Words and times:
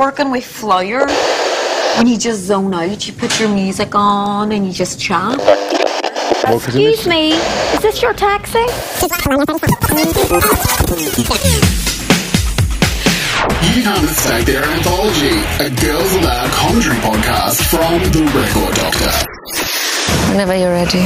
working 0.00 0.30
with 0.30 0.44
Flyer. 0.44 1.06
When 1.96 2.06
you 2.06 2.18
just 2.18 2.42
zone 2.42 2.74
out, 2.74 3.06
you 3.06 3.12
put 3.12 3.38
your 3.38 3.48
music 3.48 3.94
on 3.94 4.52
and 4.52 4.66
you 4.66 4.72
just 4.72 5.00
chat. 5.00 5.38
Excuse 6.46 7.06
me, 7.06 7.32
is 7.32 7.80
this 7.80 8.02
your 8.02 8.12
taxi? 8.12 8.58
You 13.74 13.82
can't 13.82 14.02
mistake 14.02 14.46
their 14.46 14.64
anthology, 14.64 15.36
a 15.60 15.70
Girls 15.80 16.14
Aloud 16.16 16.50
commentary 16.50 16.96
podcast 16.96 17.62
from 17.70 18.02
The 18.12 18.24
Record 18.34 18.74
Doctor. 18.76 19.12
Whenever 20.30 20.56
you're 20.56 20.70
ready. 20.70 21.04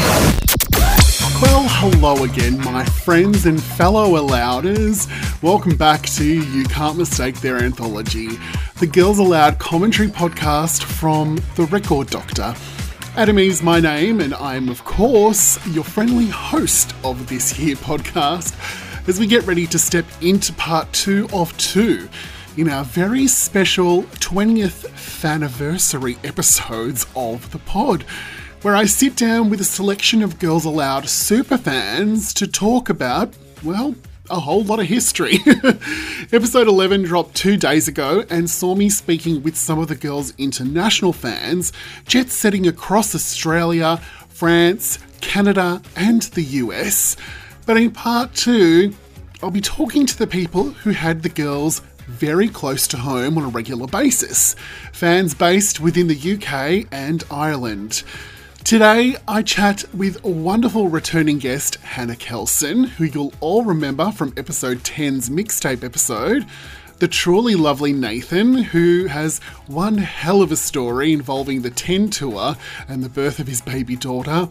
Well, 1.40 1.64
hello 1.68 2.24
again, 2.24 2.58
my 2.64 2.84
friends 2.84 3.46
and 3.46 3.62
fellow 3.62 4.16
Alouders. 4.16 5.06
Welcome 5.40 5.76
back 5.76 6.02
to 6.16 6.24
You 6.24 6.64
Can't 6.64 6.98
Mistake 6.98 7.40
Their 7.40 7.58
Anthology, 7.58 8.30
the 8.80 8.86
Girls 8.86 9.18
Aloud 9.18 9.58
commentary 9.58 10.08
podcast 10.08 10.84
from 10.84 11.34
The 11.56 11.64
Record 11.64 12.10
Doctor. 12.10 12.54
Adem 13.16 13.44
is 13.44 13.60
my 13.60 13.80
name, 13.80 14.20
and 14.20 14.32
I'm, 14.34 14.68
of 14.68 14.84
course, 14.84 15.58
your 15.66 15.82
friendly 15.82 16.26
host 16.26 16.94
of 17.02 17.28
this 17.28 17.50
here 17.50 17.74
podcast 17.74 18.54
as 19.08 19.18
we 19.18 19.26
get 19.26 19.44
ready 19.48 19.66
to 19.66 19.80
step 19.80 20.04
into 20.20 20.52
part 20.52 20.92
two 20.92 21.26
of 21.32 21.56
two 21.58 22.08
in 22.56 22.68
our 22.68 22.84
very 22.84 23.26
special 23.26 24.04
20th 24.04 25.24
anniversary 25.24 26.16
episodes 26.22 27.04
of 27.16 27.50
the 27.50 27.58
pod 27.58 28.02
where 28.62 28.76
I 28.76 28.84
sit 28.84 29.16
down 29.16 29.50
with 29.50 29.60
a 29.60 29.64
selection 29.64 30.22
of 30.22 30.38
Girls 30.38 30.64
Aloud 30.64 31.02
superfans 31.04 32.32
to 32.34 32.46
talk 32.46 32.90
about, 32.90 33.34
well, 33.64 33.96
a 34.30 34.40
whole 34.40 34.64
lot 34.64 34.80
of 34.80 34.86
history. 34.86 35.38
Episode 36.32 36.68
11 36.68 37.02
dropped 37.02 37.34
two 37.34 37.56
days 37.56 37.88
ago 37.88 38.24
and 38.30 38.48
saw 38.48 38.74
me 38.74 38.88
speaking 38.88 39.42
with 39.42 39.56
some 39.56 39.78
of 39.78 39.88
the 39.88 39.94
girls' 39.94 40.32
international 40.38 41.12
fans, 41.12 41.72
jet 42.06 42.30
setting 42.30 42.66
across 42.66 43.14
Australia, 43.14 44.00
France, 44.28 44.98
Canada, 45.20 45.82
and 45.96 46.22
the 46.22 46.42
US. 46.42 47.16
But 47.66 47.76
in 47.76 47.90
part 47.90 48.34
two, 48.34 48.94
I'll 49.42 49.50
be 49.50 49.60
talking 49.60 50.06
to 50.06 50.18
the 50.18 50.26
people 50.26 50.70
who 50.70 50.90
had 50.90 51.22
the 51.22 51.28
girls 51.28 51.80
very 52.06 52.48
close 52.48 52.86
to 52.88 52.96
home 52.96 53.36
on 53.36 53.44
a 53.44 53.48
regular 53.48 53.86
basis, 53.86 54.56
fans 54.92 55.34
based 55.34 55.78
within 55.78 56.08
the 56.08 56.34
UK 56.34 56.86
and 56.90 57.22
Ireland. 57.30 58.02
Today, 58.64 59.16
I 59.26 59.42
chat 59.42 59.84
with 59.94 60.22
a 60.24 60.28
wonderful 60.28 60.88
returning 60.88 61.38
guest, 61.38 61.76
Hannah 61.76 62.16
Kelson, 62.16 62.84
who 62.84 63.04
you'll 63.04 63.32
all 63.40 63.64
remember 63.64 64.10
from 64.10 64.34
episode 64.36 64.78
10's 64.80 65.30
mixtape 65.30 65.82
episode. 65.82 66.44
The 66.98 67.08
truly 67.08 67.54
lovely 67.54 67.94
Nathan, 67.94 68.64
who 68.64 69.06
has 69.06 69.38
one 69.68 69.96
hell 69.98 70.42
of 70.42 70.52
a 70.52 70.56
story 70.56 71.14
involving 71.14 71.62
the 71.62 71.70
10 71.70 72.10
tour 72.10 72.56
and 72.88 73.02
the 73.02 73.08
birth 73.08 73.38
of 73.38 73.46
his 73.46 73.62
baby 73.62 73.96
daughter. 73.96 74.48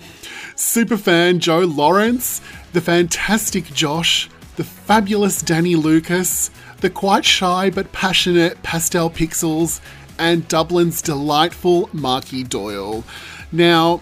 Superfan 0.55 1.37
Joe 1.37 1.59
Lawrence, 1.59 2.41
the 2.73 2.81
fantastic 2.81 3.65
Josh, 3.65 4.29
the 4.55 4.63
fabulous 4.63 5.43
Danny 5.43 5.75
Lucas, 5.75 6.49
the 6.81 6.89
quite 6.89 7.25
shy 7.25 7.69
but 7.69 7.91
passionate 7.91 8.63
Pastel 8.63 9.11
Pixels, 9.11 9.79
and 10.19 10.47
Dublin's 10.47 11.01
delightful 11.01 11.89
Marky 11.93 12.43
Doyle. 12.43 13.03
Now, 13.51 14.01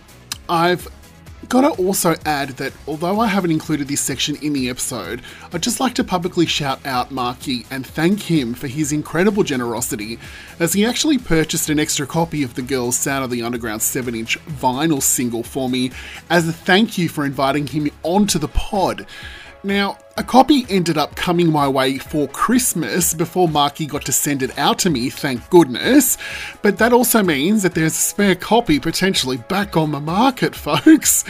I've 0.49 0.87
got 1.49 1.61
to 1.61 1.83
also 1.83 2.15
add 2.25 2.49
that 2.49 2.73
although 2.87 3.19
I 3.19 3.27
haven't 3.27 3.51
included 3.51 3.87
this 3.87 4.01
section 4.01 4.35
in 4.37 4.53
the 4.53 4.69
episode, 4.69 5.21
I'd 5.53 5.61
just 5.61 5.79
like 5.79 5.93
to 5.95 6.03
publicly 6.03 6.45
shout 6.45 6.83
out 6.85 7.11
Marky 7.11 7.65
and 7.69 7.85
thank 7.85 8.23
him 8.23 8.53
for 8.55 8.67
his 8.67 8.91
incredible 8.91 9.43
generosity, 9.43 10.17
as 10.59 10.73
he 10.73 10.85
actually 10.85 11.19
purchased 11.19 11.69
an 11.69 11.79
extra 11.79 12.07
copy 12.07 12.41
of 12.41 12.55
the 12.55 12.61
Girls' 12.63 12.97
Sound 12.97 13.23
of 13.23 13.29
the 13.29 13.43
Underground 13.43 13.81
7 13.81 14.15
inch 14.15 14.39
vinyl 14.45 15.01
single 15.01 15.43
for 15.43 15.69
me 15.69 15.91
as 16.29 16.47
a 16.47 16.53
thank 16.53 16.97
you 16.97 17.09
for 17.09 17.25
inviting 17.25 17.67
him 17.67 17.89
onto 18.03 18.39
the 18.39 18.47
pod. 18.47 19.05
Now, 19.65 19.97
a 20.15 20.23
copy 20.23 20.63
ended 20.69 20.95
up 20.95 21.15
coming 21.15 21.51
my 21.51 21.67
way 21.67 21.97
for 21.97 22.27
Christmas 22.27 23.15
before 23.15 23.47
Marky 23.47 23.87
got 23.87 24.05
to 24.05 24.11
send 24.11 24.43
it 24.43 24.55
out 24.59 24.77
to 24.79 24.91
me, 24.91 25.09
thank 25.09 25.49
goodness. 25.49 26.19
But 26.61 26.77
that 26.77 26.93
also 26.93 27.23
means 27.23 27.63
that 27.63 27.73
there's 27.73 27.93
a 27.93 27.95
spare 27.95 28.35
copy 28.35 28.79
potentially 28.79 29.37
back 29.37 29.75
on 29.75 29.91
the 29.91 29.99
market, 29.99 30.55
folks. 30.55 31.23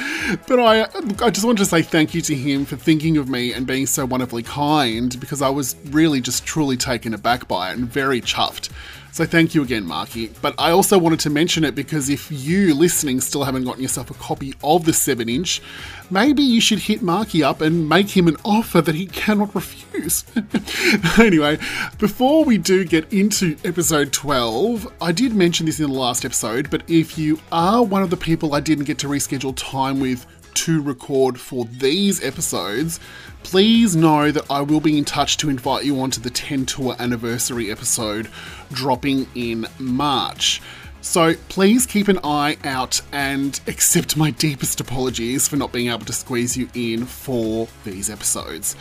But 0.49 0.59
I, 0.59 0.81
I 1.23 1.29
just 1.29 1.45
want 1.45 1.59
to 1.59 1.65
say 1.65 1.81
thank 1.81 2.13
you 2.13 2.19
to 2.23 2.35
him 2.35 2.65
for 2.65 2.75
thinking 2.75 3.15
of 3.15 3.29
me 3.29 3.53
and 3.53 3.65
being 3.65 3.85
so 3.85 4.05
wonderfully 4.05 4.43
kind 4.43 5.17
because 5.17 5.41
I 5.41 5.47
was 5.47 5.77
really 5.85 6.19
just 6.19 6.45
truly 6.45 6.75
taken 6.75 7.13
aback 7.13 7.47
by 7.47 7.71
it 7.71 7.77
and 7.77 7.87
very 7.87 8.19
chuffed. 8.19 8.69
So 9.15 9.23
thank 9.23 9.55
you 9.55 9.63
again, 9.63 9.85
Marky. 9.85 10.27
But 10.41 10.55
I 10.57 10.71
also 10.71 10.99
wanted 10.99 11.21
to 11.21 11.29
mention 11.29 11.63
it 11.63 11.73
because 11.73 12.09
if 12.09 12.29
you 12.29 12.75
listening 12.75 13.21
still 13.21 13.45
haven't 13.45 13.63
gotten 13.63 13.81
yourself 13.81 14.11
a 14.11 14.13
copy 14.15 14.53
of 14.61 14.83
the 14.83 14.91
7 14.91 15.29
inch, 15.29 15.61
maybe 16.09 16.41
you 16.43 16.59
should 16.59 16.79
hit 16.79 17.01
Marky 17.01 17.41
up 17.41 17.61
and 17.61 17.87
make 17.87 18.09
him 18.09 18.27
an 18.27 18.35
offer 18.43 18.81
that 18.81 18.93
he 18.93 19.05
cannot 19.05 19.55
refuse. 19.55 20.25
anyway, 21.17 21.57
before 21.97 22.43
we 22.43 22.57
do 22.57 22.83
get 22.83 23.13
into 23.13 23.55
episode 23.63 24.11
12, 24.11 24.91
I 24.99 25.13
did 25.13 25.33
mention 25.33 25.67
this 25.67 25.79
in 25.79 25.89
the 25.89 25.97
last 25.97 26.25
episode, 26.25 26.69
but 26.69 26.83
if 26.89 27.17
you 27.17 27.39
are 27.53 27.85
one 27.85 28.03
of 28.03 28.09
the 28.09 28.17
people 28.17 28.53
I 28.53 28.59
didn't 28.59 28.83
get 28.83 28.97
to 28.97 29.07
reschedule 29.07 29.55
time 29.55 30.01
with 30.01 30.27
to 30.55 30.81
record 30.81 31.39
for 31.39 31.65
these 31.65 32.23
episodes, 32.23 32.99
please 33.43 33.95
know 33.95 34.31
that 34.31 34.49
I 34.49 34.61
will 34.61 34.79
be 34.79 34.97
in 34.97 35.05
touch 35.05 35.37
to 35.37 35.49
invite 35.49 35.85
you 35.85 35.99
onto 35.99 36.19
the 36.19 36.29
10 36.29 36.65
tour 36.65 36.95
anniversary 36.99 37.71
episode 37.71 38.29
dropping 38.71 39.27
in 39.35 39.67
March. 39.79 40.61
So 41.01 41.35
please 41.49 41.85
keep 41.85 42.07
an 42.07 42.19
eye 42.23 42.57
out 42.63 43.01
and 43.11 43.59
accept 43.67 44.17
my 44.17 44.31
deepest 44.31 44.81
apologies 44.81 45.47
for 45.47 45.55
not 45.55 45.71
being 45.71 45.89
able 45.89 46.05
to 46.05 46.13
squeeze 46.13 46.57
you 46.57 46.67
in 46.73 47.05
for 47.05 47.67
these 47.83 48.09
episodes. 48.09 48.75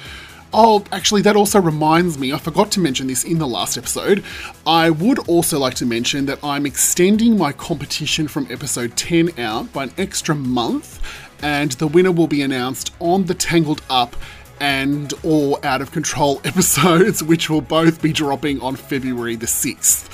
Oh, 0.57 0.85
actually, 0.93 1.23
that 1.23 1.35
also 1.35 1.61
reminds 1.61 2.17
me, 2.17 2.33
I 2.33 2.39
forgot 2.39 2.71
to 2.73 2.81
mention 2.81 3.09
this 3.09 3.25
in 3.25 3.39
the 3.39 3.47
last 3.47 3.77
episode. 3.77 4.23
I 4.65 4.89
would 4.89 5.19
also 5.29 5.59
like 5.59 5.75
to 5.75 5.85
mention 5.85 6.27
that 6.27 6.39
I'm 6.45 6.65
extending 6.65 7.37
my 7.37 7.51
competition 7.51 8.29
from 8.29 8.47
episode 8.49 8.97
10 8.97 9.37
out 9.39 9.73
by 9.73 9.83
an 9.83 9.93
extra 9.99 10.33
month, 10.33 11.01
and 11.45 11.73
the 11.73 11.87
winner 11.87 12.11
will 12.11 12.27
be 12.27 12.41
announced 12.41 12.91
on 13.01 13.27
the 13.27 13.35
Tangled 13.35 13.83
Up 13.91 14.17
and 14.61 15.13
All 15.23 15.59
Out 15.63 15.83
of 15.83 15.93
Control 15.93 16.41
episodes, 16.45 17.23
which 17.23 17.51
will 17.51 17.61
both 17.61 18.01
be 18.01 18.15
dropping 18.15 18.63
on 18.63 18.77
February 18.77 19.37
the 19.37 19.45
6th. 19.45 20.09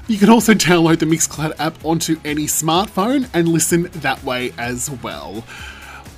You 0.08 0.18
can 0.18 0.28
also 0.28 0.52
download 0.52 0.98
the 0.98 1.06
Mixcloud 1.06 1.54
app 1.58 1.82
onto 1.84 2.20
any 2.24 2.44
smartphone 2.44 3.30
and 3.32 3.48
listen 3.48 3.84
that 3.94 4.22
way 4.24 4.52
as 4.58 4.90
well. 5.02 5.44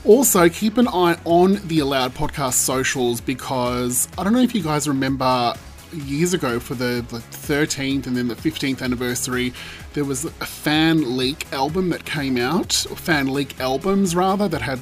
Also, 0.04 0.48
keep 0.48 0.78
an 0.78 0.88
eye 0.88 1.18
on 1.24 1.60
the 1.68 1.78
Aloud 1.80 2.14
Podcast 2.14 2.54
socials 2.54 3.20
because 3.20 4.08
I 4.16 4.24
don't 4.24 4.32
know 4.32 4.40
if 4.40 4.54
you 4.54 4.62
guys 4.62 4.88
remember 4.88 5.54
years 5.92 6.32
ago 6.32 6.60
for 6.60 6.74
the, 6.74 7.04
the 7.08 7.18
13th 7.18 8.06
and 8.06 8.16
then 8.16 8.28
the 8.28 8.34
15th 8.34 8.82
anniversary, 8.82 9.52
there 9.92 10.04
was 10.04 10.24
a 10.24 10.30
fan 10.30 11.16
leak 11.16 11.52
album 11.52 11.90
that 11.90 12.04
came 12.04 12.36
out, 12.36 12.86
or 12.90 12.96
fan 12.96 13.32
leak 13.32 13.58
albums 13.60 14.14
rather, 14.14 14.48
that 14.48 14.62
had 14.62 14.80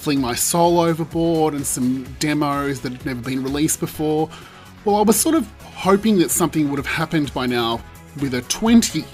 Fling 0.00 0.18
My 0.22 0.34
Soul 0.34 0.80
Overboard 0.80 1.52
and 1.52 1.66
some 1.66 2.04
demos 2.18 2.80
that 2.80 2.92
had 2.92 3.04
never 3.04 3.20
been 3.20 3.42
released 3.42 3.80
before. 3.80 4.30
Well, 4.86 4.96
I 4.96 5.02
was 5.02 5.20
sort 5.20 5.34
of 5.34 5.46
hoping 5.62 6.18
that 6.20 6.30
something 6.30 6.70
would 6.70 6.78
have 6.78 6.86
happened 6.86 7.34
by 7.34 7.44
now 7.44 7.82
with 8.22 8.32
a 8.32 8.40
20 8.42 9.04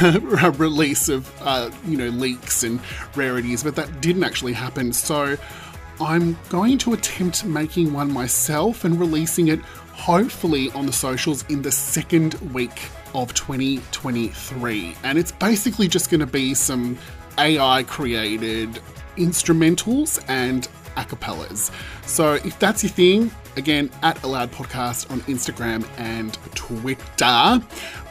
release 0.56 1.08
of 1.08 1.28
uh, 1.42 1.68
you 1.84 1.96
know 1.96 2.10
leaks 2.10 2.62
and 2.62 2.80
rarities, 3.16 3.64
but 3.64 3.74
that 3.74 4.00
didn't 4.00 4.22
actually 4.22 4.52
happen. 4.52 4.92
So 4.92 5.36
I'm 6.00 6.38
going 6.48 6.78
to 6.78 6.92
attempt 6.92 7.44
making 7.44 7.92
one 7.92 8.12
myself 8.12 8.84
and 8.84 9.00
releasing 9.00 9.48
it 9.48 9.58
hopefully 9.94 10.70
on 10.72 10.86
the 10.86 10.92
socials 10.92 11.44
in 11.48 11.62
the 11.62 11.72
second 11.72 12.34
week 12.52 12.82
of 13.14 13.34
2023. 13.34 14.94
And 15.02 15.18
it's 15.18 15.32
basically 15.32 15.88
just 15.88 16.08
going 16.08 16.20
to 16.20 16.26
be 16.26 16.54
some 16.54 16.96
AI 17.36 17.82
created 17.82 18.80
instrumentals 19.16 20.24
and 20.28 20.68
acapellas. 20.96 21.70
So 22.06 22.34
if 22.34 22.58
that's 22.58 22.82
your 22.82 22.90
thing, 22.90 23.30
again, 23.56 23.90
at 24.02 24.22
Aloud 24.22 24.50
Podcast 24.52 25.10
on 25.10 25.20
Instagram 25.22 25.86
and 25.98 26.34
Twitter. 26.54 27.62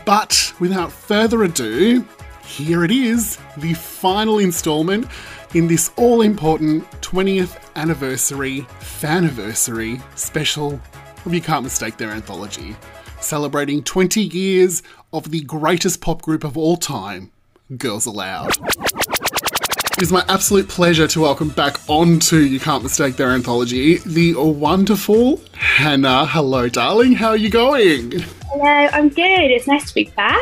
But 0.05 0.53
without 0.59 0.91
further 0.91 1.43
ado, 1.43 2.05
here 2.45 2.83
it 2.83 2.91
is, 2.91 3.37
the 3.57 3.73
final 3.73 4.39
installment 4.39 5.07
in 5.53 5.67
this 5.67 5.91
all 5.95 6.21
important 6.21 6.89
20th 7.01 7.57
anniversary, 7.75 8.61
fanniversary 8.79 10.01
special 10.15 10.79
of 11.25 11.33
You 11.33 11.41
Can't 11.41 11.63
Mistake 11.63 11.97
Their 11.97 12.11
Anthology, 12.11 12.75
celebrating 13.19 13.83
20 13.83 14.21
years 14.21 14.83
of 15.11 15.31
the 15.31 15.41
greatest 15.41 16.01
pop 16.01 16.21
group 16.21 16.43
of 16.43 16.57
all 16.57 16.77
time, 16.77 17.31
Girls 17.77 18.05
Aloud. 18.05 18.51
It 19.97 20.01
is 20.01 20.11
my 20.11 20.25
absolute 20.27 20.67
pleasure 20.67 21.07
to 21.07 21.21
welcome 21.21 21.47
back 21.47 21.77
onto 21.87 22.35
You 22.35 22.59
Can't 22.59 22.83
Mistake 22.83 23.15
Their 23.15 23.31
Anthology 23.31 23.99
the 23.99 24.33
wonderful 24.35 25.39
Hannah. 25.53 26.25
Hello, 26.25 26.67
darling. 26.67 27.13
How 27.13 27.29
are 27.29 27.37
you 27.37 27.49
going? 27.49 28.25
Hello, 28.57 28.87
I'm 28.93 29.09
good. 29.09 29.51
It's 29.51 29.67
nice 29.67 29.89
to 29.89 29.93
be 29.93 30.05
back. 30.15 30.39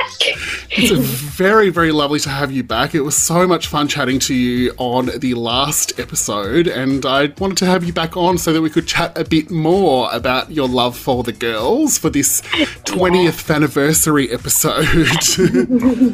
It's 0.69 0.91
very, 0.91 1.71
very 1.71 1.91
lovely 1.91 2.19
to 2.19 2.29
have 2.29 2.51
you 2.51 2.61
back. 2.61 2.93
It 2.93 3.01
was 3.01 3.17
so 3.17 3.47
much 3.47 3.65
fun 3.65 3.87
chatting 3.87 4.19
to 4.19 4.35
you 4.35 4.71
on 4.77 5.09
the 5.17 5.33
last 5.33 5.99
episode, 5.99 6.67
and 6.67 7.03
I 7.07 7.33
wanted 7.39 7.57
to 7.57 7.65
have 7.65 7.83
you 7.83 7.91
back 7.91 8.15
on 8.15 8.37
so 8.37 8.53
that 8.53 8.61
we 8.61 8.69
could 8.69 8.85
chat 8.87 9.17
a 9.17 9.23
bit 9.23 9.49
more 9.49 10.09
about 10.13 10.51
your 10.51 10.67
love 10.67 10.95
for 10.95 11.23
the 11.23 11.31
girls 11.31 11.97
for 11.97 12.11
this 12.11 12.41
20th 12.85 13.51
anniversary 13.51 14.29
episode. 14.29 14.85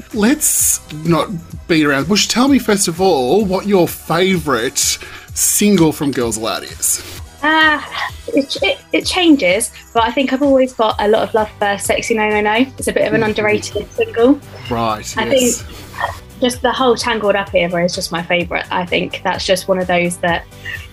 Let's 0.13 0.80
not 1.04 1.28
beat 1.68 1.84
around 1.84 2.04
the 2.04 2.07
bush. 2.07 2.30
Tell 2.30 2.48
me, 2.48 2.60
first 2.60 2.88
of 2.88 3.02
all, 3.02 3.44
what 3.44 3.68
your 3.68 3.90
favourite 3.90 4.98
single 5.34 5.92
from 5.92 6.12
Girls 6.12 6.38
Aloud 6.38 6.63
is. 6.63 7.19
Uh, 7.41 7.81
it, 8.27 8.57
it, 8.62 8.80
it 8.91 9.06
changes, 9.06 9.71
but 9.94 10.03
I 10.03 10.12
think 10.12 10.33
I've 10.33 10.41
always 10.41 10.74
got 10.74 10.95
a 11.00 11.07
lot 11.07 11.27
of 11.27 11.33
love 11.33 11.50
for 11.57 11.77
Sexy 11.77 12.13
No 12.13 12.30
No 12.30 12.41
No. 12.41 12.53
It's 12.77 12.88
a 12.88 12.94
bit 12.94 13.07
of 13.07 13.13
an 13.13 13.24
underrated 13.24 13.89
single. 13.91 14.39
Right, 14.69 15.18
I 15.18 15.25
yes. 15.25 15.62
think 15.62 16.41
just 16.41 16.62
the 16.62 16.71
whole 16.71 16.95
Tangled 16.95 17.36
Up 17.36 17.53
era 17.53 17.83
is 17.83 17.95
just 17.95 18.12
my 18.12 18.24
favourite. 18.24 18.69
I 18.71 18.86
think 18.86 19.21
that's 19.24 19.45
just 19.45 19.68
one 19.68 19.80
of 19.80 19.88
those 19.88 20.18
that 20.18 20.45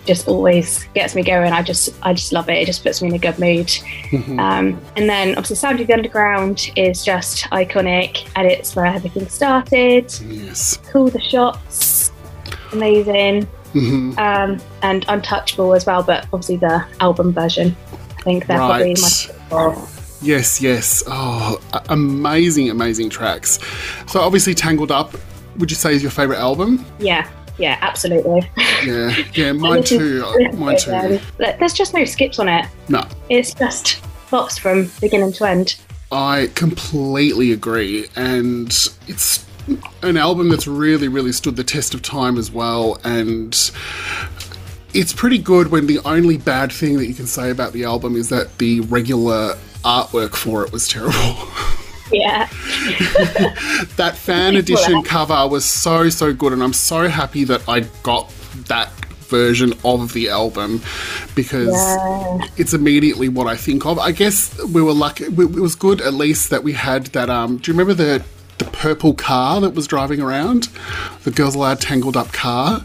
just 0.05 0.29
always 0.29 0.85
gets 0.95 1.15
me 1.15 1.23
going. 1.23 1.53
I 1.53 1.63
just 1.63 1.95
I 2.03 2.15
just 2.15 2.33
love 2.33 2.49
it. 2.49 2.55
It 2.55 2.67
just 2.67 2.83
puts 2.83 3.03
me 3.03 3.09
in 3.09 3.15
a 3.15 3.19
good 3.19 3.39
mood. 3.39 3.67
Mm-hmm. 3.67 4.39
Um, 4.39 4.81
and 4.97 5.09
then 5.09 5.31
obviously 5.31 5.57
Sound 5.57 5.81
of 5.81 5.87
the 5.87 5.93
Underground 5.93 6.71
is 6.77 7.05
just 7.05 7.45
iconic 7.51 8.29
and 8.37 8.47
it's 8.47 8.75
where 8.77 8.87
everything 8.87 9.29
started. 9.29 10.13
yes. 10.23 10.79
Call 10.91 11.09
the 11.09 11.21
shots, 11.21 12.13
amazing. 12.73 13.49
Mhm. 13.77 14.19
Um, 14.19 14.61
and 14.83 15.05
Untouchable 15.09 15.75
as 15.75 15.87
well, 15.87 16.03
but 16.03 16.27
obviously 16.33 16.57
the 16.57 16.85
album 17.01 17.33
version. 17.33 17.77
I 18.19 18.23
think 18.23 18.47
they're 18.47 18.57
probably 18.59 18.95
Right. 18.95 19.01
my 19.51 19.69
favorite. 19.73 19.89
Yes, 20.23 20.61
yes. 20.61 21.03
Oh, 21.07 21.61
amazing, 21.91 22.71
amazing 22.71 23.11
tracks. 23.11 23.59
So, 24.07 24.21
obviously, 24.21 24.55
Tangled 24.55 24.91
Up, 24.91 25.15
would 25.59 25.71
you 25.71 25.77
say 25.77 25.95
is 25.95 26.03
your 26.03 26.11
favourite 26.11 26.41
album? 26.41 26.85
Yeah, 26.99 27.27
yeah, 27.59 27.77
absolutely. 27.83 28.51
Yeah, 28.85 29.15
yeah, 29.35 29.53
mine 29.53 29.85
too. 29.85 30.25
Mine 30.55 30.79
too. 30.79 31.21
There's 31.39 31.75
just 31.75 31.93
no 31.95 32.05
skips 32.05 32.39
on 32.39 32.49
it. 32.49 32.65
No, 32.89 33.05
It's 33.29 33.53
just 33.55 34.03
bops 34.31 34.59
from 34.59 34.91
beginning 35.01 35.33
to 35.35 35.45
end. 35.45 35.77
I 36.11 36.51
completely 36.55 37.53
agree. 37.53 38.07
And 38.17 38.69
it's 39.07 39.45
an 40.03 40.17
album 40.17 40.49
that's 40.49 40.67
really, 40.67 41.09
really 41.09 41.33
stood 41.33 41.57
the 41.57 41.65
test 41.65 41.95
of 41.95 42.03
time 42.03 42.39
as 42.39 42.51
well. 42.51 42.99
And 43.05 43.53
it's 44.95 45.13
pretty 45.13 45.39
good 45.39 45.71
when 45.71 45.87
the 45.87 45.99
only 46.05 46.37
bad 46.39 46.73
thing 46.73 46.97
that 46.99 47.07
you 47.07 47.15
can 47.15 47.27
say 47.27 47.51
about 47.51 47.73
the 47.73 47.85
album 47.85 48.17
is 48.17 48.29
that 48.31 48.59
the 48.59 48.81
regular 48.83 49.55
artwork 49.85 50.35
for 50.35 50.65
it 50.65 50.73
was 50.73 50.89
terrible. 50.89 51.49
Yeah, 52.13 52.47
that 53.97 54.15
fan 54.17 54.55
edition 54.55 55.03
cover 55.03 55.49
was 55.49 55.65
so 55.65 56.09
so 56.09 56.33
good 56.33 56.53
and 56.53 56.63
i'm 56.63 56.73
so 56.73 57.09
happy 57.09 57.43
that 57.43 57.69
i 57.69 57.81
got 58.05 58.31
that 58.69 58.91
version 59.27 59.73
of 59.85 60.13
the 60.13 60.29
album 60.29 60.81
because 61.35 61.75
Yeah. 61.75 62.39
it's 62.57 62.75
immediately 62.75 63.29
what 63.29 63.49
i 63.49 63.57
think 63.57 63.85
of 63.87 63.99
i 63.99 64.13
guess 64.13 64.57
we 64.67 64.81
were 64.83 64.93
lucky 64.93 65.25
it 65.25 65.35
was 65.35 65.75
good 65.75 66.01
at 66.01 66.15
least 66.15 66.51
that 66.51 66.63
we 66.63 66.75
had 66.75 67.07
that 67.07 67.29
um 67.29 67.57
do 67.57 67.73
you 67.73 67.77
remember 67.77 67.95
the 67.95 68.25
the 68.59 68.65
purple 68.67 69.13
car 69.15 69.61
that 69.61 69.75
was 69.75 69.87
driving 69.87 70.21
around 70.21 70.69
the 71.25 71.31
girls 71.31 71.55
aloud 71.55 71.81
tangled 71.81 72.17
up 72.17 72.33
car 72.33 72.85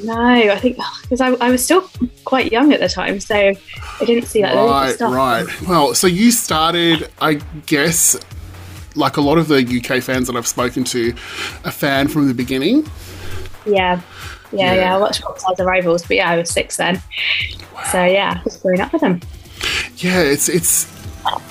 no, 0.00 0.14
I 0.14 0.56
think 0.60 0.78
because 1.02 1.20
I, 1.20 1.30
I 1.44 1.50
was 1.50 1.64
still 1.64 1.90
quite 2.24 2.52
young 2.52 2.72
at 2.72 2.78
the 2.78 2.88
time, 2.88 3.18
so 3.18 3.34
I 3.34 4.04
didn't 4.04 4.26
see 4.26 4.42
that 4.42 4.54
right 4.54 4.94
stuff. 4.94 5.12
right 5.12 5.62
well 5.62 5.92
so 5.92 6.06
you 6.06 6.30
started 6.30 7.10
i 7.20 7.34
guess 7.66 8.16
like 8.94 9.16
a 9.16 9.20
lot 9.20 9.38
of 9.38 9.48
the 9.48 9.56
uk 9.84 10.00
fans 10.04 10.28
that 10.28 10.36
i've 10.36 10.46
spoken 10.46 10.84
to 10.84 11.08
a 11.64 11.72
fan 11.72 12.06
from 12.06 12.28
the 12.28 12.34
beginning 12.34 12.86
Yeah, 13.66 14.00
Yeah. 14.52 14.72
yeah, 14.72 14.74
yeah. 14.74 14.94
I 14.94 14.98
watched 14.98 15.20
Popstars 15.22 15.56
The 15.56 15.64
Rivals, 15.64 16.02
but 16.06 16.16
yeah, 16.16 16.30
I 16.30 16.36
was 16.36 16.48
six 16.50 16.76
then. 16.76 17.02
So 17.90 18.04
yeah, 18.04 18.38
I 18.38 18.42
was 18.44 18.56
growing 18.58 18.80
up 18.80 18.92
with 18.92 19.02
them. 19.02 19.20
Yeah, 19.96 20.20
it's 20.20 20.48
it's 20.48 20.86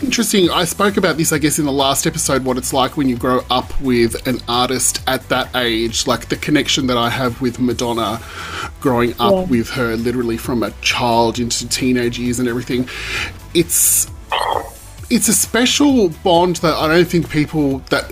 interesting. 0.01 0.49
I 0.49 0.65
spoke 0.65 0.97
about 0.97 1.17
this, 1.17 1.31
I 1.33 1.37
guess, 1.37 1.59
in 1.59 1.65
the 1.65 1.71
last 1.71 2.05
episode. 2.07 2.45
What 2.45 2.57
it's 2.57 2.73
like 2.73 2.97
when 2.97 3.09
you 3.09 3.17
grow 3.17 3.41
up 3.49 3.79
with 3.81 4.27
an 4.27 4.39
artist 4.47 5.01
at 5.07 5.27
that 5.29 5.55
age, 5.55 6.07
like 6.07 6.29
the 6.29 6.35
connection 6.37 6.87
that 6.87 6.97
I 6.97 7.09
have 7.09 7.41
with 7.41 7.59
Madonna, 7.59 8.21
growing 8.79 9.11
up 9.19 9.33
Yeah. 9.33 9.41
with 9.43 9.69
her 9.71 9.95
literally 9.95 10.37
from 10.37 10.63
a 10.63 10.71
child 10.81 11.39
into 11.39 11.67
teenage 11.67 12.17
years 12.19 12.39
and 12.39 12.47
everything. 12.47 12.87
It's 13.53 14.07
it's 15.09 15.27
a 15.29 15.33
special 15.33 16.09
bond 16.09 16.57
that 16.57 16.73
I 16.75 16.87
don't 16.87 17.07
think 17.07 17.29
people 17.29 17.79
that 17.89 18.11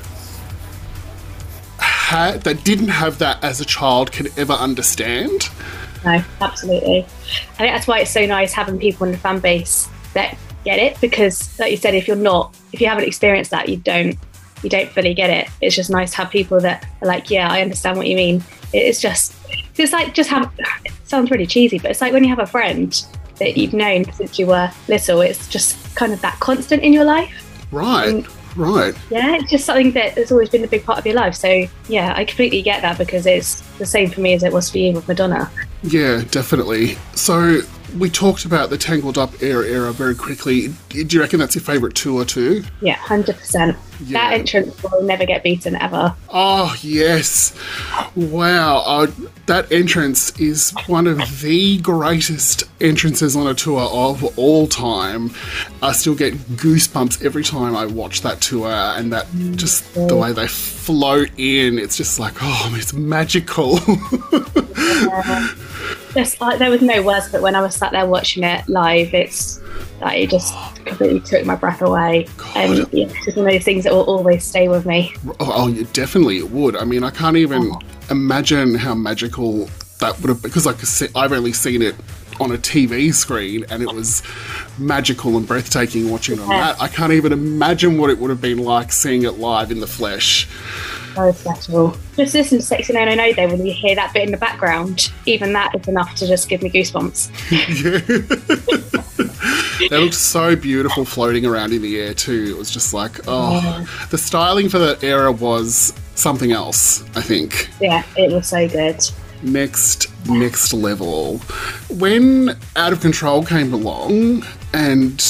had 1.80 2.42
that 2.44 2.64
didn't 2.64 2.88
have 2.90 3.18
that 3.20 3.44
as 3.44 3.60
a 3.62 3.66
child 3.66 4.12
can 4.12 4.28
ever 4.38 4.54
understand. 4.54 5.50
No, 6.04 6.24
absolutely. 6.40 7.00
I 7.54 7.58
think 7.58 7.74
that's 7.74 7.88
why 7.88 8.00
it's 8.00 8.12
so 8.12 8.26
nice 8.26 8.54
having 8.54 8.78
people 8.78 9.06
in 9.08 9.12
the 9.12 9.18
fan 9.18 9.40
base 9.40 9.90
that 10.14 10.38
get 10.66 10.80
it 10.80 11.00
because, 11.00 11.58
like 11.60 11.72
you 11.72 11.78
said, 11.78 11.96
if 11.96 12.08
you're 12.08 12.18
not, 12.18 12.54
if 12.74 12.82
you 12.82 12.88
haven't 12.88 13.06
experienced 13.06 13.52
that, 13.52 13.70
you 13.70 13.78
don't, 13.78 14.18
you 14.64 14.70
don't 14.70 14.90
fully 14.90 15.14
get 15.14 15.30
it. 15.30 15.48
It's 15.62 15.76
just 15.76 15.90
nice 15.90 16.12
to 16.12 16.18
have 16.18 16.30
people 16.30 16.60
that 16.60 16.86
are 17.02 17.08
like, 17.08 17.30
yeah, 17.30 17.50
I 17.50 17.62
understand 17.62 17.98
what 17.98 18.08
you 18.08 18.16
mean. 18.18 18.44
It's 18.74 19.00
just, 19.00 19.34
it's 19.78 19.94
like 19.94 20.14
just 20.14 20.30
have. 20.30 20.52
It 20.84 20.92
sounds 21.06 21.32
really 21.32 21.46
cheesy, 21.46 21.80
but 21.80 21.92
it's 21.92 22.02
like 22.02 22.12
when 22.12 22.24
you 22.24 22.30
have 22.30 22.40
a 22.40 22.48
friend 22.48 22.92
that 23.40 23.58
you've 23.58 23.74
known 23.74 24.12
since 24.14 24.40
you 24.40 24.48
were 24.48 24.72
little. 24.88 25.22
It's 25.22 25.48
just 25.48 25.96
kind 25.96 26.14
of 26.14 26.22
that 26.22 26.40
constant 26.40 26.84
in 26.84 26.94
your 26.94 27.04
life. 27.04 27.68
Right, 27.72 28.26
right. 28.56 28.96
Yeah, 29.10 29.36
it's 29.36 29.52
just 29.52 29.66
something 29.66 29.92
that 29.92 30.14
has 30.14 30.32
always 30.32 30.50
been 30.50 30.64
a 30.64 30.68
big 30.68 30.84
part 30.84 31.00
of 31.00 31.06
your 31.06 31.16
life. 31.16 31.36
So 31.36 31.68
yeah, 31.88 32.14
I 32.16 32.26
completely 32.26 32.62
get 32.62 32.82
that 32.82 32.98
because 32.98 33.26
it's 33.26 33.62
the 33.78 33.86
same 33.86 34.10
for 34.10 34.22
me 34.22 34.34
as 34.34 34.44
it 34.44 34.52
was 34.54 34.70
for 34.70 34.78
you 34.78 34.94
with 34.94 35.08
Madonna. 35.08 35.52
Yeah, 35.84 36.24
definitely. 36.32 36.98
So 37.14 37.62
we 37.98 38.10
talked 38.10 38.46
about 38.46 38.70
the 38.70 38.78
Tangled 38.78 39.18
Up 39.18 39.42
era 39.42 39.66
era 39.66 39.92
very 39.94 40.16
quickly. 40.16 40.74
Do 40.90 41.06
you 41.08 41.22
reckon 41.22 41.40
that's 41.40 41.56
your 41.56 41.64
favourite 41.64 41.96
tour 41.96 42.26
too? 42.26 42.64
Yeah, 42.82 42.96
hundred 42.96 43.38
percent. 43.38 43.78
That 44.02 44.34
entrance 44.34 44.82
will 44.84 45.04
never 45.04 45.26
get 45.26 45.44
beaten 45.44 45.76
ever. 45.76 46.16
Oh 46.30 46.76
yes! 46.82 47.56
Wow, 48.16 48.84
uh, 48.86 49.08
that 49.46 49.72
entrance 49.72 50.38
is 50.40 50.72
one 50.88 51.08
of 51.08 51.18
the 51.42 51.80
greatest 51.80 52.64
entrances 52.82 53.36
on 53.36 53.48
a 53.48 53.54
tour 53.54 53.82
of 53.82 54.38
all 54.38 54.68
time. 54.68 55.32
I 55.82 55.92
still 55.92 56.16
get 56.16 56.34
goosebumps 56.34 57.24
every 57.24 57.44
time 57.44 57.76
I 57.76 57.86
watch 57.86 58.22
that 58.22 58.42
tour, 58.42 58.70
and 58.70 59.14
that 59.14 59.28
just 59.56 59.94
the 59.94 60.16
way 60.16 60.32
they 60.34 60.48
float 60.48 61.30
in. 61.38 61.78
It's 61.78 61.98
just 61.98 62.20
like 62.20 62.36
oh, 62.42 62.74
it's 62.78 62.94
magical. 62.94 63.80
Just 66.14 66.40
like 66.40 66.60
there 66.60 66.70
was 66.70 66.82
no 66.82 67.04
words, 67.04 67.30
but 67.30 67.42
when 67.42 67.56
I 67.56 67.62
was 67.62 67.76
sat 67.76 67.92
there 67.92 68.08
watching 68.08 68.46
it 68.46 68.68
live, 68.70 69.14
it's 69.14 69.60
like 70.00 70.20
it 70.20 70.30
just 70.30 70.54
completely 70.86 71.20
took 71.20 71.46
my 71.46 71.56
breath 71.56 71.82
away. 71.82 72.28
And 72.56 72.78
yeah, 72.94 73.08
it's 73.08 73.26
just 73.26 73.38
one 73.38 73.48
of 73.48 73.52
those 73.52 73.64
things 73.64 73.84
that 73.84 73.94
will 73.94 74.06
always 74.06 74.46
stay 74.46 74.70
with 74.70 74.86
me. 74.86 75.14
Oh, 75.28 75.36
oh, 75.42 75.68
yeah, 75.68 75.86
definitely 75.92 76.38
it 76.38 76.52
would. 76.52 76.78
I 76.78 76.86
mean, 76.86 77.04
I 77.04 77.12
can't 77.12 77.36
even 77.36 77.72
oh. 77.74 77.80
Imagine 78.10 78.76
how 78.76 78.94
magical 78.96 79.70
that 80.00 80.20
would 80.20 80.30
have 80.30 80.42
been 80.42 80.50
because 80.50 80.66
like 80.66 80.78
I've 81.16 81.32
only 81.32 81.54
seen 81.54 81.82
it 81.82 81.96
on 82.40 82.52
a 82.52 82.58
TV 82.58 83.14
screen 83.14 83.66
and 83.70 83.82
it 83.82 83.94
was 83.94 84.22
magical 84.78 85.38
and 85.38 85.48
breathtaking 85.48 86.10
watching 86.10 86.38
it 86.38 86.42
on 86.42 86.50
that. 86.50 86.82
I 86.82 86.88
can't 86.88 87.14
even 87.14 87.32
imagine 87.32 87.98
what 87.98 88.10
it 88.10 88.20
would 88.20 88.30
have 88.30 88.42
been 88.42 88.58
like 88.58 88.92
seeing 88.92 89.24
it 89.24 89.40
live 89.40 89.72
in 89.72 89.80
the 89.80 89.88
flesh. 89.88 90.48
Special. 91.34 91.96
Just 92.18 92.36
listen 92.36 92.58
to 92.58 92.62
Sexy 92.62 92.92
No 92.92 93.06
No 93.06 93.16
No 93.16 93.32
though 93.32 93.48
when 93.48 93.66
you 93.66 93.72
hear 93.72 93.96
that 93.96 94.14
bit 94.14 94.24
in 94.24 94.32
the 94.32 94.38
background. 94.38 95.14
Even 95.26 95.54
that 95.54 95.74
is 95.74 95.88
enough 95.88 96.14
to 96.16 96.28
just 96.28 96.50
give 96.50 96.62
me 96.62 96.70
goosebumps. 96.70 97.32
They 99.90 99.98
looked 99.98 100.14
so 100.16 100.56
beautiful 100.56 101.06
floating 101.06 101.46
around 101.46 101.74
in 101.74 101.82
the 101.82 102.00
air 102.00 102.14
too. 102.14 102.46
It 102.50 102.58
was 102.58 102.70
just 102.72 102.94
like, 102.94 103.20
oh, 103.28 103.86
the 104.10 104.18
styling 104.18 104.70
for 104.70 104.80
that 104.80 105.04
era 105.04 105.32
was 105.32 105.94
something 106.16 106.52
else, 106.52 107.04
I 107.16 107.22
think. 107.22 107.70
Yeah, 107.82 108.04
it 108.16 108.32
was 108.32 108.48
so 108.48 108.68
good. 108.68 109.00
next 109.44 110.12
next 110.28 110.74
level. 110.74 111.40
When 111.90 112.58
Out 112.76 112.94
of 112.94 113.02
Control 113.02 113.44
came 113.44 113.74
along 113.74 114.44
and 114.74 115.22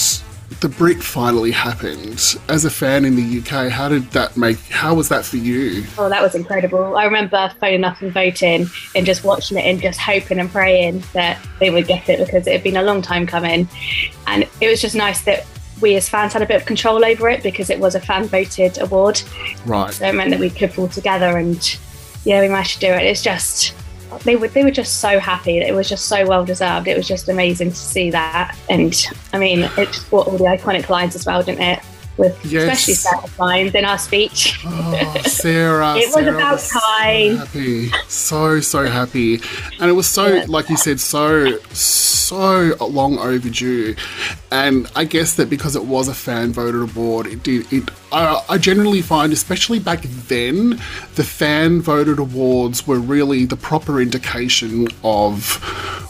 the 0.65 0.77
Brit 0.77 1.03
finally 1.03 1.51
happened, 1.51 2.39
as 2.49 2.65
a 2.65 2.71
fan 2.71 3.05
in 3.05 3.15
the 3.15 3.39
UK, 3.39 3.69
how 3.69 3.87
did 3.87 4.09
that 4.13 4.35
make 4.35 4.57
how 4.71 4.95
was 4.95 5.09
that 5.09 5.23
for 5.23 5.37
you? 5.37 5.83
Oh, 5.95 6.09
that 6.09 6.23
was 6.23 6.33
incredible. 6.33 6.97
I 6.97 7.05
remember 7.05 7.53
phoning 7.59 7.83
up 7.83 8.01
and 8.01 8.11
voting 8.11 8.65
and 8.95 9.05
just 9.05 9.23
watching 9.23 9.59
it 9.59 9.61
and 9.61 9.79
just 9.79 9.99
hoping 9.99 10.39
and 10.39 10.49
praying 10.49 11.03
that 11.13 11.39
they 11.59 11.69
would 11.69 11.85
get 11.85 12.09
it 12.09 12.17
because 12.17 12.47
it 12.47 12.53
had 12.53 12.63
been 12.63 12.77
a 12.77 12.81
long 12.81 13.03
time 13.03 13.27
coming. 13.27 13.69
And 14.25 14.49
it 14.59 14.67
was 14.67 14.81
just 14.81 14.95
nice 14.95 15.21
that 15.25 15.45
we 15.81 15.95
as 15.97 16.09
fans 16.09 16.33
had 16.33 16.41
a 16.41 16.47
bit 16.47 16.55
of 16.55 16.65
control 16.65 17.05
over 17.05 17.29
it 17.29 17.43
because 17.43 17.69
it 17.69 17.79
was 17.79 17.93
a 17.93 17.99
fan 17.99 18.25
voted 18.25 18.81
award. 18.81 19.21
Right. 19.67 19.93
So 19.93 20.07
it 20.07 20.15
meant 20.15 20.31
that 20.31 20.39
we 20.39 20.49
could 20.49 20.73
pull 20.73 20.87
together 20.87 21.37
and 21.37 21.77
yeah, 22.23 22.41
we 22.41 22.47
managed 22.47 22.73
to 22.73 22.79
do 22.79 22.87
it. 22.87 23.03
It's 23.03 23.21
just 23.21 23.75
they 24.19 24.35
were 24.35 24.47
they 24.47 24.63
were 24.63 24.71
just 24.71 24.99
so 24.99 25.19
happy. 25.19 25.57
It 25.57 25.73
was 25.73 25.89
just 25.89 26.05
so 26.05 26.25
well 26.25 26.45
deserved. 26.45 26.87
It 26.87 26.97
was 26.97 27.07
just 27.07 27.29
amazing 27.29 27.69
to 27.69 27.75
see 27.75 28.09
that. 28.11 28.57
And 28.69 28.95
I 29.33 29.37
mean, 29.37 29.63
it 29.77 29.87
just 29.87 30.09
brought 30.09 30.27
all 30.27 30.37
the 30.37 30.45
iconic 30.45 30.89
lines 30.89 31.15
as 31.15 31.25
well, 31.25 31.43
didn't 31.43 31.61
it? 31.61 31.79
With 32.17 32.45
Yes. 32.45 32.63
especially 32.63 32.93
Sarah's 32.93 33.39
lines 33.39 33.75
in 33.75 33.83
our 33.85 33.97
speech. 33.97 34.59
Oh, 34.65 35.21
Sarah. 35.25 35.95
It 35.97 36.05
was 36.05 36.13
Sarah 36.13 36.35
about 36.35 36.59
so 36.61 36.79
time. 36.79 37.35
happy. 37.37 37.89
So, 38.07 38.59
so 38.61 38.85
happy. 38.85 39.41
And 39.79 39.89
it 39.89 39.93
was 39.93 40.07
so, 40.07 40.43
like 40.47 40.69
you 40.69 40.77
said, 40.77 40.99
so, 41.01 41.57
so 41.71 42.75
long 42.79 43.17
overdue. 43.19 43.95
And 44.51 44.89
I 44.95 45.03
guess 45.03 45.33
that 45.35 45.49
because 45.49 45.75
it 45.75 45.83
was 45.85 46.07
a 46.07 46.13
fan 46.13 46.53
voted 46.53 46.81
award, 46.81 47.27
it 47.27 47.43
did, 47.43 47.71
it, 47.73 47.89
I, 48.13 48.41
I 48.47 48.57
generally 48.57 49.01
find, 49.01 49.33
especially 49.33 49.79
back 49.79 50.01
then, 50.03 50.69
the 51.15 51.23
fan 51.23 51.81
voted 51.81 52.19
awards 52.19 52.87
were 52.87 52.99
really 52.99 53.45
the 53.45 53.57
proper 53.57 53.99
indication 53.99 54.87
of 55.03 55.55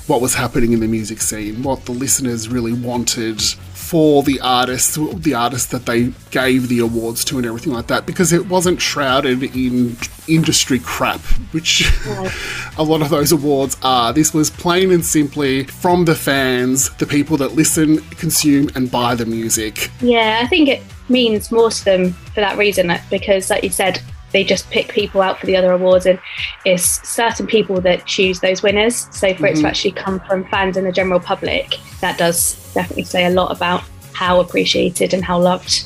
what 0.07 0.21
was 0.21 0.35
happening 0.35 0.71
in 0.73 0.79
the 0.81 0.87
music 0.87 1.19
scene, 1.19 1.63
what 1.63 1.85
the 1.85 1.91
listeners 1.91 2.47
really 2.47 2.73
wanted 2.73 3.41
for 3.85 4.23
the 4.23 4.39
artists, 4.41 4.97
the 5.13 5.33
artists 5.35 5.67
that 5.67 5.85
they 5.85 6.11
gave 6.31 6.69
the 6.69 6.79
awards 6.79 7.23
to, 7.25 7.37
and 7.37 7.45
everything 7.45 7.71
like 7.71 7.87
that, 7.87 8.05
because 8.05 8.33
it 8.33 8.47
wasn't 8.47 8.81
shrouded 8.81 9.43
in 9.55 9.95
industry 10.27 10.79
crap, 10.79 11.21
which 11.51 11.87
a 12.77 12.83
lot 12.83 13.01
of 13.01 13.09
those 13.09 13.31
awards 13.31 13.77
are. 13.83 14.11
This 14.11 14.33
was 14.33 14.49
plain 14.49 14.91
and 14.91 15.05
simply 15.05 15.65
from 15.65 16.05
the 16.05 16.15
fans, 16.15 16.89
the 16.95 17.05
people 17.05 17.37
that 17.37 17.53
listen, 17.53 17.99
consume, 18.11 18.69
and 18.73 18.89
buy 18.89 19.13
the 19.13 19.25
music. 19.25 19.91
Yeah, 20.01 20.39
I 20.43 20.47
think 20.47 20.67
it 20.67 20.81
means 21.07 21.51
more 21.51 21.69
to 21.69 21.85
them 21.85 22.13
for 22.13 22.41
that 22.41 22.57
reason, 22.57 22.91
because, 23.11 23.51
like 23.51 23.63
you 23.63 23.69
said, 23.69 24.01
they 24.35 24.43
just 24.43 24.69
pick 24.69 24.89
people 24.89 25.21
out 25.21 25.39
for 25.39 25.45
the 25.45 25.55
other 25.55 25.71
awards, 25.71 26.05
and 26.05 26.19
it's 26.65 27.07
certain 27.07 27.47
people 27.47 27.79
that 27.79 28.05
choose 28.05 28.41
those 28.41 28.61
winners. 28.61 29.07
So 29.11 29.33
for 29.33 29.47
it 29.47 29.51
to 29.51 29.57
mm-hmm. 29.59 29.65
actually 29.65 29.93
come 29.93 30.19
from 30.19 30.43
fans 30.49 30.75
and 30.75 30.85
the 30.85 30.91
general 30.91 31.21
public, 31.21 31.77
that 32.01 32.17
does 32.17 32.73
definitely 32.73 33.05
say 33.05 33.25
a 33.25 33.29
lot 33.29 33.55
about 33.55 33.81
how 34.11 34.41
appreciated 34.41 35.13
and 35.13 35.23
how 35.23 35.39
loved 35.39 35.85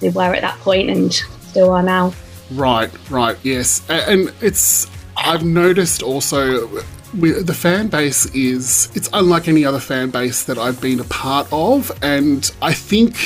they 0.00 0.08
were 0.08 0.34
at 0.34 0.40
that 0.40 0.58
point 0.60 0.88
and 0.88 1.12
still 1.12 1.72
are 1.72 1.82
now. 1.82 2.14
Right, 2.52 2.90
right, 3.10 3.36
yes. 3.42 3.86
And 3.90 4.32
it's, 4.40 4.90
I've 5.18 5.44
noticed 5.44 6.02
also 6.02 6.82
the 7.12 7.54
fan 7.54 7.88
base 7.88 8.26
is, 8.34 8.90
it's 8.94 9.08
unlike 9.12 9.48
any 9.48 9.64
other 9.64 9.80
fan 9.80 10.10
base 10.10 10.44
that 10.44 10.58
I've 10.58 10.80
been 10.80 11.00
a 11.00 11.04
part 11.04 11.48
of. 11.52 11.90
And 12.02 12.50
I 12.62 12.72
think, 12.72 13.16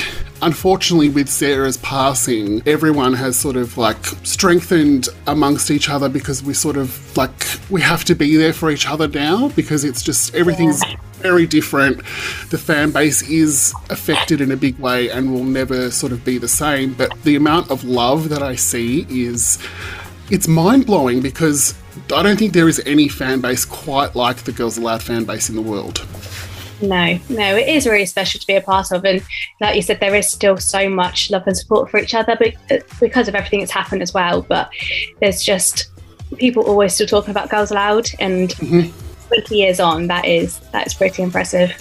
unfortunately, 0.41 1.09
with 1.09 1.29
Sarah's 1.29 1.77
passing, 1.77 2.61
everyone 2.65 3.13
has 3.13 3.37
sort 3.37 3.55
of 3.55 3.77
like 3.77 4.03
strengthened 4.23 5.09
amongst 5.27 5.69
each 5.69 5.89
other 5.89 6.09
because 6.09 6.43
we 6.43 6.53
sort 6.53 6.77
of 6.77 7.15
like, 7.15 7.31
we 7.69 7.81
have 7.81 8.03
to 8.05 8.15
be 8.15 8.35
there 8.35 8.53
for 8.53 8.71
each 8.71 8.87
other 8.87 9.07
now 9.07 9.49
because 9.49 9.83
it's 9.83 10.01
just, 10.01 10.33
everything's 10.33 10.81
very 11.17 11.47
different. 11.47 11.97
The 12.49 12.57
fan 12.57 12.91
base 12.91 13.27
is 13.29 13.73
affected 13.89 14.41
in 14.41 14.51
a 14.51 14.57
big 14.57 14.77
way 14.79 15.09
and 15.09 15.33
will 15.33 15.43
never 15.43 15.89
sort 15.91 16.11
of 16.11 16.23
be 16.25 16.37
the 16.37 16.47
same. 16.47 16.93
But 16.93 17.11
the 17.23 17.35
amount 17.35 17.71
of 17.71 17.83
love 17.83 18.29
that 18.29 18.43
I 18.43 18.55
see 18.55 19.05
is 19.09 19.59
it's 20.29 20.47
mind 20.47 20.85
blowing 20.85 21.21
because 21.21 21.75
I 22.13 22.23
don't 22.23 22.37
think 22.37 22.53
there 22.53 22.67
is 22.67 22.81
any 22.85 23.07
fan 23.07 23.41
base 23.41 23.65
quite 23.65 24.15
like 24.15 24.37
the 24.43 24.51
Girls 24.51 24.77
Aloud 24.77 25.01
fan 25.01 25.23
base 25.23 25.49
in 25.49 25.55
the 25.55 25.61
world. 25.61 26.05
No, 26.81 27.17
no, 27.29 27.55
it 27.55 27.69
is 27.69 27.87
really 27.87 28.05
special 28.05 28.39
to 28.39 28.47
be 28.47 28.55
a 28.55 28.61
part 28.61 28.91
of, 28.91 29.05
and 29.05 29.23
like 29.61 29.75
you 29.75 29.81
said, 29.81 29.99
there 29.99 30.13
is 30.13 30.29
still 30.29 30.57
so 30.57 30.89
much 30.89 31.31
love 31.31 31.43
and 31.47 31.55
support 31.55 31.89
for 31.89 31.99
each 31.99 32.13
other, 32.13 32.37
but 32.37 32.83
because 32.99 33.27
of 33.27 33.35
everything 33.35 33.61
that's 33.61 33.71
happened 33.71 34.01
as 34.01 34.13
well. 34.13 34.41
But 34.41 34.69
there's 35.21 35.41
just 35.41 35.89
people 36.37 36.63
always 36.63 36.93
still 36.93 37.07
talking 37.07 37.31
about 37.31 37.49
Girls 37.49 37.71
Aloud, 37.71 38.09
and 38.19 38.51
20 38.51 38.93
years 39.55 39.79
on, 39.79 40.07
that 40.07 40.25
is 40.25 40.59
that 40.71 40.85
is 40.87 40.93
pretty 40.93 41.23
impressive. 41.23 41.71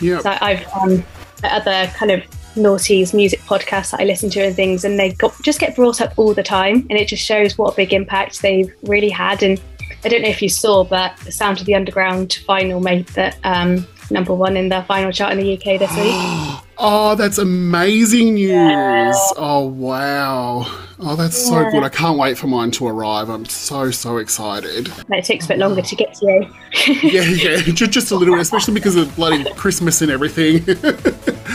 Yeah. 0.00 0.20
So 0.20 0.36
I've 0.40 0.66
um, 0.74 1.04
other 1.42 1.86
kind 1.94 2.12
of 2.12 2.22
naughties 2.56 3.14
music 3.14 3.40
podcasts 3.40 3.92
that 3.92 4.00
I 4.00 4.04
listen 4.04 4.30
to 4.30 4.40
and 4.40 4.54
things, 4.54 4.84
and 4.84 4.98
they 4.98 5.12
got, 5.12 5.34
just 5.42 5.60
get 5.60 5.76
brought 5.76 6.00
up 6.00 6.12
all 6.18 6.34
the 6.34 6.42
time, 6.42 6.86
and 6.90 6.98
it 6.98 7.08
just 7.08 7.24
shows 7.24 7.56
what 7.56 7.72
a 7.72 7.76
big 7.76 7.92
impact 7.92 8.42
they've 8.42 8.72
really 8.82 9.10
had. 9.10 9.42
And 9.42 9.60
I 10.04 10.08
don't 10.08 10.22
know 10.22 10.28
if 10.28 10.42
you 10.42 10.48
saw, 10.48 10.84
but 10.84 11.16
the 11.18 11.32
Sound 11.32 11.60
of 11.60 11.66
the 11.66 11.74
Underground 11.74 12.40
final 12.46 12.80
made 12.80 13.06
that 13.08 13.38
um, 13.44 13.86
number 14.10 14.34
one 14.34 14.56
in 14.56 14.68
the 14.68 14.82
final 14.82 15.12
chart 15.12 15.32
in 15.32 15.38
the 15.38 15.54
UK 15.54 15.78
this 15.78 15.94
week. 15.96 16.60
Oh, 16.78 17.14
that's 17.14 17.38
amazing 17.38 18.34
news. 18.34 19.16
Oh, 19.36 19.66
wow. 19.66 20.66
Oh, 20.98 21.16
that's 21.16 21.46
so 21.46 21.70
good. 21.70 21.82
I 21.82 21.88
can't 21.88 22.18
wait 22.18 22.36
for 22.36 22.46
mine 22.48 22.70
to 22.72 22.86
arrive. 22.86 23.28
I'm 23.30 23.44
so, 23.46 23.90
so 23.90 24.18
excited. 24.18 24.92
It 25.10 25.24
takes 25.24 25.46
a 25.46 25.48
bit 25.48 25.58
longer 25.58 25.82
to 25.82 25.96
get 25.96 26.14
to 26.14 26.26
you. 26.26 26.54
Yeah, 27.02 27.22
yeah, 27.22 27.56
ju- 27.58 27.86
just 27.86 28.10
a 28.10 28.16
little 28.16 28.34
bit, 28.34 28.42
especially 28.42 28.74
because 28.74 28.96
of 28.96 29.14
bloody 29.16 29.44
Christmas 29.54 30.02
and 30.02 30.10
everything. 30.10 30.64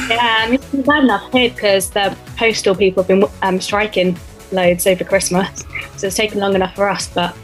Yeah, 0.09 0.57
been 0.71 0.81
bad 0.81 1.03
enough 1.03 1.31
here 1.31 1.49
because 1.49 1.89
the 1.91 2.17
postal 2.35 2.75
people 2.75 3.03
have 3.03 3.07
been 3.07 3.23
um, 3.43 3.61
striking 3.61 4.17
loads 4.51 4.88
over 4.88 5.03
Christmas, 5.03 5.63
so 5.98 6.08
it's 6.08 6.15
taken 6.15 6.39
long 6.39 6.55
enough 6.55 6.75
for 6.75 6.89
us. 6.89 7.08
But 7.08 7.36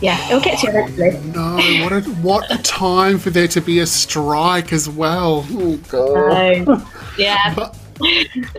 yeah, 0.00 0.24
it'll 0.28 0.40
get 0.40 0.58
to 0.60 0.66
you 0.66 0.78
eventually. 0.78 1.32
no, 1.32 1.84
what 1.84 1.92
a, 1.92 2.00
what 2.22 2.50
a 2.50 2.62
time 2.62 3.18
for 3.18 3.30
there 3.30 3.48
to 3.48 3.60
be 3.60 3.80
a 3.80 3.86
strike 3.86 4.72
as 4.72 4.88
well. 4.88 5.46
Oh, 5.50 5.76
God. 5.88 6.64
So, 6.64 6.86
yeah, 7.18 7.54
But 7.54 7.76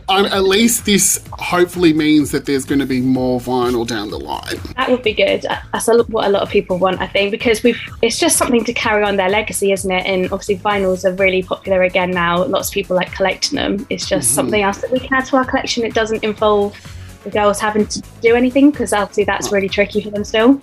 um, 0.10 0.26
at 0.26 0.44
least 0.44 0.86
this 0.86 1.24
hopefully 1.32 1.94
means 1.94 2.32
that 2.32 2.46
there's 2.46 2.66
going 2.66 2.80
to 2.80 2.86
be 2.86 3.02
more 3.02 3.40
vinyl 3.40 3.88
down 3.88 4.12
the 4.12 4.20
line. 4.20 4.60
that 4.76 4.90
would 4.90 5.02
be 5.02 5.14
good. 5.14 5.46
That's 5.74 5.88
a, 5.88 6.04
what 6.04 6.28
a 6.28 6.30
lot 6.30 6.44
of 6.44 6.50
people 6.50 6.78
want, 6.78 7.02
I 7.02 7.08
think, 7.08 7.32
because 7.32 7.64
we've. 7.64 7.80
It's 8.02 8.20
just 8.20 8.38
something 8.38 8.64
to 8.66 8.74
carry 8.74 9.04
on 9.04 9.16
their 9.16 9.30
legacy, 9.30 9.72
isn't 9.72 9.92
it? 9.92 10.06
And 10.06 10.26
obviously, 10.26 10.58
vinyls 10.58 11.06
are 11.06 11.16
really 11.16 11.42
popular 11.42 11.84
again 11.84 12.12
now. 12.12 12.44
Lots 12.44 12.70
of 12.70 12.74
people 12.74 12.96
like 12.96 13.12
collecting 13.14 13.58
them. 13.58 13.86
It's 13.90 14.08
just 14.08 14.36
something 14.36 14.62
else 14.62 14.80
that 14.82 14.92
we 14.92 15.00
can 15.00 15.14
add 15.14 15.26
to 15.28 15.38
our 15.38 15.46
collection. 15.46 15.84
It 15.84 15.94
doesn't 15.94 16.24
involve 16.24 16.76
the 17.24 17.30
girls 17.30 17.60
having 17.60 17.86
to 17.88 18.02
do 18.22 18.36
anything 18.36 18.72
because 18.72 18.94
obviously 18.94 19.24
that's 19.24 19.52
really 19.52 19.70
tricky 19.70 20.02
for 20.02 20.10
them 20.10 20.24
still. 20.24 20.60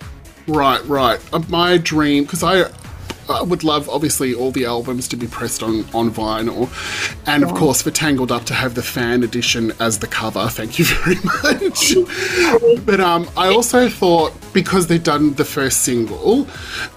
Right, 0.47 0.83
right. 0.85 1.19
Uh, 1.33 1.43
My 1.47 1.77
dream, 1.77 2.23
because 2.23 2.43
I, 2.43 2.71
I 3.29 3.43
would 3.43 3.63
love, 3.63 3.87
obviously, 3.87 4.33
all 4.33 4.51
the 4.51 4.65
albums 4.65 5.07
to 5.09 5.15
be 5.15 5.27
pressed 5.27 5.61
on, 5.61 5.85
on 5.93 6.09
vinyl. 6.09 6.69
And 7.27 7.43
of 7.43 7.53
course, 7.53 7.81
for 7.83 7.91
Tangled 7.91 8.31
Up 8.31 8.45
to 8.45 8.53
have 8.55 8.73
the 8.73 8.81
fan 8.81 9.23
edition 9.23 9.71
as 9.79 9.99
the 9.99 10.07
cover. 10.07 10.47
Thank 10.49 10.79
you 10.79 10.85
very 11.03 11.17
much. 11.23 12.85
but 12.85 12.99
um, 12.99 13.29
I 13.37 13.49
also 13.49 13.89
thought, 13.89 14.33
because 14.53 14.87
they've 14.87 15.03
done 15.03 15.33
the 15.35 15.45
first 15.45 15.83
single, 15.83 16.47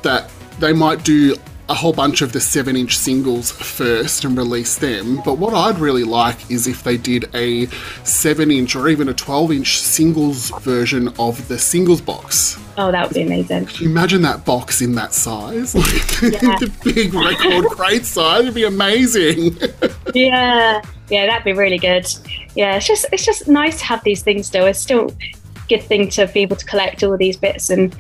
that 0.01 0.31
they 0.59 0.73
might 0.73 1.05
do 1.05 1.37
a 1.69 1.75
whole 1.75 1.93
bunch 1.93 2.23
of 2.23 2.33
the 2.33 2.41
7 2.41 2.77
inch 2.77 2.99
singles 2.99 3.51
first 3.51 4.25
and 4.25 4.37
release 4.37 4.77
them. 4.77 5.23
But 5.25 5.39
what 5.39 5.55
I'd 5.55 5.79
really 5.79 6.05
like 6.05 6.51
is 6.51 6.67
if 6.67 6.83
they 6.83 6.97
did 6.97 7.35
a 7.35 7.67
7 8.05 8.51
inch 8.51 8.77
or 8.77 8.89
even 8.89 9.09
a 9.09 9.15
12 9.15 9.53
inch 9.53 9.81
singles 9.81 10.51
version 10.61 11.09
of 11.19 11.47
the 11.49 11.59
singles 11.59 12.01
box. 12.01 12.59
Oh, 12.79 12.91
that 12.91 13.07
would 13.07 13.15
be 13.15 13.23
amazing. 13.23 13.67
Can 13.67 13.85
you 13.85 13.91
imagine 13.91 14.23
that 14.23 14.45
box 14.45 14.81
in 14.81 14.95
that 14.97 15.13
size? 15.13 15.75
Like 16.23 16.61
the 16.61 16.73
big 16.85 17.13
record 17.15 17.65
crate 17.67 18.07
size 18.07 18.43
It'd 18.43 18.55
be 18.55 18.65
amazing. 18.65 19.57
Yeah, 20.15 20.83
yeah, 21.09 21.27
that'd 21.27 21.45
be 21.45 21.55
really 21.55 21.79
good. 21.79 22.07
Yeah, 22.55 22.77
it's 22.77 22.87
just 22.87 23.07
it's 23.13 23.25
just 23.25 23.49
nice 23.49 23.79
to 23.79 23.85
have 23.87 24.05
these 24.05 24.23
things 24.23 24.47
still. 24.47 24.67
It's 24.67 24.79
still 24.79 25.09
a 25.09 25.69
good 25.69 25.83
thing 25.83 26.11
to 26.11 26.27
be 26.27 26.41
able 26.41 26.57
to 26.57 26.67
collect 26.67 27.03
all 27.03 27.15
of 27.15 27.19
these 27.19 27.37
bits 27.37 27.71
and 27.71 27.97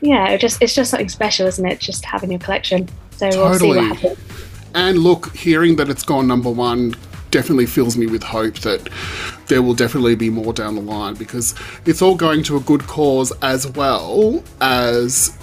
yeah, 0.00 0.28
it 0.30 0.40
just 0.40 0.62
it's 0.62 0.74
just 0.74 0.90
something 0.90 1.08
special, 1.08 1.46
isn't 1.46 1.66
it? 1.66 1.80
Just 1.80 2.04
having 2.04 2.30
your 2.30 2.40
collection. 2.40 2.88
So 3.12 3.28
we'll 3.28 3.54
see 3.54 3.68
Totally. 3.68 3.88
what 3.88 3.96
happens. 3.96 4.18
And 4.74 4.98
look, 4.98 5.34
hearing 5.34 5.76
that 5.76 5.88
it's 5.88 6.02
gone 6.02 6.26
number 6.26 6.50
one 6.50 6.94
definitely 7.30 7.66
fills 7.66 7.96
me 7.96 8.06
with 8.06 8.22
hope 8.22 8.54
that 8.60 8.88
there 9.46 9.62
will 9.62 9.74
definitely 9.74 10.14
be 10.14 10.30
more 10.30 10.52
down 10.52 10.74
the 10.74 10.80
line 10.80 11.14
because 11.14 11.54
it's 11.86 12.02
all 12.02 12.14
going 12.14 12.42
to 12.42 12.56
a 12.56 12.60
good 12.60 12.82
cause 12.86 13.32
as 13.42 13.68
well 13.68 14.42
as 14.60 15.36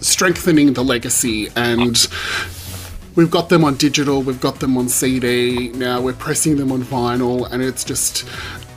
strengthening 0.00 0.72
the 0.74 0.84
legacy 0.84 1.48
and 1.56 2.08
we've 3.16 3.30
got 3.30 3.48
them 3.48 3.64
on 3.64 3.74
digital 3.76 4.22
we've 4.22 4.40
got 4.40 4.60
them 4.60 4.76
on 4.76 4.88
cd 4.88 5.70
now 5.70 6.00
we're 6.00 6.12
pressing 6.12 6.56
them 6.56 6.70
on 6.70 6.82
vinyl 6.82 7.50
and 7.50 7.62
it's 7.62 7.82
just 7.82 8.24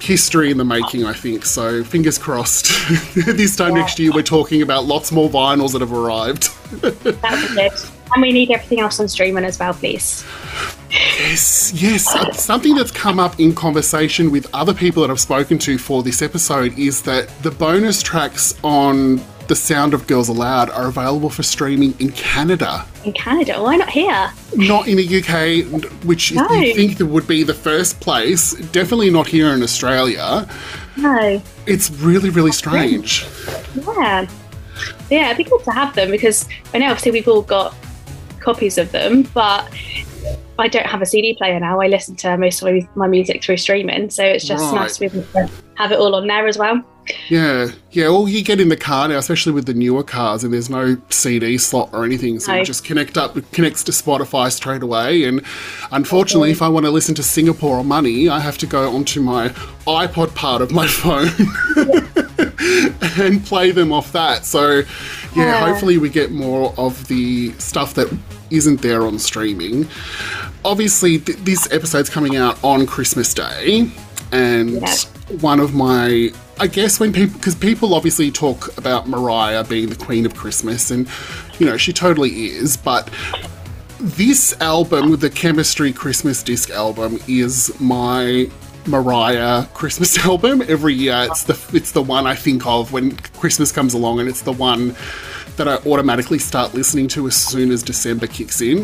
history 0.05 0.51
in 0.51 0.57
the 0.57 0.65
making 0.65 1.05
i 1.05 1.13
think 1.13 1.45
so 1.45 1.83
fingers 1.83 2.17
crossed 2.17 2.65
this 3.15 3.55
time 3.55 3.73
next 3.73 3.99
year 3.99 4.11
we're 4.13 4.21
talking 4.21 4.61
about 4.61 4.85
lots 4.85 5.11
more 5.11 5.29
vinyls 5.29 5.71
that 5.71 5.81
have 5.81 5.93
arrived 5.93 6.49
That'd 6.71 7.03
be 7.03 7.55
good. 7.55 7.71
And 8.13 8.21
we 8.21 8.31
need 8.31 8.51
everything 8.51 8.79
else 8.79 8.99
on 8.99 9.07
streaming 9.07 9.43
as 9.43 9.59
well, 9.59 9.73
please. 9.73 10.23
Yes, 10.91 11.73
yes. 11.73 12.39
Something 12.39 12.75
that's 12.75 12.91
come 12.91 13.19
up 13.19 13.39
in 13.39 13.53
conversation 13.53 14.31
with 14.31 14.47
other 14.53 14.73
people 14.73 15.01
that 15.01 15.11
I've 15.11 15.19
spoken 15.19 15.57
to 15.59 15.77
for 15.77 16.03
this 16.03 16.21
episode 16.21 16.77
is 16.77 17.01
that 17.03 17.29
the 17.41 17.51
bonus 17.51 18.01
tracks 18.01 18.55
on 18.63 19.21
The 19.47 19.55
Sound 19.55 19.93
of 19.93 20.07
Girls 20.07 20.27
Aloud 20.27 20.71
are 20.71 20.87
available 20.87 21.29
for 21.29 21.43
streaming 21.43 21.93
in 21.99 22.11
Canada, 22.13 22.83
In 23.03 23.13
Canada, 23.13 23.61
why 23.61 23.75
not 23.75 23.89
here? 23.89 24.31
not 24.55 24.87
in 24.87 24.97
the 24.97 25.05
UK, 25.19 25.71
which 26.03 26.31
No. 26.33 26.49
you 26.51 26.73
think 26.73 26.99
would 26.99 27.27
be 27.27 27.43
the 27.43 27.53
first 27.53 27.99
place. 27.99 28.53
Definitely 28.71 29.11
not 29.11 29.27
here 29.27 29.53
in 29.53 29.61
Australia. 29.61 30.47
No. 30.97 31.39
It's 31.67 31.91
really, 31.91 32.31
really 32.31 32.51
strange. 32.51 33.23
Yeah. 33.75 34.25
Yeah, 35.11 35.25
it'd 35.27 35.37
be 35.37 35.43
good 35.43 35.63
to 35.65 35.71
have 35.71 35.93
them 35.93 36.09
because 36.09 36.47
I 36.73 36.79
know 36.79 36.87
obviously 36.87 37.11
we've 37.11 37.27
all 37.27 37.43
got 37.43 37.75
copies 38.39 38.79
of 38.79 38.91
them, 38.91 39.27
but 39.35 39.69
I 40.57 40.67
don't 40.67 40.87
have 40.87 41.03
a 41.03 41.05
CD 41.05 41.35
player 41.35 41.59
now. 41.59 41.79
I 41.81 41.87
listen 41.87 42.15
to 42.17 42.35
most 42.37 42.63
of 42.63 42.67
my- 42.73 42.87
my 42.95 43.07
music 43.07 43.43
through 43.43 43.57
streaming, 43.57 44.09
so 44.09 44.23
it's 44.23 44.45
just 44.45 44.63
Right. 44.63 44.73
nice 44.81 44.95
to 44.95 45.01
be 45.01 45.05
able 45.05 45.23
to 45.33 45.49
have 45.75 45.91
it 45.91 45.99
all 45.99 46.15
on 46.15 46.25
there 46.25 46.47
as 46.47 46.57
well. 46.57 46.81
Yeah, 47.29 47.69
yeah. 47.91 48.09
Well, 48.09 48.27
you 48.27 48.43
get 48.43 48.59
in 48.59 48.69
the 48.69 48.77
car 48.77 49.07
now, 49.07 49.17
especially 49.17 49.51
with 49.51 49.65
the 49.67 49.73
newer 49.73 50.03
cars, 50.03 50.43
and 50.43 50.53
there's 50.53 50.69
no 50.69 50.97
CD 51.09 51.57
slot 51.57 51.89
or 51.93 52.03
anything, 52.03 52.39
so 52.39 52.51
No. 52.51 52.59
you 52.59 52.65
just 52.65 52.83
connect 52.83 53.17
up, 53.17 53.37
it 53.37 53.51
connects 53.51 53.83
to 53.83 53.91
Spotify 53.91 54.51
straight 54.51 54.81
away. 54.81 55.23
And 55.23 55.41
unfortunately, 55.91 56.51
if 56.51 56.61
I 56.61 56.67
want 56.67 56.85
to 56.85 56.91
listen 56.91 57.13
to 57.15 57.23
Singapore 57.23 57.77
or 57.77 57.83
Money, 57.83 58.27
I 58.27 58.39
have 58.39 58.57
to 58.59 58.65
go 58.65 58.89
onto 58.95 59.21
my 59.21 59.49
iPod 59.85 60.33
part 60.35 60.61
of 60.61 60.71
my 60.71 60.87
phone 61.01 61.29
and 63.19 63.45
play 63.45 63.71
them 63.71 63.91
off 63.91 64.11
that. 64.13 64.45
So, 64.45 64.77
yeah, 64.79 64.83
Yeah. 65.35 65.59
hopefully 65.67 65.97
we 65.97 66.09
get 66.09 66.31
more 66.31 66.73
of 66.77 67.07
the 67.07 67.51
stuff 67.59 67.93
that 67.95 68.11
isn't 68.51 68.81
there 68.81 69.05
on 69.05 69.19
streaming. 69.19 69.87
Obviously, 70.63 71.19
th- 71.19 71.37
this 71.43 71.71
episode's 71.71 72.09
coming 72.09 72.35
out 72.35 72.57
on 72.63 72.85
Christmas 72.87 73.33
Day, 73.33 73.89
and 74.35 74.81
Yeah. 74.81 74.95
one 75.41 75.59
of 75.59 75.73
my 75.73 76.31
I 76.59 76.67
guess 76.67 76.99
when 76.99 77.11
people 77.11 77.37
because 77.37 77.55
people 77.55 77.93
obviously 77.93 78.31
talk 78.31 78.77
about 78.77 79.07
Mariah 79.09 79.63
being 79.63 79.89
the 79.89 79.95
queen 79.95 80.25
of 80.25 80.35
Christmas 80.35 80.91
and 80.91 81.07
you 81.59 81.65
know 81.65 81.77
she 81.77 81.91
totally 81.93 82.47
is 82.47 82.77
but 82.77 83.09
this 83.99 84.55
album 84.61 85.15
the 85.17 85.29
chemistry 85.29 85.91
Christmas 85.91 86.43
disc 86.43 86.69
album 86.69 87.17
is 87.27 87.77
my 87.79 88.49
Mariah 88.87 89.65
Christmas 89.73 90.17
album. 90.25 90.61
Every 90.67 90.93
year 90.93 91.25
it's 91.29 91.43
the 91.43 91.57
it's 91.73 91.91
the 91.91 92.03
one 92.03 92.27
I 92.27 92.35
think 92.35 92.65
of 92.67 92.91
when 92.93 93.15
Christmas 93.41 93.71
comes 93.71 93.93
along 93.95 94.19
and 94.19 94.29
it's 94.29 94.41
the 94.43 94.51
one 94.53 94.95
that 95.57 95.67
I 95.67 95.75
automatically 95.89 96.37
start 96.39 96.73
listening 96.73 97.07
to 97.09 97.25
as 97.27 97.35
soon 97.35 97.71
as 97.71 97.81
December 97.81 98.27
kicks 98.27 98.61
in. 98.61 98.83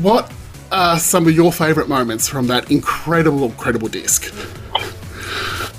What 0.00 0.32
are 0.72 0.98
some 0.98 1.26
of 1.26 1.34
your 1.34 1.52
favorite 1.52 1.88
moments 1.88 2.28
from 2.28 2.46
that 2.46 2.70
incredible 2.70 3.44
incredible 3.44 3.88
disc 3.88 4.32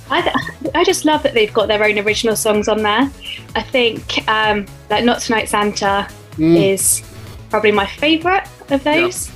I, 0.09 0.21
th- 0.21 0.35
I 0.73 0.83
just 0.83 1.03
love 1.05 1.21
that 1.23 1.33
they've 1.33 1.53
got 1.53 1.67
their 1.67 1.83
own 1.83 1.99
original 1.99 2.37
songs 2.37 2.69
on 2.69 2.81
there. 2.81 3.11
I 3.55 3.61
think 3.61 4.25
um, 4.29 4.65
that 4.87 5.03
Not 5.03 5.19
Tonight 5.19 5.49
Santa 5.49 6.07
is 6.37 7.03
probably 7.49 7.71
my 7.71 7.85
favourite 7.85 8.47
of 8.69 8.83
those. 8.85 9.29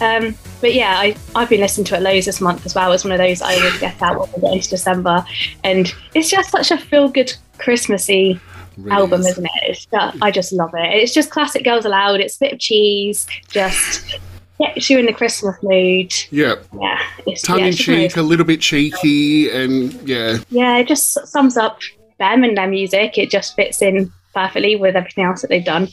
Um, 0.00 0.34
but 0.60 0.74
yeah, 0.74 0.98
I, 0.98 1.16
I've 1.34 1.48
been 1.48 1.60
listening 1.60 1.84
to 1.86 1.96
it 1.96 2.02
loads 2.02 2.26
this 2.26 2.40
month 2.40 2.66
as 2.66 2.74
well. 2.74 2.90
It's 2.92 3.04
one 3.04 3.12
of 3.12 3.18
those 3.18 3.42
I 3.42 3.54
always 3.56 3.78
get 3.78 4.00
out 4.02 4.18
when 4.18 4.30
we 4.34 4.40
get 4.40 4.52
into 4.54 4.70
December. 4.70 5.24
And 5.62 5.94
it's 6.14 6.30
just 6.30 6.50
such 6.50 6.70
a 6.70 6.78
feel 6.78 7.08
good 7.08 7.32
Christmassy 7.58 8.40
Really 8.76 8.90
album, 8.90 9.20
is. 9.20 9.28
isn't 9.28 9.44
it? 9.44 9.50
It's 9.68 9.86
just, 9.86 10.16
I 10.22 10.30
just 10.30 10.52
love 10.52 10.70
it. 10.74 10.94
It's 10.94 11.12
just 11.12 11.30
classic 11.30 11.64
Girls 11.64 11.84
Aloud. 11.84 12.20
It's 12.20 12.36
a 12.36 12.40
bit 12.40 12.52
of 12.54 12.58
cheese, 12.58 13.26
just 13.48 14.18
gets 14.58 14.90
you 14.90 14.98
in 14.98 15.06
the 15.06 15.12
Christmas 15.12 15.56
mood. 15.62 16.12
yeah 16.30 16.56
Yeah, 16.80 17.00
it's, 17.26 17.42
tongue 17.42 17.58
yeah, 17.58 17.64
in 17.64 17.68
it's 17.70 17.78
just 17.78 17.88
one 17.88 17.98
of 17.98 18.10
cheek, 18.10 18.16
a 18.16 18.22
little 18.22 18.46
bit 18.46 18.60
cheeky, 18.60 19.50
and 19.50 19.92
yeah, 20.08 20.38
yeah, 20.50 20.78
it 20.78 20.88
just 20.88 21.26
sums 21.26 21.56
up 21.56 21.78
them 22.18 22.44
and 22.44 22.56
their 22.56 22.68
music. 22.68 23.18
It 23.18 23.30
just 23.30 23.54
fits 23.56 23.82
in 23.82 24.12
perfectly 24.34 24.76
with 24.76 24.96
everything 24.96 25.24
else 25.24 25.42
that 25.42 25.48
they've 25.48 25.64
done. 25.64 25.88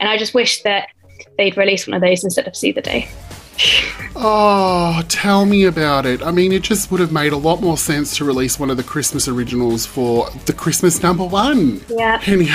And 0.00 0.08
I 0.08 0.18
just 0.18 0.34
wish 0.34 0.62
that 0.62 0.88
they'd 1.38 1.56
release 1.56 1.86
one 1.86 1.94
of 1.94 2.02
those 2.02 2.24
instead 2.24 2.46
of 2.46 2.56
See 2.56 2.72
the 2.72 2.82
Day. 2.82 3.08
Oh, 4.16 5.02
tell 5.08 5.44
me 5.44 5.64
about 5.64 6.06
it. 6.06 6.22
I 6.22 6.30
mean, 6.30 6.52
it 6.52 6.62
just 6.62 6.90
would 6.90 7.00
have 7.00 7.12
made 7.12 7.32
a 7.32 7.36
lot 7.36 7.60
more 7.60 7.76
sense 7.76 8.16
to 8.16 8.24
release 8.24 8.58
one 8.58 8.70
of 8.70 8.76
the 8.76 8.82
Christmas 8.82 9.26
originals 9.26 9.86
for 9.86 10.30
the 10.46 10.52
Christmas 10.52 11.02
number 11.02 11.24
one. 11.24 11.80
Yeah. 11.88 12.22
Any, 12.26 12.48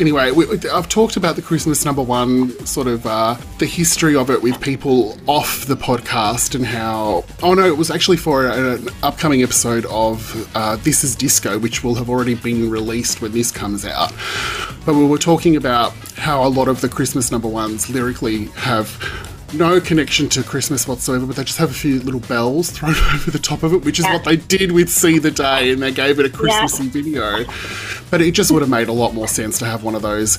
anyway, 0.00 0.30
we, 0.30 0.46
I've 0.70 0.88
talked 0.88 1.16
about 1.16 1.36
the 1.36 1.42
Christmas 1.42 1.84
number 1.84 2.02
one, 2.02 2.50
sort 2.64 2.86
of 2.86 3.06
uh, 3.06 3.36
the 3.58 3.66
history 3.66 4.14
of 4.14 4.30
it 4.30 4.42
with 4.42 4.60
people 4.60 5.18
off 5.26 5.66
the 5.66 5.74
podcast 5.74 6.54
and 6.54 6.64
how. 6.64 7.24
Oh 7.42 7.54
no, 7.54 7.66
it 7.66 7.76
was 7.76 7.90
actually 7.90 8.16
for 8.16 8.46
an 8.46 8.88
upcoming 9.02 9.42
episode 9.42 9.86
of 9.86 10.48
uh, 10.56 10.76
This 10.76 11.02
Is 11.02 11.16
Disco, 11.16 11.58
which 11.58 11.82
will 11.82 11.96
have 11.96 12.08
already 12.08 12.34
been 12.34 12.70
released 12.70 13.20
when 13.20 13.32
this 13.32 13.50
comes 13.50 13.84
out. 13.84 14.12
But 14.86 14.94
we 14.94 15.06
were 15.06 15.18
talking 15.18 15.56
about 15.56 15.92
how 16.16 16.46
a 16.46 16.48
lot 16.48 16.68
of 16.68 16.80
the 16.80 16.88
Christmas 16.88 17.32
number 17.32 17.48
ones 17.48 17.90
lyrically 17.90 18.46
have 18.56 18.88
no 19.54 19.80
connection 19.80 20.28
to 20.30 20.42
Christmas 20.42 20.86
whatsoever, 20.86 21.26
but 21.26 21.36
they 21.36 21.44
just 21.44 21.58
have 21.58 21.70
a 21.70 21.74
few 21.74 22.00
little 22.00 22.20
bells 22.20 22.70
thrown 22.70 22.94
over 23.14 23.30
the 23.30 23.38
top 23.38 23.62
of 23.62 23.72
it, 23.72 23.84
which 23.84 23.98
is 23.98 24.04
Yeah. 24.04 24.14
what 24.14 24.24
they 24.24 24.36
did 24.36 24.72
with 24.72 24.88
See 24.88 25.18
the 25.18 25.30
Day, 25.30 25.70
and 25.72 25.82
they 25.82 25.92
gave 25.92 26.18
it 26.20 26.26
a 26.26 26.30
Christmassy 26.30 26.88
video. 26.88 27.44
But 28.10 28.20
it 28.22 28.32
just 28.32 28.50
would 28.50 28.62
have 28.62 28.70
made 28.70 28.88
a 28.88 28.92
lot 28.92 29.14
more 29.14 29.28
sense 29.28 29.58
to 29.60 29.64
have 29.66 29.82
one 29.84 29.94
of 29.94 30.02
those 30.02 30.38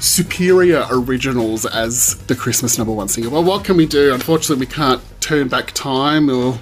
superior 0.00 0.84
originals 0.90 1.64
as 1.64 2.16
the 2.26 2.34
Christmas 2.34 2.76
number 2.76 2.92
one 2.92 3.08
single. 3.08 3.32
Well, 3.32 3.44
what 3.44 3.64
can 3.64 3.76
we 3.76 3.86
do? 3.86 4.12
Unfortunately, 4.12 4.64
we 4.66 4.72
can't 4.72 5.00
turn 5.20 5.48
back 5.48 5.70
time 5.72 6.28
or. 6.28 6.58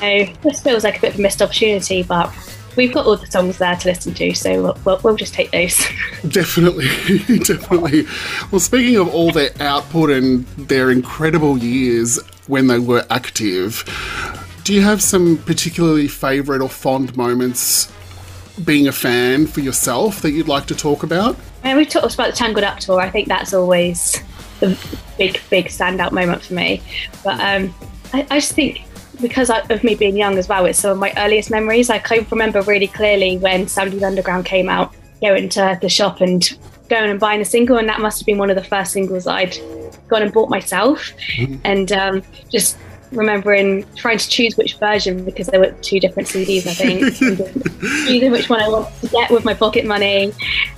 This 0.00 0.62
feels 0.62 0.84
like 0.84 0.98
a 0.98 1.00
bit 1.00 1.12
of 1.14 1.18
a 1.18 1.22
missed 1.22 1.42
opportunity, 1.42 2.02
but 2.02 2.32
we've 2.78 2.94
got 2.94 3.04
all 3.06 3.16
the 3.16 3.26
songs 3.26 3.58
there 3.58 3.74
to 3.74 3.88
listen 3.88 4.14
to, 4.14 4.32
so 4.34 4.62
we'll, 4.62 4.78
we'll, 4.84 5.00
we'll 5.02 5.16
just 5.16 5.34
take 5.34 5.50
those. 5.50 5.76
Definitely, 6.28 6.86
definitely. 7.38 8.06
Well, 8.50 8.60
speaking 8.60 8.96
of 8.96 9.12
all 9.12 9.32
their 9.32 9.50
output 9.60 10.10
and 10.10 10.46
their 10.56 10.90
incredible 10.90 11.58
years 11.58 12.20
when 12.46 12.68
they 12.68 12.78
were 12.78 13.04
active, 13.10 13.84
do 14.62 14.72
you 14.72 14.80
have 14.82 15.02
some 15.02 15.38
particularly 15.38 16.06
favourite 16.06 16.62
or 16.62 16.68
fond 16.68 17.16
moments 17.16 17.92
being 18.64 18.86
a 18.86 18.92
fan 18.92 19.46
for 19.46 19.60
yourself 19.60 20.22
that 20.22 20.30
you'd 20.30 20.48
like 20.48 20.66
to 20.66 20.74
talk 20.76 21.02
about? 21.02 21.36
And 21.64 21.76
we've 21.76 21.88
talked 21.88 22.14
about 22.14 22.30
the 22.30 22.36
Tangled 22.36 22.64
Up 22.64 22.78
tour. 22.78 23.00
I 23.00 23.10
think 23.10 23.26
that's 23.26 23.52
always 23.52 24.22
the 24.60 24.78
big, 25.18 25.40
big 25.50 25.66
standout 25.66 26.12
moment 26.12 26.42
for 26.42 26.54
me. 26.54 26.80
But 27.24 27.40
um, 27.40 27.74
I, 28.12 28.26
I 28.30 28.38
just 28.38 28.52
think 28.52 28.82
because 29.20 29.50
of 29.50 29.84
me 29.84 29.94
being 29.94 30.16
young 30.16 30.38
as 30.38 30.48
well, 30.48 30.66
it's 30.66 30.78
some 30.78 30.92
of 30.92 30.98
my 30.98 31.12
earliest 31.16 31.50
memories. 31.50 31.90
I 31.90 31.98
can 31.98 32.26
remember 32.30 32.62
really 32.62 32.86
clearly 32.86 33.38
when 33.38 33.68
Sound 33.68 33.94
of 33.94 34.02
Underground 34.02 34.46
came 34.46 34.68
out, 34.68 34.94
going 35.20 35.48
to 35.50 35.78
the 35.80 35.88
shop 35.88 36.20
and 36.20 36.48
going 36.88 37.10
and 37.10 37.20
buying 37.20 37.40
a 37.40 37.44
single, 37.44 37.76
and 37.76 37.88
that 37.88 38.00
must 38.00 38.20
have 38.20 38.26
been 38.26 38.38
one 38.38 38.50
of 38.50 38.56
the 38.56 38.64
first 38.64 38.92
singles 38.92 39.26
I'd 39.26 39.56
gone 40.08 40.22
and 40.22 40.32
bought 40.32 40.48
myself. 40.48 41.12
And 41.64 41.92
um, 41.92 42.22
just 42.50 42.78
remembering 43.12 43.86
trying 43.94 44.18
to 44.18 44.28
choose 44.28 44.56
which 44.56 44.76
version 44.78 45.24
because 45.24 45.46
there 45.46 45.60
were 45.60 45.72
two 45.82 46.00
different 46.00 46.28
CDs, 46.28 46.66
I 46.66 46.74
think, 46.74 47.14
choosing 48.06 48.30
which 48.30 48.48
one 48.48 48.60
I 48.60 48.68
wanted 48.68 49.00
to 49.00 49.08
get 49.08 49.30
with 49.30 49.44
my 49.44 49.54
pocket 49.54 49.84
money. 49.84 50.32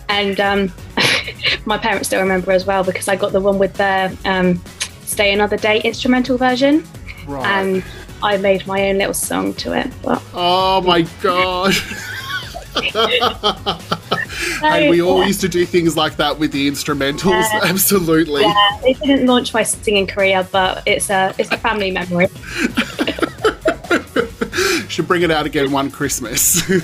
And 0.08 0.40
um, 0.40 0.72
my 1.64 1.78
parents 1.78 2.08
still 2.08 2.20
remember 2.20 2.52
as 2.52 2.66
well 2.66 2.84
because 2.84 3.08
I 3.08 3.16
got 3.16 3.32
the 3.32 3.40
one 3.40 3.58
with 3.58 3.74
the 3.74 4.16
um, 4.24 4.62
Stay 5.04 5.32
Another 5.32 5.56
Day 5.56 5.80
instrumental 5.80 6.36
version. 6.36 6.84
Right. 7.26 7.44
And 7.46 7.84
I 8.22 8.36
made 8.36 8.66
my 8.66 8.88
own 8.88 8.98
little 8.98 9.14
song 9.14 9.54
to 9.54 9.78
it. 9.78 9.90
But 10.02 10.22
oh 10.34 10.82
my 10.82 11.02
god. 11.22 11.72
hey, 14.60 14.88
we 14.88 15.02
all 15.02 15.26
used 15.26 15.40
to 15.40 15.48
do 15.48 15.66
things 15.66 15.96
like 15.96 16.16
that 16.16 16.38
with 16.38 16.52
the 16.52 16.68
instrumentals. 16.68 17.44
Yeah. 17.52 17.60
Absolutely. 17.64 18.42
yeah, 18.42 18.80
it 18.84 18.98
didn't 19.00 19.26
launch 19.26 19.52
my 19.52 19.62
singing 19.62 20.06
career, 20.06 20.46
but 20.52 20.82
it's 20.86 21.10
a 21.10 21.34
it's 21.38 21.50
a 21.50 21.58
family 21.58 21.90
memory. 21.90 22.28
Should 24.90 25.06
bring 25.06 25.22
it 25.22 25.30
out 25.30 25.46
again 25.46 25.70
one 25.70 25.90
Christmas. 25.90 26.68
Uh, 26.68 26.78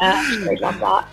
yeah, 0.00 0.56
love 0.60 0.80
that. 0.80 1.06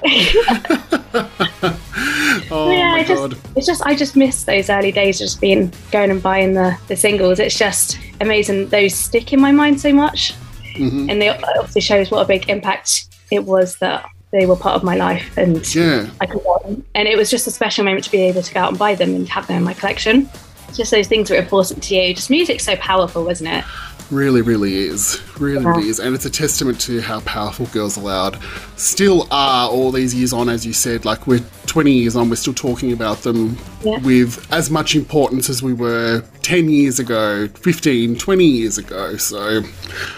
oh 2.52 2.72
yeah, 2.72 2.92
my 2.92 3.04
just, 3.04 3.22
god. 3.22 3.38
it's 3.56 3.68
just 3.68 3.86
I 3.86 3.96
just 3.96 4.16
miss 4.16 4.44
those 4.46 4.70
early 4.70 4.92
days, 4.92 5.20
just 5.20 5.40
being 5.42 5.72
going 5.92 6.10
and 6.12 6.22
buying 6.24 6.54
the 6.54 6.78
the 6.88 6.96
singles. 6.96 7.40
It's 7.40 7.58
just 7.58 8.00
amazing. 8.22 8.70
Those 8.70 8.96
stick 8.96 9.34
in 9.34 9.42
my 9.42 9.52
mind 9.52 9.80
so 9.82 9.92
much, 9.94 10.34
Mm-hmm. 10.76 11.08
and 11.10 11.22
they 11.22 11.30
obviously 11.30 11.82
shows 11.82 12.10
what 12.10 12.22
a 12.24 12.26
big 12.28 12.50
impact 12.50 13.06
it 13.30 13.44
was 13.46 13.76
that 13.78 14.10
they 14.32 14.48
were 14.48 14.56
part 14.56 14.76
of 14.76 14.84
my 14.84 14.96
life, 14.96 15.38
and 15.38 15.76
Yeah. 15.76 16.10
I 16.20 16.26
could 16.26 16.44
buy 16.44 16.58
them. 16.66 16.84
And 16.96 17.08
it 17.08 17.16
was 17.16 17.30
just 17.30 17.46
a 17.46 17.52
special 17.52 17.86
moment 17.86 18.06
to 18.06 18.12
be 18.12 18.22
able 18.22 18.42
to 18.42 18.54
go 18.54 18.62
out 18.62 18.70
and 18.70 18.80
buy 18.80 18.96
them 18.96 19.14
and 19.14 19.30
have 19.30 19.46
them 19.46 19.58
in 19.58 19.64
my 19.64 19.74
collection. 19.76 20.28
Just 20.74 20.90
those 20.90 21.08
things 21.08 21.30
that 21.30 21.36
are 21.38 21.42
important 21.42 21.84
to 21.84 21.96
you. 21.96 22.16
Just 22.16 22.32
music's 22.32 22.64
so 22.64 22.76
powerful, 22.78 23.24
wasn't 23.24 23.52
it? 23.52 23.64
Really, 24.12 24.42
really 24.42 24.76
is. 24.76 25.22
Really, 25.40 25.88
is. 25.88 26.00
And 26.00 26.14
it's 26.14 26.26
a 26.26 26.30
testament 26.30 26.80
to 26.82 27.02
how 27.02 27.22
powerful 27.22 27.66
Girls 27.68 27.98
Aloud 27.98 28.38
still 28.76 29.28
are 29.32 29.70
all 29.70 29.92
these 29.92 30.14
years 30.14 30.34
on, 30.34 30.50
as 30.50 30.66
you 30.66 30.74
said. 30.74 31.06
Like, 31.06 31.26
we're 31.26 31.44
20 31.66 31.92
years 31.92 32.16
on, 32.16 32.30
we're 32.30 32.36
still 32.36 32.54
talking 32.54 32.92
about 32.92 33.24
them 33.24 33.58
Yeah. 33.84 33.98
with 34.00 34.46
as 34.52 34.70
much 34.70 34.96
importance 34.96 35.50
as 35.50 35.64
we 35.64 35.74
were 35.74 36.24
10 36.42 36.70
years 36.70 37.00
ago, 37.00 37.48
15, 37.62 38.16
20 38.18 38.46
years 38.46 38.78
ago. 38.78 39.18
So, 39.18 39.62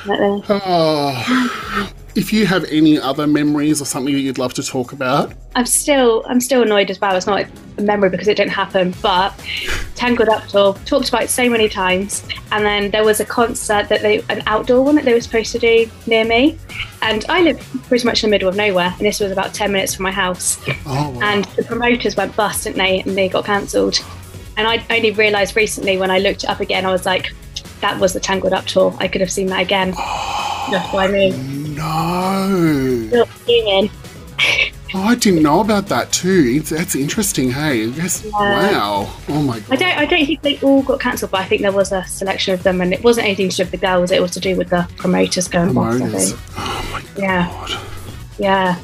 oh, 0.09 1.91
if 2.15 2.31
you 2.31 2.45
have 2.45 2.63
any 2.71 2.99
other 2.99 3.27
memories 3.27 3.81
or 3.81 3.85
something 3.85 4.13
that 4.13 4.19
you'd 4.21 4.37
love 4.37 4.53
to 4.55 4.63
talk 4.63 4.91
about, 4.93 5.33
I'm 5.55 5.65
still 5.65 6.23
I'm 6.27 6.41
still 6.41 6.61
annoyed 6.63 6.89
as 6.89 6.99
well. 6.99 7.15
It's 7.15 7.27
not 7.27 7.45
a 7.77 7.81
memory 7.81 8.09
because 8.09 8.27
it 8.27 8.35
didn't 8.35 8.51
happen, 8.51 8.93
but 9.01 9.33
Tangled 9.95 10.29
Up 10.29 10.45
Tour 10.47 10.73
talked 10.85 11.09
about 11.09 11.23
it 11.23 11.29
so 11.29 11.49
many 11.49 11.69
times. 11.69 12.23
And 12.51 12.65
then 12.65 12.91
there 12.91 13.03
was 13.05 13.19
a 13.19 13.25
concert 13.25 13.87
that 13.89 14.01
they 14.01 14.23
an 14.29 14.43
outdoor 14.47 14.83
one 14.83 14.95
that 14.95 15.05
they 15.05 15.13
were 15.13 15.21
supposed 15.21 15.51
to 15.53 15.59
do 15.59 15.89
near 16.07 16.25
me, 16.25 16.57
and 17.09 17.25
I 17.29 17.41
live 17.41 17.59
pretty 17.87 18.05
much 18.05 18.23
in 18.23 18.29
the 18.29 18.31
middle 18.31 18.49
of 18.49 18.55
nowhere, 18.55 18.93
and 18.97 19.05
this 19.05 19.19
was 19.19 19.31
about 19.31 19.53
ten 19.53 19.71
minutes 19.71 19.95
from 19.95 20.03
my 20.03 20.11
house. 20.11 20.59
oh, 20.85 21.09
wow. 21.09 21.19
And 21.21 21.45
the 21.55 21.63
promoters 21.63 22.15
went 22.15 22.35
bust, 22.35 22.63
didn't 22.63 22.77
they? 22.77 23.01
And 23.01 23.17
they 23.17 23.29
got 23.29 23.45
cancelled. 23.45 23.99
And 24.57 24.67
I 24.67 24.85
only 24.89 25.11
realised 25.11 25.55
recently 25.55 25.97
when 25.97 26.09
I 26.09 26.19
looked 26.19 26.43
it 26.43 26.49
up 26.49 26.59
again, 26.61 26.85
I 26.85 26.91
was 26.91 27.05
like, 27.05 27.33
that 27.81 27.99
was 27.99 28.13
the 28.13 28.19
Tangled 28.19 28.53
Up 28.53 28.65
tour. 28.65 28.95
I 28.99 29.07
could 29.07 29.21
have 29.21 29.31
seen 29.31 29.47
that 29.47 29.61
again. 29.61 29.91
That's 30.71 30.93
what 30.93 31.09
I 31.09 31.11
mean. 31.11 31.75
no. 31.75 33.25
Fuming. 33.25 33.91
Oh, 34.97 35.03
I 35.03 35.15
didn't 35.15 35.43
know 35.43 35.59
about 35.59 35.87
that 35.87 36.13
too. 36.13 36.53
It's, 36.57 36.69
that's 36.69 36.95
interesting. 36.95 37.51
Hey, 37.51 37.83
yes. 37.85 38.25
Wow. 38.31 39.13
Oh 39.27 39.41
my 39.41 39.59
god. 39.59 39.73
I 39.73 39.75
don't. 39.75 39.97
I 39.97 40.05
don't 40.05 40.25
think 40.25 40.41
they 40.41 40.57
all 40.61 40.83
got 40.83 41.01
cancelled, 41.01 41.31
but 41.31 41.41
I 41.41 41.45
think 41.45 41.61
there 41.63 41.71
was 41.73 41.91
a 41.91 42.05
selection 42.05 42.53
of 42.53 42.63
them, 42.63 42.79
and 42.79 42.93
it 42.93 43.03
wasn't 43.03 43.25
anything 43.25 43.49
to 43.49 43.57
do 43.57 43.63
with 43.63 43.71
the 43.71 43.77
girls. 43.77 44.11
It 44.11 44.21
was 44.21 44.31
to 44.31 44.39
do 44.39 44.55
with 44.55 44.69
the 44.69 44.87
promoters 44.95 45.49
going 45.49 45.73
Promoters. 45.73 46.31
think. 46.33 46.41
Oh 46.57 46.89
my 46.93 47.21
Yeah, 47.21 47.47
god. 47.49 47.79
yeah, 48.39 48.79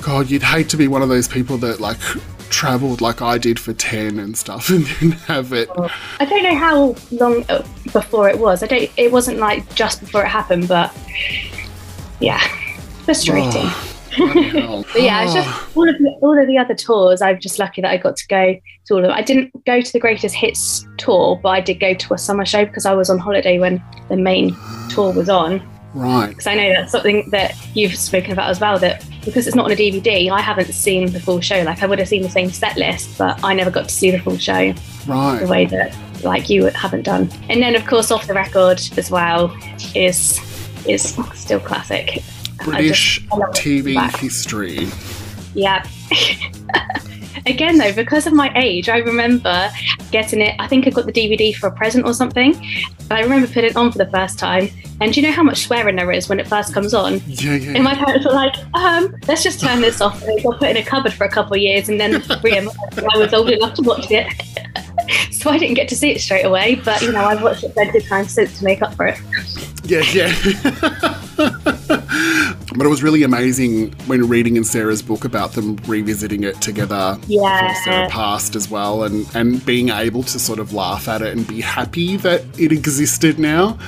God, 0.00 0.30
you'd 0.30 0.42
hate 0.42 0.70
to 0.70 0.76
be 0.78 0.88
one 0.88 1.02
of 1.02 1.10
those 1.10 1.28
people 1.28 1.58
that 1.58 1.80
like 1.80 1.98
traveled 2.48 3.00
like 3.00 3.20
I 3.20 3.36
did 3.36 3.58
for 3.58 3.72
10 3.72 4.18
and 4.18 4.36
stuff 4.36 4.68
and 4.70 4.86
then 4.86 5.10
have 5.26 5.52
it. 5.52 5.68
I 6.20 6.24
don't 6.24 6.42
know 6.44 6.54
how 6.56 6.94
long 7.10 7.44
uh, 7.50 7.62
before 7.92 8.28
it 8.30 8.38
was. 8.38 8.62
I 8.62 8.68
don't. 8.68 8.90
It 8.96 9.12
wasn't 9.12 9.36
like 9.38 9.74
just 9.74 10.00
before 10.00 10.24
it 10.24 10.28
happened, 10.28 10.66
but 10.68 10.96
yeah, 12.20 12.40
frustrating. 13.04 13.50
Hell. 13.66 13.90
But 14.92 15.02
yeah, 15.02 15.24
it's 15.24 15.34
just 15.34 15.48
all 15.76 15.88
of 15.88 15.96
the, 15.98 16.10
all 16.22 16.38
of 16.40 16.46
the 16.46 16.58
other 16.58 16.74
tours. 16.74 17.20
I'm 17.22 17.40
just 17.40 17.58
lucky 17.58 17.82
that 17.82 17.90
I 17.90 17.96
got 17.96 18.16
to 18.16 18.26
go 18.28 18.54
to 18.86 18.94
all 18.94 18.98
of 18.98 19.04
them. 19.04 19.12
I 19.12 19.22
didn't 19.22 19.64
go 19.64 19.80
to 19.80 19.92
the 19.92 19.98
Greatest 20.00 20.34
Hits 20.34 20.86
tour, 20.98 21.38
but 21.42 21.48
I 21.50 21.60
did 21.60 21.80
go 21.80 21.94
to 21.94 22.14
a 22.14 22.18
summer 22.18 22.44
show 22.44 22.64
because 22.64 22.86
I 22.86 22.94
was 22.94 23.10
on 23.10 23.18
holiday 23.18 23.58
when 23.58 23.82
the 24.08 24.16
main 24.16 24.56
tour 24.90 25.12
was 25.12 25.28
on. 25.28 25.62
right. 25.94 26.28
because 26.28 26.46
I 26.46 26.54
know 26.54 26.68
that's 26.72 26.92
something 26.92 27.28
that 27.30 27.54
you've 27.74 27.96
spoken 27.96 28.32
about 28.32 28.50
as 28.50 28.60
well. 28.60 28.78
That 28.78 29.04
because 29.24 29.46
it's 29.46 29.56
not 29.56 29.64
on 29.66 29.72
a 29.72 29.76
DVD, 29.76 30.30
I 30.30 30.40
haven't 30.40 30.72
seen 30.72 31.12
the 31.12 31.20
full 31.20 31.40
show. 31.40 31.62
Like 31.62 31.82
I 31.82 31.86
would 31.86 31.98
have 31.98 32.08
seen 32.08 32.22
the 32.22 32.28
same 32.30 32.50
set 32.50 32.76
list, 32.76 33.16
but 33.18 33.42
I 33.42 33.54
never 33.54 33.70
got 33.70 33.88
to 33.88 33.94
see 33.94 34.10
the 34.10 34.18
full 34.18 34.36
show 34.38 34.74
Right. 35.06 35.40
the 35.40 35.46
way 35.48 35.66
that 35.66 35.96
like 36.22 36.48
you 36.48 36.64
haven't 36.66 37.02
done. 37.02 37.30
And 37.48 37.62
then 37.62 37.74
of 37.74 37.86
course, 37.86 38.10
off 38.10 38.26
the 38.26 38.34
record 38.34 38.80
as 38.96 39.10
well 39.10 39.54
is 39.94 40.38
is 40.86 41.16
still 41.34 41.60
classic. 41.60 42.22
British 42.64 43.18
just- 43.20 43.32
I 43.32 43.36
love 43.36 43.50
it. 43.50 43.54
TV 43.56 44.16
history. 44.18 44.88
Yeah. 45.54 45.86
Again, 47.46 47.76
though, 47.76 47.92
because 47.92 48.26
of 48.26 48.32
my 48.32 48.50
age, 48.56 48.88
I 48.88 48.98
remember 48.98 49.70
getting 50.10 50.40
it. 50.40 50.54
I 50.58 50.66
think 50.66 50.86
I 50.86 50.90
got 50.90 51.04
the 51.04 51.12
DVD 51.12 51.54
for 51.54 51.66
a 51.66 51.72
present 51.72 52.06
or 52.06 52.14
something. 52.14 52.54
And 52.54 53.12
I 53.12 53.20
remember 53.20 53.46
putting 53.46 53.66
it 53.70 53.76
on 53.76 53.92
for 53.92 53.98
the 53.98 54.06
first 54.06 54.38
time. 54.38 54.70
And 55.00 55.12
do 55.12 55.20
you 55.20 55.26
know 55.26 55.32
how 55.32 55.42
much 55.42 55.64
swearing 55.66 55.96
there 55.96 56.10
is 56.10 56.28
when 56.28 56.40
it 56.40 56.48
first 56.48 56.72
comes 56.72 56.94
on? 56.94 57.20
Yeah, 57.26 57.56
yeah. 57.56 57.72
And 57.74 57.84
my 57.84 57.94
parents 57.94 58.24
were 58.24 58.32
like, 58.32 58.54
um, 58.74 59.14
let's 59.28 59.42
just 59.42 59.60
turn 59.60 59.82
this 59.82 60.00
off. 60.00 60.22
And 60.22 60.42
got 60.42 60.58
put 60.58 60.70
in 60.70 60.78
a 60.78 60.84
cupboard 60.84 61.12
for 61.12 61.24
a 61.24 61.30
couple 61.30 61.52
of 61.54 61.60
years. 61.60 61.90
And 61.90 62.00
then 62.00 62.12
that 62.12 63.08
I 63.14 63.18
was 63.18 63.34
old 63.34 63.50
enough 63.50 63.74
to 63.74 63.82
watch 63.82 64.10
it. 64.10 64.32
so 65.32 65.50
I 65.50 65.58
didn't 65.58 65.74
get 65.74 65.88
to 65.88 65.96
see 65.96 66.12
it 66.12 66.20
straight 66.22 66.44
away. 66.44 66.76
But, 66.76 67.02
you 67.02 67.12
know, 67.12 67.24
I've 67.24 67.42
watched 67.42 67.64
it 67.64 67.74
plenty 67.74 67.98
of 67.98 68.06
times 68.06 68.32
since 68.32 68.58
to 68.58 68.64
make 68.64 68.80
up 68.80 68.94
for 68.94 69.06
it. 69.06 69.18
Yeah, 69.84 70.00
yeah. 70.12 70.32
but 72.76 72.84
it 72.86 72.88
was 72.88 73.02
really 73.02 73.22
amazing 73.22 73.92
when 74.06 74.28
reading 74.28 74.56
in 74.56 74.64
Sarah's 74.64 75.02
book 75.02 75.24
about 75.24 75.52
them 75.52 75.76
revisiting 75.86 76.42
it 76.44 76.60
together 76.60 77.18
Yeah. 77.26 77.68
before 77.68 77.82
Sarah 77.84 78.08
passed 78.08 78.56
as 78.56 78.68
well 78.70 79.04
and, 79.04 79.26
and 79.34 79.64
being 79.64 79.90
able 79.90 80.22
to 80.24 80.38
sort 80.38 80.58
of 80.58 80.72
laugh 80.72 81.08
at 81.08 81.22
it 81.22 81.36
and 81.36 81.46
be 81.46 81.60
happy 81.60 82.16
that 82.18 82.42
it 82.58 82.72
existed 82.72 83.38
now. 83.38 83.78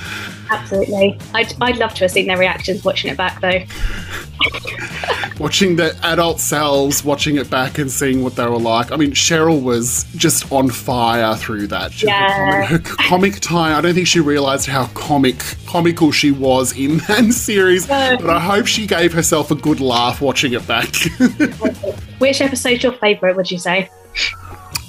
Absolutely. 0.49 1.19
I'd, 1.33 1.53
I'd 1.61 1.77
love 1.77 1.93
to 1.95 2.05
have 2.05 2.11
seen 2.11 2.27
their 2.27 2.37
reactions 2.37 2.83
watching 2.85 3.11
it 3.11 3.17
back, 3.17 3.41
though. 3.41 3.59
Watching 5.39 5.75
the 5.75 5.95
adult 6.03 6.39
selves, 6.39 7.03
watching 7.03 7.35
it 7.37 7.47
back 7.49 7.77
and 7.77 7.91
seeing 7.91 8.23
what 8.23 8.35
they 8.35 8.45
were 8.47 8.57
like. 8.57 8.91
I 8.91 8.95
mean, 8.95 9.11
Cheryl 9.11 9.61
was 9.61 10.05
just 10.15 10.51
on 10.51 10.69
fire 10.69 11.35
through 11.35 11.67
that. 11.67 11.91
She- 11.93 12.07
Yeah. 12.07 12.65
Her 12.65 12.79
comic 12.79 13.39
time, 13.39 13.75
I 13.77 13.81
don't 13.81 13.93
think 13.93 14.07
she 14.07 14.19
realised 14.19 14.65
how 14.65 14.87
comic 14.87 15.37
comical 15.67 16.11
she 16.11 16.31
was 16.31 16.75
in 16.75 16.97
that 17.07 17.31
series, 17.33 17.87
No. 17.87 18.17
but 18.19 18.31
I 18.31 18.39
hope 18.39 18.65
she 18.65 18.87
gave 18.87 19.13
herself 19.13 19.51
a 19.51 19.55
good 19.55 19.79
laugh 19.79 20.21
watching 20.21 20.53
it 20.53 20.65
back. 20.67 20.87
Which 22.17 22.41
episode's 22.41 22.81
your 22.81 22.93
favourite, 22.93 23.35
would 23.35 23.51
you 23.51 23.59
say? 23.59 23.89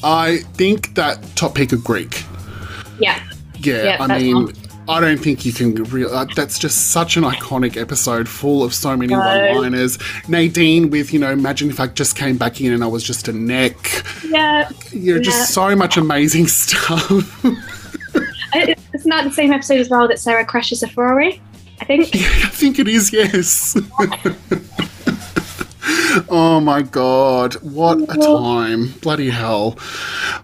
I 0.03 0.39
think 0.55 0.95
that 0.95 1.23
Top 1.37 1.55
Peak 1.57 1.73
of 1.73 1.85
Greek. 1.85 2.25
Yeah. 2.99 3.23
Yeah, 3.61 3.83
Yeah, 3.85 3.97
I 4.01 4.19
mean, 4.19 4.35
one. 4.45 4.55
I 4.89 5.01
don't 5.01 5.19
think 5.19 5.45
you 5.45 5.53
can. 5.53 5.75
Re- 5.75 6.07
uh, 6.07 6.25
that's 6.35 6.59
just 6.59 6.91
such 6.93 7.17
an 7.17 7.23
iconic 7.25 7.77
episode, 7.77 8.29
full 8.29 8.63
of 8.63 8.73
so 8.73 8.97
many 8.97 9.13
No. 9.13 9.19
one-liners. 9.19 9.99
Nadine 10.29 10.89
with, 10.91 11.13
you 11.13 11.19
know, 11.19 11.31
imagine 11.31 11.69
if 11.69 11.79
I 11.79 11.89
just 11.89 12.17
came 12.17 12.37
back 12.39 12.61
in 12.61 12.73
and 12.73 12.83
I 12.83 12.87
was 12.87 13.03
just 13.05 13.29
a 13.29 13.33
neck. 13.33 13.77
Yeah. 14.27 14.69
You 14.91 15.13
know, 15.13 15.17
Yeah. 15.17 15.23
just 15.23 15.53
so 15.53 15.77
much 15.77 15.97
amazing 15.99 16.47
stuff. 16.49 17.45
I- 18.55 18.75
Isn't 18.95 19.11
that 19.11 19.25
the 19.25 19.31
same 19.33 19.53
episode 19.53 19.79
as 19.81 19.91
well 19.91 20.09
that 20.09 20.19
Sarah 20.19 20.45
crashes 20.47 20.83
a 20.83 20.89
Ferrari? 20.89 21.41
I 21.81 21.85
think. 21.85 22.07
I 22.17 22.49
think 22.49 22.79
it 22.79 22.89
is, 22.89 23.13
yes. 23.13 23.77
oh 26.29 26.61
my 26.63 26.83
god, 26.83 27.55
what 27.55 27.99
a 28.03 28.19
time. 28.19 28.93
Bloody 29.01 29.31
hell. 29.31 29.79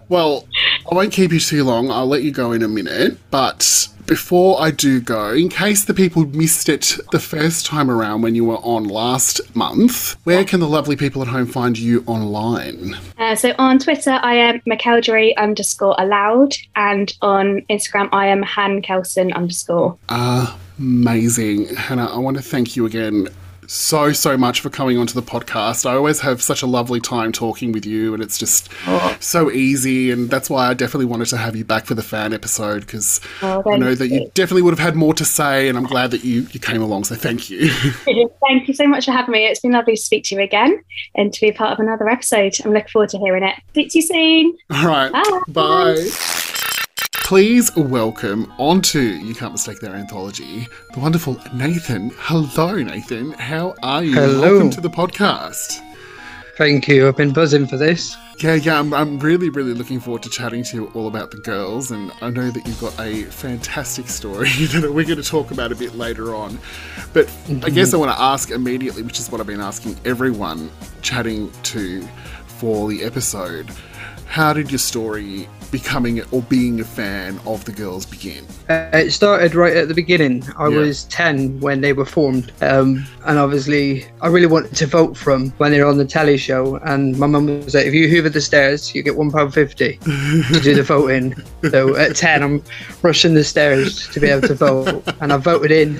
Well, 0.09 0.47
I 0.91 0.95
won't 0.95 1.13
keep 1.13 1.31
you 1.31 1.39
too 1.39 1.63
long. 1.63 1.91
I'll 1.91 2.07
let 2.07 2.23
you 2.23 2.31
go 2.31 2.51
in 2.51 2.63
a 2.63 2.67
minute. 2.67 3.17
But 3.31 3.87
before 4.05 4.61
I 4.61 4.71
do 4.71 5.01
go, 5.01 5.33
in 5.33 5.49
case 5.49 5.85
the 5.85 5.93
people 5.93 6.25
missed 6.25 6.69
it 6.69 6.97
the 7.11 7.19
first 7.19 7.65
time 7.65 7.89
around 7.89 8.21
when 8.21 8.35
you 8.35 8.45
were 8.45 8.57
on 8.57 8.85
last 8.85 9.55
month, 9.55 10.15
where 10.25 10.43
can 10.43 10.59
the 10.59 10.67
lovely 10.67 10.95
people 10.95 11.21
at 11.21 11.27
home 11.27 11.47
find 11.47 11.77
you 11.77 12.03
online? 12.05 12.95
Uh, 13.17 13.35
so 13.35 13.53
on 13.57 13.79
Twitter, 13.79 14.19
I 14.21 14.35
am 14.35 14.61
McElderry 14.61 15.35
underscore 15.37 15.95
allowed, 15.97 16.55
and 16.75 17.13
on 17.21 17.61
Instagram, 17.69 18.09
I 18.11 18.27
am 18.27 18.43
Han 18.43 18.81
Kelson 18.81 19.33
underscore. 19.33 19.97
Amazing. 20.77 21.73
Hannah, 21.75 22.13
I 22.13 22.17
want 22.17 22.37
to 22.37 22.43
thank 22.43 22.75
you 22.75 22.85
again 22.85 23.29
so, 23.67 24.11
so 24.11 24.37
much 24.37 24.61
for 24.61 24.69
coming 24.69 24.97
onto 24.97 25.13
the 25.13 25.21
podcast. 25.21 25.85
I 25.85 25.95
always 25.95 26.19
have 26.21 26.41
such 26.41 26.61
a 26.61 26.65
lovely 26.67 26.99
time 26.99 27.31
talking 27.31 27.71
with 27.71 27.85
you, 27.85 28.13
and 28.13 28.21
it's 28.21 28.37
just 28.37 28.69
oh. 28.87 29.15
so 29.19 29.51
easy. 29.51 30.11
And 30.11 30.29
that's 30.29 30.49
why 30.49 30.67
I 30.67 30.73
definitely 30.73 31.05
wanted 31.05 31.25
to 31.27 31.37
have 31.37 31.55
you 31.55 31.65
back 31.65 31.85
for 31.85 31.93
the 31.95 32.03
fan 32.03 32.33
episode 32.33 32.81
because 32.81 33.21
Oh, 33.41 33.63
I 33.69 33.77
know 33.77 33.95
that 33.95 34.07
you 34.07 34.21
you. 34.21 34.31
definitely 34.33 34.61
would 34.63 34.71
have 34.77 34.85
had 34.85 34.95
more 34.95 35.13
to 35.15 35.25
say, 35.25 35.67
and 35.67 35.77
I'm 35.77 35.85
glad 35.85 36.11
that 36.11 36.23
you, 36.23 36.47
you 36.51 36.59
came 36.59 36.81
along. 36.81 37.05
So 37.05 37.15
thank 37.15 37.49
you. 37.49 37.69
Thank 38.47 38.67
you 38.67 38.73
so 38.73 38.87
much 38.87 39.05
for 39.05 39.11
having 39.11 39.31
me. 39.31 39.45
It's 39.45 39.59
been 39.59 39.71
lovely 39.71 39.95
to 39.95 40.01
speak 40.01 40.23
to 40.25 40.35
you 40.35 40.41
again 40.41 40.83
and 41.15 41.33
to 41.33 41.41
be 41.41 41.51
part 41.51 41.73
of 41.73 41.79
another 41.79 42.07
episode. 42.09 42.55
I'm 42.63 42.71
looking 42.71 42.89
forward 42.89 43.09
to 43.09 43.17
hearing 43.17 43.43
it. 43.43 43.55
Speak 43.69 43.91
to 43.91 43.99
you 43.99 44.01
soon. 44.03 44.57
All 44.71 44.87
right. 44.87 45.11
Bye. 45.11 45.41
Bye. 45.47 46.41
Please 47.25 47.75
welcome 47.75 48.53
onto 48.59 48.99
You 48.99 49.33
Can't 49.33 49.51
Mistake 49.51 49.79
Their 49.79 49.95
Anthology 49.95 50.67
the 50.93 50.99
wonderful 50.99 51.41
Nathan. 51.55 52.11
Hello, 52.19 52.75
Nathan. 52.75 53.31
How 53.31 53.73
are 53.81 54.03
you? 54.03 54.13
Hello. 54.13 54.41
Welcome 54.41 54.69
to 54.69 54.79
the 54.79 54.91
podcast. 54.91 55.79
Thank 56.55 56.87
you. 56.87 57.07
I've 57.07 57.17
been 57.17 57.33
buzzing 57.33 57.65
for 57.65 57.77
this. 57.77 58.15
Yeah, 58.37 58.53
yeah, 58.53 58.79
I'm, 58.79 58.93
I'm 58.93 59.17
really, 59.17 59.49
really 59.49 59.73
looking 59.73 59.99
forward 59.99 60.21
to 60.21 60.29
chatting 60.29 60.61
to 60.65 60.75
you 60.77 60.85
all 60.93 61.07
about 61.07 61.31
the 61.31 61.37
girls, 61.37 61.89
and 61.89 62.11
I 62.21 62.29
know 62.29 62.51
that 62.51 62.67
you've 62.67 62.79
got 62.79 62.93
a 62.99 63.23
fantastic 63.23 64.07
story 64.07 64.49
that 64.67 64.93
we're 64.93 65.03
going 65.03 65.19
to 65.19 65.27
talk 65.27 65.49
about 65.49 65.71
a 65.71 65.75
bit 65.75 65.95
later 65.95 66.35
on. 66.35 66.59
But 67.11 67.25
I 67.49 67.71
guess 67.71 67.91
I 67.91 67.97
mm-hmm. 67.97 68.05
want 68.05 68.15
to 68.15 68.21
ask 68.21 68.51
immediately, 68.51 69.01
which 69.01 69.19
is 69.19 69.31
what 69.31 69.41
I've 69.41 69.47
been 69.47 69.61
asking 69.61 69.97
everyone 70.05 70.69
chatting 71.01 71.51
to 71.63 72.07
for 72.45 72.87
the 72.87 73.03
episode. 73.03 73.71
How 74.27 74.53
did 74.53 74.69
your 74.69 74.79
story 74.79 75.47
becoming 75.71 76.21
or 76.31 76.41
being 76.43 76.79
a 76.79 76.83
fan 76.83 77.39
of 77.45 77.63
the 77.65 77.71
girls 77.71 78.05
begin? 78.05 78.45
Uh, 78.69 78.89
it 78.93 79.11
started 79.11 79.55
right 79.55 79.75
at 79.75 79.87
the 79.87 79.93
beginning. 79.93 80.43
I 80.57 80.67
Yeah. 80.69 80.77
was 80.77 81.03
10 81.05 81.59
when 81.59 81.81
they 81.81 81.93
were 81.93 82.05
formed. 82.05 82.51
Um, 82.61 83.05
and 83.25 83.37
obviously, 83.37 84.05
I 84.21 84.27
really 84.27 84.47
wanted 84.47 84.75
to 84.75 84.87
vote 84.87 85.15
for 85.17 85.33
them 85.33 85.51
when 85.57 85.71
they 85.71 85.79
were 85.81 85.87
on 85.89 85.97
the 85.97 86.05
telly 86.05 86.37
show. 86.37 86.77
And 86.85 87.17
my 87.17 87.27
mum 87.27 87.45
was 87.63 87.73
like, 87.75 87.85
if 87.85 87.93
you 87.93 88.07
hoover 88.07 88.29
the 88.29 88.41
stairs, 88.41 88.93
you 88.95 89.03
get 89.03 89.15
£1.50 89.15 90.53
to 90.53 90.59
do 90.61 90.73
the 90.75 90.83
voting. 90.95 91.35
So 91.71 91.95
at 91.95 92.15
10, 92.15 92.43
I'm 92.43 92.63
rushing 93.01 93.33
the 93.33 93.43
stairs 93.43 94.07
to 94.09 94.19
be 94.19 94.27
able 94.27 94.47
to 94.47 94.55
vote. 94.55 95.03
And 95.21 95.31
I 95.33 95.37
voted 95.37 95.71
in 95.71 95.99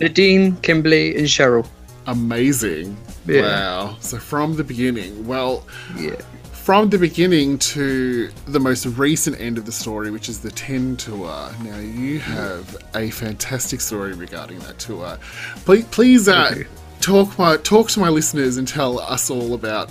Nadine, 0.00 0.56
Kimberley, 0.56 1.16
and 1.16 1.26
Cheryl. 1.26 1.66
Amazing. 2.06 2.96
Yeah. 3.26 3.42
Wow. 3.42 3.96
So 4.00 4.18
from 4.18 4.56
the 4.56 4.64
beginning, 4.64 5.26
well, 5.26 5.64
Yeah. 5.96 6.16
From 6.62 6.88
the 6.90 6.98
beginning 6.98 7.58
to 7.58 8.30
the 8.46 8.60
most 8.60 8.86
recent 8.86 9.40
end 9.40 9.58
of 9.58 9.66
the 9.66 9.72
story, 9.72 10.12
which 10.12 10.28
is 10.28 10.38
the 10.38 10.50
10 10.52 10.96
tour. 10.96 11.50
Now, 11.64 11.78
you 11.80 12.20
have 12.20 12.76
a 12.94 13.10
fantastic 13.10 13.80
story 13.80 14.12
regarding 14.12 14.60
that 14.60 14.78
tour. 14.78 15.18
Please, 15.64 15.84
please 15.86 16.28
uh, 16.28 16.62
talk, 17.00 17.36
my, 17.36 17.56
talk 17.56 17.90
to 17.90 18.00
my 18.00 18.10
listeners 18.10 18.58
and 18.58 18.68
tell 18.68 19.00
us 19.00 19.28
all 19.28 19.54
about 19.54 19.90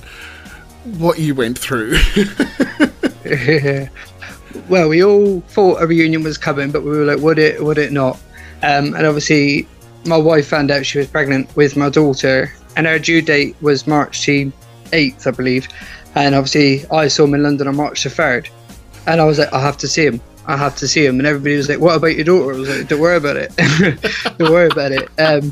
what 0.97 1.19
you 1.19 1.36
went 1.36 1.60
through. 1.60 1.97
well, 4.69 4.88
we 4.88 5.03
all 5.03 5.41
thought 5.41 5.81
a 5.81 5.86
reunion 5.86 6.23
was 6.23 6.38
coming, 6.38 6.71
but 6.71 6.84
we 6.84 6.91
were 6.91 7.03
like, 7.03 7.19
would 7.19 7.38
it, 7.38 7.62
would 7.62 7.79
it 7.79 7.91
not? 7.91 8.15
Um, 8.63 8.95
and 8.95 9.05
obviously, 9.05 9.67
my 10.05 10.15
wife 10.15 10.47
found 10.47 10.71
out 10.71 10.86
she 10.86 10.99
was 10.99 11.07
pregnant 11.07 11.53
with 11.57 11.75
my 11.75 11.89
daughter, 11.89 12.49
and 12.77 12.88
her 12.88 12.97
due 12.97 13.21
date 13.21 13.57
was 13.60 13.88
March 13.88 14.25
the 14.25 14.53
8th, 14.91 15.27
I 15.27 15.31
believe. 15.31 15.67
And 16.15 16.36
obviously, 16.36 16.86
I 16.89 17.08
saw 17.08 17.24
him 17.24 17.34
in 17.34 17.43
London 17.43 17.67
on 17.67 17.76
March 17.76 18.04
the 18.04 18.10
3rd. 18.10 18.50
And 19.08 19.21
I 19.21 19.26
was 19.26 19.39
like, 19.39 19.52
I 19.54 19.62
have 19.62 19.78
to 19.78 19.88
see 19.88 20.06
him. 20.06 20.21
I 20.47 20.58
have 20.58 20.76
to 20.78 20.88
see 20.88 21.06
him. 21.06 21.19
And 21.19 21.28
everybody 21.28 21.56
was 21.56 21.69
like, 21.69 21.80
What 21.80 21.95
about 21.95 22.15
your 22.15 22.26
daughter? 22.26 22.54
I 22.54 22.58
was 22.58 22.69
like, 22.69 22.88
Don't 22.88 23.00
worry 23.00 23.17
about 23.17 23.38
it. 23.38 23.56
Don't 24.38 24.52
worry 24.52 24.67
about 24.67 24.91
it. 24.91 25.10
Um, 25.19 25.52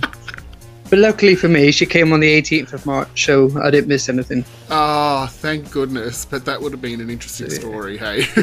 but 0.89 0.99
luckily 0.99 1.35
for 1.35 1.47
me, 1.47 1.71
she 1.71 1.85
came 1.85 2.11
on 2.11 2.19
the 2.19 2.41
18th 2.41 2.73
of 2.73 2.85
March, 2.85 3.25
so 3.25 3.49
I 3.61 3.69
didn't 3.69 3.87
miss 3.87 4.09
anything. 4.09 4.43
Ah, 4.71 5.27
thank 5.31 5.69
goodness. 5.69 6.25
But 6.25 6.45
that 6.45 6.59
would 6.59 6.71
have 6.71 6.81
been 6.81 6.99
an 6.99 7.09
interesting 7.09 7.49
story, 7.49 7.97
hey? 7.97 8.25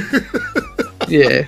Yeah. 1.09 1.47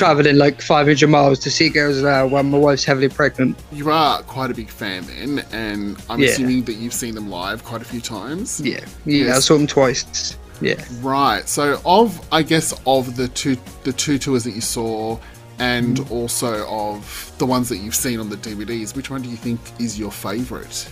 Traveling 0.00 0.38
like 0.38 0.62
500 0.62 1.10
miles 1.10 1.38
to 1.40 1.50
see 1.50 1.68
girls 1.68 2.00
now 2.00 2.26
when 2.26 2.50
my 2.50 2.56
wife's 2.56 2.84
heavily 2.84 3.10
pregnant. 3.10 3.54
you 3.70 3.90
are 3.90 4.22
quite 4.22 4.50
a 4.50 4.54
big 4.54 4.70
fan 4.70 5.04
then, 5.06 5.44
and 5.52 5.98
I'm 6.08 6.20
Yeah. 6.20 6.30
assuming 6.30 6.64
that 6.64 6.76
you've 6.76 6.94
seen 6.94 7.14
them 7.14 7.28
live 7.28 7.62
quite 7.62 7.82
a 7.82 7.84
few 7.84 8.00
times. 8.00 8.62
Yeah. 8.64 8.80
Yeah, 9.04 9.36
I 9.36 9.40
saw 9.40 9.58
them 9.58 9.66
twice. 9.66 10.36
Yeah. 10.62 10.76
Right. 11.02 11.46
So 11.46 11.78
of 11.84 12.18
I 12.32 12.40
guess 12.42 12.72
of 12.86 13.14
the 13.14 13.28
two 13.28 13.58
the 13.84 13.92
two 13.92 14.16
tours 14.18 14.42
that 14.44 14.54
you 14.54 14.62
saw 14.62 15.18
and 15.58 15.98
Mm. 15.98 16.10
also 16.10 16.66
of 16.66 17.32
the 17.36 17.44
ones 17.44 17.68
that 17.68 17.76
you've 17.76 17.94
seen 17.94 18.20
on 18.20 18.30
the 18.30 18.38
DVDs, 18.38 18.96
which 18.96 19.10
one 19.10 19.20
do 19.20 19.28
you 19.28 19.36
think 19.36 19.60
is 19.78 19.98
your 19.98 20.10
favorite? 20.10 20.86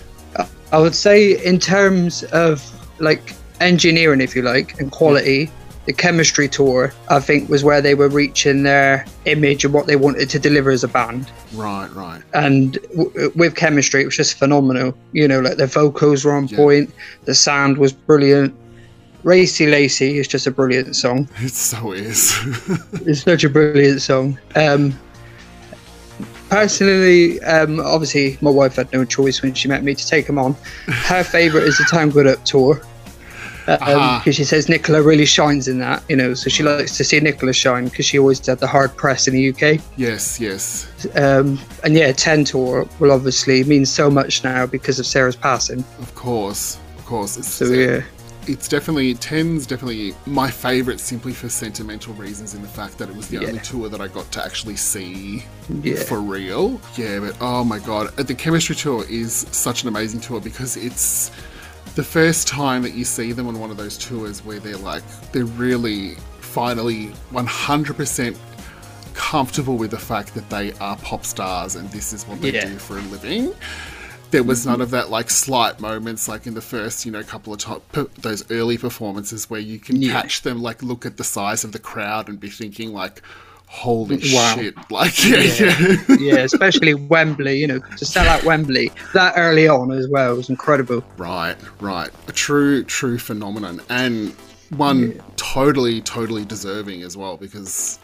I 0.70 0.78
would 0.78 0.94
say 0.94 1.42
in 1.42 1.58
terms 1.58 2.24
of 2.24 2.62
like 2.98 3.32
engineering, 3.62 4.20
if 4.20 4.36
you 4.36 4.42
like, 4.42 4.78
and 4.80 4.90
quality, 4.92 5.50
the 5.88 5.94
chemistry 5.94 6.48
tour, 6.48 6.92
I 7.08 7.18
think, 7.18 7.48
was 7.48 7.64
where 7.64 7.80
they 7.80 7.94
were 7.94 8.10
reaching 8.10 8.62
their 8.62 9.06
image 9.24 9.64
and 9.64 9.72
what 9.72 9.86
they 9.86 9.96
wanted 9.96 10.28
to 10.28 10.38
deliver 10.38 10.70
as 10.70 10.84
a 10.84 10.88
band. 10.88 11.32
Right, 11.54 11.88
right. 11.94 12.20
And 12.34 12.74
w- 12.94 13.32
with 13.34 13.54
chemistry, 13.56 14.02
it 14.02 14.04
was 14.04 14.14
just 14.16 14.34
phenomenal. 14.38 14.92
You 15.12 15.26
know, 15.26 15.40
like 15.40 15.56
the 15.56 15.66
vocals 15.66 16.26
were 16.26 16.34
on 16.34 16.46
Yeah. 16.48 16.58
point, 16.58 16.92
the 17.24 17.34
sound 17.34 17.78
was 17.78 17.94
brilliant. 17.94 18.54
Racy 19.22 19.66
Lacy 19.66 20.18
is 20.18 20.28
just 20.28 20.46
a 20.46 20.50
brilliant 20.50 20.94
song. 20.94 21.26
It 21.40 21.54
so 21.54 21.92
is. 21.92 22.36
It's 23.06 23.22
such 23.22 23.44
a 23.44 23.48
brilliant 23.48 24.02
song. 24.02 24.38
Um, 24.56 24.92
personally, 26.50 27.40
um, 27.44 27.80
obviously, 27.80 28.36
my 28.42 28.50
wife 28.50 28.76
had 28.76 28.92
no 28.92 29.06
choice 29.06 29.40
when 29.40 29.54
she 29.54 29.68
met 29.68 29.82
me 29.84 29.94
to 29.94 30.06
take 30.06 30.26
him 30.28 30.38
on. 30.38 30.54
Her 30.86 31.24
favourite 31.24 31.66
is 31.66 31.78
the 31.78 31.84
Tangled 31.84 32.26
Up 32.26 32.44
tour. 32.44 32.82
Because 33.68 33.94
Uh-huh. 33.96 34.32
she 34.32 34.44
says 34.44 34.68
Nicola 34.68 35.02
really 35.02 35.26
shines 35.26 35.68
in 35.68 35.78
that, 35.80 36.02
you 36.08 36.16
know, 36.16 36.32
so 36.32 36.48
she 36.48 36.62
likes 36.62 36.96
to 36.96 37.04
see 37.04 37.20
Nicola 37.20 37.52
shine 37.52 37.84
because 37.88 38.06
she 38.06 38.18
always 38.18 38.40
did 38.40 38.58
the 38.60 38.66
hard 38.66 38.96
press 38.96 39.28
in 39.28 39.34
the 39.34 39.48
UK. 39.50 39.78
yes, 39.98 40.40
yes. 40.40 40.86
Um, 41.14 41.60
and 41.84 41.94
yeah, 41.94 42.12
10 42.12 42.44
tour 42.44 42.88
will 42.98 43.12
obviously 43.12 43.64
mean 43.64 43.84
so 43.84 44.10
much 44.10 44.42
now 44.42 44.64
because 44.64 44.98
of 44.98 45.04
Sarah's 45.06 45.36
passing. 45.36 45.84
Of 46.00 46.14
course. 46.14 46.78
Of 46.96 47.04
course. 47.04 47.36
It's, 47.36 47.48
So 47.48 47.66
yeah, 47.66 48.02
it's 48.46 48.68
definitely 48.68 49.12
ten's 49.14 49.66
definitely 49.66 50.14
my 50.24 50.50
favorite 50.50 50.98
simply 50.98 51.34
for 51.34 51.50
sentimental 51.50 52.14
reasons 52.14 52.54
in 52.54 52.62
the 52.62 52.68
fact 52.68 52.96
that 52.96 53.10
it 53.10 53.16
was 53.16 53.28
the 53.28 53.36
Yeah. 53.40 53.48
only 53.48 53.60
tour 53.60 53.90
that 53.90 54.00
I 54.00 54.08
got 54.08 54.32
to 54.32 54.42
actually 54.42 54.76
see 54.76 55.44
yeah, 55.82 55.96
for 56.04 56.20
real. 56.22 56.80
Yeah, 56.96 57.18
but 57.20 57.36
oh 57.42 57.64
my 57.64 57.78
god, 57.80 58.16
the 58.16 58.34
chemistry 58.34 58.74
tour 58.76 59.04
is 59.10 59.46
such 59.52 59.82
an 59.82 59.88
amazing 59.88 60.20
tour 60.20 60.40
because 60.40 60.78
it's 60.78 61.30
the 61.98 62.04
first 62.04 62.46
time 62.46 62.80
that 62.82 62.94
you 62.94 63.04
see 63.04 63.32
them 63.32 63.48
on 63.48 63.58
one 63.58 63.72
of 63.72 63.76
those 63.76 63.98
tours 63.98 64.44
where 64.44 64.60
they're 64.60 64.76
like 64.76 65.02
they're 65.32 65.44
really 65.44 66.14
finally 66.38 67.06
100% 67.32 68.38
comfortable 69.14 69.76
with 69.76 69.90
the 69.90 69.98
fact 69.98 70.32
that 70.34 70.48
they 70.48 70.72
are 70.74 70.96
pop 70.98 71.24
stars 71.24 71.74
and 71.74 71.90
this 71.90 72.12
is 72.12 72.22
what 72.28 72.40
they 72.40 72.52
Yeah. 72.52 72.68
do 72.68 72.78
for 72.78 72.98
a 72.98 73.00
living. 73.02 73.52
There 74.30 74.44
was 74.44 74.64
none 74.64 74.80
of 74.80 74.90
that 74.92 75.10
like 75.10 75.28
slight 75.28 75.80
moments 75.80 76.28
like 76.28 76.46
in 76.46 76.54
the 76.54 76.60
first, 76.60 77.04
you 77.04 77.10
know, 77.10 77.24
couple 77.24 77.52
of 77.52 77.58
to- 77.58 77.82
per- 77.90 78.06
those 78.20 78.48
early 78.48 78.78
performances 78.78 79.50
where 79.50 79.58
you 79.58 79.80
can 79.80 80.00
Yeah. 80.00 80.12
catch 80.12 80.42
them 80.42 80.62
like 80.62 80.84
look 80.84 81.04
at 81.04 81.16
the 81.16 81.24
size 81.24 81.64
of 81.64 81.72
the 81.72 81.80
crowd 81.80 82.28
and 82.28 82.38
be 82.38 82.48
thinking 82.48 82.92
like, 82.92 83.22
holy 83.68 84.16
Wow. 84.32 84.54
shit! 84.56 84.74
Like, 84.90 85.24
yeah, 85.28 85.38
yeah. 85.38 86.16
yeah, 86.18 86.34
especially 86.38 86.94
Wembley, 86.94 87.58
you 87.58 87.66
know, 87.66 87.80
to 87.96 88.04
sell 88.04 88.26
out 88.26 88.42
Wembley 88.44 88.90
that 89.14 89.34
early 89.36 89.68
on 89.68 89.92
as 89.92 90.08
well 90.08 90.36
was 90.36 90.48
incredible. 90.50 91.04
Right, 91.16 91.56
right. 91.80 92.10
A 92.28 92.32
true, 92.32 92.82
true 92.84 93.18
phenomenon, 93.18 93.80
and 93.88 94.34
one 94.76 95.20
totally, 95.36 96.00
totally 96.02 96.44
deserving 96.44 97.02
as 97.02 97.16
well 97.16 97.36
because 97.38 97.98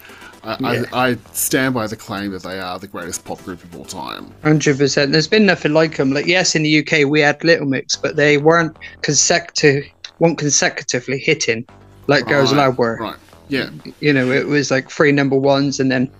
I, 0.44 0.56
Yeah. 0.60 0.84
I, 0.92 1.08
I 1.10 1.16
stand 1.32 1.74
by 1.74 1.86
the 1.86 1.96
claim 1.96 2.30
that 2.32 2.42
they 2.42 2.58
are 2.58 2.78
the 2.78 2.86
greatest 2.86 3.24
pop 3.24 3.42
group 3.44 3.62
of 3.64 3.76
all 3.76 3.84
time. 3.84 4.32
Hundred 4.42 4.78
percent. 4.78 5.12
There's 5.12 5.28
been 5.28 5.44
nothing 5.46 5.72
like 5.74 5.96
them. 5.96 6.12
Like 6.12 6.26
yes, 6.26 6.54
in 6.54 6.62
the 6.62 6.78
UK 6.86 7.06
we 7.08 7.20
had 7.20 7.42
Little 7.44 7.66
Mix, 7.66 7.96
but 7.96 8.16
they 8.16 8.38
weren't 8.38 8.76
consecutive, 9.02 9.90
weren't 10.20 10.38
consecutively 10.38 11.18
hitting 11.18 11.66
like 12.06 12.26
Girls 12.26 12.52
Right, 12.52 12.58
Aloud 12.64 12.78
were. 12.78 12.98
Right. 13.00 13.16
Yeah. 13.48 13.70
You 14.00 14.12
know, 14.12 14.30
it 14.30 14.46
was 14.46 14.70
like 14.70 14.90
three 14.90 15.12
number 15.12 15.36
ones, 15.36 15.80
and 15.80 15.90
then 15.90 16.10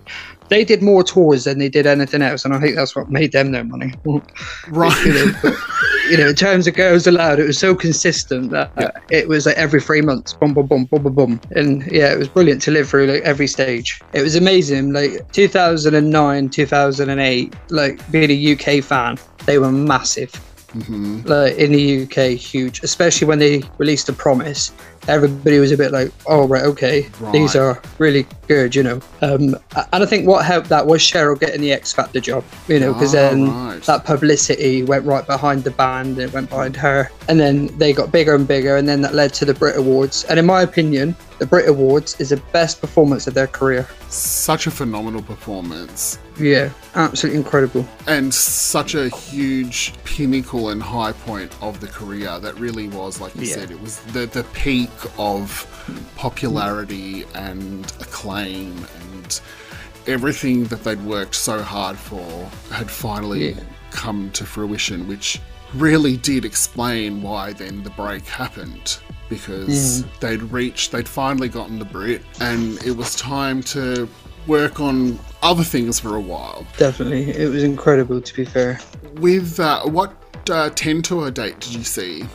they 0.49 0.63
did 0.63 0.81
more 0.81 1.03
tours 1.03 1.45
than 1.45 1.57
they 1.57 1.69
did 1.69 1.87
anything 1.87 2.21
else, 2.21 2.45
and 2.45 2.53
I 2.53 2.59
think 2.59 2.75
that's 2.75 2.95
what 2.95 3.09
made 3.09 3.31
them 3.31 3.51
their 3.51 3.63
money. 3.63 3.93
Right. 4.69 5.05
you 5.05 5.13
know, 5.13 5.31
but, 5.41 5.53
you 6.09 6.17
know, 6.17 6.29
in 6.29 6.35
terms 6.35 6.67
of 6.67 6.73
Girls 6.73 7.07
Aloud, 7.07 7.39
it 7.39 7.45
was 7.47 7.57
so 7.57 7.75
consistent 7.75 8.51
that 8.51 8.71
uh, 8.77 8.91
it 9.09 9.27
was 9.27 9.45
like 9.45 9.57
every 9.57 9.81
three 9.81 10.01
months, 10.01 10.33
boom, 10.33 10.53
boom, 10.53 10.67
boom, 10.67 10.85
boom, 10.85 11.03
boom, 11.03 11.13
boom, 11.13 11.41
and 11.51 11.85
yeah, 11.91 12.11
it 12.11 12.17
was 12.17 12.27
brilliant 12.27 12.61
to 12.63 12.71
live 12.71 12.89
through 12.89 13.07
like 13.07 13.23
every 13.23 13.47
stage. 13.47 14.01
It 14.13 14.21
was 14.21 14.35
amazing. 14.35 14.93
Like 14.93 15.31
2009, 15.31 16.49
2008, 16.49 17.55
like 17.69 18.11
being 18.11 18.31
a 18.31 18.53
UK 18.53 18.83
fan, 18.83 19.17
they 19.45 19.59
were 19.59 19.71
massive. 19.71 20.31
Hmm 20.83 21.21
Like 21.25 21.55
in 21.55 21.71
the 21.71 22.03
UK, 22.03 22.37
huge, 22.37 22.81
especially 22.83 23.27
when 23.27 23.39
they 23.39 23.63
released 23.77 24.09
a 24.09 24.13
promise. 24.13 24.71
Everybody 25.07 25.59
was 25.59 25.71
a 25.71 25.77
bit 25.77 25.91
like, 25.91 26.11
"Oh 26.25 26.47
right, 26.47 26.63
okay, 26.63 27.07
these 27.31 27.55
are 27.55 27.79
really 27.99 28.25
good, 28.47 28.75
you 28.75 28.81
know. 28.83 28.99
Um, 29.21 29.55
and 29.75 30.03
I 30.03 30.05
think 30.05 30.27
what 30.27 30.43
helped 30.43 30.67
that 30.69 30.87
was 30.87 31.01
Cheryl 31.01 31.39
getting 31.39 31.61
the 31.61 31.71
X 31.71 31.93
Factor 31.93 32.19
job, 32.19 32.43
you 32.67 32.79
know, 32.79 32.91
because 32.93 33.13
Ah, 33.13 33.17
then 33.19 33.51
right. 33.51 33.83
that 33.83 34.03
publicity 34.03 34.83
went 34.83 35.05
right 35.05 35.25
behind 35.25 35.63
the 35.63 35.71
band, 35.71 36.17
it 36.17 36.33
went 36.33 36.49
behind 36.49 36.75
her, 36.77 37.11
and 37.29 37.39
then 37.39 37.67
they 37.77 37.93
got 37.93 38.11
bigger 38.11 38.33
and 38.33 38.47
bigger, 38.47 38.77
and 38.77 38.87
then 38.87 39.01
that 39.01 39.13
led 39.13 39.31
to 39.35 39.45
the 39.45 39.53
Brit 39.53 39.77
Awards. 39.77 40.23
And 40.25 40.39
in 40.39 40.45
my 40.45 40.63
opinion, 40.63 41.15
the 41.37 41.45
Brit 41.45 41.69
Awards 41.69 42.19
is 42.19 42.29
the 42.29 42.37
best 42.51 42.81
performance 42.81 43.27
of 43.27 43.35
their 43.35 43.47
career. 43.47 43.87
Such 44.09 44.65
a 44.65 44.71
phenomenal 44.71 45.21
performance. 45.21 46.17
Yeah, 46.39 46.69
absolutely 46.95 47.39
incredible. 47.39 47.87
and 48.07 48.33
such 48.33 48.93
a 48.95 49.09
huge 49.09 49.93
pinnacle 50.03 50.69
and 50.69 50.81
high 50.81 51.13
point 51.13 51.51
of 51.61 51.79
the 51.79 51.87
career 51.87 52.39
that 52.39 52.59
really 52.59 52.87
was 52.89 53.19
like 53.21 53.35
you 53.35 53.43
Yeah. 53.43 53.55
said 53.55 53.71
it 53.71 53.81
was 53.81 53.97
the 54.13 54.25
the 54.25 54.43
peak 54.53 54.89
of 55.17 55.65
popularity 56.15 57.25
and 57.35 57.85
acclaim 58.01 58.85
and 59.01 59.39
everything 60.07 60.65
that 60.65 60.83
they'd 60.83 61.01
worked 61.03 61.35
so 61.35 61.61
hard 61.61 61.97
for 61.97 62.49
had 62.71 62.89
finally 62.89 63.49
Yeah. 63.49 63.59
come 63.91 64.29
to 64.31 64.45
fruition 64.45 65.07
which 65.07 65.39
really 65.73 66.15
did 66.17 66.45
explain 66.45 67.21
why 67.21 67.53
then 67.53 67.83
the 67.83 67.89
break 67.91 68.25
happened 68.25 68.97
because 69.29 70.03
mm. 70.03 70.19
they'd 70.19 70.43
reached 70.43 70.91
they'd 70.91 71.07
finally 71.07 71.49
gotten 71.49 71.79
the 71.79 71.85
Brit 71.85 72.21
and 72.39 72.77
it 72.85 72.95
was 72.95 73.15
time 73.15 73.63
to 73.63 74.07
work 74.47 74.79
on 74.79 75.19
other 75.43 75.63
things 75.63 75.99
for 75.99 76.15
a 76.15 76.21
while 76.21 76.65
Definitely, 76.77 77.29
it 77.31 77.49
was 77.49 77.63
incredible. 77.63 78.21
To 78.21 78.33
be 78.35 78.45
fair, 78.45 78.79
with 79.15 79.59
uh, 79.59 79.83
what 79.85 80.13
uh, 80.49 80.69
10 80.71 81.01
tour 81.01 81.31
date 81.31 81.59
did 81.59 81.73
you 81.73 81.83
see? 81.83 82.25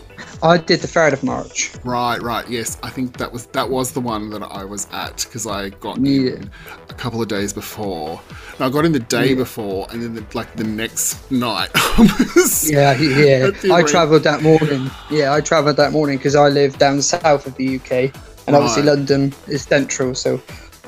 I 0.42 0.58
did 0.58 0.80
the 0.80 0.86
third 0.86 1.12
of 1.12 1.22
March. 1.22 1.72
Right, 1.84 2.20
right. 2.20 2.48
Yes, 2.48 2.78
I 2.82 2.90
think 2.90 3.16
that 3.18 3.32
was 3.32 3.46
that 3.46 3.68
was 3.68 3.92
the 3.92 4.00
one 4.00 4.30
that 4.30 4.42
I 4.42 4.64
was 4.64 4.86
at 4.92 5.24
because 5.24 5.46
I 5.46 5.70
got 5.70 5.98
Yeah. 5.98 6.32
in 6.34 6.50
a 6.88 6.94
couple 6.94 7.20
of 7.22 7.28
days 7.28 7.52
before. 7.52 8.20
No, 8.58 8.66
I 8.66 8.70
got 8.70 8.84
in 8.84 8.92
the 8.92 9.00
day 9.00 9.34
before, 9.34 9.86
and 9.90 10.02
then 10.02 10.14
the, 10.14 10.24
like 10.34 10.54
the 10.56 10.64
next 10.64 11.30
night. 11.30 11.70
Yeah, 12.64 12.96
yeah. 12.98 13.50
I 13.72 13.82
travelled 13.82 14.22
that 14.24 14.42
morning. 14.42 14.90
Yeah, 15.10 15.32
I 15.32 15.40
travelled 15.40 15.76
that 15.76 15.92
morning 15.92 16.18
because 16.18 16.36
I 16.36 16.48
live 16.48 16.78
down 16.78 17.00
south 17.02 17.46
of 17.46 17.54
the 17.56 17.76
UK, 17.76 18.14
and 18.46 18.54
obviously 18.56 18.82
London 18.82 19.32
is 19.48 19.62
central. 19.62 20.14
So 20.14 20.40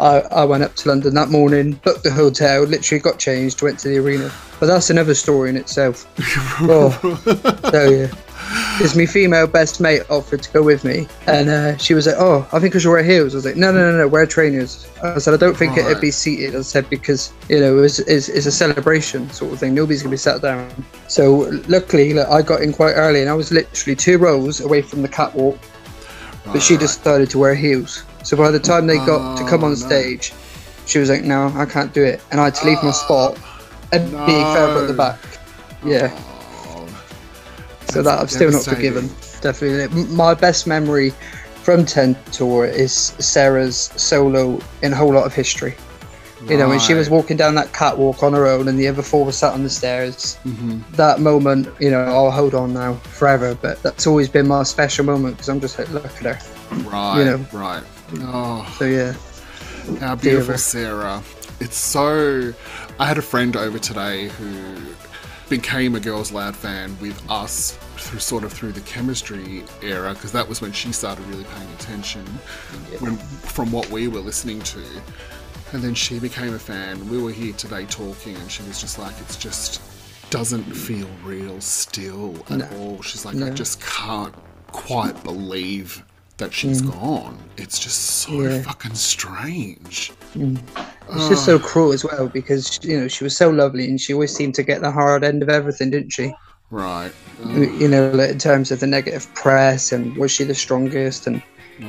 I, 0.02 0.18
I 0.32 0.44
went 0.44 0.64
up 0.64 0.74
to 0.76 0.88
London 0.88 1.14
that 1.14 1.28
morning, 1.28 1.74
booked 1.84 2.02
the 2.02 2.10
hotel, 2.10 2.64
literally 2.64 3.00
got 3.00 3.20
changed, 3.20 3.62
went 3.62 3.78
to 3.80 3.88
the 3.88 3.98
arena. 3.98 4.32
But 4.58 4.66
that's 4.66 4.90
another 4.90 5.14
story 5.14 5.48
in 5.48 5.56
itself. 5.56 6.06
oh, 6.62 6.90
so 7.70 7.88
yeah. 7.88 8.08
Because 8.76 8.96
my 8.96 9.06
female 9.06 9.46
best 9.46 9.80
mate 9.80 10.02
offered 10.10 10.42
to 10.42 10.50
go 10.50 10.60
with 10.62 10.84
me, 10.84 11.06
and 11.28 11.48
uh, 11.48 11.76
she 11.76 11.94
was 11.94 12.06
like, 12.06 12.16
"Oh, 12.18 12.46
I 12.52 12.58
think 12.58 12.74
I 12.74 12.80
should 12.80 12.90
wear 12.90 13.04
heels." 13.04 13.34
I 13.34 13.36
was 13.36 13.44
like, 13.44 13.54
"No, 13.56 13.70
no, 13.70 13.92
no, 13.92 13.98
no, 13.98 14.08
wear 14.08 14.26
trainers." 14.26 14.88
I 15.02 15.18
said, 15.18 15.34
"I 15.34 15.36
don't 15.36 15.56
think 15.56 15.76
Right. 15.76 15.86
it'd 15.86 16.00
be 16.00 16.10
seated." 16.10 16.56
I 16.56 16.62
said 16.62 16.90
because 16.90 17.32
you 17.48 17.60
know 17.60 17.78
it's, 17.78 18.00
it's, 18.00 18.28
it's 18.28 18.46
a 18.46 18.52
celebration 18.52 19.30
sort 19.30 19.52
of 19.52 19.60
thing. 19.60 19.72
Nobody's 19.72 20.02
gonna 20.02 20.10
be 20.10 20.16
sat 20.16 20.42
down. 20.42 20.68
So 21.06 21.48
luckily, 21.68 22.12
like, 22.12 22.28
I 22.28 22.42
got 22.42 22.62
in 22.62 22.72
quite 22.72 22.94
early, 22.94 23.20
and 23.20 23.30
I 23.30 23.34
was 23.34 23.52
literally 23.52 23.94
two 23.94 24.18
rows 24.18 24.60
away 24.60 24.82
from 24.82 25.02
the 25.02 25.08
catwalk. 25.08 25.58
But 26.46 26.60
she 26.60 26.76
decided 26.76 27.30
to 27.30 27.38
wear 27.38 27.54
heels. 27.54 28.02
So 28.24 28.36
by 28.36 28.50
the 28.50 28.60
time 28.60 28.86
they 28.86 28.96
got 28.98 29.36
to 29.38 29.44
come 29.44 29.62
Oh, 29.62 29.66
on 29.66 29.72
no. 29.72 29.76
stage, 29.76 30.32
she 30.86 30.98
was 30.98 31.08
like, 31.10 31.22
"No, 31.24 31.52
I 31.56 31.64
can't 31.64 31.92
do 31.92 32.02
it," 32.04 32.20
and 32.30 32.40
I 32.40 32.44
had 32.44 32.54
to 32.56 32.66
leave 32.66 32.82
my 32.82 32.92
spot. 32.92 33.38
And 33.92 34.10
be 34.10 34.32
further 34.32 34.82
at 34.82 34.86
the 34.88 34.94
back. 34.94 35.18
Yeah. 35.84 36.08
So 37.90 38.02
that 38.02 38.20
I'm 38.20 38.28
still 38.28 38.50
not 38.50 38.64
forgiven. 38.64 39.10
Definitely. 39.42 40.04
My 40.06 40.32
best 40.34 40.66
memory 40.66 41.10
from 41.62 41.84
10 41.84 42.16
Tour 42.32 42.64
is 42.64 42.92
Sarah's 43.18 43.90
solo 43.96 44.60
in 44.82 44.92
a 44.92 44.96
Whole 44.96 45.12
Lotta 45.12 45.30
History. 45.30 45.74
You 46.48 46.56
know, 46.58 46.68
when 46.68 46.80
she 46.80 46.94
was 46.94 47.08
walking 47.08 47.36
down 47.36 47.54
that 47.54 47.72
catwalk 47.72 48.22
on 48.24 48.32
her 48.32 48.46
own 48.48 48.66
and 48.66 48.76
the 48.76 48.88
other 48.88 49.02
four 49.02 49.24
were 49.24 49.30
sat 49.30 49.52
on 49.52 49.62
the 49.62 49.70
stairs, 49.70 50.38
Mm-hmm. 50.44 50.80
that 50.96 51.20
moment, 51.20 51.68
you 51.78 51.88
know, 51.90 52.00
I'll 52.00 52.32
hold 52.32 52.54
on 52.54 52.72
now 52.72 52.94
forever. 52.94 53.54
But 53.54 53.80
that's 53.82 54.06
always 54.08 54.28
been 54.28 54.48
my 54.48 54.64
special 54.64 55.04
moment 55.04 55.36
because 55.36 55.48
I'm 55.48 55.60
just 55.60 55.78
like, 55.78 55.88
look 55.90 56.04
at 56.06 56.36
her. 56.36 56.38
Right, 56.90 57.18
you 57.18 57.24
know. 57.26 57.46
right. 57.52 57.82
Oh, 58.18 58.74
So 58.78 58.84
yeah, 58.84 59.14
Our 60.02 60.16
beautiful. 60.16 60.58
Sarah. 60.58 61.22
It's 61.60 61.76
so. 61.76 62.52
I 62.98 63.06
had 63.06 63.18
a 63.18 63.22
friend 63.22 63.56
over 63.56 63.78
today 63.78 64.28
who 64.28 64.76
became 65.48 65.94
a 65.94 66.00
Girls 66.00 66.30
Aloud 66.30 66.56
fan 66.56 66.96
with 67.00 67.20
us 67.30 67.72
through 67.96 68.18
sort 68.20 68.42
of 68.44 68.52
through 68.52 68.72
the 68.72 68.80
chemistry 68.82 69.64
era 69.82 70.14
because 70.14 70.32
that 70.32 70.48
was 70.48 70.60
when 70.60 70.72
she 70.72 70.92
started 70.92 71.24
really 71.26 71.44
paying 71.44 71.70
attention 71.74 72.24
when, 73.00 73.16
from 73.16 73.70
what 73.70 73.88
we 73.90 74.08
were 74.08 74.20
listening 74.20 74.60
to. 74.60 74.82
And 75.72 75.82
then 75.82 75.94
she 75.94 76.18
became 76.18 76.54
a 76.54 76.58
fan. 76.58 77.08
We 77.08 77.20
were 77.22 77.30
here 77.32 77.52
today 77.54 77.86
talking, 77.86 78.36
and 78.36 78.50
she 78.50 78.62
was 78.64 78.80
just 78.80 78.98
like, 78.98 79.14
"It's 79.20 79.36
just 79.36 79.80
doesn't 80.30 80.64
feel 80.64 81.08
real 81.24 81.60
still 81.60 82.34
at 82.50 82.72
all." 82.74 83.00
She's 83.02 83.24
like, 83.24 83.36
"I 83.36 83.50
just 83.50 83.80
can't 83.80 84.34
quite 84.72 85.22
believe." 85.24 86.02
That 86.38 86.52
she's 86.52 86.80
gone. 86.82 87.38
It's 87.56 87.78
just 87.78 88.00
so 88.00 88.30
Mm. 88.32 88.50
Yeah. 88.50 88.62
fucking 88.62 88.94
strange. 88.94 90.12
it's 90.34 91.28
just 91.28 91.44
so 91.44 91.58
cruel 91.58 91.92
as 91.92 92.04
well 92.04 92.28
because, 92.28 92.80
you 92.82 92.98
know, 92.98 93.06
she 93.08 93.22
was 93.24 93.36
so 93.36 93.50
lovely 93.50 93.84
and 93.88 94.00
she 94.00 94.12
always 94.14 94.34
seemed 94.34 94.54
to 94.56 94.62
get 94.62 94.80
the 94.80 94.90
hard 94.90 95.22
end 95.24 95.42
of 95.42 95.48
everything, 95.48 95.90
didn't 95.90 96.10
she? 96.10 96.32
Right. 96.70 97.12
you 97.44 97.86
know, 97.86 98.10
like 98.12 98.30
in 98.30 98.38
terms 98.38 98.70
of 98.70 98.80
the 98.80 98.86
negative 98.86 99.32
press 99.34 99.92
and 99.92 100.16
was 100.16 100.30
she 100.32 100.44
the 100.44 100.54
strongest? 100.54 101.26
And 101.26 101.42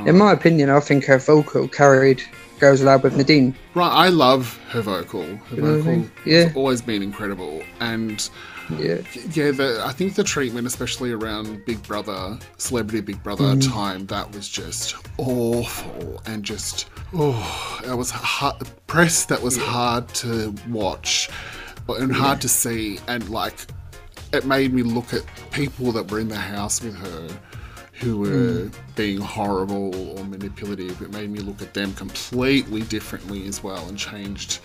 in 0.05 0.17
my 0.17 0.33
opinion, 0.33 0.69
I 0.69 0.79
think 0.81 1.05
her 1.05 1.17
vocal 1.19 1.67
carried 1.69 2.21
Girls 2.59 2.81
Aloud 2.81 3.01
with 3.03 3.15
Nadine. 3.15 3.55
Right, 3.75 3.87
I 3.91 4.09
love 4.09 4.57
her 4.69 4.81
vocal. 4.81 5.23
Her 5.23 5.55
vocal? 5.55 6.05
Yeah. 6.25 6.43
has 6.45 6.55
always 6.55 6.81
been 6.81 7.01
incredible. 7.01 7.63
And 7.79 8.29
Yeah, 8.69 9.01
yeah, 9.33 9.51
the, 9.51 9.81
I 9.85 9.91
think 9.91 10.15
the 10.15 10.23
treatment, 10.23 10.65
especially 10.67 11.11
around 11.11 11.65
Big 11.65 11.81
Brother, 11.83 12.37
Celebrity 12.57 13.01
Big 13.01 13.21
Brother 13.21 13.43
Mm. 13.43 13.71
time, 13.71 14.05
that 14.07 14.31
was 14.33 14.47
just 14.47 14.95
awful 15.17 16.21
and 16.25 16.43
just, 16.43 16.89
oh, 17.13 17.81
that 17.85 17.97
was 17.97 18.09
hard, 18.11 18.55
press 18.87 19.25
that 19.25 19.41
was 19.41 19.57
hard 19.57 20.07
to 20.15 20.53
watch 20.69 21.29
and 21.87 22.11
hard 22.13 22.39
to 22.41 22.47
see. 22.49 22.99
And 23.07 23.29
like, 23.29 23.55
it 24.31 24.45
made 24.45 24.73
me 24.73 24.81
look 24.81 25.13
at 25.13 25.23
people 25.51 25.91
that 25.91 26.09
were 26.09 26.19
in 26.19 26.29
the 26.29 26.35
house 26.35 26.81
with 26.81 26.95
her 26.95 27.27
who 27.99 28.17
were 28.17 28.71
being 28.95 29.19
horrible 29.19 29.93
or 30.17 30.23
manipulative. 30.25 31.01
It 31.01 31.11
made 31.11 31.29
me 31.29 31.39
look 31.39 31.61
at 31.61 31.73
them 31.73 31.93
completely 31.93 32.81
differently 32.81 33.45
as 33.47 33.61
well 33.63 33.87
and 33.87 33.97
changed 33.97 34.59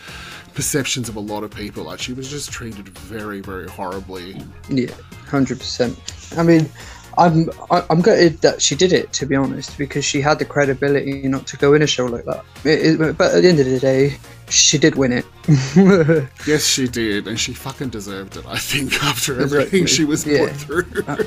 perceptions 0.63 1.09
of 1.09 1.15
a 1.15 1.21
lot 1.21 1.45
of 1.45 1.53
people. 1.53 1.85
Like 1.85 2.01
she 2.01 2.13
was 2.13 2.29
just 2.29 2.51
treated 2.51 2.89
very, 2.99 3.41
very 3.41 3.69
horribly. 3.69 4.43
yeah, 4.69 4.91
hundred 5.29 5.59
percent. 5.59 5.97
I 6.37 6.43
mean, 6.43 6.69
I'm 7.17 7.49
I- 7.71 7.85
I'm 7.91 8.01
gutted 8.01 8.41
that 8.41 8.61
she 8.61 8.75
did 8.75 8.93
it 8.93 9.13
to 9.13 9.25
be 9.25 9.37
honest 9.37 9.79
because 9.79 10.05
she 10.05 10.21
had 10.21 10.41
the 10.41 10.45
credibility 10.45 11.29
not 11.29 11.47
to 11.47 11.57
go 11.57 11.75
in 11.75 11.83
a 11.83 11.87
show 11.87 12.07
like 12.07 12.25
that. 12.25 12.45
It, 12.65 13.01
it, 13.01 13.17
but 13.17 13.35
at 13.37 13.43
the 13.43 13.49
end 13.49 13.61
of 13.61 13.67
the 13.67 13.79
day, 13.79 14.17
she 14.49 14.79
did 14.79 14.97
win 14.97 15.13
it. 15.13 15.27
Yes, 16.47 16.67
she 16.67 16.89
did, 16.89 17.29
and 17.29 17.39
she 17.39 17.53
fucking 17.55 17.91
deserved 17.91 18.37
it. 18.37 18.45
I 18.47 18.59
think 18.59 18.93
after 19.05 19.35
Exactly. 19.41 19.59
everything 19.59 19.87
she 19.87 20.05
was 20.05 20.27
Yeah. 20.27 20.47
put 20.49 20.57
through. 20.57 21.05
Uh, 21.07 21.23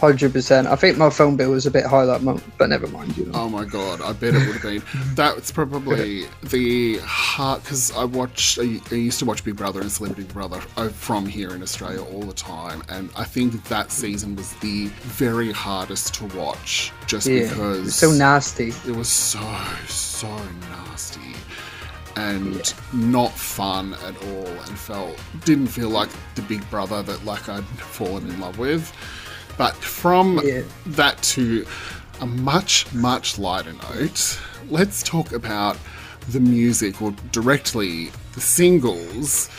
Hundred 0.00 0.32
percent. 0.32 0.66
I 0.66 0.76
think 0.76 0.98
my 0.98 1.08
phone 1.08 1.36
bill 1.36 1.52
was 1.52 1.66
a 1.66 1.70
bit 1.70 1.86
high 1.86 2.04
that 2.04 2.22
month, 2.22 2.44
but 2.58 2.68
never 2.68 2.86
mind. 2.88 3.16
You 3.16 3.26
know. 3.26 3.32
Oh 3.34 3.48
my 3.48 3.64
god, 3.64 4.00
I 4.00 4.12
bet 4.12 4.34
it 4.34 4.46
would 4.46 4.56
have 4.56 4.62
been. 4.62 4.82
That's 5.14 5.52
probably 5.52 6.26
the 6.42 6.98
hard 6.98 7.62
because 7.62 7.92
I 7.92 8.04
watched. 8.04 8.58
I, 8.58 8.80
I 8.90 8.94
used 8.96 9.18
to 9.20 9.24
watch 9.24 9.44
Big 9.44 9.56
Brother 9.56 9.80
and 9.80 9.90
Celebrity 9.90 10.24
Brother 10.32 10.60
uh, 10.76 10.88
from 10.88 11.26
here 11.26 11.54
in 11.54 11.62
Australia 11.62 12.02
all 12.02 12.22
the 12.22 12.34
time, 12.34 12.82
and 12.88 13.08
I 13.16 13.24
think 13.24 13.62
that 13.68 13.92
season 13.92 14.36
was 14.36 14.52
the 14.54 14.86
very 15.02 15.52
hardest 15.52 16.14
to 16.14 16.24
watch, 16.36 16.92
just 17.06 17.26
yeah, 17.26 17.48
because 17.48 17.86
it's 17.86 17.96
so 17.96 18.10
nasty. 18.10 18.72
it 18.86 18.96
was 18.96 19.08
so 19.08 19.40
so 19.86 20.28
nasty 20.70 21.20
and 22.16 22.74
not 22.92 23.32
fun 23.32 23.94
at 24.04 24.16
all 24.28 24.46
and 24.46 24.78
felt 24.78 25.18
didn't 25.44 25.66
feel 25.66 25.88
like 25.88 26.08
the 26.34 26.42
big 26.42 26.68
brother 26.70 27.02
that 27.02 27.24
like 27.24 27.48
I'd 27.48 27.64
fallen 27.64 28.28
in 28.28 28.40
love 28.40 28.58
with 28.58 28.92
but 29.56 29.74
from 29.76 30.40
Yeah. 30.44 30.62
that 30.86 31.22
to 31.34 31.66
a 32.20 32.26
much 32.26 32.92
much 32.94 33.38
lighter 33.38 33.72
note 33.92 34.38
let's 34.70 35.02
talk 35.02 35.32
about 35.32 35.76
the 36.30 36.40
music 36.40 37.02
or 37.02 37.12
directly 37.32 38.10
the 38.34 38.40
singles 38.40 39.50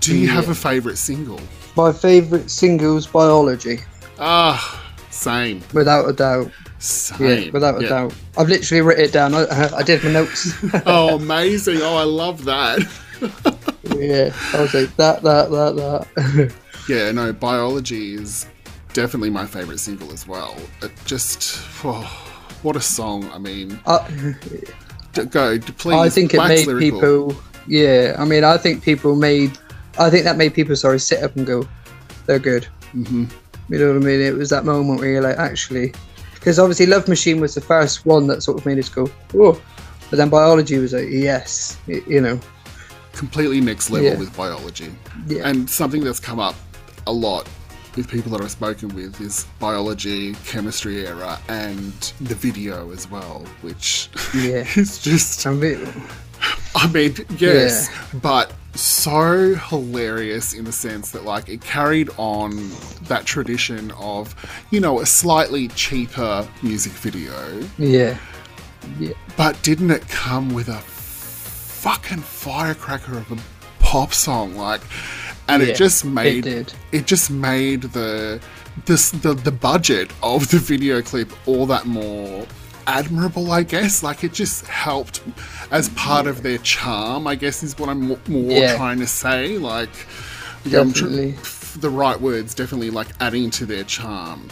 do 0.00 0.16
you 0.16 0.28
have 0.28 0.48
a 0.48 0.54
favorite 0.54 0.96
single 0.98 1.40
My 1.76 1.92
favourite 1.92 2.50
singles, 2.50 3.06
Biology, 3.06 3.78
ah 4.18 4.78
same 5.10 5.62
without 5.72 6.08
a 6.08 6.12
doubt. 6.12 6.50
same 6.78 7.44
Yeah, 7.44 7.50
without 7.50 7.78
a 7.78 7.82
Yeah. 7.82 7.88
doubt. 7.88 8.14
I've 8.36 8.48
literally 8.48 8.80
written 8.82 9.04
it 9.04 9.12
down. 9.12 9.34
I, 9.34 9.70
I 9.76 9.82
did 9.82 10.02
my 10.04 10.10
notes. 10.10 10.52
oh 10.86 11.16
amazing 11.16 11.78
oh 11.82 11.96
i 11.96 12.02
love 12.04 12.44
that 12.44 12.80
yeah, 13.96 14.34
I 14.52 14.60
was 14.60 14.74
like 14.74 14.94
that, 14.96 15.22
that, 15.22 15.50
that, 15.50 15.76
that. 15.76 16.52
Yeah, 16.88 17.12
no, 17.12 17.32
biology 17.32 18.14
is 18.14 18.46
definitely 18.92 19.30
my 19.30 19.46
favorite 19.46 19.78
single 19.78 20.12
as 20.12 20.26
well. 20.26 20.56
It 20.82 20.92
just, 21.04 21.60
oh, 21.84 22.02
what 22.62 22.76
a 22.76 22.80
song! 22.80 23.30
I 23.32 23.38
mean, 23.38 23.78
uh, 23.86 24.06
go, 25.30 25.58
please. 25.58 25.94
I 25.94 26.08
think 26.08 26.34
it 26.34 26.38
made 26.38 26.66
lyrical. 26.66 26.78
people. 27.30 27.42
Yeah, 27.66 28.16
I 28.18 28.24
mean, 28.24 28.44
I 28.44 28.56
think 28.56 28.82
people 28.82 29.16
made. 29.16 29.58
I 29.98 30.10
think 30.10 30.24
that 30.24 30.36
made 30.36 30.54
people 30.54 30.74
sorry 30.76 30.98
sit 30.98 31.22
up 31.22 31.36
and 31.36 31.46
go, 31.46 31.68
they're 32.26 32.38
good. 32.38 32.66
Mm-hmm. 32.94 33.24
You 33.68 33.78
know 33.78 33.88
what 33.88 34.02
I 34.02 34.04
mean? 34.06 34.20
It 34.20 34.34
was 34.34 34.50
that 34.50 34.64
moment 34.64 35.00
where 35.00 35.10
you're 35.10 35.22
like, 35.22 35.38
actually, 35.38 35.92
because 36.34 36.58
obviously 36.58 36.86
Love 36.86 37.08
Machine 37.08 37.40
was 37.40 37.54
the 37.54 37.60
first 37.60 38.04
one 38.06 38.26
that 38.28 38.42
sort 38.42 38.58
of 38.58 38.66
made 38.66 38.78
us 38.78 38.88
go, 38.88 39.06
whoa. 39.32 39.60
But 40.10 40.16
then 40.16 40.28
biology 40.28 40.78
was 40.78 40.92
like, 40.92 41.08
yes, 41.08 41.78
you 41.86 42.20
know, 42.20 42.38
completely 43.12 43.60
next 43.60 43.90
level 43.90 44.08
Yeah. 44.10 44.18
with 44.18 44.36
biology. 44.36 44.94
Yeah. 45.26 45.48
And 45.48 45.68
something 45.68 46.04
that's 46.04 46.20
come 46.20 46.38
up 46.38 46.54
a 47.06 47.12
lot 47.12 47.48
with 47.96 48.08
people 48.08 48.32
that 48.32 48.40
I've 48.40 48.50
spoken 48.50 48.88
with 48.94 49.20
is 49.20 49.44
biology, 49.58 50.34
chemistry 50.46 51.06
era, 51.06 51.38
and 51.48 51.92
the 52.20 52.34
video 52.34 52.90
as 52.92 53.10
well, 53.10 53.44
which 53.62 54.08
Yeah. 54.34 54.64
is 54.76 54.98
just, 54.98 55.46
I 55.46 55.52
mean, 55.52 55.86
I 56.74 56.88
mean, 56.88 57.14
yes, 57.38 57.88
but 58.22 58.52
so 58.74 59.54
hilarious 59.54 60.54
in 60.54 60.64
the 60.64 60.72
sense 60.72 61.10
that, 61.10 61.24
like, 61.24 61.48
it 61.48 61.60
carried 61.60 62.08
on 62.16 62.70
that 63.02 63.26
tradition 63.26 63.90
of, 63.92 64.34
you 64.70 64.80
know, 64.80 65.00
a 65.00 65.06
slightly 65.06 65.68
cheaper 65.68 66.48
music 66.62 66.92
video, 66.92 67.60
Yeah. 67.78 68.16
yeah, 68.98 69.12
but 69.36 69.60
didn't 69.62 69.90
it 69.90 70.08
come 70.08 70.54
with 70.54 70.68
a 70.68 70.78
fucking 70.80 72.20
firecracker 72.20 73.18
of 73.18 73.30
a 73.32 73.36
pop 73.80 74.14
song? 74.14 74.56
Like, 74.56 74.80
and 75.48 75.62
Yeah, 75.62 75.68
it 75.70 75.76
just 75.76 76.04
it 76.04 76.08
made 76.08 76.44
did. 76.44 76.72
it 76.92 77.06
just 77.06 77.30
made 77.30 77.82
the 77.82 78.40
this 78.86 79.10
the 79.10 79.34
the 79.34 79.52
budget 79.52 80.10
of 80.22 80.50
the 80.50 80.58
video 80.58 81.02
clip 81.02 81.30
all 81.46 81.66
that 81.66 81.86
more 81.86 82.46
admirable. 82.86 83.52
I 83.52 83.62
guess 83.62 84.02
like 84.02 84.24
it 84.24 84.32
just 84.32 84.66
helped 84.66 85.22
as 85.70 85.88
part 85.90 86.26
of 86.26 86.42
their 86.42 86.58
charm. 86.58 87.26
I 87.26 87.34
guess 87.34 87.62
is 87.62 87.78
what 87.78 87.88
I'm 87.88 88.08
more 88.08 88.18
Yeah. 88.28 88.76
trying 88.76 88.98
to 89.00 89.06
say. 89.06 89.58
Like, 89.58 89.90
yeah, 90.64 90.84
tr- 90.92 91.06
the 91.78 91.90
right 91.90 92.20
words 92.20 92.54
definitely 92.54 92.90
like 92.90 93.08
adding 93.20 93.50
to 93.50 93.66
their 93.66 93.84
charm. 93.84 94.48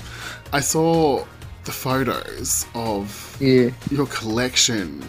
I 0.52 0.60
saw 0.60 1.24
the 1.64 1.72
photos 1.72 2.66
of 2.74 3.36
yeah. 3.40 3.70
your 3.90 4.06
collection. 4.06 5.02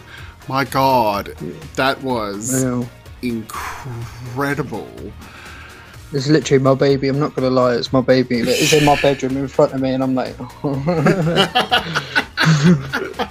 My 0.48 0.64
God, 0.64 1.34
that 1.76 2.02
was 2.02 2.62
know. 2.62 2.88
incredible. 3.22 4.88
It's 6.12 6.28
literally 6.28 6.62
my 6.62 6.74
baby. 6.74 7.08
I'm 7.08 7.18
not 7.18 7.34
gonna 7.34 7.50
lie, 7.50 7.74
it's 7.74 7.92
my 7.92 8.00
baby. 8.02 8.40
It's 8.40 8.72
in 8.72 8.84
my 8.84 9.00
bedroom 9.00 9.36
in 9.36 9.48
front 9.48 9.72
of 9.72 9.80
me, 9.80 9.90
and 9.92 10.02
I'm 10.02 10.14
like, 10.14 10.34
oh. 10.64 11.88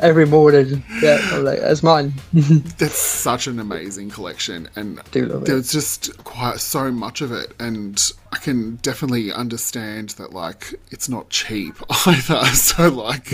every 0.00 0.26
morning, 0.26 0.82
yeah, 1.00 1.18
I'm 1.32 1.44
like, 1.44 1.60
that's 1.60 1.82
mine. 1.82 2.12
That's 2.78 2.98
such 2.98 3.46
an 3.46 3.58
amazing 3.58 4.10
collection, 4.10 4.68
and 4.76 4.96
love 4.96 5.42
it. 5.42 5.46
there's 5.46 5.72
just 5.72 6.16
quite 6.24 6.60
so 6.60 6.90
much 6.90 7.20
of 7.20 7.32
it, 7.32 7.52
and 7.58 8.12
I 8.32 8.38
can 8.38 8.76
definitely 8.76 9.32
understand 9.32 10.10
that 10.10 10.32
like 10.32 10.74
it's 10.90 11.08
not 11.08 11.30
cheap 11.30 11.74
either. 12.06 12.44
So 12.46 12.88
like, 12.88 13.32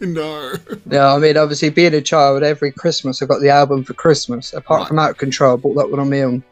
no, 0.00 0.54
Yeah, 0.90 1.14
I 1.14 1.18
mean, 1.18 1.36
obviously, 1.36 1.70
being 1.70 1.94
a 1.94 2.00
child, 2.02 2.42
every 2.42 2.72
Christmas 2.72 3.22
I 3.22 3.26
got 3.26 3.40
the 3.40 3.50
album 3.50 3.84
for 3.84 3.94
Christmas. 3.94 4.52
Apart 4.52 4.80
Right. 4.80 4.88
from 4.88 4.98
Out 4.98 5.10
of 5.12 5.18
Control, 5.18 5.54
I 5.54 5.56
bought 5.56 5.74
that 5.74 5.90
one 5.90 6.00
on 6.00 6.10
my 6.10 6.22
own. 6.22 6.42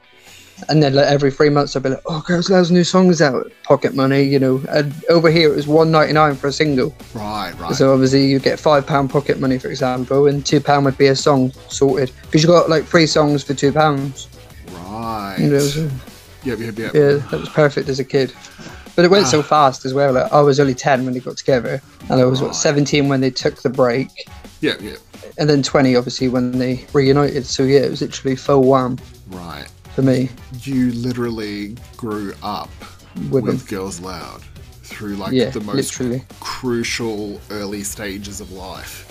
And 0.69 0.83
then 0.83 0.95
like, 0.95 1.07
every 1.07 1.31
three 1.31 1.49
months 1.49 1.75
I'd 1.75 1.83
be 1.83 1.91
like, 1.91 2.03
"Oh, 2.07 2.21
Girls 2.27 2.51
Aloud's 2.51 2.71
new 2.71 2.85
songs 2.85 3.23
out, 3.23 3.51
pocket 3.63 3.95
money," 3.95 4.23
you 4.23 4.39
know. 4.39 4.63
And 4.69 4.93
over 5.09 5.31
here 5.31 5.53
it 5.53 5.57
was 5.57 5.67
one 5.67 5.91
ninety 5.91 6.13
nine 6.13 6.35
for 6.35 6.49
a 6.49 6.53
single. 6.53 6.95
right, 7.15 7.53
right, 7.59 7.75
So 7.75 7.93
obviously 7.93 8.27
you 8.27 8.39
get 8.39 8.61
five 8.61 8.87
pound 8.87 9.11
pocket 9.11 9.41
money, 9.41 9.59
for 9.59 9.69
example, 9.69 10.27
and 10.27 10.45
two 10.45 10.61
pound 10.61 10.85
would 10.85 10.99
be 10.99 11.07
a 11.07 11.17
song 11.17 11.53
sorted 11.69 12.13
because 12.23 12.43
you 12.43 12.49
got 12.49 12.69
like 12.69 12.85
three 12.85 13.07
songs 13.07 13.43
for 13.43 13.55
two 13.55 13.73
pounds. 13.73 14.29
right. 14.73 15.37
You 15.39 15.51
know, 15.51 15.59
so- 15.59 15.91
Yep, 16.43 16.59
yep, 16.59 16.79
yep. 16.79 16.95
Yeah, 16.95 17.13
that 17.31 17.33
was 17.41 17.49
perfect 17.51 17.89
as 17.89 17.99
a 17.99 18.05
kid. 18.05 18.33
But 18.97 19.05
it 19.05 19.11
went 19.11 19.27
so 19.27 19.41
ah. 19.41 19.43
fast 19.43 19.85
as 19.85 19.95
well. 19.95 20.15
Like, 20.15 20.33
I 20.33 20.41
was 20.41 20.59
only 20.59 20.75
10 20.75 21.05
when 21.05 21.15
they 21.15 21.21
got 21.21 21.37
together, 21.37 21.83
and 22.09 22.21
I 22.21 22.25
was, 22.25 22.43
what, 22.43 22.57
17 22.57 23.09
when 23.09 23.21
they 23.21 23.31
took 23.31 23.63
the 23.63 23.69
break, 23.69 24.09
Yeah, 24.61 24.75
yeah. 24.81 24.97
and 25.39 25.49
then 25.49 25.63
20, 25.63 25.97
obviously, 25.97 26.29
when 26.29 26.53
they 26.59 26.85
reunited. 26.93 27.47
So, 27.47 27.63
yeah, 27.63 27.81
it 27.81 27.91
was 27.91 28.01
literally 28.01 28.37
full 28.37 28.65
wham 28.65 28.99
Right. 29.29 29.67
For 30.01 30.07
me 30.07 30.31
You 30.63 30.93
literally 30.93 31.77
grew 31.99 32.33
up 32.43 32.71
with 33.31 33.45
with. 33.45 33.69
Girls 33.69 34.01
Aloud 34.01 34.41
through 34.83 35.17
like 35.17 35.33
Yeah, 35.33 35.51
the 35.51 35.61
most 35.61 36.01
literally. 36.01 36.25
crucial 36.41 37.39
early 37.51 37.83
stages 37.83 38.41
of 38.41 38.51
life. 38.51 39.07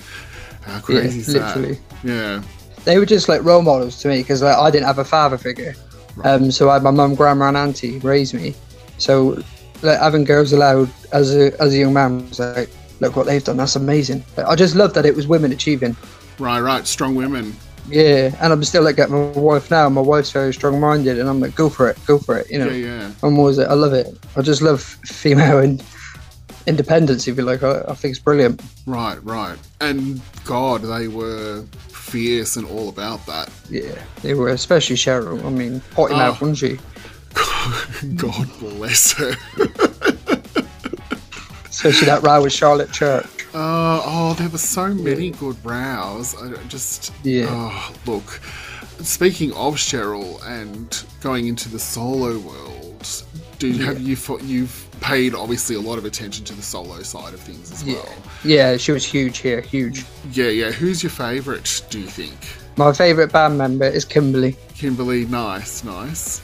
How 0.64 0.74
Yeah, 0.76 0.80
crazy 0.82 1.20
is 1.20 1.28
literally. 1.34 1.80
that? 2.04 2.10
Yeah. 2.10 2.44
They 2.86 2.98
were 2.98 3.06
just 3.06 3.30
like 3.30 3.44
role 3.44 3.62
models 3.62 4.00
to 4.02 4.08
me 4.08 4.22
because 4.22 4.42
like, 4.42 4.58
I 4.58 4.72
didn't 4.72 4.88
have 4.88 4.98
a 4.98 5.06
father 5.06 5.38
figure. 5.38 5.76
Um, 6.24 6.50
so 6.50 6.70
I 6.72 6.74
had 6.74 6.84
my 6.84 6.92
mum, 6.92 7.14
grandma, 7.14 7.50
and 7.50 7.58
auntie 7.58 8.00
raise 8.00 8.34
me. 8.34 8.56
So 8.98 9.42
like, 9.84 10.00
having 10.00 10.24
Girls 10.24 10.54
Aloud 10.54 10.90
as 11.12 11.36
a, 11.36 11.62
as 11.62 11.74
a 11.76 11.78
young 11.78 11.94
man 11.94 12.28
was 12.30 12.40
like, 12.40 12.70
look 13.00 13.16
what 13.16 13.28
they've 13.28 13.44
done, 13.44 13.58
that's 13.58 13.76
amazing. 13.76 14.24
Like, 14.36 14.48
I 14.48 14.56
just 14.56 14.76
love 14.76 14.96
that 14.96 15.06
it 15.06 15.16
was 15.16 15.28
women 15.28 15.52
achieving. 15.52 15.96
Right, 16.40 16.60
right. 16.60 16.88
Strong 16.88 17.14
women. 17.16 17.56
Yeah, 17.90 18.36
and 18.42 18.54
I'm 18.54 18.64
still 18.64 18.84
like 18.84 19.00
at 19.00 19.10
my 19.10 19.20
wife 19.32 19.70
now. 19.72 19.90
My 19.90 20.02
wife's 20.02 20.32
very 20.32 20.54
strong-minded, 20.54 21.18
and 21.20 21.28
I'm 21.28 21.40
like, 21.40 21.56
go 21.56 21.70
for 21.70 21.90
it, 21.90 21.98
go 22.06 22.18
for 22.20 22.38
it. 22.38 22.50
You 22.50 22.60
know, 22.60 22.70
Yeah, 22.70 22.86
yeah. 23.02 23.12
I'm 23.24 23.38
always 23.40 23.58
like, 23.58 23.68
I 23.68 23.74
love 23.74 23.94
it. 23.94 24.08
I 24.36 24.42
just 24.42 24.62
love 24.62 24.82
female 24.82 25.58
and 25.60 25.84
independence. 26.68 27.28
If 27.28 27.38
you 27.38 27.44
like, 27.44 27.64
I, 27.64 27.82
I 27.88 27.94
think 27.96 28.12
it's 28.12 28.20
brilliant. 28.20 28.62
Right, 28.86 29.18
right. 29.24 29.58
And 29.82 30.22
God, 30.46 30.82
they 30.84 31.08
were 31.08 31.64
fierce 31.90 32.56
and 32.58 32.68
all 32.68 32.90
about 32.90 33.26
that. 33.26 33.50
Yeah, 33.70 33.96
they 34.22 34.34
were, 34.36 34.50
especially 34.50 34.96
Cheryl. 34.96 35.44
I 35.46 35.50
mean, 35.50 35.82
potty 35.92 36.14
Oh. 36.14 36.18
mouth, 36.18 36.42
wasn't 36.42 36.58
she? 36.60 36.80
God 38.16 38.48
bless 38.60 39.14
her. 39.14 39.36
Especially 41.70 42.08
that 42.08 42.22
row 42.24 42.42
with 42.44 42.52
Charlotte 42.52 42.92
Church. 42.92 43.26
Uh, 43.54 44.02
oh, 44.06 44.36
there 44.38 44.50
were 44.50 44.58
so 44.58 44.94
many 44.94 45.32
good 45.32 45.58
rows. 45.66 46.36
I 46.42 46.52
just 46.68 47.12
Yeah. 47.24 47.48
Oh, 47.50 47.94
look, 48.06 48.40
speaking 49.02 49.52
of 49.54 49.76
Cheryl 49.76 50.40
and 50.46 51.04
going 51.22 51.48
into 51.48 51.68
the 51.70 51.80
solo 51.80 52.38
world, 52.40 53.24
do 53.58 53.72
have 53.74 54.00
you 54.00 54.16
fo- 54.16 54.40
you've 54.40 54.88
paid 55.02 55.34
obviously 55.34 55.76
a 55.76 55.80
lot 55.82 55.98
of 55.98 56.06
attention 56.06 56.46
to 56.46 56.54
the 56.54 56.62
solo 56.62 57.02
side 57.02 57.34
of 57.34 57.40
things 57.40 57.72
as 57.72 57.84
well? 57.84 58.08
Yeah, 58.44 58.78
she 58.78 58.92
was 58.92 59.04
huge 59.06 59.40
here, 59.40 59.62
huge. 59.62 60.06
Yeah, 60.32 60.50
yeah. 60.50 60.72
Who's 60.72 61.02
your 61.02 61.10
favourite? 61.10 61.82
Do 61.90 62.00
you 62.00 62.08
think? 62.08 62.36
My 62.78 62.94
favourite 62.94 63.32
band 63.32 63.58
member 63.58 63.86
is 63.86 64.06
Kimberley. 64.06 64.56
Kimberley, 64.76 65.26
nice, 65.26 65.84
nice. 65.84 66.40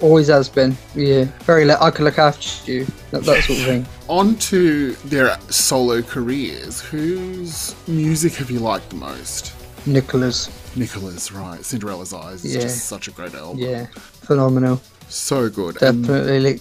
Always 0.00 0.28
has 0.28 0.48
been. 0.48 0.76
Yeah, 0.94 1.24
very. 1.44 1.70
I 1.70 1.90
can 1.90 2.04
look 2.04 2.18
after 2.18 2.70
you. 2.70 2.86
That, 3.10 3.22
that 3.24 3.44
sort 3.44 3.58
of 3.58 3.64
thing. 3.64 3.86
On 4.08 4.36
to 4.36 4.92
their 5.06 5.38
solo 5.50 6.02
careers. 6.02 6.80
Whose 6.80 7.74
music 7.88 8.34
have 8.34 8.50
you 8.50 8.58
liked 8.58 8.90
the 8.90 8.96
most? 8.96 9.54
Nicola's. 9.86 10.50
Nicola's, 10.76 11.30
right. 11.32 11.64
Cinderella's 11.64 12.12
Eyes 12.12 12.44
is 12.44 12.54
Yeah. 12.54 12.62
just 12.62 12.86
such 12.86 13.08
a 13.08 13.12
great 13.12 13.34
album. 13.34 13.58
Yeah, 13.58 13.86
phenomenal. 13.94 14.80
So 15.08 15.48
good. 15.48 15.80
And- 15.82 16.02
Definitely. 16.06 16.40
Like, 16.40 16.60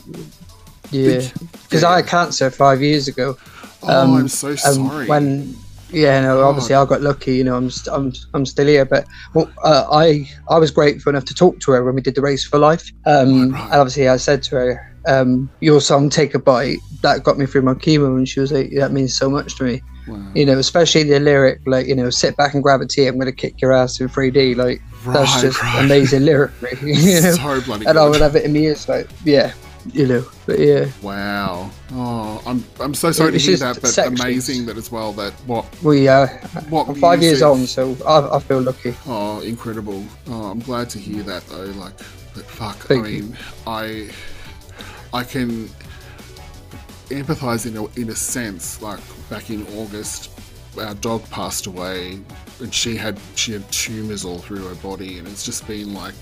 yeah, 0.91 1.21
because 1.63 1.83
I 1.83 1.97
had 1.97 2.07
cancer 2.07 2.51
five 2.51 2.81
years 2.81 3.07
ago. 3.07 3.35
oh, 3.81 4.15
I'm 4.15 4.27
so 4.27 4.49
Um, 4.49 4.57
sorry. 4.57 5.07
when 5.07 5.55
yeah, 5.93 6.19
no, 6.21 6.41
obviously 6.41 6.75
I 6.75 6.85
got 6.85 7.01
lucky. 7.01 7.35
You 7.35 7.43
know, 7.43 7.55
I'm 7.55 7.69
st- 7.69 7.95
I'm 7.95 8.11
I'm 8.33 8.45
still 8.45 8.67
here, 8.67 8.85
but 8.85 9.05
well, 9.33 9.49
uh, 9.63 9.85
I 9.91 10.27
I 10.49 10.57
was 10.57 10.71
grateful 10.71 11.09
enough 11.11 11.25
to 11.25 11.33
talk 11.33 11.59
to 11.61 11.71
her 11.71 11.83
when 11.83 11.95
we 11.95 12.01
did 12.01 12.15
the 12.15 12.21
race 12.21 12.45
for 12.45 12.57
life. 12.59 12.91
Um, 13.05 13.51
Right. 13.51 13.63
and 13.71 13.73
obviously 13.81 14.07
I 14.09 14.17
said 14.17 14.43
to 14.43 14.55
her, 14.55 14.95
um, 15.07 15.49
"Your 15.59 15.79
song, 15.81 16.09
Take 16.09 16.33
a 16.35 16.39
Bite," 16.39 16.79
that 17.01 17.23
got 17.23 17.37
me 17.37 17.45
through 17.45 17.61
my 17.63 17.73
chemo, 17.75 18.17
and 18.17 18.27
she 18.27 18.39
was 18.39 18.51
like, 18.51 18.71
"That 18.75 18.91
means 18.91 19.15
so 19.17 19.29
much 19.29 19.55
to 19.57 19.63
me." 19.63 19.81
Wow. 20.07 20.21
You 20.35 20.45
know, 20.45 20.59
especially 20.59 21.03
the 21.03 21.19
lyric, 21.19 21.61
like 21.65 21.87
you 21.87 21.95
know, 21.95 22.09
sit 22.09 22.35
back 22.35 22.53
and 22.53 22.61
grab 22.61 22.81
a 22.81 22.85
tea. 22.85 23.07
I'm 23.07 23.17
gonna 23.17 23.31
kick 23.31 23.61
your 23.61 23.71
ass 23.71 23.99
in 24.01 24.09
3D. 24.09 24.55
Like 24.55 24.81
that's 25.07 25.41
just 25.41 25.61
right. 25.61 25.85
amazing 25.85 26.23
lyrically. 26.25 26.71
You 26.81 27.21
know? 27.21 27.31
So 27.31 27.61
bloody 27.61 27.85
and 27.85 27.97
I 27.97 28.07
would 28.09 28.19
have 28.21 28.35
it 28.35 28.43
in 28.43 28.51
my 28.53 28.59
ears, 28.59 28.89
like 28.89 29.07
yeah, 29.23 29.53
you 29.91 30.07
know. 30.07 30.25
But 30.45 30.59
yeah, 30.59 30.85
Wow. 31.01 31.69
Oh, 31.91 32.41
I'm 32.45 32.63
I'm 32.79 32.93
so 32.93 33.11
sorry 33.11 33.31
to 33.31 33.35
It's 33.37 33.45
hear 33.45 33.57
that, 33.57 33.81
but 33.81 33.89
sections. 33.89 34.19
amazing 34.19 34.65
that 34.67 34.77
as 34.77 34.91
well. 34.91 35.13
That 35.13 35.33
what 35.45 35.65
we 35.83 36.07
uh, 36.07 36.27
what 36.69 36.87
I'm 36.89 36.95
five 36.95 37.21
years 37.21 37.41
on, 37.41 37.65
so 37.67 37.95
I, 38.07 38.37
I 38.37 38.39
feel 38.39 38.61
lucky. 38.61 38.95
Oh, 39.05 39.41
incredible. 39.41 40.05
Oh, 40.27 40.45
I'm 40.45 40.59
glad 40.59 40.89
to 40.91 40.99
hear 40.99 41.23
that 41.23 41.45
though. 41.47 41.65
Like, 41.65 41.97
but 42.33 42.45
fuck. 42.45 42.77
Thank 42.77 43.05
I 43.05 43.09
you. 43.09 43.23
mean, 43.23 43.37
I 43.67 44.09
I 45.13 45.23
can 45.23 45.69
empathize 47.09 47.65
in 47.65 47.77
a, 47.77 47.85
in 47.99 48.09
a 48.09 48.15
sense. 48.15 48.81
Like 48.81 48.99
back 49.29 49.49
in 49.49 49.65
August, 49.77 50.29
our 50.79 50.93
dog 50.95 51.27
passed 51.29 51.65
away, 51.67 52.19
and 52.59 52.73
she 52.73 52.95
had 52.95 53.19
she 53.35 53.53
had 53.53 53.69
tumors 53.71 54.25
all 54.25 54.39
through 54.39 54.67
her 54.67 54.75
body, 54.75 55.19
and 55.19 55.27
it's 55.27 55.43
just 55.45 55.67
been 55.67 55.93
like 55.93 56.15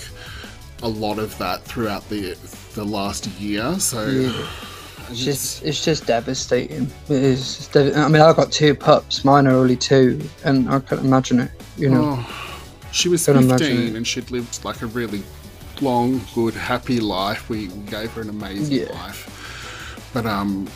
a 0.84 0.88
lot 0.88 1.20
of 1.20 1.38
that 1.38 1.64
throughout 1.64 2.08
the 2.10 2.36
the 2.76 2.84
last 2.84 3.28
year. 3.40 3.80
So. 3.80 4.06
Yeah. 4.08 4.48
It's 5.10 5.26
just, 5.26 5.64
it's 5.66 5.84
just 5.84 6.06
devastating. 6.06 6.84
It 7.10 7.24
is. 7.24 7.58
Just 7.58 7.74
dev- 7.74 7.98
I 7.98 8.08
mean, 8.08 8.22
I've 8.22 8.38
got 8.38 8.50
two 8.50 8.74
pups. 8.74 9.26
Mine 9.26 9.46
are 9.46 9.52
only 9.56 9.76
two, 9.76 10.22
and 10.46 10.70
I 10.70 10.80
can't 10.80 11.02
imagine 11.02 11.42
it. 11.42 11.52
You 11.76 11.90
know, 11.90 12.16
Oh, 12.26 12.54
she 12.94 13.10
was 13.10 13.26
Can 13.26 13.36
imagine 13.36 13.76
15 13.76 13.96
and 13.98 14.08
she'd 14.08 14.32
lived 14.32 14.64
like 14.64 14.82
a 14.82 14.86
really 14.86 15.22
long, 15.82 16.22
good, 16.34 16.54
happy 16.54 17.02
life. 17.02 17.50
We 17.50 17.68
we 17.68 17.82
gave 17.92 18.12
her 18.14 18.22
an 18.22 18.30
amazing 18.30 18.74
Yeah. 18.88 18.94
life. 18.94 20.10
But 20.14 20.26
um, 20.26 20.70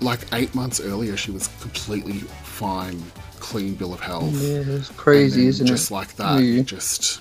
like 0.00 0.20
eight 0.32 0.54
months 0.54 0.80
earlier, 0.80 1.14
she 1.18 1.30
was 1.32 1.48
completely 1.60 2.20
fine, 2.44 3.02
clean 3.40 3.74
bill 3.74 3.92
of 3.92 4.00
health. 4.00 4.32
yeah, 4.40 4.62
it's 4.66 4.88
crazy, 4.90 5.34
And 5.34 5.42
then 5.42 5.48
isn't 5.50 5.66
just 5.66 5.70
it? 5.70 5.82
Just 5.82 5.90
like 5.90 6.16
that, 6.16 6.38
Yeah. 6.42 6.62
just. 6.62 7.20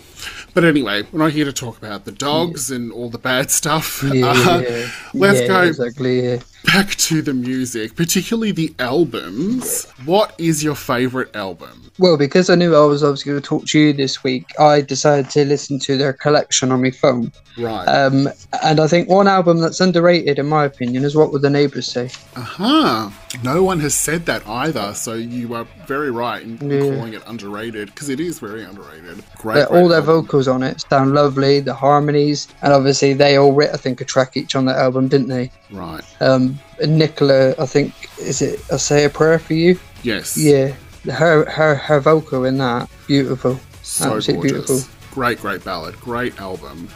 But 0.54 0.64
anyway, 0.64 1.04
we're 1.12 1.20
not 1.20 1.32
here 1.32 1.46
to 1.46 1.54
talk 1.54 1.78
about 1.78 2.06
the 2.06 2.12
dogs 2.12 2.72
and 2.72 2.92
all 2.92 3.10
the 3.10 3.18
bad 3.18 3.52
stuff. 3.52 4.04
Yeah, 4.04 4.28
Uh, 4.36 4.60
yeah. 4.62 4.88
let's 5.14 5.42
Yeah, 5.42 5.48
go 5.48 5.62
Exactly. 5.64 6.40
Back 6.66 6.95
to 6.95 7.22
the 7.22 7.34
music, 7.34 7.95
particularly 7.95 8.51
the 8.51 8.74
albums. 8.80 9.86
What 10.05 10.34
is 10.38 10.63
your 10.63 10.76
favorite 10.76 11.34
album? 11.36 11.91
Well, 11.97 12.18
because 12.18 12.49
I 12.49 12.55
knew 12.55 12.76
I 12.76 12.86
was 12.86 13.03
obviously 13.03 13.32
going 13.32 13.41
to 13.41 13.47
talk 13.47 13.66
to 13.68 13.80
you 13.80 13.93
this 13.93 14.22
week, 14.24 14.47
I 14.59 14.82
decided 14.82 15.30
to 15.32 15.45
listen 15.45 15.80
to 15.80 15.97
their 15.97 16.11
collection 16.11 16.72
on 16.74 16.82
my 16.82 16.91
phone. 16.91 17.32
Right. 17.57 17.86
Um, 17.86 18.28
and 18.63 18.82
I 18.82 18.88
think 18.88 19.07
one 19.07 19.30
album 19.30 19.59
that's 19.59 19.80
underrated, 19.80 20.38
in 20.38 20.47
my 20.47 20.66
opinion, 20.66 21.05
is 21.05 21.16
What 21.16 21.32
Would 21.32 21.41
the 21.41 21.49
Neighbours 21.49 21.88
Say? 21.88 22.09
Aha! 22.36 23.13
No 23.43 23.63
one 23.63 23.80
has 23.80 23.93
said 23.95 24.26
that 24.26 24.45
either, 24.45 24.93
so 24.93 25.13
you 25.13 25.53
are 25.53 25.66
very 25.88 26.11
right 26.11 26.41
in 26.43 26.57
Yeah. 26.70 26.80
calling 26.82 27.13
it 27.13 27.24
underrated 27.28 27.93
because 27.93 28.09
it 28.09 28.20
is 28.20 28.39
very 28.39 28.63
underrated. 28.66 29.24
Great. 29.38 29.68
Great 29.68 29.68
all 29.68 29.88
their 29.88 29.99
album. 29.99 30.24
vocals 30.24 30.49
on 30.49 30.63
it 30.63 30.84
sound 30.89 31.13
lovely, 31.13 31.61
the 31.61 31.74
harmonies, 31.74 32.49
and 32.61 32.74
obviously 32.74 33.13
they 33.13 33.38
all 33.38 33.53
writ, 33.53 33.70
I 33.74 33.78
think, 33.78 34.01
a 34.01 34.05
track 34.05 34.36
each 34.36 34.53
on 34.55 34.66
that 34.66 34.76
album, 34.78 35.07
didn't 35.07 35.30
they? 35.30 35.49
Right. 35.72 36.03
Um, 36.20 36.55
and 36.82 36.97
Nicola, 36.97 37.53
I 37.60 37.66
think, 37.66 37.93
is 38.20 38.41
it 38.41 38.60
I 38.72 38.78
Say 38.78 39.06
a 39.06 39.10
Prayer 39.10 39.39
for 39.39 39.53
You? 39.53 39.80
Yes. 40.03 40.38
Yeah, 40.38 40.74
her 41.12 41.45
her 41.49 41.76
her 41.76 41.99
vocal 41.99 42.45
in 42.45 42.58
that, 42.60 42.89
beautiful. 43.08 43.60
So 43.84 44.16
Absolutely 44.16 44.49
gorgeous. 44.49 44.68
beautiful. 44.70 44.91
Great, 45.14 45.39
great 45.39 45.64
ballad. 45.64 45.99
Great 45.99 46.39
album. 46.41 46.89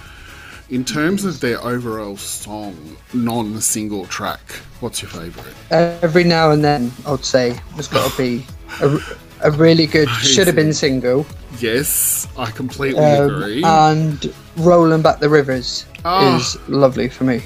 In 0.69 0.85
terms 0.85 1.23
of 1.25 1.39
their 1.39 1.59
overall 1.63 2.15
song, 2.17 2.97
non-single 3.13 4.05
track, 4.05 4.41
what's 4.81 5.01
your 5.01 5.09
favourite? 5.09 5.53
Every 5.71 6.23
now 6.23 6.51
and 6.51 6.63
then, 6.63 6.91
I'd 7.07 7.25
say, 7.25 7.59
there's 7.73 7.87
got 7.87 8.11
to 8.11 8.17
be 8.17 8.45
a, 8.81 8.97
a 9.41 9.51
really 9.51 9.87
good, 9.87 10.07
should 10.21 10.45
have 10.45 10.55
been 10.55 10.73
single. 10.73 11.25
Yes, 11.59 12.27
I 12.37 12.51
completely 12.51 12.99
Um, 13.03 13.33
agree. 13.35 13.63
and 13.63 14.31
Rolling 14.57 15.01
Back 15.01 15.19
the 15.19 15.29
Rivers 15.29 15.85
Ah. 16.05 16.37
is 16.37 16.55
lovely 16.69 17.09
for 17.09 17.23
me. 17.23 17.41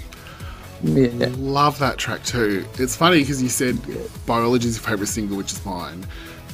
Yeah. 0.83 1.29
Love 1.37 1.79
that 1.79 1.97
track 1.97 2.23
too. 2.23 2.65
It's 2.77 2.95
funny 2.95 3.19
because 3.19 3.41
you 3.41 3.49
said 3.49 3.79
Biology 4.25 4.67
is 4.67 4.75
your 4.75 4.83
favourite 4.83 5.07
single, 5.07 5.37
which 5.37 5.53
is 5.53 5.65
mine, 5.65 6.05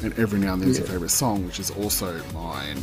and 0.03 0.17
Every 0.19 0.39
Now 0.39 0.53
and 0.53 0.61
Then 0.61 0.69
is 0.69 0.77
your 0.77 0.87
favourite 0.87 1.11
song, 1.11 1.45
which 1.45 1.59
is 1.59 1.71
also 1.71 2.21
mine. 2.33 2.77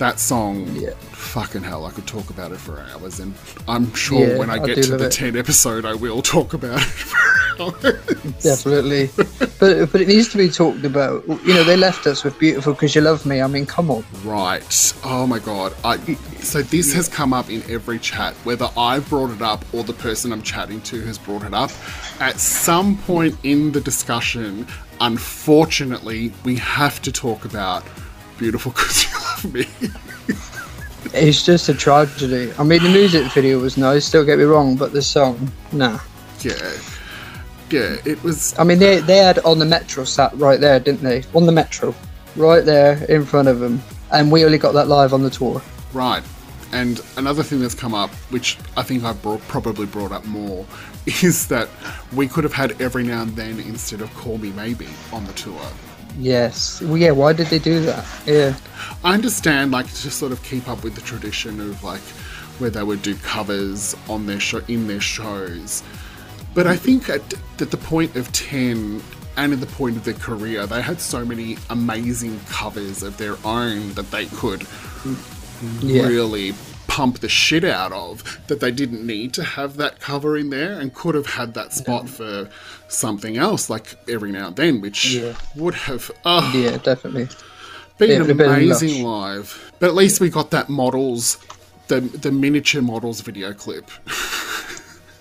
That 0.00 0.18
song, 0.18 0.66
Yeah. 0.74 0.92
fucking 1.12 1.62
hell, 1.62 1.84
I 1.84 1.90
could 1.90 2.06
talk 2.06 2.30
about 2.30 2.52
it 2.52 2.56
for 2.58 2.80
hours, 2.80 3.20
and 3.20 3.34
I'm 3.68 3.92
sure 3.94 4.26
Yeah, 4.28 4.38
when 4.38 4.48
I 4.48 4.54
I 4.54 4.58
get 4.66 4.76
do 4.76 4.82
to 4.84 4.96
the 4.96 5.04
it. 5.08 5.12
10 5.12 5.36
episode, 5.36 5.84
I 5.84 5.92
will 5.92 6.22
talk 6.22 6.54
about 6.54 6.80
it 6.80 6.84
for 6.84 7.18
hours. 7.62 7.96
Definitely, 8.42 9.10
but 9.58 9.92
but 9.92 10.00
it 10.00 10.08
needs 10.08 10.28
to 10.30 10.38
be 10.38 10.48
talked 10.48 10.86
about. 10.86 11.22
You 11.44 11.52
know, 11.52 11.64
they 11.64 11.76
left 11.76 12.06
us 12.06 12.24
with 12.24 12.38
"Beautiful 12.38 12.72
Because 12.72 12.94
You 12.94 13.02
Love 13.02 13.26
Me." 13.26 13.42
I 13.42 13.46
mean, 13.46 13.66
come 13.66 13.90
on. 13.90 14.02
Right. 14.24 14.94
Oh 15.04 15.26
my 15.26 15.38
god. 15.38 15.74
I, 15.84 15.98
so 16.40 16.62
this 16.62 16.94
has 16.94 17.06
come 17.06 17.34
up 17.34 17.50
in 17.50 17.62
every 17.70 17.98
chat, 17.98 18.32
whether 18.44 18.70
I've 18.78 19.06
brought 19.10 19.30
it 19.32 19.42
up 19.42 19.62
or 19.74 19.84
the 19.84 19.92
person 19.92 20.32
I'm 20.32 20.40
chatting 20.40 20.80
to 20.82 21.02
has 21.02 21.18
brought 21.18 21.42
it 21.42 21.52
up. 21.52 21.70
At 22.20 22.40
some 22.40 22.96
point 22.96 23.36
in 23.42 23.72
the 23.72 23.82
discussion, 23.82 24.66
unfortunately, 25.02 26.32
we 26.44 26.56
have 26.56 27.02
to 27.02 27.12
talk 27.12 27.44
about 27.44 27.84
Beautiful 28.40 28.72
Because 28.76 29.04
You 29.04 29.18
Love 29.20 29.54
Me. 29.54 29.66
It's 31.12 31.44
just 31.44 31.68
a 31.68 31.74
tragedy. 31.74 32.52
I 32.58 32.62
mean, 32.62 32.82
the 32.82 32.88
music 32.88 33.30
video 33.32 33.58
was 33.58 33.76
nice. 33.76 34.10
Don't 34.10 34.24
get 34.24 34.38
me 34.38 34.44
wrong, 34.44 34.76
but 34.76 34.92
the 34.92 35.02
song, 35.02 35.52
nah. 35.72 35.98
yeah. 36.40 36.72
Yeah, 37.70 37.96
it 38.04 38.20
was. 38.24 38.58
I 38.58 38.64
mean, 38.64 38.78
they 38.78 39.00
they 39.00 39.18
had 39.18 39.38
on 39.40 39.58
the 39.58 39.64
metro 39.64 40.04
sat 40.04 40.36
right 40.36 40.58
there, 40.58 40.80
didn't 40.80 41.02
they? 41.02 41.22
On 41.34 41.46
the 41.46 41.52
metro, 41.52 41.94
right 42.34 42.64
there 42.64 43.04
in 43.04 43.24
front 43.24 43.46
of 43.46 43.60
them, 43.60 43.80
and 44.10 44.32
we 44.32 44.44
only 44.44 44.58
got 44.58 44.72
that 44.72 44.88
live 44.88 45.12
on 45.12 45.22
the 45.22 45.30
tour. 45.30 45.62
Right. 45.92 46.22
And 46.72 47.00
another 47.16 47.42
thing 47.42 47.60
that's 47.60 47.74
come 47.74 47.94
up, 47.94 48.10
which 48.30 48.56
I 48.76 48.82
think 48.82 49.04
I 49.04 49.12
brought, 49.12 49.40
probably 49.48 49.86
brought 49.86 50.12
up 50.12 50.24
more, 50.24 50.66
is 51.06 51.46
that 51.48 51.68
we 52.12 52.26
could 52.26 52.44
have 52.44 52.52
had 52.52 52.80
Every 52.80 53.04
Now 53.04 53.22
and 53.22 53.36
Then 53.36 53.60
instead 53.60 54.00
of 54.00 54.12
Call 54.14 54.38
Me 54.38 54.50
Maybe 54.52 54.88
on 55.12 55.24
the 55.26 55.32
tour. 55.34 55.60
Yes. 56.20 56.80
Well, 56.82 56.98
yeah. 56.98 57.12
Why 57.12 57.32
did 57.32 57.46
they 57.48 57.58
do 57.58 57.80
that? 57.86 58.04
Yeah. 58.26 58.54
I 59.02 59.14
understand, 59.14 59.70
like, 59.72 59.86
to 59.86 60.10
sort 60.10 60.32
of 60.32 60.42
keep 60.42 60.68
up 60.68 60.84
with 60.84 60.94
the 60.94 61.00
tradition 61.00 61.60
of 61.60 61.82
like 61.82 62.00
where 62.58 62.70
they 62.70 62.82
would 62.82 63.02
do 63.02 63.14
covers 63.16 63.96
on 64.08 64.26
their 64.26 64.38
show 64.40 64.60
in 64.68 64.86
their 64.86 65.00
shows. 65.00 65.82
But 66.54 66.66
I 66.66 66.76
think 66.76 67.08
at, 67.08 67.22
at 67.60 67.70
the 67.70 67.76
point 67.76 68.16
of 68.16 68.30
ten 68.32 69.00
and 69.36 69.52
at 69.52 69.60
the 69.60 69.66
point 69.66 69.96
of 69.96 70.04
their 70.04 70.14
career, 70.14 70.66
they 70.66 70.82
had 70.82 71.00
so 71.00 71.24
many 71.24 71.56
amazing 71.70 72.38
covers 72.48 73.02
of 73.02 73.16
their 73.16 73.36
own 73.44 73.94
that 73.94 74.10
they 74.10 74.26
could 74.26 74.66
Yeah. 75.80 76.06
really 76.06 76.52
pump 76.90 77.20
the 77.20 77.28
shit 77.28 77.62
out 77.62 77.92
of 77.92 78.40
that 78.48 78.58
they 78.58 78.72
didn't 78.72 79.06
need 79.06 79.32
to 79.32 79.44
have 79.44 79.76
that 79.76 80.00
cover 80.00 80.36
in 80.36 80.50
there 80.50 80.72
and 80.80 80.92
could 80.92 81.14
have 81.14 81.26
had 81.26 81.54
that 81.54 81.72
spot 81.72 82.08
for 82.08 82.48
something 82.88 83.36
else 83.36 83.70
like 83.70 83.94
every 84.08 84.32
now 84.32 84.48
and 84.48 84.56
then 84.56 84.80
which 84.80 85.12
Yeah. 85.14 85.34
would 85.54 85.74
have 85.74 86.10
oh, 86.24 86.50
Yeah. 86.52 86.78
Definitely. 86.78 87.28
been 87.98 88.10
Yeah, 88.10 88.16
an 88.22 88.36
been 88.36 88.40
amazing 88.40 89.04
live. 89.04 89.72
But 89.78 89.86
at 89.90 89.94
least 89.94 90.20
we 90.20 90.30
got 90.30 90.50
that 90.50 90.68
models, 90.68 91.38
the 91.86 92.00
the 92.00 92.32
miniature 92.32 92.82
models 92.82 93.20
video 93.20 93.52
clip. 93.52 93.88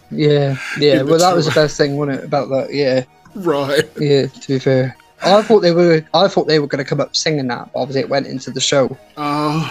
Yeah. 0.09 0.57
Yeah. 0.79 1.01
Well, 1.07 1.19
that 1.19 1.35
was 1.35 1.45
the 1.45 1.51
best 1.51 1.77
thing, 1.77 1.97
wasn't 1.97 2.19
it? 2.19 2.25
About 2.25 2.49
that. 2.49 2.73
Yeah. 2.73 3.03
right. 3.35 3.87
Yeah. 3.99 4.25
To 4.25 4.47
be 4.47 4.57
fair. 4.59 4.97
I 5.21 5.41
thought 5.43 5.59
they 5.59 5.71
were. 5.73 6.03
I 6.13 6.27
thought 6.27 6.47
they 6.47 6.59
were 6.59 6.67
going 6.67 6.83
to 6.83 6.89
come 6.89 6.99
up 7.01 7.15
singing 7.15 7.47
that. 7.47 7.69
But 7.73 7.79
obviously, 7.81 8.01
it 8.01 8.09
went 8.09 8.25
into 8.25 8.49
the 8.51 8.61
show. 8.61 8.97
Uh, 9.17 9.69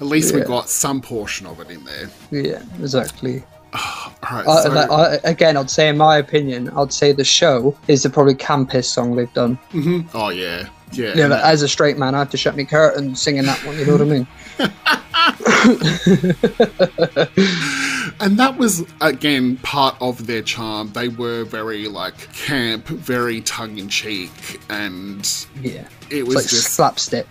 at 0.00 0.06
least 0.06 0.34
we 0.34 0.40
Yeah. 0.40 0.46
got 0.46 0.68
some 0.68 1.00
portion 1.00 1.46
of 1.46 1.60
it 1.60 1.70
in 1.70 1.84
there. 1.84 2.08
Yeah, 2.30 2.62
exactly. 2.80 3.42
All 3.74 4.12
right. 4.32 4.46
I, 4.48 4.62
so, 4.62 4.72
I, 4.72 5.18
again, 5.24 5.56
I'd 5.56 5.70
say, 5.70 5.88
in 5.88 5.96
my 5.96 6.16
opinion, 6.16 6.70
I'd 6.70 6.92
say 6.92 7.12
the 7.12 7.24
show 7.24 7.76
is 7.88 8.02
the 8.02 8.10
probably 8.10 8.34
campest 8.34 8.86
song 8.86 9.14
they've 9.16 9.32
done. 9.34 9.58
Mm-hmm. 9.72 10.08
oh 10.16 10.30
yeah, 10.30 10.68
yeah. 10.92 11.12
Yeah, 11.14 11.26
like, 11.28 11.44
as 11.44 11.62
a 11.62 11.68
straight 11.68 11.96
man, 11.98 12.14
I 12.14 12.18
have 12.18 12.30
to 12.30 12.36
shut 12.36 12.56
my 12.56 12.64
curtain 12.64 13.14
singing 13.14 13.44
that 13.44 13.64
one. 13.64 13.78
You 13.78 13.86
know 13.86 13.92
what 13.92 14.02
I 14.02 14.04
mean? 14.04 14.26
and 18.20 18.38
that 18.38 18.56
was 18.58 18.84
again 19.00 19.56
part 19.58 19.96
of 20.00 20.26
their 20.26 20.42
charm. 20.42 20.92
They 20.92 21.08
were 21.08 21.44
very 21.44 21.86
like 21.88 22.16
camp, 22.32 22.86
very 22.88 23.40
tongue 23.42 23.78
in 23.78 23.88
cheek, 23.88 24.60
and 24.68 25.28
Yeah. 25.62 25.86
it 26.10 26.26
was 26.26 26.36
like 26.36 26.46
just 26.48 26.72
slapstick. 26.74 27.26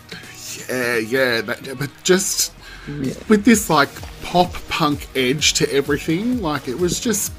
yeah, 0.70 0.98
yeah. 0.98 1.42
But 1.42 1.90
just 2.04 2.54
Yeah. 3.02 3.14
with 3.28 3.46
this 3.46 3.70
like 3.70 3.90
pop 4.24 4.54
punk 4.70 5.08
edge 5.16 5.54
to 5.54 5.72
everything, 5.74 6.42
like 6.42 6.68
it 6.68 6.78
was 6.80 7.00
just 7.00 7.32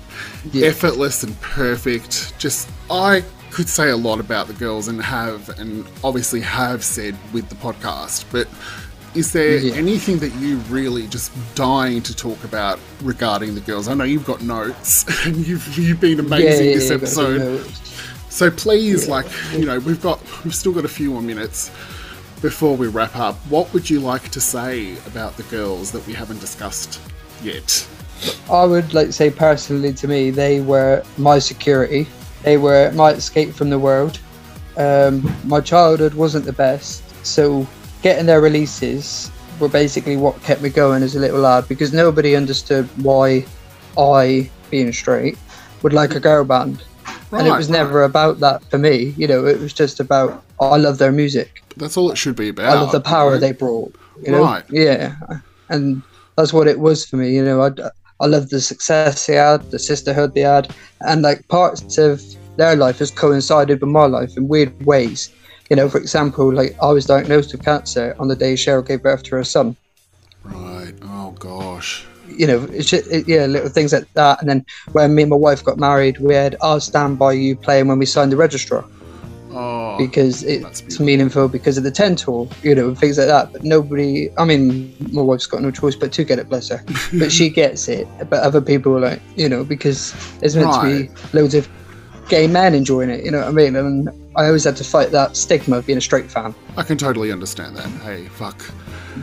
Yeah. 0.52 0.66
effortless 0.66 1.22
and 1.22 1.38
perfect. 1.40 2.38
Just 2.38 2.68
I 2.90 3.22
could 3.50 3.68
say 3.68 3.90
a 3.90 3.96
lot 3.96 4.20
about 4.20 4.46
the 4.46 4.52
girls 4.54 4.86
and 4.88 5.02
have 5.02 5.48
and 5.58 5.84
obviously 6.04 6.40
have 6.40 6.84
said 6.84 7.16
with 7.32 7.48
the 7.48 7.54
podcast, 7.56 8.24
but 8.30 8.46
is 9.14 9.32
there 9.32 9.56
Yeah. 9.58 9.74
anything 9.74 10.18
that 10.20 10.32
you 10.36 10.58
really 10.68 11.08
just 11.08 11.32
dying 11.56 12.00
to 12.02 12.14
talk 12.14 12.42
about 12.44 12.78
regarding 13.02 13.54
the 13.56 13.60
girls? 13.60 13.88
I 13.88 13.94
know 13.94 14.04
you've 14.04 14.26
got 14.26 14.40
notes 14.42 15.04
and 15.26 15.46
you've 15.46 15.76
you've 15.76 16.00
been 16.00 16.20
amazing 16.20 16.68
yeah, 16.68 16.74
this 16.76 16.84
yeah, 16.90 16.96
got 16.96 17.02
episode. 17.02 17.66
So 18.28 18.48
please, 18.48 19.08
like, 19.08 19.26
you 19.52 19.64
know, 19.66 19.80
we've 19.80 20.00
got, 20.00 20.20
we've 20.44 20.54
still 20.54 20.70
got 20.70 20.84
a 20.84 20.88
few 20.88 21.10
more 21.10 21.20
minutes 21.20 21.68
before 22.42 22.76
we 22.76 22.88
wrap 22.88 23.16
up. 23.16 23.36
What 23.48 23.72
would 23.72 23.88
you 23.88 24.00
like 24.00 24.30
to 24.30 24.40
say 24.40 24.96
about 25.06 25.36
the 25.36 25.42
girls 25.44 25.92
that 25.92 26.06
we 26.06 26.12
haven't 26.12 26.40
discussed 26.40 27.00
yet? 27.42 27.86
I 28.50 28.64
would 28.64 28.92
like 28.94 29.08
to 29.08 29.12
say 29.12 29.30
personally 29.30 29.92
to 29.94 30.08
me, 30.08 30.30
they 30.30 30.60
were 30.60 31.02
my 31.16 31.38
security. 31.38 32.06
They 32.42 32.56
were 32.56 32.90
my 32.92 33.12
escape 33.12 33.52
from 33.52 33.70
the 33.70 33.78
world. 33.78 34.18
Um, 34.76 35.34
my 35.44 35.60
childhood 35.60 36.14
wasn't 36.14 36.44
the 36.44 36.52
best, 36.52 37.02
so 37.24 37.66
getting 38.02 38.26
their 38.26 38.40
releases 38.40 39.30
were 39.58 39.68
basically 39.68 40.16
what 40.16 40.42
kept 40.42 40.62
me 40.62 40.70
going 40.70 41.02
as 41.02 41.16
a 41.16 41.20
little 41.20 41.40
lad 41.40 41.68
because 41.68 41.92
nobody 41.92 42.34
understood 42.34 42.86
why 43.02 43.44
I, 43.98 44.50
being 44.70 44.92
straight, 44.92 45.36
would 45.82 45.92
like 45.92 46.14
a 46.14 46.20
girl 46.20 46.44
band. 46.44 46.82
and 47.32 47.46
it 47.46 47.50
was 47.50 47.68
right. 47.68 47.78
never 47.78 48.04
about 48.04 48.40
that 48.40 48.64
for 48.70 48.78
me. 48.78 49.14
You 49.16 49.26
know, 49.26 49.46
it 49.46 49.58
was 49.58 49.72
just 49.72 50.00
about 50.00 50.42
I 50.60 50.76
love 50.76 50.98
their 50.98 51.12
music. 51.12 51.59
That's 51.76 51.96
all 51.96 52.10
it 52.10 52.18
should 52.18 52.36
be 52.36 52.48
about. 52.48 52.76
I 52.76 52.80
love 52.80 52.92
the 52.92 53.00
power 53.00 53.32
know? 53.32 53.38
they 53.38 53.52
brought. 53.52 53.94
You 54.22 54.32
know? 54.32 54.42
Right. 54.42 54.64
Yeah, 54.70 55.14
and 55.68 56.02
that's 56.36 56.52
what 56.52 56.66
it 56.66 56.78
was 56.78 57.06
for 57.06 57.16
me. 57.16 57.34
You 57.34 57.44
know, 57.44 57.62
I 57.62 57.70
I 58.20 58.26
love 58.26 58.50
the 58.50 58.60
success 58.60 59.26
they 59.26 59.34
had, 59.34 59.70
the 59.70 59.78
sisterhood 59.78 60.34
they 60.34 60.42
had, 60.42 60.74
and 61.00 61.22
like 61.22 61.46
parts 61.48 61.96
of 61.96 62.22
their 62.56 62.76
life 62.76 62.98
has 62.98 63.10
coincided 63.10 63.80
with 63.80 63.90
my 63.90 64.04
life 64.04 64.36
in 64.36 64.48
weird 64.48 64.84
ways. 64.84 65.32
You 65.70 65.76
know, 65.76 65.88
for 65.88 65.98
example, 65.98 66.52
like 66.52 66.76
I 66.82 66.90
was 66.90 67.06
diagnosed 67.06 67.52
with 67.52 67.64
cancer 67.64 68.14
on 68.18 68.28
the 68.28 68.36
day 68.36 68.54
Cheryl 68.54 68.86
gave 68.86 69.02
birth 69.02 69.22
to 69.24 69.36
her 69.36 69.44
son. 69.44 69.76
Right. 70.44 70.92
Oh 71.02 71.30
gosh. 71.38 72.04
You 72.28 72.46
know, 72.46 72.68
it's 72.70 72.88
just, 72.88 73.10
it, 73.10 73.26
yeah, 73.26 73.46
little 73.46 73.68
things 73.68 73.92
like 73.92 74.12
that. 74.14 74.40
And 74.40 74.48
then 74.48 74.64
when 74.92 75.14
me 75.14 75.22
and 75.22 75.30
my 75.30 75.36
wife 75.36 75.64
got 75.64 75.78
married, 75.78 76.18
we 76.18 76.34
had 76.34 76.56
"I'll 76.60 76.80
Stand 76.80 77.18
by 77.18 77.32
You" 77.32 77.56
playing 77.56 77.88
when 77.88 77.98
we 77.98 78.06
signed 78.06 78.32
the 78.32 78.36
registrar 78.36 78.84
Oh. 79.52 79.98
because 79.98 80.42
it's 80.44 81.00
meaningful 81.00 81.48
because 81.48 81.76
of 81.76 81.84
the 81.84 81.90
ten 81.90 82.16
tour, 82.16 82.48
you 82.62 82.74
know, 82.74 82.88
and 82.88 82.98
things 82.98 83.18
like 83.18 83.26
that. 83.26 83.52
But 83.52 83.64
nobody, 83.64 84.30
I 84.38 84.44
mean, 84.44 84.94
my 85.12 85.22
wife's 85.22 85.46
got 85.46 85.62
no 85.62 85.70
choice 85.70 85.96
but 85.96 86.12
to 86.12 86.24
get 86.24 86.38
it, 86.38 86.48
bless 86.48 86.68
her. 86.68 86.84
but 87.18 87.32
she 87.32 87.48
gets 87.48 87.88
it. 87.88 88.06
But 88.28 88.42
other 88.42 88.60
people 88.60 88.96
are 88.96 89.00
like, 89.00 89.22
you 89.36 89.48
know, 89.48 89.64
because 89.64 90.14
it's 90.42 90.54
meant 90.54 90.72
to 90.74 91.06
be 91.08 91.14
loads 91.32 91.54
of 91.54 91.68
gay 92.28 92.46
men 92.46 92.74
enjoying 92.74 93.10
it. 93.10 93.24
You 93.24 93.32
know 93.32 93.40
what 93.40 93.48
I 93.48 93.52
mean? 93.52 93.76
And 93.76 94.08
I 94.36 94.46
always 94.46 94.64
had 94.64 94.76
to 94.76 94.84
fight 94.84 95.10
that 95.10 95.36
stigma 95.36 95.78
of 95.78 95.86
being 95.86 95.98
a 95.98 96.00
straight 96.00 96.30
fan. 96.30 96.54
I 96.76 96.82
can 96.82 96.96
totally 96.96 97.32
understand 97.32 97.76
that. 97.76 97.88
Hey, 98.02 98.26
fuck. 98.26 98.64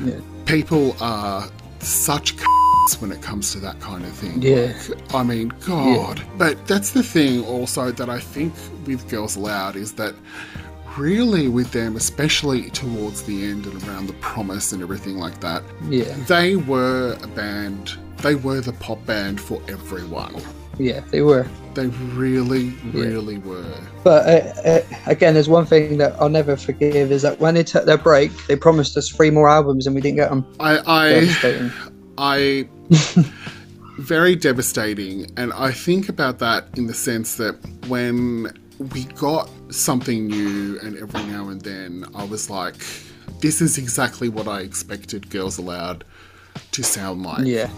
Yeah. 0.03 0.19
People 0.45 0.95
are 0.99 1.49
such 1.80 2.36
when 2.95 3.11
it 3.11 3.21
comes 3.21 3.51
to 3.53 3.59
that 3.59 3.79
kind 3.79 4.03
of 4.03 4.11
thing. 4.11 4.41
Yeah. 4.41 4.73
Like, 4.89 5.13
I 5.15 5.23
mean, 5.23 5.51
God. 5.65 6.21
But 6.38 6.65
that's 6.67 6.91
the 6.91 7.03
thing 7.03 7.43
also 7.45 7.91
that 7.91 8.09
I 8.09 8.19
think 8.19 8.53
with 8.85 9.07
Girls 9.09 9.35
Aloud 9.35 9.75
is 9.75 9.93
that 9.93 10.15
really 10.97 11.47
with 11.47 11.71
them, 11.71 11.95
especially 11.95 12.69
towards 12.71 13.23
the 13.23 13.45
end 13.45 13.65
and 13.65 13.83
around 13.88 14.07
the 14.07 14.13
promise 14.13 14.71
and 14.71 14.81
everything 14.81 15.17
like 15.17 15.39
that, 15.41 15.61
Yeah, 15.89 16.05
they 16.27 16.55
were 16.55 17.17
a 17.21 17.27
band, 17.27 17.97
they 18.23 18.35
were 18.35 18.61
the 18.61 18.73
pop 18.73 19.05
band 19.05 19.39
for 19.39 19.61
everyone. 19.67 20.35
yeah, 20.79 21.01
they 21.11 21.21
were. 21.21 21.45
They 21.75 21.88
really, 21.88 22.69
really 22.91 23.38
were. 23.38 23.77
But 24.03 24.25
uh, 24.27 24.61
uh, 24.69 24.81
again, 25.05 25.35
there's 25.35 25.49
one 25.49 25.65
thing 25.67 25.97
that 25.99 26.15
I'll 26.19 26.29
never 26.29 26.55
forgive 26.57 27.11
is 27.11 27.21
that 27.21 27.39
when 27.39 27.53
they 27.53 27.63
took 27.63 27.85
their 27.85 27.99
break, 27.99 28.31
they 28.47 28.55
promised 28.55 28.97
us 28.97 29.07
three 29.09 29.29
more 29.29 29.47
albums 29.47 29.85
and 29.85 29.95
we 29.95 30.01
didn't 30.01 30.17
get 30.17 30.29
them. 30.31 30.45
I, 30.59 30.79
I. 30.88 31.71
I 32.18 32.68
very 33.99 34.36
devastating 34.36 35.32
and 35.38 35.51
I 35.53 35.72
think 35.72 36.09
about 36.09 36.39
that 36.39 36.65
in 36.78 36.88
the 36.88 36.93
sense 36.93 37.36
that 37.38 37.55
when 37.88 38.57
we 38.93 39.05
got 39.05 39.49
something 39.70 40.28
new 40.28 40.80
and 40.82 40.97
every 40.97 41.24
now 41.32 41.49
and 41.49 41.61
then 41.61 42.05
I 42.15 42.24
was 42.24 42.49
like 42.49 42.76
this 43.41 43.61
is 43.61 43.78
exactly 43.78 44.30
what 44.30 44.47
I 44.47 44.61
expected 44.61 45.30
Girls 45.30 45.57
Aloud 45.57 46.03
to 46.72 46.84
sound 46.84 47.24
like 47.24 47.45
Yeah, 47.45 47.70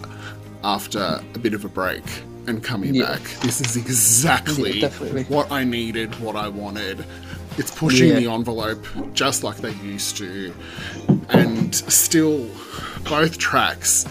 after 0.64 1.20
a 1.34 1.38
bit 1.38 1.54
of 1.54 1.64
a 1.64 1.68
break 1.68 2.04
and 2.46 2.62
coming 2.62 2.94
Yeah. 2.94 3.04
back. 3.16 3.22
This 3.42 3.60
is 3.60 3.76
exactly 3.76 4.80
Yeah, 4.80 4.88
what 5.28 5.50
I 5.52 5.64
needed, 5.64 6.18
what 6.20 6.36
I 6.36 6.48
wanted. 6.48 7.04
It's 7.58 7.70
pushing 7.70 8.08
Yeah. 8.08 8.20
the 8.20 8.30
envelope 8.30 8.86
just 9.12 9.42
like 9.44 9.58
they 9.58 9.74
used 9.84 10.16
to. 10.18 10.54
And 11.28 11.74
still, 11.74 12.48
both 13.08 13.36
tracks 13.38 14.06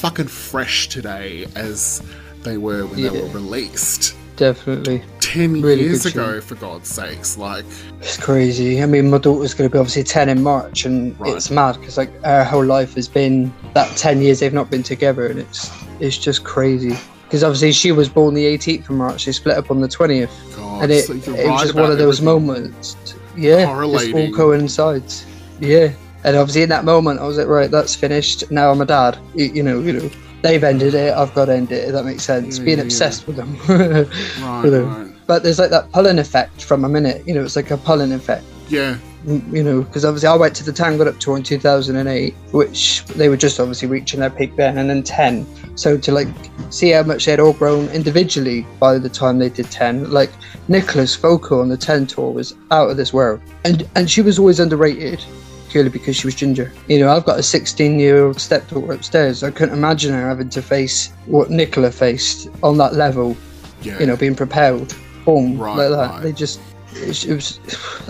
fucking 0.00 0.26
fresh 0.28 0.88
today 0.88 1.46
as 1.56 2.02
they 2.42 2.56
were 2.56 2.86
when 2.86 3.02
they 3.02 3.10
were 3.10 3.28
released. 3.28 4.16
definitely. 4.36 5.02
10 5.20 5.60
Really 5.60 5.82
years 5.82 6.06
ago, 6.06 6.32
tune. 6.32 6.40
for 6.40 6.54
God's 6.54 6.88
sakes. 6.88 7.36
Like, 7.36 7.64
It's 8.00 8.16
crazy. 8.16 8.82
I 8.82 8.86
mean, 8.86 9.10
my 9.10 9.18
daughter's 9.18 9.52
going 9.52 9.68
to 9.68 9.72
be 9.72 9.78
obviously 9.78 10.02
10 10.02 10.30
in 10.30 10.42
March, 10.42 10.86
and 10.86 11.18
Right. 11.20 11.34
it's 11.36 11.50
mad 11.50 11.78
because 11.78 11.98
like 11.98 12.10
her 12.24 12.42
whole 12.42 12.64
life 12.64 12.94
has 12.94 13.06
been 13.08 13.52
that 13.74 13.94
10 13.98 14.22
years 14.22 14.40
they've 14.40 14.54
not 14.54 14.70
been 14.70 14.82
together, 14.82 15.26
and 15.26 15.38
it's 15.38 15.70
it's 16.00 16.16
just 16.16 16.44
crazy. 16.44 16.96
Because 17.24 17.44
obviously 17.44 17.72
she 17.72 17.92
was 17.92 18.08
born 18.08 18.32
the 18.34 18.46
18th 18.46 18.88
of 18.88 18.96
March, 18.96 19.26
they 19.26 19.32
split 19.32 19.56
up 19.58 19.70
on 19.70 19.82
the 19.82 19.86
20th, 19.88 20.30
God, 20.56 20.82
and 20.84 20.90
it, 20.90 21.04
so 21.04 21.12
it 21.12 21.46
was 21.48 21.60
just 21.62 21.74
one 21.74 21.90
of 21.92 21.98
those 21.98 22.20
moments. 22.22 22.96
Yeah, 23.36 23.84
it's 23.84 24.12
all 24.14 24.32
coincides. 24.32 25.26
Yeah, 25.60 25.92
and 26.24 26.36
obviously 26.36 26.62
in 26.62 26.68
that 26.70 26.84
moment 26.84 27.20
I 27.20 27.26
was 27.26 27.38
like, 27.38 27.46
right, 27.46 27.70
that's 27.70 27.94
finished. 27.94 28.50
Now 28.50 28.70
I'm 28.70 28.80
a 28.80 28.86
dad. 28.86 29.18
You, 29.34 29.46
you 29.46 29.62
know, 29.62 29.80
you 29.80 29.92
know. 29.94 30.10
They've 30.42 30.64
ended 30.64 30.94
it. 30.94 31.12
I've 31.12 31.34
got 31.34 31.46
to 31.46 31.54
end 31.54 31.70
it. 31.70 31.88
If 31.88 31.92
that 31.92 32.04
makes 32.04 32.22
sense. 32.22 32.58
Yeah, 32.58 32.64
Being 32.64 32.78
yeah, 32.78 32.84
obsessed 32.84 33.26
with 33.26 33.36
them. 33.36 33.56
Right, 33.68 34.64
you 34.64 34.70
know. 34.70 34.84
right. 34.84 35.12
But 35.26 35.42
there's 35.42 35.58
like 35.58 35.70
that 35.70 35.92
pulling 35.92 36.18
effect 36.18 36.64
from 36.64 36.84
a 36.84 36.88
minute. 36.88 37.22
You 37.26 37.34
know, 37.34 37.44
it's 37.44 37.56
like 37.56 37.70
a 37.70 37.76
pulling 37.76 38.10
effect 38.12 38.44
Yeah, 38.68 38.96
mm, 39.26 39.54
you 39.54 39.62
know, 39.62 39.82
because 39.82 40.04
obviously 40.04 40.28
I 40.28 40.36
went 40.36 40.56
to 40.56 40.64
the 40.64 40.72
Tangled 40.72 41.08
Up 41.08 41.18
tour 41.20 41.36
in 41.36 41.42
2008, 41.42 42.34
which 42.52 43.04
they 43.04 43.28
were 43.28 43.36
just 43.36 43.60
obviously 43.60 43.86
reaching 43.86 44.20
their 44.20 44.30
peak 44.30 44.56
then, 44.56 44.78
and 44.78 44.88
then 44.88 45.02
10. 45.02 45.46
So 45.76 45.98
to 45.98 46.10
like 46.10 46.28
see 46.70 46.90
how 46.90 47.02
much 47.02 47.26
they 47.26 47.32
had 47.32 47.40
all 47.40 47.52
grown 47.52 47.88
individually 47.90 48.66
by 48.78 48.98
the 48.98 49.08
time 49.10 49.38
they 49.38 49.50
did 49.50 49.70
10, 49.70 50.10
like 50.10 50.30
Nicola's 50.68 51.14
vocal 51.16 51.60
on 51.60 51.68
the 51.68 51.76
10 51.76 52.06
tour 52.06 52.32
was 52.32 52.54
out 52.70 52.90
of 52.90 52.96
this 52.96 53.12
world, 53.12 53.40
and 53.64 53.86
and 53.94 54.10
she 54.10 54.22
was 54.22 54.38
always 54.38 54.58
underrated. 54.58 55.22
Purely 55.70 55.88
because 55.88 56.16
she 56.16 56.26
was 56.26 56.34
ginger. 56.34 56.72
You 56.88 56.98
know, 56.98 57.14
I've 57.14 57.24
got 57.24 57.38
a 57.38 57.42
16 57.42 57.98
year 57.98 58.24
old 58.26 58.40
stepdaughter 58.40 58.92
upstairs. 58.92 59.42
I 59.44 59.50
couldn't 59.52 59.76
imagine 59.78 60.12
her 60.12 60.28
having 60.28 60.48
to 60.50 60.60
face 60.62 61.12
what 61.26 61.48
Nicola 61.48 61.92
faced 61.92 62.48
on 62.62 62.76
that 62.78 62.94
level, 62.94 63.36
yeah. 63.82 63.98
you 64.00 64.06
know, 64.06 64.16
being 64.16 64.34
propelled, 64.34 64.96
boom, 65.24 65.56
Right, 65.58 65.76
like 65.76 65.90
that. 65.90 66.10
right. 66.10 66.22
They 66.24 66.32
just, 66.32 66.58
it, 66.94 67.24
was. 67.34 67.60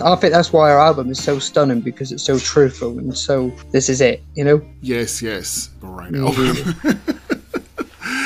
I 0.03 0.15
think 0.15 0.33
that's 0.33 0.51
why 0.51 0.71
our 0.71 0.79
album 0.79 1.11
is 1.11 1.23
so 1.23 1.37
stunning 1.37 1.81
because 1.81 2.11
it's 2.11 2.23
so 2.23 2.39
truthful 2.39 2.97
and 2.97 3.15
so 3.15 3.51
this 3.71 3.89
is 3.89 4.01
it, 4.01 4.23
you 4.33 4.43
know. 4.43 4.59
yes, 4.81 5.21
yes. 5.21 5.69
Right 5.81 6.13
album. 6.15 6.55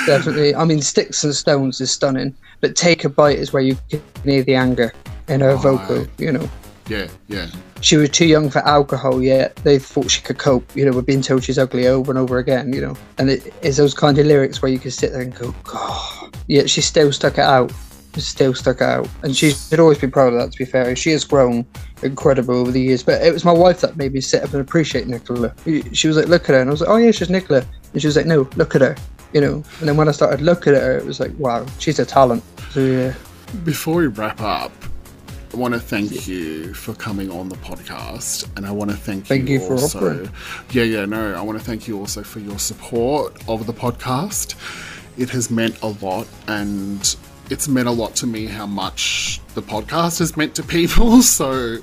Definitely. 0.06 0.56
I 0.56 0.64
mean, 0.66 0.82
Sticks 0.82 1.24
and 1.24 1.36
Stones 1.36 1.82
is 1.82 1.92
stunning, 1.92 2.34
but 2.62 2.76
Take 2.76 3.04
a 3.04 3.10
Bite 3.10 3.40
is 3.40 3.52
where 3.52 3.64
you 3.64 3.76
can 3.90 4.02
hear 4.24 4.44
the 4.44 4.56
anger 4.56 4.94
in 5.28 5.42
her 5.42 5.56
vocal. 5.56 6.06
You 6.18 6.32
know, 6.32 6.50
yeah, 6.88 7.08
yeah. 7.28 7.48
She 7.86 7.98
was 7.98 8.10
too 8.10 8.26
young 8.26 8.50
for 8.50 8.60
alcohol 8.68 9.22
yet 9.22 9.56
they 9.58 9.78
thought 9.78 10.10
she 10.10 10.22
could 10.22 10.40
cope. 10.40 10.76
You 10.76 10.86
know, 10.86 10.92
with 10.92 11.06
being 11.06 11.22
told 11.22 11.44
she's 11.44 11.60
ugly 11.60 11.88
over 11.88 12.12
and 12.12 12.18
over 12.18 12.40
again. 12.40 12.74
You 12.74 12.82
know, 12.82 12.98
and 13.20 13.30
it 13.30 13.54
is 13.62 13.78
those 13.78 13.94
kind 13.94 14.18
of 14.18 14.26
lyrics 14.26 14.62
where 14.62 14.72
you 14.72 14.80
can 14.80 14.92
sit 14.92 15.12
there 15.12 15.22
and 15.22 15.36
go, 15.36 15.54
God. 15.64 16.36
Yet 16.48 16.70
she 16.70 16.82
still 16.82 17.12
stuck 17.14 17.34
it 17.34 17.46
out. 17.46 17.72
Still 18.18 18.54
stuck 18.54 18.82
out, 18.82 19.10
and 19.24 19.36
she 19.36 19.52
should 19.52 19.82
always 19.82 20.00
be 20.00 20.08
proud 20.08 20.32
of 20.32 20.40
that. 20.40 20.54
To 20.54 20.58
be 20.58 20.64
fair, 20.64 20.96
she 20.96 21.12
has 21.12 21.26
grown 21.26 21.66
incredible 22.02 22.56
over 22.56 22.72
the 22.72 22.82
years. 22.82 23.04
But 23.04 23.22
it 23.22 23.34
was 23.34 23.44
my 23.44 23.52
wife 23.52 23.82
that 23.82 23.98
made 23.98 24.14
me 24.14 24.22
sit 24.22 24.42
up 24.42 24.54
and 24.54 24.62
appreciate 24.62 25.06
Nicola. 25.06 25.54
She 25.92 26.08
was 26.08 26.16
like, 26.16 26.28
"Look 26.28 26.44
at 26.44 26.56
her," 26.56 26.62
and 26.62 26.70
I 26.70 26.72
was 26.72 26.80
like, 26.80 26.90
"Oh 26.90 26.96
yeah, 26.96 27.12
she's 27.12 27.30
Nicola," 27.30 27.66
and 27.92 28.02
she 28.02 28.08
was 28.08 28.16
like, 28.16 28.26
"No, 28.26 28.50
look 28.56 28.74
at 28.74 28.80
her," 28.80 28.96
you 29.34 29.42
know. 29.42 29.56
And 29.80 29.90
then 29.90 29.98
when 29.98 30.08
I 30.08 30.12
started 30.14 30.42
looking 30.42 30.74
at 30.74 30.82
her, 30.82 30.98
it 30.98 31.06
was 31.06 31.20
like, 31.20 31.34
"Wow, 31.38 31.66
she's 31.78 32.00
a 32.00 32.06
talent." 32.06 32.42
So 32.72 32.80
yeah, 32.80 33.14
Before 33.66 33.96
we 33.96 34.08
wrap 34.08 34.40
up, 34.40 34.72
want 35.56 35.74
to 35.74 35.80
thank 35.80 36.28
you 36.28 36.74
for 36.74 36.94
coming 36.94 37.32
on 37.32 37.50
the 37.50 37.56
podcast, 37.56 38.48
and 38.56 38.66
I 38.66 38.72
want 38.72 38.92
to 38.92 38.98
thank, 38.98 39.26
Thank 39.26 39.50
you 39.50 39.60
for 39.60 39.74
also. 39.74 39.98
offering. 39.98 40.30
Yeah, 40.72 40.84
yeah, 40.84 41.06
no, 41.06 41.34
I 41.34 41.42
want 41.42 41.58
to 41.58 41.64
thank 41.64 41.88
you 41.88 41.98
also 42.00 42.24
for 42.24 42.40
your 42.40 42.60
support 42.60 43.34
of 43.48 43.66
the 43.66 43.74
podcast. 43.74 44.56
It 45.18 45.30
has 45.30 45.50
meant 45.50 45.82
a 45.82 45.88
lot, 45.88 46.28
and 46.48 47.16
it's 47.50 47.68
meant 47.68 47.88
a 47.88 47.92
lot 47.92 48.16
to 48.18 48.28
me 48.28 48.46
how 48.46 48.66
much 48.66 49.40
the 49.56 49.62
podcast 49.62 50.20
has 50.20 50.36
meant 50.38 50.56
to 50.56 50.64
people. 50.64 51.22
So, 51.22 51.78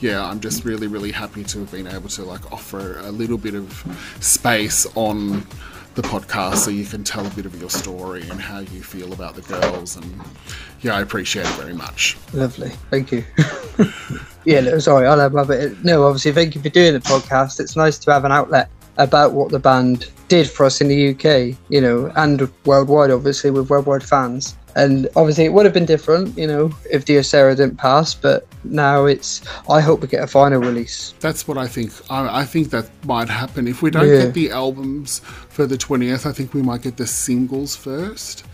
yeah, 0.00 0.24
I'm 0.24 0.40
just 0.40 0.64
really, 0.64 0.86
really 0.88 1.12
happy 1.12 1.44
to 1.44 1.60
have 1.60 1.70
been 1.70 1.86
able 1.86 2.08
to 2.10 2.24
like 2.24 2.52
offer 2.52 2.98
a 2.98 3.10
little 3.12 3.38
bit 3.38 3.54
of 3.54 3.84
space 4.20 4.84
on 4.96 5.46
the 5.94 6.02
podcast 6.02 6.56
so 6.56 6.70
you 6.70 6.84
can 6.84 7.04
tell 7.04 7.26
a 7.26 7.30
bit 7.30 7.46
of 7.46 7.58
your 7.60 7.70
story 7.70 8.22
and 8.30 8.40
how 8.40 8.60
you 8.60 8.82
feel 8.82 9.12
about 9.12 9.34
the 9.34 9.42
girls 9.42 9.96
and 9.96 10.20
yeah 10.80 10.96
i 10.96 11.00
appreciate 11.00 11.46
it 11.46 11.54
very 11.54 11.74
much 11.74 12.16
lovely. 12.42 12.70
Thank 12.90 13.12
you. 13.12 13.24
yeah, 14.44 14.60
no, 14.60 14.78
sorry, 14.78 15.06
I'll 15.06 15.18
have 15.18 15.50
it. 15.50 15.84
No, 15.84 16.04
obviously, 16.04 16.32
thank 16.32 16.54
you 16.54 16.62
for 16.62 16.68
doing 16.68 16.92
the 16.92 17.00
podcast. 17.00 17.60
It's 17.60 17.76
nice 17.76 17.98
to 18.00 18.12
have 18.12 18.24
an 18.24 18.32
outlet 18.32 18.70
about 18.98 19.32
what 19.32 19.50
the 19.50 19.58
band 19.58 20.10
did 20.28 20.48
for 20.48 20.66
us 20.66 20.80
in 20.80 20.88
the 20.88 21.10
UK, 21.10 21.56
you 21.68 21.80
know, 21.80 22.12
and 22.16 22.50
worldwide, 22.64 23.10
obviously, 23.10 23.50
with 23.50 23.70
worldwide 23.70 24.02
fans. 24.02 24.56
And 24.74 25.08
obviously, 25.16 25.44
it 25.44 25.52
would 25.52 25.64
have 25.66 25.74
been 25.74 25.84
different, 25.86 26.36
you 26.38 26.46
know, 26.46 26.72
if 26.90 27.04
Sarah 27.26 27.54
didn't 27.54 27.76
pass. 27.76 28.14
But 28.14 28.46
now 28.64 29.04
it's. 29.06 29.42
I 29.68 29.80
hope 29.80 30.00
we 30.00 30.08
get 30.08 30.22
a 30.22 30.26
final 30.26 30.60
release. 30.60 31.14
that's 31.20 31.46
what 31.48 31.58
i 31.58 31.66
think 31.66 31.90
i, 32.10 32.40
I 32.42 32.44
think 32.44 32.70
that 32.70 32.86
might 33.04 33.28
happen 33.28 33.66
if 33.68 33.82
we 33.82 33.90
don't 33.90 34.06
Yeah. 34.08 34.24
get 34.24 34.34
the 34.34 34.50
albums 34.50 35.20
for 35.48 35.66
the 35.66 35.76
20th 35.76 36.26
i 36.26 36.32
think 36.32 36.54
we 36.54 36.62
might 36.62 36.82
get 36.82 36.96
the 36.96 37.06
singles 37.06 37.74
first 37.76 38.44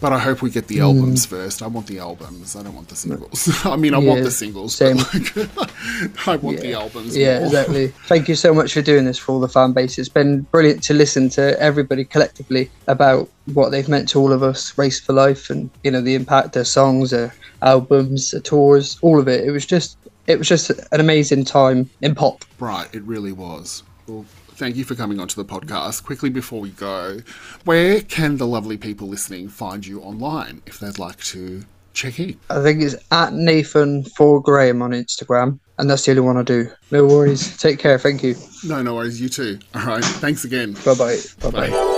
but 0.00 0.12
I 0.12 0.18
hope 0.18 0.42
we 0.42 0.50
get 0.50 0.68
the 0.68 0.80
albums 0.80 1.26
mm. 1.26 1.30
first. 1.30 1.62
I 1.62 1.66
want 1.66 1.86
the 1.86 1.98
albums. 1.98 2.56
I 2.56 2.62
don't 2.62 2.74
want 2.74 2.88
the 2.88 2.96
singles. 2.96 3.48
I 3.64 3.76
mean, 3.76 3.94
I 3.94 3.98
want 3.98 4.22
the 4.22 4.30
singles. 4.30 4.74
same. 4.74 4.96
But 4.96 5.56
like, 5.56 5.70
I 6.28 6.36
want 6.36 6.60
the 6.60 6.74
albums. 6.74 7.16
Yeah, 7.16 7.38
more. 7.38 7.46
exactly. 7.46 7.88
Thank 8.06 8.28
you 8.28 8.34
so 8.34 8.54
much 8.54 8.72
for 8.72 8.82
doing 8.82 9.04
this 9.04 9.18
for 9.18 9.32
all 9.32 9.40
the 9.40 9.48
fan 9.48 9.72
base. 9.72 9.98
It's 9.98 10.08
been 10.08 10.42
brilliant 10.42 10.82
to 10.84 10.94
listen 10.94 11.28
to 11.30 11.60
everybody 11.60 12.04
collectively 12.04 12.70
about 12.86 13.28
what 13.54 13.70
they've 13.70 13.88
meant 13.88 14.08
to 14.10 14.20
all 14.20 14.32
of 14.32 14.42
us, 14.42 14.76
Race 14.78 15.00
for 15.00 15.12
Life, 15.12 15.50
and 15.50 15.70
you 15.82 15.90
know 15.90 16.00
the 16.00 16.14
impact 16.14 16.52
their 16.52 16.64
songs, 16.64 17.10
their 17.10 17.34
albums, 17.62 18.30
their 18.30 18.40
tours, 18.40 18.98
all 19.02 19.18
of 19.18 19.28
it. 19.28 19.44
It 19.44 19.50
was 19.50 19.66
just, 19.66 19.96
it 20.26 20.38
was 20.38 20.48
just 20.48 20.70
an 20.70 21.00
amazing 21.00 21.44
time 21.44 21.88
in 22.02 22.14
pop. 22.14 22.44
Right, 22.58 22.92
it 22.94 23.02
really 23.02 23.32
was. 23.32 23.82
Well, 24.06 24.24
thank 24.58 24.76
you 24.76 24.84
for 24.84 24.94
coming 24.94 25.20
onto 25.20 25.42
the 25.42 25.48
podcast. 25.48 26.04
Quickly 26.04 26.30
before 26.30 26.60
we 26.60 26.70
go, 26.70 27.18
where 27.64 28.00
can 28.02 28.36
the 28.36 28.46
lovely 28.46 28.76
people 28.76 29.08
listening 29.08 29.48
find 29.48 29.86
you 29.86 30.00
online 30.02 30.62
if 30.66 30.78
they'd 30.78 30.98
like 30.98 31.18
to 31.24 31.64
check 31.94 32.18
in? 32.20 32.38
I 32.50 32.62
think 32.62 32.82
it's 32.82 32.96
at 33.10 33.32
Nathan 33.32 34.04
for 34.04 34.42
Graham 34.42 34.82
on 34.82 34.90
Instagram. 34.90 35.58
and 35.78 35.88
that's 35.88 36.04
the 36.04 36.10
only 36.10 36.22
one 36.22 36.36
I 36.36 36.42
do. 36.42 36.70
No 36.90 37.06
worries. 37.06 37.56
Take 37.56 37.78
care. 37.78 37.98
Thank 37.98 38.22
you. 38.24 38.34
No, 38.64 38.82
no 38.82 38.94
worries. 38.96 39.20
You 39.20 39.28
too. 39.28 39.58
All 39.74 39.86
right. 39.86 40.04
Thanks 40.04 40.44
again. 40.44 40.72
Bye 40.84 40.94
bye. 40.94 41.18
Bye 41.40 41.50
bye. 41.50 41.94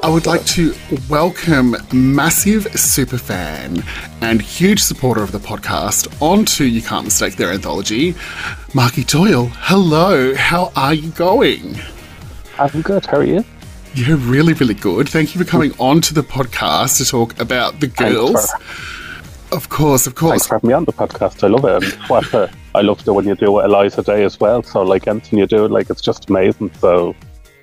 I 0.00 0.08
would 0.08 0.26
like 0.26 0.44
to 0.46 0.74
welcome 1.10 1.76
massive 1.92 2.64
superfan 2.66 3.84
and 4.22 4.40
huge 4.40 4.80
supporter 4.80 5.24
of 5.24 5.32
the 5.32 5.38
podcast 5.38 6.22
onto 6.22 6.62
You 6.62 6.80
Can't 6.80 7.04
Mistake 7.04 7.34
Their 7.34 7.50
Anthology, 7.50 8.14
Marky 8.74 9.02
Doyle. 9.02 9.50
Hello, 9.54 10.34
how 10.36 10.72
are 10.76 10.94
you 10.94 11.10
going? 11.10 11.80
I'm 12.60 12.80
good. 12.82 13.06
How 13.06 13.18
are 13.18 13.24
you? 13.24 13.44
Yeah, 13.94 14.16
really, 14.20 14.52
really 14.52 14.74
good. 14.74 15.08
Thank 15.08 15.34
you 15.34 15.42
for 15.42 15.50
coming 15.50 15.72
on 15.80 16.00
to 16.02 16.14
the 16.14 16.22
podcast 16.22 16.98
to 16.98 17.04
talk 17.04 17.38
about 17.40 17.80
the 17.80 17.88
girls. 17.88 18.52
Of 19.50 19.68
course, 19.68 20.06
of 20.06 20.14
course. 20.14 20.30
Thanks 20.30 20.46
for 20.46 20.54
having 20.54 20.68
me 20.68 20.74
on 20.74 20.84
the 20.84 20.92
podcast. 20.92 21.42
I 21.42 21.48
love 21.48 21.64
it. 21.64 21.82
And 21.82 22.02
what 22.08 22.32
uh, 22.32 22.46
I 22.74 22.82
love 22.82 23.00
it 23.00 23.10
when 23.10 23.26
you 23.26 23.34
do 23.34 23.58
it 23.58 23.64
Eliza 23.64 24.02
Day 24.04 24.22
as 24.22 24.38
well. 24.38 24.62
So 24.62 24.82
like 24.82 25.08
anything 25.08 25.40
you 25.40 25.46
do, 25.46 25.66
like 25.66 25.90
it's 25.90 26.02
just 26.02 26.30
amazing. 26.30 26.70
So 26.74 27.16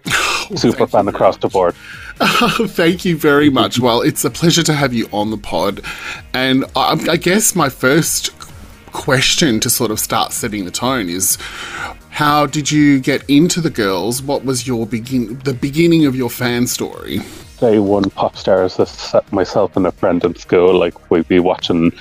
super 0.56 0.86
fan 0.86 1.08
across 1.08 1.38
the 1.38 1.48
board. 1.48 1.76
Thank 2.20 3.04
you 3.04 3.18
very 3.18 3.50
much. 3.50 3.80
Well, 3.80 4.02
it's 4.02 4.24
a 4.24 4.30
pleasure 4.30 4.64
to 4.64 4.74
have 4.74 4.94
you 4.94 5.08
on 5.12 5.32
the 5.32 5.38
pod. 5.38 5.82
And 6.34 6.64
I, 6.76 6.94
I 7.10 7.18
guess 7.18 7.56
my 7.56 7.70
first 7.70 8.32
question 8.92 9.60
to 9.60 9.70
sort 9.70 9.92
of 9.92 10.00
start 10.00 10.32
setting 10.32 10.64
the 10.64 10.72
tone 10.72 11.10
is 11.10 11.38
how 12.12 12.46
did 12.46 12.72
you 12.72 13.02
get 13.02 13.30
into 13.30 13.60
the 13.60 13.70
girls? 13.70 14.22
What 14.22 14.46
was 14.46 14.66
your 14.66 14.86
begin 14.86 15.38
the 15.40 15.54
beginning 15.54 16.06
of 16.06 16.16
your 16.16 16.30
fan 16.30 16.68
story? 16.68 17.20
Day 17.60 17.80
one 17.80 18.10
pop 18.10 18.36
stars. 18.36 18.80
I 18.80 18.84
set 18.84 19.32
myself 19.32 19.78
and 19.78 19.88
a 19.88 19.92
friend 19.92 20.24
in 20.24 20.36
school. 20.36 20.78
Like 20.78 21.10
we'd 21.10 21.28
be 21.28 21.40
watching 21.40 21.92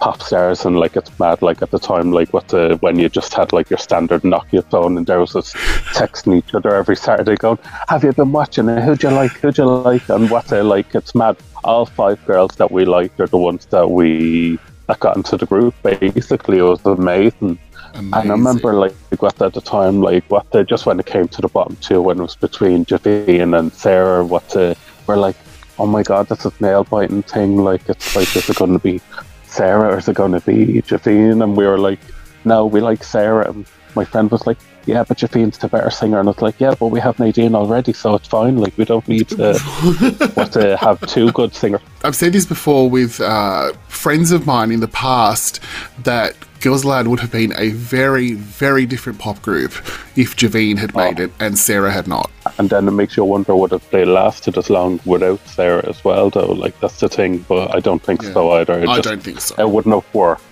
pop 0.00 0.20
stars, 0.20 0.64
and 0.64 0.76
like 0.78 0.96
it's 0.96 1.16
mad. 1.18 1.40
Like 1.40 1.62
at 1.62 1.70
the 1.70 1.78
time, 1.78 2.10
like 2.12 2.32
what 2.32 2.48
the 2.48 2.76
when 2.80 2.98
you 2.98 3.08
just 3.08 3.32
had 3.32 3.52
like 3.52 3.70
your 3.70 3.78
standard 3.78 4.22
Nokia 4.22 4.68
phone, 4.70 4.98
and 4.98 5.06
there 5.06 5.20
was 5.20 5.36
us 5.36 5.52
texting 5.94 6.36
each 6.38 6.54
other 6.54 6.74
every 6.74 6.96
Saturday, 6.96 7.36
going, 7.36 7.58
"Have 7.88 8.02
you 8.02 8.12
been 8.12 8.32
watching 8.32 8.68
it? 8.68 8.82
Who'd 8.82 9.02
you 9.02 9.10
like? 9.10 9.32
Who'd 9.32 9.56
you 9.56 9.66
like?" 9.66 10.08
And 10.08 10.30
what 10.30 10.48
the 10.48 10.64
like, 10.64 10.94
it's 10.94 11.14
mad. 11.14 11.36
All 11.62 11.86
five 11.86 12.24
girls 12.26 12.56
that 12.56 12.70
we 12.70 12.84
liked 12.84 13.20
are 13.20 13.26
the 13.28 13.38
ones 13.38 13.66
that 13.66 13.88
we 13.88 14.58
that 14.88 15.00
got 15.00 15.16
into 15.16 15.36
the 15.36 15.46
group. 15.46 15.74
Basically, 15.82 16.58
it 16.58 16.62
was 16.62 16.84
amazing. 16.84 17.58
And 17.94 18.14
I 18.14 18.22
remember, 18.24 18.72
like, 18.74 18.92
what 19.18 19.40
at 19.40 19.54
the 19.54 19.60
time, 19.60 20.02
like, 20.02 20.24
what 20.28 20.50
the, 20.50 20.64
just 20.64 20.84
when 20.84 20.98
it 20.98 21.06
came 21.06 21.28
to 21.28 21.40
the 21.40 21.48
bottom 21.48 21.76
two, 21.76 22.02
when 22.02 22.18
it 22.18 22.22
was 22.22 22.34
between 22.34 22.84
Javine 22.84 23.56
and 23.56 23.72
Sarah, 23.72 24.24
what 24.24 24.48
the, 24.50 24.76
we're 25.06 25.16
like, 25.16 25.36
oh 25.78 25.86
my 25.86 26.02
god, 26.02 26.28
this 26.28 26.44
is 26.44 26.60
nail 26.60 26.84
biting 26.84 27.22
thing. 27.22 27.58
Like, 27.58 27.88
it's 27.88 28.14
like, 28.14 28.34
is 28.36 28.48
it 28.48 28.56
going 28.56 28.72
to 28.72 28.78
be 28.78 29.00
Sarah 29.44 29.94
or 29.94 29.98
is 29.98 30.08
it 30.08 30.16
going 30.16 30.32
to 30.32 30.40
be 30.40 30.82
Javine? 30.82 31.42
And 31.42 31.56
we 31.56 31.66
were 31.66 31.78
like, 31.78 32.00
no, 32.44 32.66
we 32.66 32.80
like 32.80 33.02
Sarah. 33.02 33.50
And 33.50 33.66
my 33.94 34.04
friend 34.04 34.30
was 34.30 34.46
like, 34.46 34.58
yeah, 34.86 35.02
but 35.02 35.18
Javine's 35.18 35.58
the 35.58 35.68
better 35.68 35.90
singer. 35.90 36.20
And 36.20 36.28
it's 36.28 36.42
like, 36.42 36.60
yeah, 36.60 36.74
but 36.78 36.88
we 36.88 37.00
have 37.00 37.18
Nadine 37.18 37.54
already, 37.54 37.92
so 37.92 38.14
it's 38.14 38.28
fine. 38.28 38.58
Like, 38.58 38.76
we 38.76 38.84
don't 38.84 39.06
need 39.08 39.28
to, 39.30 39.58
what, 40.34 40.52
to 40.52 40.76
have 40.76 41.00
two 41.06 41.32
good 41.32 41.54
singers. 41.54 41.80
I've 42.02 42.16
said 42.16 42.32
this 42.32 42.44
before 42.44 42.90
with 42.90 43.20
uh, 43.20 43.72
friends 43.88 44.30
of 44.30 44.46
mine 44.46 44.70
in 44.70 44.80
the 44.80 44.88
past 44.88 45.60
that 46.02 46.36
Girls 46.64 46.82
Aloud 46.82 47.08
would 47.08 47.20
have 47.20 47.30
been 47.30 47.52
a 47.58 47.72
very, 47.72 48.32
very 48.32 48.86
different 48.86 49.18
pop 49.18 49.42
group 49.42 49.72
if 50.16 50.34
Javine 50.34 50.78
had 50.78 50.96
made 50.96 51.20
it 51.20 51.30
and 51.38 51.58
Sarah 51.58 51.92
had 51.92 52.08
not. 52.08 52.30
and 52.56 52.70
then 52.70 52.88
it 52.88 52.92
makes 52.92 53.18
you 53.18 53.24
wonder 53.24 53.54
would 53.54 53.70
have 53.72 53.86
they 53.90 54.06
lasted 54.06 54.56
as 54.56 54.70
long 54.70 54.98
without 55.04 55.46
Sarah 55.46 55.86
as 55.86 56.02
well 56.02 56.30
though 56.30 56.52
like 56.52 56.80
that's 56.80 57.00
the 57.00 57.08
thing 57.10 57.44
but 57.48 57.74
I 57.74 57.80
don't 57.80 58.02
think 58.02 58.22
Yeah. 58.22 58.32
so 58.32 58.50
either 58.52 58.80
it 58.80 58.88
I 58.88 58.96
just, 58.96 59.08
don't 59.08 59.22
think 59.22 59.40
so. 59.42 59.54
it 59.58 59.68
wouldn't 59.68 59.94
have 59.94 60.14
worked 60.14 60.42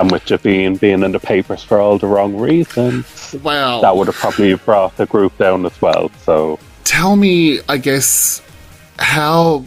and 0.00 0.10
with 0.10 0.24
Javine 0.24 0.80
being 0.80 1.02
in 1.02 1.12
the 1.12 1.20
papers 1.20 1.62
for 1.62 1.78
all 1.78 1.98
the 1.98 2.06
wrong 2.06 2.38
reasons 2.38 3.34
well, 3.42 3.82
that 3.82 3.94
would 3.94 4.06
have 4.06 4.16
probably 4.16 4.54
brought 4.54 4.96
the 4.96 5.04
group 5.04 5.36
down 5.36 5.66
as 5.66 5.82
well 5.82 6.10
so 6.24 6.58
tell 6.84 7.16
me, 7.16 7.60
I 7.68 7.76
guess, 7.76 8.40
how 8.98 9.66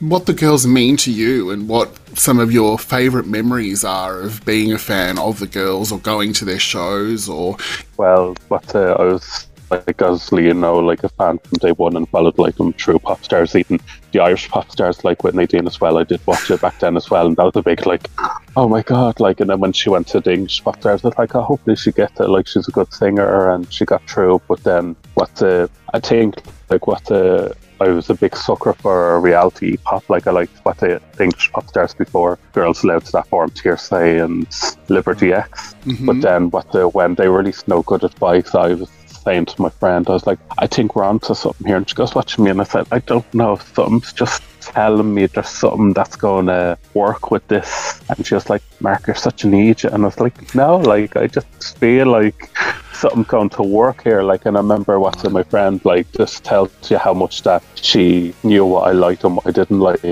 what 0.00 0.24
the 0.26 0.32
girls 0.32 0.66
mean 0.66 0.96
to 0.98 1.10
you 1.12 1.50
and 1.50 1.68
what 1.68 1.90
some 2.16 2.38
of 2.38 2.52
your 2.52 2.78
favorite 2.78 3.26
memories 3.26 3.84
are 3.84 4.20
of 4.20 4.44
being 4.44 4.72
a 4.72 4.78
fan 4.78 5.18
of 5.18 5.38
the 5.38 5.46
girls 5.46 5.92
or 5.92 5.98
going 5.98 6.32
to 6.32 6.44
their 6.44 6.58
shows 6.58 7.28
or 7.28 7.56
well 7.96 8.34
what 8.48 8.74
uh, 8.74 8.96
I 8.98 9.04
was 9.04 9.46
like 9.70 10.00
obviously 10.02 10.44
you 10.44 10.54
know 10.54 10.78
like 10.78 11.02
a 11.04 11.08
fan 11.08 11.38
from 11.38 11.58
day 11.58 11.72
one 11.72 11.96
and 11.96 12.08
followed 12.08 12.38
like 12.38 12.56
them 12.56 12.72
through 12.74 12.98
pop 12.98 13.24
stars 13.24 13.56
even 13.56 13.80
the 14.12 14.20
Irish 14.20 14.48
pop 14.48 14.70
stars 14.70 15.02
like 15.04 15.24
with 15.24 15.34
Nadine 15.34 15.66
as 15.66 15.80
well. 15.80 15.98
I 15.98 16.04
did 16.04 16.24
watch 16.26 16.50
it 16.50 16.60
back 16.60 16.78
then 16.78 16.96
as 16.96 17.10
well 17.10 17.26
and 17.26 17.36
that 17.36 17.44
was 17.44 17.56
a 17.56 17.62
big 17.62 17.84
like 17.86 18.08
oh 18.56 18.68
my 18.68 18.82
god 18.82 19.18
like 19.20 19.40
and 19.40 19.50
then 19.50 19.60
when 19.60 19.72
she 19.72 19.90
went 19.90 20.06
to 20.08 20.20
the 20.20 20.32
English 20.32 20.62
pop 20.62 20.78
stars 20.80 21.04
I 21.04 21.08
was 21.08 21.18
like 21.18 21.34
oh 21.34 21.42
hopefully 21.42 21.76
she 21.76 21.92
gets 21.92 22.20
it 22.20 22.28
like 22.28 22.46
she's 22.46 22.68
a 22.68 22.72
good 22.72 22.92
singer 22.92 23.50
and 23.50 23.70
she 23.72 23.84
got 23.84 24.08
through. 24.08 24.40
But 24.46 24.62
then 24.62 24.96
what 25.14 25.34
the 25.36 25.70
I 25.92 26.00
think 26.00 26.36
like 26.70 26.86
what 26.86 27.04
the 27.06 27.56
I 27.84 27.88
was 27.88 28.08
a 28.08 28.14
big 28.14 28.34
sucker 28.34 28.72
for 28.72 29.20
reality 29.20 29.76
pop. 29.76 30.08
Like 30.08 30.26
I 30.26 30.30
liked 30.30 30.56
what 30.64 30.78
the 30.78 31.00
English 31.20 31.52
pop 31.52 31.68
stars 31.68 31.94
before 31.94 32.38
Girls 32.52 32.80
to 32.80 33.00
that 33.12 33.26
form, 33.28 33.50
Hear'Say 33.50 34.24
and 34.24 34.46
Liberty 34.88 35.32
X. 35.32 35.74
Mm-hmm. 35.84 36.06
But 36.06 36.20
then 36.22 36.50
what 36.50 36.72
the 36.72 36.88
when 36.88 37.14
they 37.14 37.28
released 37.28 37.68
No 37.68 37.82
Good 37.82 38.04
Advice, 38.04 38.54
I 38.54 38.74
was 38.74 38.90
saying 39.24 39.46
to 39.46 39.62
my 39.62 39.70
friend, 39.70 40.06
I 40.08 40.12
was 40.12 40.26
like, 40.26 40.38
I 40.58 40.66
think 40.66 40.96
we're 40.96 41.04
onto 41.04 41.34
something 41.34 41.66
here. 41.66 41.76
And 41.76 41.88
she 41.88 41.94
goes, 41.94 42.14
watching 42.14 42.44
me, 42.44 42.50
and 42.50 42.60
I 42.60 42.64
said, 42.64 42.86
I 42.90 43.00
don't 43.00 43.34
know, 43.34 43.54
if 43.54 43.74
something's 43.74 44.12
just 44.12 44.42
telling 44.60 45.12
me 45.14 45.26
there's 45.26 45.48
something 45.48 45.92
that's 45.92 46.16
going 46.16 46.46
to 46.46 46.78
work 46.94 47.30
with 47.30 47.46
this. 47.48 48.00
And 48.08 48.26
she 48.26 48.34
was 48.34 48.48
like, 48.48 48.62
Mark, 48.80 49.06
you're 49.06 49.16
such 49.16 49.44
an 49.44 49.54
idiot. 49.54 49.84
And 49.84 50.04
I 50.04 50.06
was 50.06 50.20
like, 50.20 50.54
no, 50.54 50.76
like 50.76 51.16
I 51.16 51.26
just 51.26 51.78
feel 51.78 52.06
like 52.06 52.50
something's 52.94 53.26
going 53.26 53.50
to 53.50 53.62
work 53.62 54.02
here. 54.02 54.22
Like, 54.22 54.46
and 54.46 54.56
I 54.56 54.60
remember 54.60 54.98
watching 54.98 55.32
my 55.32 55.42
friend, 55.42 55.80
like, 55.84 56.10
just 56.12 56.44
tells 56.44 56.70
you 56.90 56.98
how 56.98 57.14
much 57.14 57.42
that 57.42 57.62
she 57.74 58.34
knew 58.42 58.64
what 58.64 58.88
I 58.88 58.92
liked 58.92 59.24
and 59.24 59.36
what 59.36 59.46
I 59.46 59.50
didn't 59.50 59.80
like. 59.80 60.04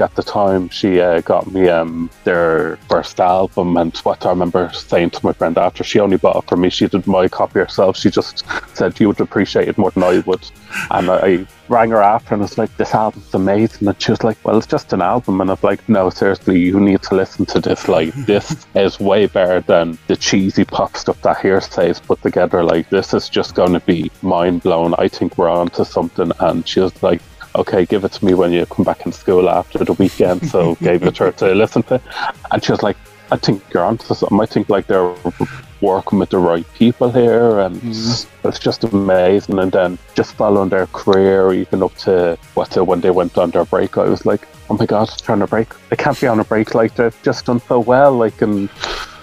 At 0.00 0.14
the 0.14 0.22
time, 0.22 0.68
she 0.68 1.00
uh, 1.00 1.20
got 1.22 1.50
me 1.52 1.68
um 1.68 2.10
their 2.24 2.76
first 2.88 3.18
album, 3.20 3.76
and 3.76 3.96
what 3.98 4.24
I 4.24 4.30
remember 4.30 4.70
saying 4.72 5.10
to 5.10 5.26
my 5.26 5.32
friend 5.32 5.58
after 5.58 5.82
she 5.82 5.98
only 6.00 6.16
bought 6.16 6.44
it 6.44 6.48
for 6.48 6.56
me, 6.56 6.70
she 6.70 6.86
did 6.86 7.06
my 7.06 7.28
copy 7.28 7.58
herself. 7.60 7.96
She 7.96 8.10
just 8.10 8.44
said 8.76 8.98
you 9.00 9.08
would 9.08 9.20
appreciate 9.20 9.68
it 9.68 9.78
more 9.78 9.90
than 9.90 10.04
I 10.04 10.20
would, 10.20 10.44
and 10.90 11.10
I, 11.10 11.16
I 11.26 11.46
rang 11.68 11.90
her 11.90 12.02
after 12.02 12.34
and 12.34 12.42
was 12.42 12.58
like, 12.58 12.74
"This 12.76 12.94
album's 12.94 13.34
amazing," 13.34 13.88
and 13.88 14.00
she 14.00 14.12
was 14.12 14.22
like, 14.22 14.38
"Well, 14.44 14.56
it's 14.58 14.66
just 14.66 14.92
an 14.92 15.02
album," 15.02 15.40
and 15.40 15.50
I'm 15.50 15.58
like, 15.62 15.86
"No, 15.88 16.10
seriously, 16.10 16.60
you 16.60 16.78
need 16.80 17.02
to 17.02 17.14
listen 17.14 17.46
to 17.46 17.60
this. 17.60 17.88
Like, 17.88 18.14
this 18.14 18.66
is 18.74 19.00
way 19.00 19.26
better 19.26 19.60
than 19.60 19.98
the 20.06 20.16
cheesy 20.16 20.64
pop 20.64 20.96
stuff 20.96 21.20
that 21.22 21.38
Hear'Say's 21.38 22.00
together. 22.22 22.62
Like, 22.62 22.88
this 22.90 23.14
is 23.14 23.28
just 23.28 23.54
going 23.54 23.72
to 23.72 23.80
be 23.80 24.10
mind 24.22 24.62
blown. 24.62 24.94
I 24.98 25.08
think 25.08 25.38
we're 25.38 25.50
on 25.50 25.68
to 25.70 25.84
something." 25.84 26.32
And 26.40 26.66
she 26.66 26.80
was 26.80 27.02
like. 27.02 27.20
Okay, 27.56 27.86
give 27.86 28.04
it 28.04 28.12
to 28.12 28.24
me 28.24 28.34
when 28.34 28.52
you 28.52 28.66
come 28.66 28.84
back 28.84 29.04
in 29.06 29.10
school 29.10 29.48
after 29.48 29.78
the 29.78 29.94
weekend. 29.94 30.46
So 30.48 30.74
gave 30.82 31.02
it 31.02 31.14
to 31.16 31.24
her 31.24 31.32
to 31.32 31.54
listen 31.54 31.82
to, 31.84 32.00
and 32.52 32.62
she 32.62 32.70
was 32.70 32.82
like, 32.82 32.96
"I 33.32 33.36
think 33.36 33.62
you're 33.72 33.82
onto 33.82 34.14
something. 34.14 34.38
I 34.38 34.46
think 34.46 34.68
like 34.68 34.86
they're 34.86 35.12
working 35.80 36.18
with 36.18 36.30
the 36.30 36.38
right 36.38 36.66
people 36.74 37.10
here, 37.10 37.60
and 37.60 37.76
mm-hmm. 37.76 38.48
it's 38.48 38.58
just 38.58 38.84
amazing. 38.84 39.58
And 39.58 39.72
then 39.72 39.98
just 40.14 40.34
following 40.34 40.68
their 40.68 40.86
career, 40.88 41.52
even 41.52 41.82
up 41.82 41.94
to 41.98 42.38
what 42.54 42.74
when 42.86 43.00
they 43.00 43.10
went 43.10 43.36
on 43.38 43.50
their 43.50 43.64
break, 43.64 43.96
I 43.96 44.04
was 44.04 44.26
like, 44.26 44.46
oh 44.70 44.76
my 44.76 44.86
god, 44.86 45.08
they're 45.08 45.34
on 45.34 45.42
a 45.42 45.46
break. 45.46 45.68
They 45.88 45.96
can't 45.96 46.20
be 46.20 46.26
on 46.26 46.40
a 46.40 46.44
break. 46.44 46.74
Like 46.74 46.94
they've 46.94 47.22
just 47.22 47.46
done 47.46 47.60
so 47.60 47.80
well, 47.80 48.12
like 48.12 48.40
and 48.42 48.68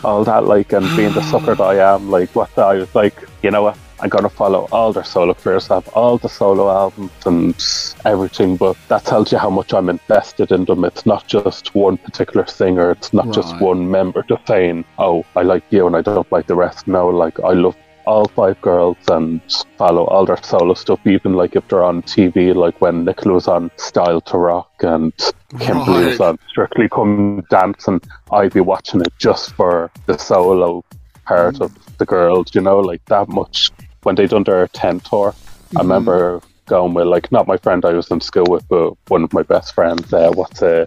all 0.05 0.23
that, 0.23 0.45
like 0.45 0.71
and 0.73 0.85
being 0.95 1.13
the 1.13 1.21
sucker 1.23 1.55
that 1.55 1.63
I 1.63 1.95
am, 1.95 2.09
like 2.11 2.29
what 2.35 2.53
the, 2.55 2.61
I 2.63 2.75
was 2.75 2.95
like, 2.95 3.15
you 3.43 3.51
know 3.51 3.63
what. 3.63 3.77
I'm 4.01 4.09
gonna 4.09 4.29
follow 4.29 4.67
all 4.73 4.91
their 4.91 5.05
solo 5.05 5.33
careers, 5.33 5.71
I 5.71 5.75
have 5.75 5.87
all 5.89 6.17
the 6.17 6.27
solo 6.27 6.69
albums 6.69 7.11
and 7.25 7.55
everything, 8.03 8.57
but 8.57 8.75
that 8.89 9.05
tells 9.05 9.31
you 9.31 9.37
how 9.37 9.49
much 9.49 9.73
I'm 9.73 9.89
invested 9.89 10.51
in 10.51 10.65
them. 10.65 10.83
It's 10.83 11.05
not 11.05 11.25
just 11.27 11.73
one 11.73 11.97
particular 11.97 12.45
singer, 12.45 12.91
it's 12.91 13.13
not 13.13 13.31
just 13.31 13.57
one 13.61 13.89
member 13.89 14.21
just 14.23 14.45
saying, 14.47 14.83
Oh, 14.99 15.25
I 15.35 15.43
like 15.43 15.63
you 15.69 15.87
and 15.87 15.95
I 15.95 16.01
don't 16.01 16.29
like 16.29 16.47
the 16.47 16.55
rest. 16.55 16.87
No, 16.87 17.07
like 17.07 17.39
I 17.39 17.53
love 17.53 17.77
all 18.05 18.27
five 18.27 18.59
girls 18.61 18.97
and 19.07 19.41
follow 19.77 20.05
all 20.05 20.25
their 20.25 20.41
solo 20.43 20.73
stuff, 20.73 20.99
even 21.05 21.33
like 21.33 21.55
if 21.55 21.67
they're 21.67 21.83
on 21.83 22.01
TV, 22.03 22.53
like 22.55 22.79
when 22.81 23.05
Nicola 23.05 23.33
was 23.35 23.47
on 23.47 23.71
Styled 23.77 24.25
to 24.27 24.37
Rock 24.37 24.71
and 24.81 25.13
Kimberley 25.59 26.05
was 26.05 26.19
on 26.19 26.39
Strictly 26.49 26.89
Come 26.89 27.43
Dance, 27.49 27.87
and 27.87 28.03
I'd 28.31 28.53
be 28.53 28.61
watching 28.61 29.01
it 29.01 29.13
just 29.17 29.53
for 29.53 29.91
the 30.05 30.17
solo 30.17 30.83
part 31.25 31.59
of 31.61 31.97
the 31.97 32.05
girls, 32.05 32.53
you 32.53 32.61
know, 32.61 32.79
like 32.79 33.03
that 33.05 33.27
much. 33.29 33.71
When 34.03 34.15
they 34.15 34.27
done 34.27 34.43
their 34.43 34.67
10 34.67 34.99
tour, 34.99 35.33
I 35.75 35.81
remember 35.81 36.41
going 36.67 36.93
with, 36.93 37.07
like, 37.07 37.31
not 37.31 37.47
my 37.47 37.57
friend 37.57 37.83
I 37.85 37.93
was 37.93 38.09
in 38.11 38.21
school 38.21 38.45
with, 38.47 38.67
but 38.67 38.93
one 39.07 39.23
of 39.23 39.33
my 39.33 39.41
best 39.43 39.73
friends. 39.73 40.13
Uh, 40.13 40.31
what's 40.33 40.61
uh, 40.61 40.85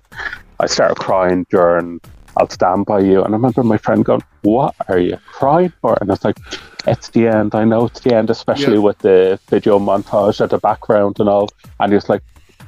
I 0.61 0.67
started 0.67 0.97
crying 0.97 1.47
during 1.51 2.01
I'll 2.39 2.49
Stand 2.49 2.87
By 2.87 3.01
You. 3.01 3.23
And 3.23 3.35
I 3.35 3.37
remember 3.37 3.63
my 3.63 3.79
friend 3.79 4.05
going, 4.05 4.23
What 4.43 4.75
are 4.89 4.99
you 4.99 5.19
crying 5.27 5.73
for? 5.81 5.99
And 6.01 6.11
it's 6.11 6.25
like, 6.25 6.39
It's 6.87 7.11
the 7.11 7.29
end. 7.29 7.55
I 7.55 7.65
know 7.65 7.87
it's 7.87 8.01
the 8.01 8.15
end, 8.15 8.31
especially 8.31 8.75
Yeah. 8.75 8.89
with 8.89 8.99
the 8.99 9.39
video 9.49 9.79
montage 9.79 10.41
at 10.41 10.51
the 10.51 10.59
background 10.59 11.17
and 11.21 11.29
all. 11.29 11.49
And 11.81 11.93
he 11.93 11.97
was 11.97 12.09
like, 12.09 12.23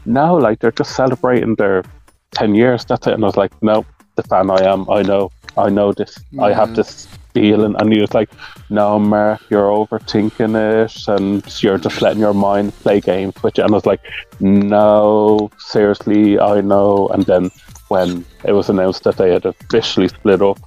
No, 0.05 0.35
like, 0.35 0.59
they're 0.59 0.73
just 0.73 0.97
celebrating 0.97 1.55
their 1.55 1.85
10 2.33 2.55
years. 2.55 2.85
That's 2.85 3.07
it. 3.07 3.14
And 3.14 3.25
I 3.25 3.27
was 3.27 3.37
like, 3.37 3.53
No, 3.62 3.87
the 4.16 4.23
fan 4.25 4.51
I 4.51 4.64
am, 4.64 4.91
I 4.91 5.03
know. 5.03 5.31
I 5.57 5.68
know 5.68 5.93
this. 5.93 6.16
I 6.41 6.53
have 6.53 6.71
mm. 6.71 6.77
this 6.77 7.09
feeling, 7.35 7.75
and 7.79 7.93
he 7.93 8.01
was 8.01 8.14
like, 8.14 8.31
"No, 8.68 8.99
Mark, 8.99 9.41
you're 9.51 9.71
overthinking 9.71 10.55
it, 10.57 11.09
and 11.09 11.62
you're 11.62 11.79
just 11.79 12.01
letting 12.03 12.21
your 12.21 12.35
mind 12.35 12.75
play 12.81 13.01
games 13.01 13.35
with 13.43 13.59
you." 13.59 13.64
And 13.64 13.73
I 13.73 13.75
was 13.75 13.87
like, 13.87 14.01
"No, 14.41 15.51
seriously, 15.59 16.39
I 16.39 16.61
know." 16.61 17.09
And 17.09 17.25
then 17.27 17.51
when 17.91 18.24
it 18.45 18.53
was 18.53 18.68
announced 18.68 19.03
that 19.05 19.16
they 19.16 19.32
had 19.32 19.45
officially 19.45 20.09
split 20.09 20.41
up, 20.41 20.59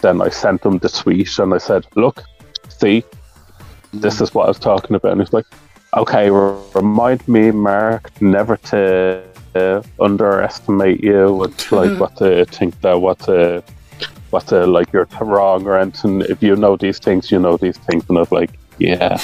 then 0.00 0.22
I 0.22 0.28
sent 0.28 0.64
him 0.64 0.78
the 0.78 0.88
tweet 0.88 1.38
and 1.38 1.52
I 1.52 1.58
said, 1.58 1.86
"Look, 1.96 2.22
see, 2.68 3.04
this 3.92 4.20
is 4.20 4.32
what 4.34 4.44
I 4.44 4.48
was 4.48 4.58
talking 4.58 4.96
about." 4.96 5.12
And 5.12 5.20
he's 5.20 5.32
like, 5.32 5.46
"Okay, 5.96 6.30
re- 6.30 6.56
remind 6.74 7.26
me, 7.28 7.50
Mark, 7.50 8.10
never 8.20 8.56
to." 8.56 9.22
Uh, 9.54 9.82
underestimate 10.00 11.04
you 11.04 11.30
with 11.30 11.70
like 11.70 12.00
what 12.00 12.16
to 12.16 12.46
think 12.46 12.80
that 12.80 12.98
what 12.98 13.18
to 13.18 13.62
what 14.30 14.46
to 14.46 14.66
like 14.66 14.90
you're 14.94 15.06
wrong 15.20 15.66
or 15.66 15.76
anything. 15.76 16.22
If 16.22 16.42
you 16.42 16.56
know 16.56 16.74
these 16.78 16.98
things, 16.98 17.30
you 17.30 17.38
know 17.38 17.58
these 17.58 17.76
things, 17.76 18.02
and 18.08 18.16
I 18.16 18.22
was 18.22 18.32
like, 18.32 18.50
yeah, 18.78 19.18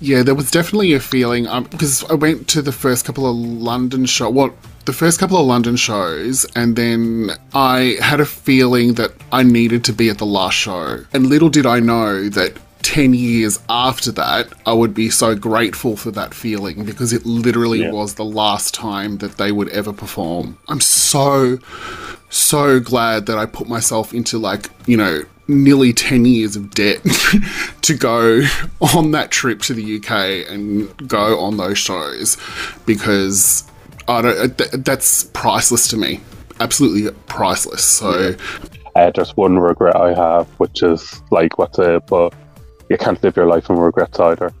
Yeah, 0.00 0.22
there 0.22 0.34
was 0.34 0.50
definitely 0.50 0.94
a 0.94 1.00
feeling 1.00 1.46
um, 1.46 1.64
because 1.64 2.04
I 2.04 2.14
went 2.14 2.48
to 2.48 2.62
the 2.62 2.72
first 2.72 3.04
couple 3.04 3.28
of 3.28 3.36
London 3.36 4.06
show. 4.06 4.30
Well, 4.30 4.54
the 4.84 4.92
first 4.92 5.18
couple 5.18 5.38
of 5.38 5.46
London 5.46 5.76
shows, 5.76 6.44
and 6.54 6.76
then 6.76 7.30
I 7.54 7.96
had 8.00 8.20
a 8.20 8.26
feeling 8.26 8.94
that 8.94 9.12
I 9.32 9.42
needed 9.42 9.84
to 9.84 9.92
be 9.92 10.08
at 10.10 10.18
the 10.18 10.26
last 10.26 10.54
show. 10.54 11.04
And 11.12 11.26
little 11.26 11.48
did 11.48 11.64
I 11.66 11.80
know 11.80 12.28
that 12.30 12.56
10 12.82 13.14
years 13.14 13.58
after 13.70 14.12
that, 14.12 14.52
I 14.66 14.74
would 14.74 14.92
be 14.92 15.08
so 15.08 15.34
grateful 15.34 15.96
for 15.96 16.10
that 16.10 16.34
feeling 16.34 16.84
because 16.84 17.14
it 17.14 17.24
literally 17.24 17.80
Yeah. 17.80 17.92
was 17.92 18.14
the 18.14 18.24
last 18.26 18.74
time 18.74 19.18
that 19.18 19.38
they 19.38 19.52
would 19.52 19.70
ever 19.70 19.90
perform. 19.92 20.58
I'm 20.68 20.82
so, 20.82 21.58
so 22.28 22.80
glad 22.80 23.24
that 23.26 23.38
I 23.38 23.46
put 23.46 23.68
myself 23.68 24.12
into 24.12 24.38
like, 24.38 24.68
you 24.86 24.98
know, 24.98 25.22
nearly 25.48 25.94
10 25.94 26.26
years 26.26 26.56
of 26.56 26.70
debt 26.74 27.00
to 27.82 27.94
go 27.94 28.42
on 28.94 29.12
that 29.12 29.30
trip 29.30 29.60
to 29.62 29.72
the 29.74 29.96
UK 29.96 30.50
and 30.50 31.08
go 31.08 31.38
on 31.40 31.56
those 31.56 31.78
shows 31.78 32.36
because 32.84 33.64
I 34.08 34.22
don't, 34.22 34.58
th- 34.58 34.70
that's 34.70 35.24
priceless 35.24 35.88
to 35.88 35.96
me. 35.96 36.20
Absolutely 36.60 37.10
priceless. 37.26 37.84
So, 37.84 38.36
uh, 38.96 39.10
there's 39.10 39.36
one 39.36 39.58
regret 39.58 39.96
I 39.96 40.14
have, 40.14 40.46
which 40.58 40.82
is 40.82 41.22
like 41.30 41.58
what's 41.58 41.76
the 41.76 42.00
but 42.06 42.34
you 42.88 42.96
can't 42.96 43.22
live 43.22 43.36
your 43.36 43.46
life 43.46 43.70
in 43.70 43.76
regrets 43.76 44.20
either. 44.20 44.52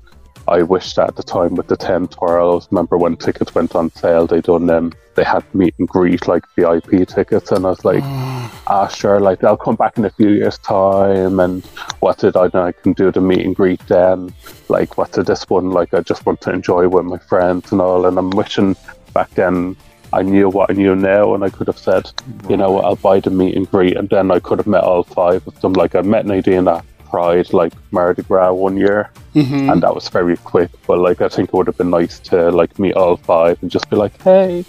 I 0.46 0.62
wish 0.62 0.94
that 0.94 1.08
at 1.08 1.16
the 1.16 1.22
time 1.22 1.54
with 1.54 1.68
the 1.68 1.76
10 1.76 2.08
twirls, 2.08 2.68
remember 2.70 2.98
when 2.98 3.16
tickets 3.16 3.54
went 3.54 3.74
on 3.74 3.90
sale, 3.92 4.26
they 4.26 4.42
done 4.42 4.66
them, 4.66 4.92
they 5.14 5.24
had 5.24 5.42
meet 5.54 5.74
and 5.78 5.88
greet 5.88 6.28
like 6.28 6.44
VIP 6.56 7.08
tickets, 7.08 7.50
and 7.50 7.64
I 7.64 7.70
was 7.70 7.84
like, 7.84 8.02
ah, 8.66 8.88
sure, 8.88 9.20
like 9.20 9.40
they'll 9.40 9.56
come 9.56 9.76
back 9.76 9.96
in 9.96 10.04
a 10.04 10.10
few 10.10 10.30
years' 10.30 10.58
time, 10.58 11.40
and 11.40 11.64
what 12.00 12.18
did 12.18 12.36
I 12.36 12.50
know? 12.52 12.64
I 12.64 12.72
can 12.72 12.92
do 12.92 13.10
the 13.10 13.22
meet 13.22 13.46
and 13.46 13.56
greet 13.56 13.80
then. 13.86 14.34
Like, 14.68 14.98
what's 14.98 15.12
did 15.16 15.26
this 15.26 15.48
one? 15.48 15.70
Like, 15.70 15.94
I 15.94 16.00
just 16.00 16.26
want 16.26 16.40
to 16.42 16.52
enjoy 16.52 16.88
with 16.88 17.06
my 17.06 17.18
friends 17.18 17.72
and 17.72 17.80
all, 17.80 18.04
and 18.04 18.18
I'm 18.18 18.30
wishing 18.30 18.76
back 19.14 19.30
then 19.30 19.76
I 20.12 20.22
knew 20.22 20.48
what 20.48 20.70
I 20.70 20.74
knew 20.74 20.94
now, 20.94 21.34
and 21.34 21.42
I 21.42 21.50
could 21.50 21.66
have 21.66 21.78
said, 21.78 22.10
you 22.48 22.56
know 22.56 22.70
what, 22.70 22.84
I'll 22.84 22.96
buy 22.96 23.18
the 23.18 23.30
meet 23.30 23.56
and 23.56 23.68
greet, 23.68 23.96
and 23.96 24.08
then 24.08 24.30
I 24.30 24.38
could 24.38 24.58
have 24.58 24.66
met 24.66 24.84
all 24.84 25.02
five 25.02 25.44
of 25.46 25.60
them. 25.60 25.72
Like 25.72 25.96
I 25.96 26.02
met 26.02 26.24
Nadine 26.24 26.68
at 26.68 26.84
Pride, 27.10 27.52
like 27.52 27.72
Mardi 27.90 28.22
Gras 28.22 28.52
one 28.52 28.76
year, 28.76 29.10
mm-hmm. 29.34 29.70
and 29.70 29.82
that 29.82 29.92
was 29.92 30.08
very 30.08 30.36
quick. 30.36 30.70
But 30.86 30.98
like 30.98 31.20
I 31.20 31.28
think 31.28 31.48
it 31.48 31.54
would 31.54 31.66
have 31.66 31.78
been 31.78 31.90
nice 31.90 32.20
to 32.30 32.50
like 32.50 32.78
meet 32.78 32.94
all 32.94 33.16
five 33.16 33.60
and 33.60 33.70
just 33.72 33.90
be 33.90 33.96
like, 33.96 34.20
hey, 34.22 34.64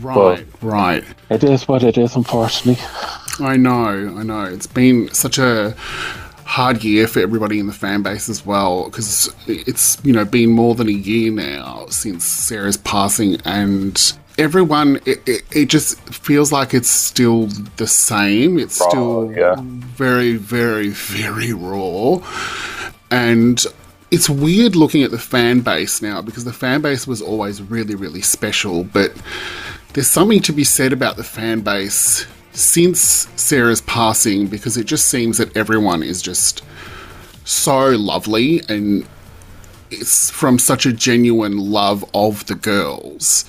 right, 0.00 0.46
right. 0.62 1.04
it 1.28 1.44
is 1.44 1.68
what 1.68 1.82
it 1.82 1.98
is, 1.98 2.16
unfortunately. 2.16 2.82
I 3.40 3.56
know, 3.56 4.16
I 4.16 4.22
know. 4.22 4.44
It's 4.44 4.66
been 4.66 5.12
such 5.12 5.38
a 5.38 5.76
hard 6.44 6.84
year 6.84 7.06
for 7.06 7.20
everybody 7.20 7.58
in 7.58 7.66
the 7.66 7.72
fan 7.72 8.02
base 8.02 8.28
as 8.28 8.44
well 8.44 8.84
because 8.84 9.34
it's 9.46 9.98
you 10.04 10.12
know 10.12 10.24
been 10.24 10.50
more 10.50 10.74
than 10.74 10.88
a 10.88 10.92
year 10.92 11.32
now 11.32 11.86
since 11.88 12.24
Sarah's 12.24 12.76
passing 12.76 13.40
and 13.44 14.12
everyone 14.36 14.96
it, 15.06 15.26
it, 15.26 15.42
it 15.52 15.66
just 15.66 15.98
feels 16.12 16.52
like 16.52 16.74
it's 16.74 16.90
still 16.90 17.46
the 17.76 17.86
same 17.86 18.58
it's 18.58 18.80
Raw, 18.80 18.88
still 18.88 19.32
yeah. 19.32 19.54
very 19.58 20.36
very 20.36 20.88
very 20.88 21.52
raw 21.52 22.18
and 23.10 23.64
it's 24.10 24.28
weird 24.28 24.76
looking 24.76 25.02
at 25.02 25.10
the 25.10 25.18
fan 25.18 25.60
base 25.60 26.02
now 26.02 26.20
because 26.20 26.44
the 26.44 26.52
fan 26.52 26.80
base 26.80 27.06
was 27.06 27.22
always 27.22 27.62
really 27.62 27.94
really 27.94 28.22
special 28.22 28.84
but 28.84 29.12
there's 29.92 30.10
something 30.10 30.40
to 30.40 30.52
be 30.52 30.64
said 30.64 30.92
about 30.92 31.16
the 31.16 31.24
fan 31.24 31.60
base 31.60 32.26
since 32.54 33.28
Sarah's 33.36 33.80
passing 33.82 34.46
because 34.46 34.76
it 34.76 34.86
just 34.86 35.06
seems 35.08 35.38
that 35.38 35.56
everyone 35.56 36.02
is 36.02 36.22
just 36.22 36.62
so 37.44 37.90
lovely 37.90 38.62
and 38.68 39.06
it's 39.90 40.30
from 40.30 40.58
such 40.58 40.86
a 40.86 40.92
genuine 40.92 41.58
love 41.58 42.04
of 42.14 42.46
the 42.46 42.54
girls 42.54 43.44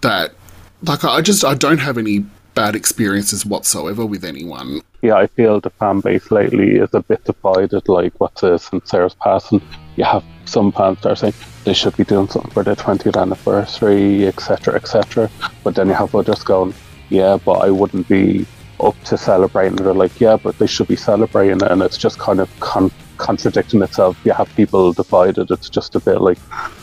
that 0.00 0.34
like 0.82 1.04
I 1.04 1.20
just 1.20 1.44
I 1.44 1.54
don't 1.54 1.78
have 1.78 1.98
any 1.98 2.24
bad 2.54 2.74
experiences 2.74 3.46
whatsoever 3.46 4.04
with 4.04 4.24
anyone. 4.24 4.82
Yeah, 5.02 5.14
I 5.14 5.28
feel 5.28 5.60
the 5.60 5.70
fan 5.70 6.00
base 6.00 6.30
lately 6.30 6.76
is 6.76 6.92
a 6.92 7.00
bit 7.00 7.24
divided. 7.24 7.88
Like 7.88 8.12
what's 8.18 8.40
this 8.42 8.64
since 8.64 8.90
Sarah's 8.90 9.14
passing, 9.14 9.62
you 9.96 10.04
have 10.04 10.24
some 10.44 10.72
fans 10.72 11.00
that 11.02 11.10
are 11.10 11.16
saying 11.16 11.34
they 11.64 11.74
should 11.74 11.96
be 11.96 12.04
doing 12.04 12.28
something 12.28 12.50
for 12.50 12.64
their 12.64 12.76
20th 12.76 13.20
anniversary, 13.20 14.26
etc., 14.26 14.74
etc. 14.74 15.30
But 15.62 15.74
then 15.74 15.88
you 15.88 15.94
have 15.94 16.14
others 16.14 16.42
going, 16.42 16.74
yeah, 17.10 17.38
but 17.44 17.58
I 17.66 17.70
wouldn't 17.70 18.08
be 18.08 18.46
up 18.80 18.96
to 19.04 19.18
celebrating. 19.18 19.76
They're 19.76 19.92
like, 19.92 20.20
yeah, 20.20 20.36
but 20.42 20.58
they 20.58 20.66
should 20.66 20.88
be 20.88 20.96
celebrating 20.96 21.56
it, 21.60 21.70
and 21.70 21.82
it's 21.82 21.98
just 21.98 22.18
kind 22.18 22.40
of 22.40 22.48
con- 22.60 22.90
contradicting 23.18 23.82
itself. 23.82 24.16
You 24.24 24.32
have 24.32 24.48
people 24.56 24.92
divided. 24.94 25.50
It's 25.50 25.68
just 25.68 25.94
a 25.94 26.00
bit 26.00 26.20
like 26.22 26.38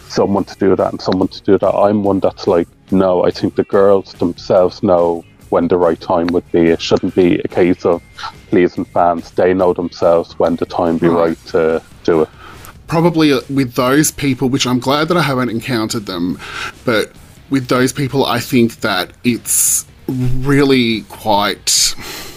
someone 0.07 0.43
to 0.45 0.55
do 0.59 0.75
that 0.75 0.91
and 0.91 1.01
someone 1.01 1.27
to 1.29 1.41
do 1.41 1.57
that. 1.57 1.73
I'm 1.73 2.03
one 2.03 2.19
that's 2.19 2.45
like, 2.47 2.67
no, 2.91 3.25
I 3.25 3.31
think 3.31 3.55
the 3.55 3.63
girls 3.63 4.13
themselves 4.13 4.83
know 4.83 5.25
when 5.49 5.67
the 5.69 5.77
right 5.77 5.99
time 5.99 6.27
would 6.27 6.49
be. 6.51 6.67
It 6.67 6.81
shouldn't 6.81 7.15
be 7.15 7.39
a 7.39 7.47
case 7.47 7.85
of 7.85 8.03
pleasing 8.49 8.85
fans. 8.85 9.31
They 9.31 9.53
know 9.53 9.73
themselves 9.73 10.37
when 10.37 10.57
the 10.57 10.65
time 10.65 10.97
be 10.97 11.07
Right. 11.07 11.29
right 11.29 11.45
to 11.47 11.81
do 12.03 12.21
it. 12.23 12.29
probably 12.87 13.33
uh, 13.33 13.41
with 13.49 13.73
those 13.73 14.11
people, 14.11 14.47
which 14.49 14.65
I'm 14.67 14.79
glad 14.79 15.07
that 15.09 15.17
I 15.17 15.21
haven't 15.21 15.49
encountered 15.49 16.05
them, 16.05 16.39
but 16.85 17.11
with 17.49 17.67
those 17.67 17.91
people, 17.91 18.25
I 18.25 18.39
think 18.39 18.79
that 18.81 19.11
it's 19.25 19.85
really 20.07 21.01
quite 21.03 21.95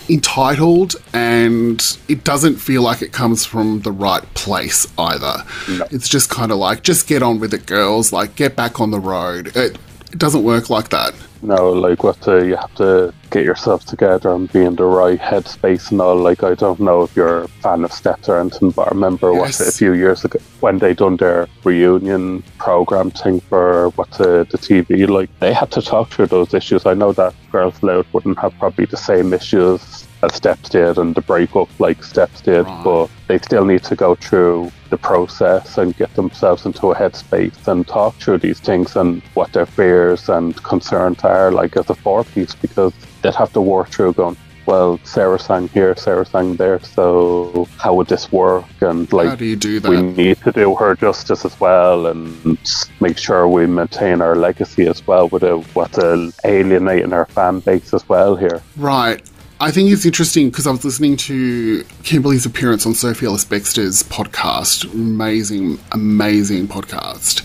entitled 0.08 0.96
and 1.12 1.96
it 2.08 2.24
doesn't 2.24 2.56
feel 2.56 2.82
like 2.82 3.00
it 3.00 3.12
comes 3.12 3.44
from 3.44 3.80
the 3.80 3.92
right 3.92 4.22
place 4.34 4.86
either. 4.98 5.44
It's 5.90 6.08
just 6.08 6.30
kind 6.30 6.50
of 6.50 6.58
like, 6.58 6.82
just 6.82 7.06
get 7.06 7.22
on 7.22 7.38
with 7.38 7.54
it, 7.54 7.66
girls, 7.66 8.12
like, 8.12 8.34
get 8.34 8.56
back 8.56 8.80
on 8.80 8.90
the 8.90 8.98
road. 9.00 9.48
It, 9.56 9.78
it 10.12 10.18
doesn't 10.18 10.42
work 10.42 10.68
like 10.68 10.88
that. 10.88 11.14
No, 11.42 11.70
like 11.70 12.02
what 12.04 12.26
uh, 12.28 12.36
you 12.36 12.56
have 12.56 12.74
to 12.74 13.14
get 13.30 13.44
yourself 13.44 13.84
together 13.86 14.30
and 14.30 14.52
be 14.52 14.62
in 14.62 14.76
the 14.76 14.84
right 14.84 15.18
headspace 15.18 15.90
and 15.90 16.00
all. 16.00 16.16
Like 16.16 16.42
I 16.42 16.54
don't 16.54 16.80
know 16.80 17.02
if 17.02 17.16
you're 17.16 17.44
a 17.44 17.48
fan 17.48 17.84
of 17.84 17.92
Steps 17.92 18.28
or 18.28 18.38
anything, 18.38 18.70
but 18.70 18.88
I 18.88 18.90
remember 18.90 19.32
what 19.32 19.58
a 19.58 19.72
few 19.72 19.94
years 19.94 20.24
ago 20.24 20.38
when 20.60 20.78
they 20.78 20.92
done 20.92 21.16
their 21.16 21.48
reunion 21.64 22.42
program 22.58 23.10
thing 23.10 23.40
for 23.40 23.88
what 23.90 24.10
the, 24.12 24.46
the 24.50 24.58
TV. 24.58 25.08
Like 25.08 25.30
they 25.40 25.52
had 25.52 25.70
to 25.72 25.82
talk 25.82 26.10
through 26.10 26.26
those 26.26 26.52
issues. 26.52 26.84
I 26.84 26.94
know 26.94 27.12
that 27.12 27.34
Girls 27.50 27.82
Aloud 27.82 28.06
wouldn't 28.12 28.38
have 28.38 28.56
probably 28.58 28.84
the 28.84 28.98
same 28.98 29.32
issues 29.32 29.99
as 30.22 30.34
Steps 30.34 30.68
did 30.68 30.98
and 30.98 31.14
the 31.14 31.20
breakup 31.22 31.68
like 31.80 32.02
Steps 32.04 32.40
did, 32.40 32.66
Right. 32.66 32.84
but 32.84 33.06
they 33.28 33.38
still 33.38 33.64
need 33.64 33.82
to 33.84 33.96
go 33.96 34.14
through 34.14 34.70
the 34.90 34.98
process 34.98 35.78
and 35.78 35.96
get 35.96 36.12
themselves 36.14 36.66
into 36.66 36.88
a 36.90 36.94
headspace 36.94 37.66
and 37.68 37.86
talk 37.86 38.14
through 38.16 38.38
these 38.38 38.60
things 38.60 38.96
and 38.96 39.22
what 39.34 39.52
their 39.52 39.66
fears 39.66 40.28
and 40.28 40.60
concerns 40.62 41.22
are 41.24 41.50
like 41.52 41.76
as 41.76 41.88
a 41.90 41.94
four 41.94 42.24
piece 42.24 42.54
because 42.54 42.92
they'd 43.22 43.34
have 43.34 43.52
to 43.52 43.60
work 43.60 43.88
through 43.88 44.12
going 44.14 44.36
well 44.66 44.98
sarah 45.04 45.38
sang 45.38 45.68
here 45.68 45.96
sarah 45.96 46.26
sang 46.26 46.54
there 46.56 46.78
so 46.80 47.66
how 47.78 47.94
would 47.94 48.06
this 48.08 48.30
work 48.30 48.64
and 48.82 49.10
like 49.12 49.28
How 49.28 49.34
do 49.36 49.44
you 49.46 49.56
do 49.56 49.80
that? 49.80 49.88
we 49.88 50.02
need 50.02 50.36
to 50.42 50.52
do 50.52 50.74
her 50.74 50.94
justice 50.96 51.44
as 51.44 51.58
well 51.60 52.06
and 52.08 52.58
make 53.00 53.16
sure 53.16 53.48
we 53.48 53.66
maintain 53.66 54.20
our 54.20 54.34
legacy 54.36 54.86
as 54.86 55.04
well 55.06 55.28
without 55.28 55.62
what's 55.74 55.98
alienating 56.44 57.12
our 57.12 57.26
fan 57.26 57.60
base 57.60 57.94
as 57.94 58.06
well 58.08 58.36
here 58.36 58.60
Right. 58.76 59.22
I 59.62 59.70
think 59.70 59.90
it's 59.90 60.06
interesting 60.06 60.48
because 60.48 60.66
I 60.66 60.70
was 60.70 60.86
listening 60.86 61.18
to 61.18 61.84
Kimberley's 62.02 62.46
appearance 62.46 62.86
on 62.86 62.94
Sophie 62.94 63.26
Ellis 63.26 63.44
Bextor's 63.44 64.02
podcast. 64.02 64.90
Amazing, 64.94 65.78
amazing 65.92 66.66
podcast. 66.66 67.44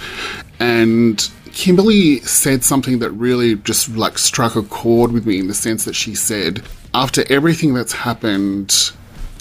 And 0.61 1.30
Kimberley 1.51 2.22
said 2.22 2.63
something 2.63 2.99
that 2.99 3.11
really 3.11 3.55
just 3.55 3.97
like 3.97 4.18
struck 4.18 4.55
a 4.55 4.63
chord 4.63 5.11
with 5.11 5.26
me 5.26 5.39
in 5.39 5.49
the 5.49 5.53
sense 5.53 5.84
that 5.84 5.93
she 5.93 6.16
said, 6.16 6.63
after 6.93 7.30
everything 7.30 7.74
that's 7.74 7.91
happened, 7.91 8.93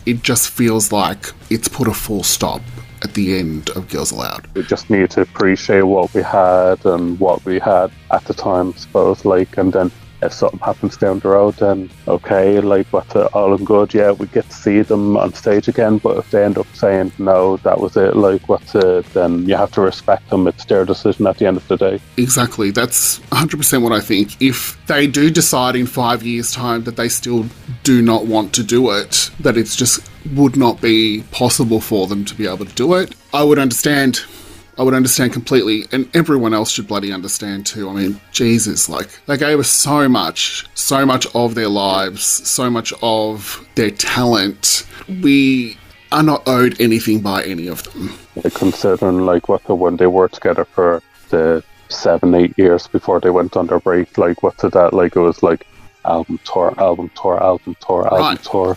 it 0.05 0.25
just 0.25 0.51
feels 0.51 0.91
like 0.91 1.27
it's 1.51 1.69
put 1.69 1.87
a 1.87 1.95
full 1.95 2.25
stop 2.25 2.61
at 3.03 3.15
the 3.15 3.39
end 3.39 3.71
of 3.77 3.89
Girls 3.89 4.11
Aloud. 4.11 4.49
we 4.55 4.65
just 4.65 4.91
need 4.91 5.11
to 5.11 5.21
appreciate 5.21 5.83
what 5.83 6.13
we 6.13 6.23
had 6.23 6.85
and 6.85 7.21
what 7.21 7.45
we 7.45 7.61
had 7.61 7.93
at 8.11 8.25
the 8.25 8.35
time, 8.35 8.75
suppose. 8.75 9.25
Like, 9.25 9.59
and 9.59 9.73
then 9.73 9.93
if 10.25 10.33
something 10.33 10.61
happens 10.61 10.97
down 10.97 11.19
the 11.21 11.29
road, 11.29 11.55
then 11.57 11.91
okay, 12.09 12.61
like 12.61 12.87
what's 12.89 13.15
it, 13.15 13.27
all 13.35 13.55
in 13.55 13.65
good. 13.65 13.95
Yeah, 13.95 14.13
we 14.13 14.27
get 14.27 14.49
to 14.49 14.55
see 14.55 14.83
them 14.83 15.17
on 15.17 15.33
stage 15.35 15.69
again. 15.69 15.99
But 15.99 16.19
if 16.19 16.31
they 16.31 16.45
end 16.45 16.59
up 16.59 16.67
saying 16.75 17.13
no, 17.19 17.57
that 17.59 17.81
was 17.81 17.97
it, 17.97 18.17
like 18.17 18.49
what's 18.49 18.75
it, 18.75 19.07
then 19.13 19.49
you 19.49 19.57
have 19.57 19.73
to 19.73 19.81
respect 19.81 20.29
them. 20.31 20.47
It's 20.47 20.65
their 20.65 20.85
decision 20.85 21.27
at 21.27 21.39
the 21.39 21.47
end 21.47 21.57
of 21.57 21.69
the 21.69 21.77
day. 21.77 22.01
Exactly. 22.17 22.71
That's 22.71 23.19
100% 23.31 23.83
what 23.83 23.93
I 23.93 24.01
think. 24.01 24.41
If 24.41 24.79
they 24.87 25.07
do 25.07 25.31
decide 25.31 25.77
in 25.77 25.87
five 25.87 26.23
years' 26.23 26.53
time 26.53 26.85
that 26.85 26.97
they 26.97 27.09
still 27.09 27.47
do 27.83 28.03
not 28.03 28.27
want 28.27 28.53
to 28.55 28.63
do 28.63 28.91
it, 28.91 29.31
that 29.41 29.57
it's 29.57 29.77
just 29.77 30.09
would 30.33 30.57
not 30.57 30.81
be 30.81 31.23
possible 31.31 31.81
for 31.81 32.07
them 32.07 32.25
to 32.25 32.35
be 32.35 32.47
able 32.47 32.65
to 32.65 32.75
do 32.75 32.95
it, 32.95 33.15
I 33.33 33.43
would 33.43 33.59
understand. 33.59 34.21
I 34.79 34.83
would 34.83 34.95
understand 34.95 35.33
completely, 35.33 35.85
and 35.93 36.09
everyone 36.17 36.53
else 36.53 36.71
should 36.71 36.89
bloody 36.89 37.13
understand 37.13 37.65
too. 37.67 37.89
I 37.89 37.93
mean, 37.95 38.21
Jesus, 38.33 38.89
like, 38.89 39.09
they 39.27 39.37
gave 39.37 39.59
us 39.61 39.69
so 39.69 40.09
much, 40.09 40.67
so 40.75 41.07
much 41.07 41.27
of 41.35 41.55
their 41.55 41.69
lives, 41.69 42.25
so 42.25 42.69
much 42.71 42.93
of 43.03 43.67
their 43.77 43.91
talent. 43.91 44.87
We 45.23 45.79
are 46.11 46.23
not 46.23 46.43
owed 46.49 46.81
anything 46.81 47.21
by 47.21 47.45
any 47.45 47.69
of 47.69 47.83
them. 47.85 48.13
Considering 48.55 49.21
like 49.27 49.49
what 49.49 49.63
the 49.65 49.75
when 49.75 49.97
they 49.97 50.07
were 50.09 50.29
together 50.29 50.65
for 50.65 51.03
the 51.29 51.63
seven, 51.89 52.35
eight 52.35 52.55
years 52.59 52.87
before 52.89 53.21
they 53.21 53.31
went 53.31 53.57
on 53.57 53.67
their 53.69 53.81
break, 53.81 54.19
like 54.19 54.43
what's 54.43 54.63
that? 54.63 54.93
Like 54.93 55.15
it 55.15 55.21
was 55.21 55.43
like 55.43 55.67
album 56.05 56.39
tour, 56.45 56.75
album 56.79 57.11
tour, 57.21 57.41
album 57.43 57.77
tour, 57.81 58.05
album 58.09 58.21
Right. 58.21 58.43
tour. 58.43 58.77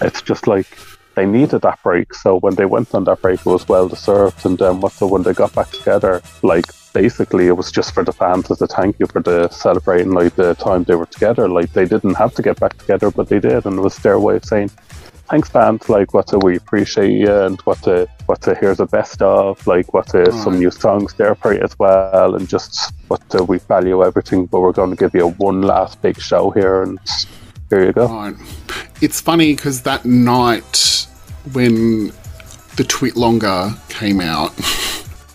It's 0.00 0.22
just 0.22 0.46
like 0.46 0.66
they 1.14 1.26
needed 1.26 1.62
that 1.62 1.82
break. 1.82 2.14
So 2.14 2.38
when 2.38 2.54
they 2.54 2.64
went 2.64 2.94
on 2.94 3.04
that 3.04 3.22
break, 3.22 3.40
it 3.40 3.46
was 3.46 3.68
well 3.68 3.88
deserved. 3.88 4.44
And 4.44 4.60
um, 4.62 4.74
then 4.74 4.80
what 4.80 4.92
the 4.94 5.06
when 5.06 5.22
they 5.22 5.32
got 5.32 5.54
back 5.54 5.70
together, 5.70 6.22
like 6.42 6.66
basically 6.92 7.46
it 7.46 7.56
was 7.56 7.70
just 7.70 7.92
for 7.92 8.04
the 8.04 8.12
fans 8.12 8.50
as 8.50 8.62
a 8.62 8.66
thank 8.66 8.98
you 8.98 9.06
for 9.06 9.20
the 9.20 9.48
celebrating 9.48 10.12
like 10.12 10.34
the 10.36 10.54
time 10.54 10.84
they 10.84 10.94
were 10.94 11.06
together. 11.06 11.48
Like 11.48 11.72
they 11.72 11.84
didn't 11.84 12.14
have 12.14 12.34
to 12.34 12.42
get 12.42 12.58
back 12.60 12.78
together, 12.78 13.10
but 13.10 13.28
they 13.28 13.40
did, 13.40 13.66
and 13.66 13.78
it 13.78 13.82
was 13.82 13.96
their 13.98 14.18
way 14.18 14.36
of 14.36 14.44
saying. 14.44 14.70
Thanks, 15.30 15.48
fans. 15.48 15.88
Like, 15.88 16.12
what 16.12 16.30
we 16.44 16.56
appreciate 16.56 17.10
you, 17.10 17.32
and 17.32 17.58
what 17.62 17.82
to 17.84 18.06
what 18.26 18.42
to 18.42 18.54
here's 18.54 18.76
the 18.76 18.84
best 18.84 19.22
of. 19.22 19.66
Like, 19.66 19.94
what 19.94 20.08
to 20.08 20.18
mm. 20.18 20.44
some 20.44 20.58
new 20.58 20.70
songs 20.70 21.14
there 21.14 21.34
for 21.34 21.54
you 21.54 21.62
as 21.62 21.78
well, 21.78 22.34
and 22.34 22.46
just 22.46 22.92
what 23.08 23.26
to 23.30 23.42
we 23.42 23.56
value 23.56 24.04
everything. 24.04 24.44
But 24.44 24.60
we're 24.60 24.72
going 24.72 24.90
to 24.90 24.96
give 24.96 25.14
you 25.14 25.30
one 25.30 25.62
last 25.62 26.02
big 26.02 26.20
show 26.20 26.50
here, 26.50 26.82
and 26.82 26.98
here 27.70 27.86
you 27.86 27.92
go. 27.92 28.06
Right. 28.06 28.34
It's 29.00 29.20
funny 29.20 29.54
because 29.54 29.82
that 29.82 30.04
night 30.04 31.06
when 31.52 32.12
the 32.76 32.84
tweet 32.86 33.16
longer 33.16 33.72
came 33.88 34.20
out, 34.20 34.52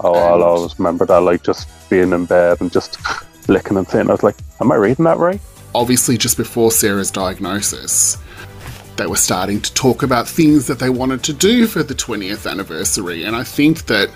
Oh, 0.01 0.13
I'll 0.13 0.43
always 0.43 0.79
remember 0.79 1.05
that, 1.05 1.19
like 1.19 1.43
just 1.43 1.67
being 1.89 2.13
in 2.13 2.23
bed 2.23 2.61
and 2.61 2.71
just 2.71 2.97
licking 3.49 3.75
and 3.75 3.85
saying, 3.85 4.07
I 4.07 4.13
was 4.13 4.23
like, 4.23 4.37
"Am 4.61 4.71
I 4.71 4.75
reading 4.75 5.03
that 5.03 5.17
right?" 5.17 5.41
obviously 5.75 6.17
just 6.17 6.37
before 6.37 6.71
Sarah's 6.71 7.11
diagnosis, 7.11 8.17
they 8.97 9.07
were 9.07 9.15
starting 9.15 9.61
to 9.61 9.73
talk 9.73 10.03
about 10.03 10.27
things 10.27 10.67
that 10.67 10.79
they 10.79 10.89
wanted 10.89 11.23
to 11.23 11.33
do 11.33 11.67
for 11.67 11.83
the 11.83 11.93
20th 11.93 12.49
anniversary. 12.49 13.23
And 13.23 13.35
I 13.35 13.43
think 13.43 13.85
that 13.85 14.09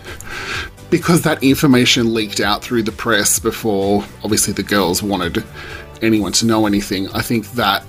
because 0.89 1.21
that 1.21 1.41
information 1.41 2.13
leaked 2.13 2.39
out 2.39 2.61
through 2.61 2.83
the 2.83 2.91
press 2.91 3.39
before, 3.39 4.03
obviously, 4.23 4.53
the 4.53 4.63
girls 4.63 5.01
wanted 5.01 5.43
anyone 6.01 6.31
to 6.33 6.45
know 6.45 6.65
anything, 6.65 7.07
I 7.09 7.21
think 7.21 7.51
that 7.51 7.83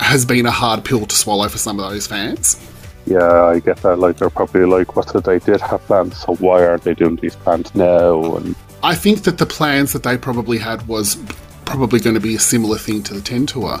has 0.00 0.24
been 0.24 0.46
a 0.46 0.50
hard 0.50 0.84
pill 0.84 1.06
to 1.06 1.14
swallow 1.14 1.48
for 1.48 1.58
some 1.58 1.78
of 1.80 1.90
those 1.90 2.06
fans. 2.06 2.58
Yeah, 3.06 3.44
I 3.44 3.58
get 3.58 3.76
that. 3.78 3.98
Like, 3.98 4.16
they're 4.16 4.30
probably 4.30 4.64
like, 4.64 4.96
"What 4.96 5.12
did 5.12 5.24
they 5.24 5.38
did 5.38 5.60
have 5.60 5.82
plans? 5.86 6.16
So 6.18 6.34
why 6.36 6.66
aren't 6.66 6.84
they 6.84 6.94
doing 6.94 7.16
these 7.16 7.36
plans 7.36 7.74
now?" 7.74 8.36
And 8.36 8.54
I 8.82 8.94
think 8.94 9.22
that 9.24 9.38
the 9.38 9.46
plans 9.46 9.92
that 9.92 10.02
they 10.02 10.16
probably 10.16 10.58
had 10.58 10.86
was 10.88 11.16
probably 11.64 12.00
going 12.00 12.14
to 12.14 12.20
be 12.20 12.34
a 12.34 12.40
similar 12.40 12.78
thing 12.78 13.02
to 13.04 13.14
the 13.14 13.20
10 13.20 13.46
tour. 13.46 13.80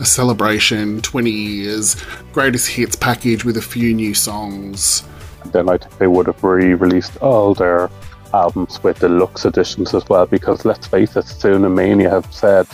A 0.00 0.04
celebration, 0.04 1.00
20 1.02 1.30
years, 1.30 1.96
greatest 2.32 2.68
hits 2.68 2.96
package 2.96 3.44
with 3.44 3.56
a 3.56 3.62
few 3.62 3.94
new 3.94 4.14
songs. 4.14 5.04
then 5.52 5.68
I 5.68 5.76
think 5.76 5.98
they 5.98 6.06
would 6.06 6.26
have 6.26 6.42
re-released 6.42 7.16
all 7.18 7.54
their 7.54 7.90
albums 8.34 8.82
with 8.82 8.98
deluxe 8.98 9.44
editions 9.44 9.94
as 9.94 10.08
well. 10.08 10.26
Because 10.26 10.64
let's 10.64 10.86
face 10.86 11.16
it, 11.16 11.24
Xenomania 11.24 12.10
have 12.10 12.32
said 12.32 12.66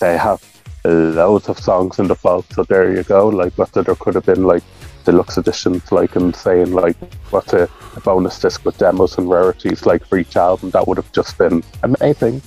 they 0.00 0.16
have 0.18 0.42
loads 0.84 1.48
of 1.48 1.58
songs 1.58 1.98
in 1.98 2.08
the 2.08 2.14
vault. 2.14 2.46
So 2.52 2.64
there 2.64 2.94
you 2.94 3.02
go. 3.02 3.28
Like 3.28 3.56
what 3.56 3.72
there 3.72 3.84
could 3.94 4.14
have 4.14 4.26
been 4.26 4.44
like 4.44 4.62
deluxe 5.04 5.38
editions, 5.38 5.92
like 5.92 6.16
and 6.16 6.34
saying 6.34 6.72
like 6.72 6.96
what 7.30 7.52
a, 7.52 7.68
a 7.96 8.00
bonus 8.00 8.38
disc 8.38 8.64
with 8.64 8.78
demos 8.78 9.16
and 9.18 9.28
rarities, 9.28 9.86
like 9.86 10.04
for 10.06 10.18
each 10.18 10.36
album. 10.36 10.70
That 10.70 10.86
would 10.86 10.96
have 10.96 11.12
just 11.12 11.38
been 11.38 11.62
amazing. 11.82 12.42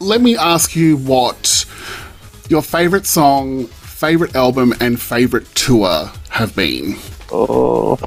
Let 0.00 0.20
me 0.20 0.36
ask 0.36 0.74
you 0.74 0.96
what 0.96 1.64
your 2.48 2.62
favourite 2.62 3.06
song, 3.06 3.66
favourite 3.66 4.34
album, 4.34 4.74
and 4.80 5.00
favourite 5.00 5.46
tour 5.54 6.10
have 6.30 6.56
been. 6.56 6.96
Oh, 7.30 7.98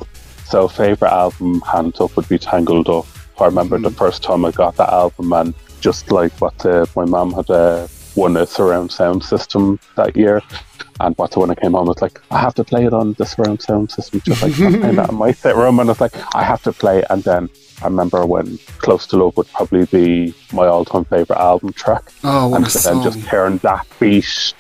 so 0.46 0.68
favorite 0.68 1.12
album, 1.12 1.62
hands 1.62 2.00
up, 2.00 2.16
would 2.16 2.28
be 2.28 2.38
Tangled 2.38 2.90
Up. 2.90 3.08
I 3.40 3.46
remember 3.46 3.78
the 3.78 3.92
first 3.92 4.24
time 4.24 4.46
I 4.46 4.52
got 4.52 4.76
that 4.78 4.90
album, 4.90 5.34
and 5.34 5.54
just 5.82 6.12
like 6.12 6.32
what 6.42 6.66
uh, 6.66 6.86
my 6.96 7.06
mum 7.06 7.34
had 7.34 7.50
uh, 7.50 7.88
won 8.16 8.38
a 8.38 8.46
surround 8.46 8.92
sound 8.92 9.24
system 9.24 9.80
that 9.96 10.16
year, 10.16 10.42
and 11.02 11.16
what 11.18 11.36
when 11.36 11.52
I 11.52 11.56
came 11.56 11.74
home, 11.74 11.86
I 11.88 11.90
was 11.90 12.02
like, 12.02 12.22
I 12.32 12.40
have 12.40 12.56
to 12.56 12.64
play 12.64 12.86
it 12.86 12.94
on 12.94 13.14
the 13.14 13.26
surround 13.26 13.62
sound 13.62 13.92
system, 13.92 14.22
just 14.22 14.42
like 14.42 14.54
playing 14.54 14.96
that 14.96 15.10
in 15.10 15.16
my 15.26 15.32
sit 15.34 15.56
room, 15.56 15.80
and 15.80 15.90
I 15.90 15.92
was 15.92 16.02
like, 16.02 16.16
I 16.36 16.44
have 16.44 16.64
to 16.64 16.72
play. 16.72 17.00
it. 17.00 17.06
And 17.10 17.24
then 17.24 17.50
I 17.82 17.86
remember 17.86 18.26
when 18.26 18.58
Close 18.78 19.06
to 19.08 19.18
Love 19.18 19.36
would 19.38 19.48
probably 19.52 19.86
be 19.86 20.34
my 20.54 20.66
all-time 20.66 21.04
favorite 21.06 21.38
album 21.38 21.74
track, 21.74 22.04
Oh, 22.24 22.56
and 22.56 22.66
then 22.66 23.04
just 23.04 23.20
hearing 23.20 23.58
that 23.60 23.86
beat 24.00 24.54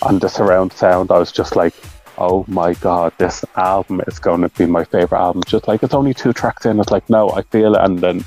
on 0.00 0.18
the 0.18 0.28
surround 0.28 0.72
sound, 0.72 1.10
I 1.10 1.18
was 1.18 1.30
just 1.32 1.54
like, 1.54 1.74
oh 2.18 2.44
my 2.48 2.74
god, 2.74 3.12
this 3.18 3.44
album 3.56 4.00
is 4.06 4.18
going 4.18 4.42
to 4.42 4.48
be 4.50 4.66
my 4.66 4.84
favorite 4.84 5.18
album. 5.18 5.42
Just 5.46 5.68
like 5.68 5.82
it's 5.82 5.94
only 5.94 6.14
two 6.14 6.32
tracks 6.32 6.66
in, 6.66 6.80
it's 6.80 6.90
like 6.90 7.08
no, 7.10 7.30
I 7.30 7.42
feel 7.42 7.74
it, 7.74 7.80
and 7.82 7.98
then 7.98 8.24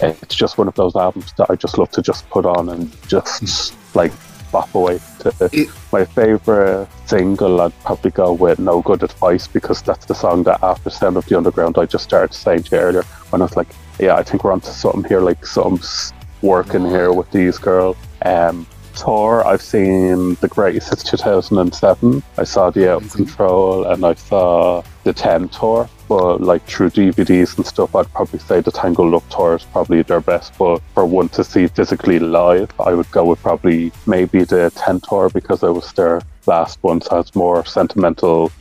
it's 0.00 0.34
just 0.34 0.58
one 0.58 0.68
of 0.68 0.74
those 0.74 0.96
albums 0.96 1.32
that 1.38 1.50
I 1.50 1.56
just 1.56 1.78
love 1.78 1.90
to 1.92 2.02
just 2.02 2.28
put 2.30 2.44
on 2.46 2.68
and 2.68 2.90
just 3.08 3.74
like 3.94 4.12
bop 4.50 4.74
away 4.74 5.00
to. 5.20 5.34
It- 5.52 5.68
my 5.92 6.04
favorite 6.04 6.88
single, 7.06 7.60
I'd 7.60 7.78
probably 7.80 8.10
go 8.10 8.32
with 8.32 8.58
"No 8.58 8.80
Good 8.80 9.02
Advice" 9.02 9.46
because 9.46 9.82
that's 9.82 10.06
the 10.06 10.14
song 10.14 10.42
that 10.44 10.62
after 10.62 10.90
"Sound 10.90 11.16
of 11.16 11.26
the 11.26 11.36
Underground" 11.36 11.78
I 11.78 11.86
just 11.86 12.04
started 12.04 12.34
saying 12.34 12.64
to 12.64 12.76
you 12.76 12.82
earlier 12.82 13.02
when 13.30 13.42
I 13.42 13.44
was 13.44 13.56
like, 13.56 13.68
yeah, 13.98 14.16
I 14.16 14.22
think 14.22 14.44
we're 14.44 14.52
onto 14.52 14.70
something 14.70 15.04
here, 15.04 15.20
like 15.20 15.44
something's 15.46 16.12
working 16.40 16.84
here 16.86 17.12
with 17.12 17.30
these 17.30 17.58
girls. 17.58 17.96
Um, 18.24 18.66
tour, 18.94 19.46
I've 19.46 19.62
seen 19.62 20.34
the 20.36 20.48
greatest 20.48 20.88
since 20.88 21.02
2007. 21.04 22.22
I 22.38 22.44
saw 22.44 22.70
the 22.70 22.92
Out 22.92 23.02
of 23.02 23.12
Control 23.12 23.84
and 23.84 24.04
I 24.04 24.14
saw 24.14 24.82
the 25.04 25.12
10 25.12 25.48
tour. 25.48 25.88
But 26.08 26.40
like 26.42 26.64
through 26.66 26.90
DVDs 26.90 27.56
and 27.56 27.66
stuff, 27.66 27.94
I'd 27.94 28.12
probably 28.12 28.38
say 28.38 28.60
the 28.60 28.70
Tangled 28.70 29.14
Up 29.14 29.28
tour 29.30 29.56
is 29.56 29.64
probably 29.64 30.02
their 30.02 30.20
best. 30.20 30.56
But 30.58 30.80
for 30.94 31.06
one 31.06 31.28
to 31.30 31.42
see 31.42 31.66
physically 31.68 32.18
live, 32.18 32.70
I 32.80 32.92
would 32.92 33.10
go 33.10 33.24
with 33.24 33.40
probably 33.40 33.92
maybe 34.06 34.44
the 34.44 34.70
10 34.76 35.00
tour 35.00 35.30
because 35.30 35.62
it 35.62 35.70
was 35.70 35.92
their 35.94 36.20
last 36.46 36.78
one, 36.82 37.00
so 37.00 37.18
it's 37.18 37.34
more 37.34 37.64
sentimental 37.64 38.52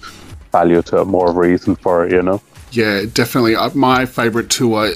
value 0.51 0.81
to 0.83 1.01
it, 1.01 1.05
more 1.05 1.31
reason 1.33 1.75
for 1.75 2.05
it, 2.05 2.11
you 2.11 2.21
know? 2.21 2.41
Yeah, 2.71 3.03
definitely. 3.11 3.55
Uh, 3.55 3.71
My 3.73 4.05
favourite 4.05 4.49
tour 4.49 4.93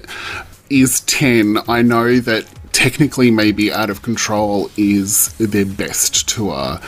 is 0.70 1.02
10. 1.02 1.58
I 1.68 1.82
know 1.82 2.20
that 2.20 2.46
technically, 2.76 3.32
maybe 3.32 3.72
Out 3.72 3.90
of 3.90 4.02
Control 4.02 4.70
is 4.76 5.30
their 5.38 5.66
best 5.66 6.28
tour, 6.28 6.80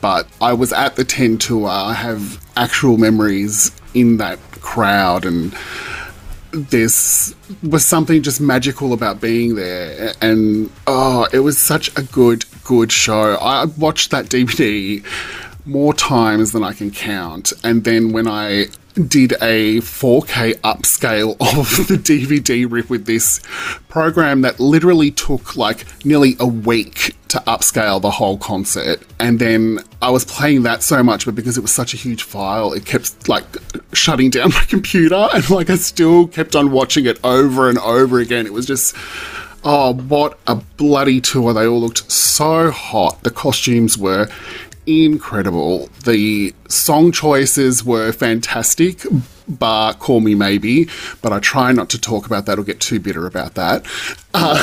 but 0.00 0.26
I 0.40 0.54
was 0.54 0.72
at 0.72 0.96
the 0.96 1.04
10 1.04 1.36
tour. 1.36 1.68
I 1.68 1.92
have 1.92 2.42
actual 2.56 2.96
memories 2.96 3.70
in 3.92 4.16
that 4.16 4.38
crowd, 4.62 5.26
and 5.26 5.54
there's 6.52 7.34
was 7.62 7.84
something 7.84 8.22
just 8.22 8.40
magical 8.40 8.94
about 8.94 9.20
being 9.20 9.56
there. 9.56 10.14
And 10.22 10.70
oh, 10.86 11.28
it 11.34 11.40
was 11.40 11.58
such 11.58 11.94
a 11.98 12.02
good, 12.02 12.46
good 12.64 12.90
show. 12.90 13.34
I 13.34 13.66
watched 13.66 14.12
that 14.12 14.26
DVD 14.26 15.04
more 15.66 15.92
times 15.92 16.52
than 16.52 16.62
I 16.62 16.72
can 16.72 16.90
count. 16.90 17.52
And 17.64 17.84
then 17.84 18.12
when 18.12 18.28
I 18.28 18.66
did 18.94 19.32
a 19.42 19.76
4K 19.78 20.54
upscale 20.60 21.32
of 21.40 21.86
the 21.88 21.96
DVD 21.96 22.70
rip 22.70 22.88
with 22.88 23.04
this 23.04 23.40
program 23.88 24.40
that 24.40 24.58
literally 24.58 25.10
took 25.10 25.56
like 25.56 25.84
nearly 26.04 26.34
a 26.40 26.46
week 26.46 27.14
to 27.28 27.38
upscale 27.40 28.00
the 28.00 28.10
whole 28.10 28.38
concert. 28.38 29.02
And 29.20 29.38
then 29.38 29.80
I 30.00 30.10
was 30.10 30.24
playing 30.24 30.62
that 30.62 30.82
so 30.82 31.02
much, 31.02 31.26
but 31.26 31.34
because 31.34 31.58
it 31.58 31.60
was 31.60 31.72
such 31.72 31.92
a 31.92 31.96
huge 31.96 32.22
file, 32.22 32.72
it 32.72 32.86
kept 32.86 33.28
like 33.28 33.44
shutting 33.92 34.30
down 34.30 34.50
my 34.54 34.64
computer 34.68 35.28
and 35.34 35.48
like 35.50 35.68
I 35.68 35.76
still 35.76 36.28
kept 36.28 36.56
on 36.56 36.70
watching 36.70 37.04
it 37.04 37.18
over 37.22 37.68
and 37.68 37.78
over 37.78 38.18
again. 38.20 38.46
It 38.46 38.52
was 38.52 38.66
just 38.66 38.96
Oh, 39.68 39.94
what 39.94 40.38
a 40.46 40.54
bloody 40.54 41.20
tour. 41.20 41.52
They 41.52 41.66
all 41.66 41.80
looked 41.80 42.08
so 42.08 42.70
hot. 42.70 43.24
The 43.24 43.32
costumes 43.32 43.98
were 43.98 44.28
incredible. 44.86 45.88
The 46.04 46.54
song 46.68 47.12
choices 47.12 47.84
were 47.84 48.12
fantastic, 48.12 49.02
bar 49.48 49.94
Call 49.94 50.20
Me 50.20 50.34
Maybe, 50.34 50.88
but 51.22 51.32
I 51.32 51.38
try 51.40 51.72
not 51.72 51.90
to 51.90 52.00
talk 52.00 52.26
about 52.26 52.46
that 52.46 52.58
or 52.58 52.64
get 52.64 52.80
too 52.80 53.00
bitter 53.00 53.26
about 53.26 53.54
that. 53.54 53.84
Uh, 54.34 54.56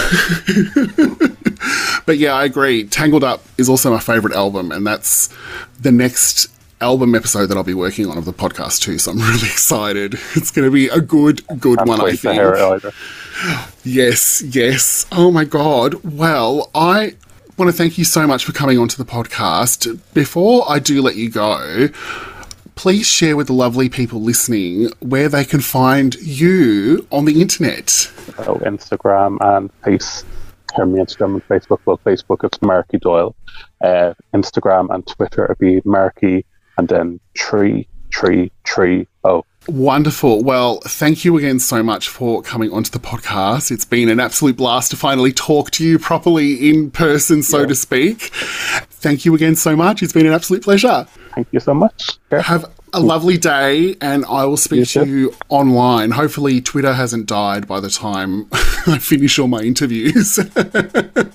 but 2.06 2.18
yeah, 2.18 2.34
I 2.34 2.46
agree. 2.46 2.86
Tangled 2.86 3.24
Up 3.24 3.44
is 3.58 3.70
also 3.70 3.92
my 3.92 4.00
favourite 4.00 4.36
album, 4.36 4.72
and 4.72 4.86
that's 4.86 5.30
the 5.80 5.92
next 5.92 6.48
album 6.82 7.16
episode 7.16 7.48
that 7.48 7.58
I'll 7.58 7.64
be 7.64 7.74
working 7.74 8.08
on 8.08 8.18
of 8.18 8.26
the 8.26 8.34
podcast 8.34 8.82
too. 8.82 8.98
So 8.98 9.12
I'm 9.12 9.18
really 9.32 9.48
excited. 9.48 10.16
It's 10.36 10.52
going 10.52 10.68
to 10.68 10.72
be 10.72 10.88
a 10.90 11.00
good, 11.00 11.46
good 11.60 11.78
Can't 11.78 11.90
one. 11.90 12.02
I 12.02 12.16
think. 12.16 12.36
hear 12.36 12.54
it 12.54 12.60
either. 12.60 12.92
Yes, 13.84 14.42
yes. 14.42 15.06
Oh 15.12 15.32
my 15.32 15.46
God. 15.46 15.96
Well, 16.04 16.70
I 16.76 17.16
want 17.58 17.70
to 17.70 17.78
thank 17.78 17.97
you 17.97 18.04
so 18.04 18.26
much 18.26 18.45
for 18.45 18.51
coming 18.51 18.78
onto 18.78 18.97
the 18.97 19.10
podcast. 19.10 19.99
Before 20.14 20.70
I 20.70 20.80
do 20.80 21.01
let 21.01 21.16
you 21.16 21.30
go, 21.30 21.89
please 22.76 23.08
share 23.08 23.38
with 23.38 23.47
the 23.47 23.54
lovely 23.54 23.89
people 23.89 24.22
listening 24.22 24.89
where 24.99 25.30
they 25.30 25.45
can 25.45 25.60
find 25.60 26.16
you 26.16 27.08
on 27.12 27.26
the 27.26 27.41
internet. 27.41 27.89
So 27.89 28.56
Instagram 28.66 29.38
and 29.41 29.72
Face. 29.84 30.26
Hear 30.76 30.88
me 30.88 30.99
Instagram 30.99 31.34
and 31.34 31.47
Facebook. 31.47 31.80
Well, 31.86 31.99
Facebook 32.04 32.43
it's 32.43 32.60
Marky 32.62 32.97
Doyle. 32.97 33.36
Uh, 33.82 34.14
Instagram 34.34 34.93
and 34.93 35.06
Twitter 35.06 35.45
it'd 35.45 35.60
be 35.60 35.82
Marky 35.86 36.45
and 36.78 36.88
then 36.88 37.20
tree 37.36 37.88
tree 38.10 38.51
tree 38.64 39.08
oh 39.24 39.45
Wonderful. 39.68 40.43
Well, 40.43 40.82
thank 40.82 41.24
you 41.24 41.38
again 41.38 41.59
so 41.59 41.82
much 41.82 42.09
for 42.09 42.41
coming 42.41 42.72
onto 42.72 42.91
the 42.91 42.99
podcast. 42.99 43.72
It's 43.72 43.86
been 43.86 44.09
an 44.09 44.20
absolute 44.20 44.57
blast 44.57 44.91
to 44.91 44.97
finally 44.97 45.32
talk 45.32 45.72
to 45.72 45.86
you 45.86 45.97
properly 45.97 46.70
in 46.70 46.91
person, 46.91 47.43
so 47.43 47.66
to 47.66 47.74
speak. 47.76 48.24
Thank 48.91 49.24
you 49.26 49.34
again 49.36 49.55
so 49.55 49.76
much. 49.76 50.03
It's 50.03 50.14
been 50.14 50.26
an 50.26 50.34
absolute 50.34 50.64
pleasure. 50.64 51.07
thank 51.34 51.47
you 51.51 51.59
so 51.59 51.74
much. 51.74 52.11
Yeah. 52.32 52.41
Have 52.41 52.66
a 52.95 52.99
lovely 52.99 53.38
day, 53.38 53.95
and 54.01 54.24
I 54.26 54.45
will 54.45 54.57
speak 54.57 54.80
You 54.80 54.86
to 54.86 55.05
you 55.07 55.36
online. 55.49 56.11
Hopefully, 56.11 56.61
Twitter 56.61 56.93
hasn't 56.93 57.26
died 57.26 57.68
by 57.68 57.80
the 57.80 57.89
time 57.89 58.47
I 58.86 58.99
finish 58.99 59.39
all 59.39 59.47
my 59.47 59.61
interviews. 59.61 60.39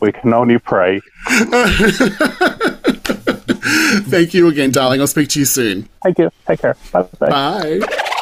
We 0.00 0.12
can 0.12 0.32
only 0.32 0.58
pray. 0.58 1.00
Thank 4.06 4.32
you 4.34 4.48
again, 4.48 4.70
darling. 4.70 5.00
I'll 5.00 5.06
speak 5.06 5.28
to 5.30 5.40
you 5.40 5.44
soon. 5.44 5.88
Thank 6.02 6.18
you. 6.18 6.30
Take 6.46 6.60
care. 6.60 6.76
Bye 6.92 7.08
bye. 7.18 8.14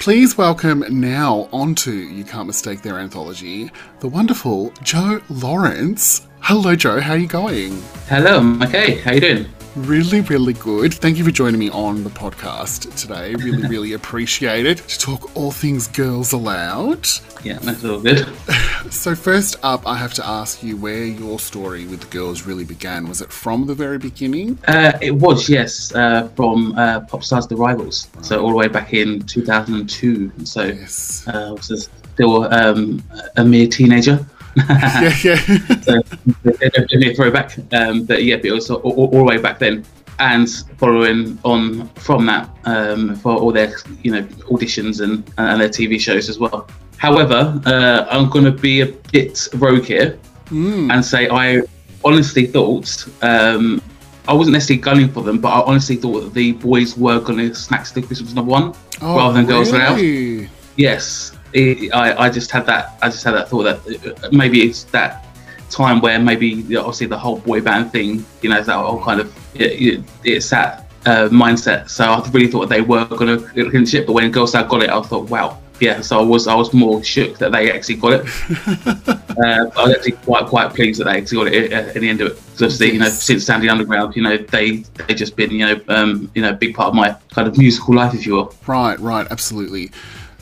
Please 0.00 0.38
welcome 0.38 0.82
now 0.88 1.46
onto 1.52 1.90
You 1.90 2.24
Can't 2.24 2.46
Mistake 2.46 2.80
Their 2.80 2.98
Anthology, 2.98 3.70
the 3.98 4.08
wonderful 4.08 4.72
Joe 4.82 5.20
Lawrence. 5.28 6.26
Hello, 6.40 6.74
Joe. 6.74 7.00
How 7.00 7.12
are 7.12 7.18
you 7.18 7.26
going? 7.26 7.82
Hello, 8.08 8.38
I'm 8.38 8.62
okay. 8.62 8.94
How 9.00 9.12
you 9.12 9.20
doing? 9.20 9.46
Really, 9.76 10.22
really 10.22 10.54
good. 10.54 10.94
Thank 10.94 11.18
you 11.18 11.24
for 11.24 11.30
joining 11.30 11.60
me 11.60 11.68
on 11.68 12.02
the 12.02 12.08
podcast 12.08 12.98
today. 12.98 13.34
Really, 13.34 13.68
really 13.68 13.92
appreciate 13.92 14.64
it 14.64 14.78
to 14.78 14.98
talk 14.98 15.36
all 15.36 15.50
things 15.50 15.86
girls 15.86 16.32
aloud. 16.32 17.06
Yeah, 17.42 17.58
that's 17.60 17.84
all 17.84 18.00
good. 18.00 18.26
So, 18.90 19.14
first 19.14 19.56
up, 19.62 19.86
I 19.86 19.94
have 19.96 20.14
to 20.14 20.26
ask 20.26 20.62
you 20.62 20.76
where 20.76 21.04
your 21.04 21.38
story 21.38 21.86
with 21.86 22.00
the 22.00 22.06
girls 22.06 22.46
really 22.46 22.64
began. 22.64 23.06
Was 23.06 23.20
it 23.20 23.30
from 23.30 23.66
the 23.66 23.74
very 23.74 23.98
beginning? 23.98 24.58
Uh, 24.66 24.98
it 25.02 25.12
was, 25.14 25.48
yes, 25.50 25.94
uh, 25.94 26.28
from 26.34 26.72
uh, 26.76 27.00
Popstars 27.00 27.46
The 27.46 27.56
Rivals. 27.56 28.08
So 28.22 28.42
all 28.42 28.48
the 28.50 28.56
way 28.56 28.68
back 28.68 28.94
in 28.94 29.20
2002. 29.20 30.32
So 30.44 30.64
Yes. 30.64 31.28
uh, 31.28 31.48
I 31.48 31.50
was 31.52 31.88
still 32.14 32.52
um, 32.52 33.02
a 33.36 33.44
mere 33.44 33.68
teenager. 33.68 34.26
yeah, 34.56 35.14
yeah. 35.22 35.36
so 35.82 36.02
definitely 36.42 37.12
a 37.12 37.14
throwback. 37.14 37.58
Um, 37.72 38.04
but 38.06 38.24
yeah, 38.24 38.36
but 38.36 38.46
it 38.46 38.52
was 38.52 38.70
all, 38.70 38.80
all, 38.80 38.92
all 38.94 39.10
the 39.18 39.24
way 39.24 39.38
back 39.38 39.58
then. 39.58 39.84
And 40.18 40.48
following 40.78 41.38
on 41.44 41.86
from 41.90 42.26
that 42.26 42.50
um, 42.64 43.14
for 43.16 43.36
all 43.36 43.52
their 43.52 43.74
you 44.02 44.10
know 44.12 44.22
auditions 44.50 45.00
and, 45.00 45.22
and 45.38 45.60
their 45.60 45.68
TV 45.68 46.00
shows 46.00 46.28
as 46.28 46.38
well. 46.38 46.66
However, 47.00 47.58
uh, 47.64 48.06
I'm 48.10 48.28
going 48.28 48.44
to 48.44 48.50
be 48.50 48.82
a 48.82 48.86
bit 48.86 49.48
rogue 49.54 49.84
here 49.84 50.18
and 50.50 51.02
say 51.02 51.30
I 51.30 51.62
honestly 52.04 52.46
thought 52.46 53.08
um, 53.22 53.80
I 54.28 54.34
wasn't 54.34 54.52
necessarily 54.52 54.82
gunning 54.82 55.08
for 55.08 55.22
them, 55.22 55.40
but 55.40 55.48
I 55.48 55.60
honestly 55.62 55.96
thought 55.96 56.20
that 56.20 56.34
the 56.34 56.52
boys 56.52 56.98
were 56.98 57.18
going 57.18 57.38
to 57.38 57.54
snatch 57.54 57.94
the 57.94 58.02
Christmas 58.02 58.34
number 58.34 58.50
one 58.50 58.74
rather 59.00 59.32
than 59.32 59.46
girls. 59.46 59.72
Oh, 59.72 59.78
really? 59.78 60.50
Yes, 60.76 61.32
it, 61.54 61.90
I, 61.94 62.26
I 62.26 62.28
just 62.28 62.50
had 62.50 62.66
that. 62.66 62.98
I 63.00 63.08
just 63.08 63.24
had 63.24 63.32
that 63.32 63.48
thought 63.48 63.62
that 63.62 64.24
uh, 64.24 64.28
maybe 64.30 64.60
it's 64.60 64.84
that 64.84 65.24
time 65.70 66.02
where 66.02 66.18
maybe 66.18 66.76
obviously 66.76 67.06
the 67.06 67.18
whole 67.18 67.38
boy 67.38 67.62
band 67.62 67.92
thing, 67.92 68.26
you 68.42 68.50
know, 68.50 68.58
it's 68.58 68.66
that 68.66 68.76
whole 68.76 69.02
kind 69.02 69.20
of 69.20 69.34
it, 69.54 69.72
it, 69.80 70.04
it's 70.22 70.50
that 70.50 70.92
uh, 71.06 71.30
mindset. 71.30 71.88
So 71.88 72.04
I 72.04 72.28
really 72.28 72.48
thought 72.48 72.68
they 72.68 72.82
were 72.82 73.06
going 73.06 73.38
to 73.38 73.70
clinch 73.70 73.94
it, 73.94 74.06
but 74.06 74.12
when 74.12 74.30
Girls 74.30 74.52
Aloud 74.52 74.68
got 74.68 74.82
it, 74.82 74.90
I 74.90 75.00
thought, 75.00 75.30
wow, 75.30 75.58
yeah. 75.80 76.00
So 76.00 76.20
I 76.20 76.22
was 76.22 76.46
I 76.46 76.54
was 76.54 76.72
more 76.72 77.02
shook 77.02 77.38
that 77.38 77.52
they 77.52 77.72
actually 77.72 77.96
got 77.96 78.12
it. 78.12 78.26
uh, 78.86 79.70
I 79.76 79.86
was 79.86 79.96
actually 79.96 80.12
quite 80.12 80.46
quite 80.46 80.74
pleased 80.74 81.00
that 81.00 81.04
they 81.04 81.18
actually 81.18 81.44
got 81.44 81.54
it 81.54 81.72
uh, 81.72 81.92
in 81.92 82.02
the 82.02 82.08
end 82.08 82.20
of 82.20 82.28
it. 82.28 82.34
Because 82.36 82.62
obviously, 82.62 82.92
you 82.92 82.98
know, 82.98 83.08
since 83.08 83.44
Sandy 83.44 83.68
Underground, 83.68 84.16
you 84.16 84.22
know, 84.22 84.36
they 84.36 84.78
they 85.06 85.14
just 85.14 85.36
been 85.36 85.50
you 85.50 85.66
know 85.66 85.80
um, 85.88 86.30
you 86.34 86.42
know 86.42 86.50
a 86.50 86.54
big 86.54 86.74
part 86.74 86.88
of 86.88 86.94
my 86.94 87.16
kind 87.30 87.48
of 87.48 87.56
musical 87.58 87.94
life, 87.94 88.14
if 88.14 88.26
you 88.26 88.34
will. 88.34 88.54
Right, 88.66 88.98
right, 89.00 89.26
absolutely. 89.30 89.90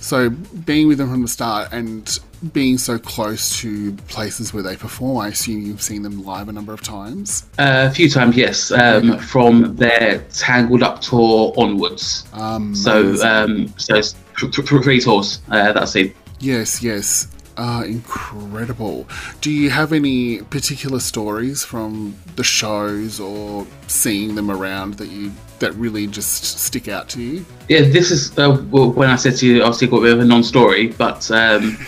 So, 0.01 0.31
being 0.31 0.89
with 0.89 0.99
them 0.99 1.11
from 1.11 1.23
the 1.23 1.29
start 1.29 1.73
and 1.73 2.19
being 2.53 2.79
so 2.79 2.99
close 2.99 3.59
to 3.61 3.93
places 4.09 4.55
where 4.55 4.63
they 4.63 4.77
perform, 4.77 5.19
I 5.19 5.29
assume 5.29 5.63
you've 5.63 5.83
seen 5.83 6.03
them 6.03 6.25
live 6.25 6.49
a 6.49 6.53
number 6.53 6.73
of 6.73 6.83
times. 6.83 7.45
Uh, 7.59 7.89
a 7.91 7.95
few 7.95 8.09
times, 8.09 8.37
yes, 8.37 8.71
um, 8.71 9.19
from 9.19 9.75
their 9.77 10.21
Tangled 10.33 10.83
Up 10.83 11.01
tour 11.01 11.53
onwards. 11.57 12.27
Um, 12.33 12.75
So, 12.75 13.15
um, 13.27 13.73
so 13.77 14.01
three 14.03 15.01
tours 15.01 15.41
uh, 15.51 15.73
that 15.73 15.97
I've 15.97 16.15
yes, 16.41 16.83
yes. 16.83 17.29
Uh, 17.57 17.83
incredible. 17.85 19.09
Do 19.41 19.51
you 19.51 19.71
have 19.71 19.93
any 19.93 20.43
particular 20.43 21.01
stories 21.01 21.65
from 21.65 22.17
the 22.37 22.45
shows 22.45 23.19
or 23.19 23.67
seeing 23.89 24.37
them 24.37 24.49
around 24.49 24.95
that 24.95 25.09
you 25.09 25.33
that 25.61 25.75
really 25.75 26.07
just 26.07 26.45
stick 26.61 26.89
out 26.89 27.09
to 27.11 27.23
you? 27.23 27.45
Yeah, 27.69 27.81
this 27.81 28.11
is 28.11 28.37
uh, 28.39 28.57
when 28.57 29.11
I 29.11 29.17
said 29.17 29.37
to 29.37 29.47
you, 29.47 29.63
obviously, 29.63 29.89
got 29.89 29.99
a 29.99 30.03
bit 30.03 30.13
of 30.15 30.21
a 30.21 30.25
non-story, 30.25 30.89
but 30.89 31.31
um, 31.31 31.79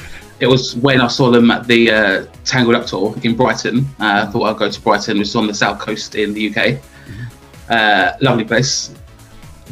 it 0.41 0.47
was 0.47 0.75
when 0.77 1.01
I 1.01 1.07
saw 1.07 1.31
them 1.31 1.51
at 1.51 1.67
the 1.67 1.91
uh, 1.91 2.27
Tangled 2.45 2.75
Up 2.75 2.87
tour 2.87 3.15
in 3.23 3.37
Brighton. 3.37 3.81
Uh, 4.01 4.27
I 4.27 4.31
thought 4.31 4.45
I'd 4.45 4.59
go 4.59 4.71
to 4.71 4.81
Brighton, 4.81 5.19
which 5.19 5.29
is 5.29 5.37
on 5.37 5.47
the 5.47 5.55
south 5.55 5.79
coast 5.79 6.15
in 6.15 6.35
the 6.35 6.51
UK. 6.51 6.81
Uh, 7.69 8.17
lovely 8.21 8.45
place. 8.45 8.95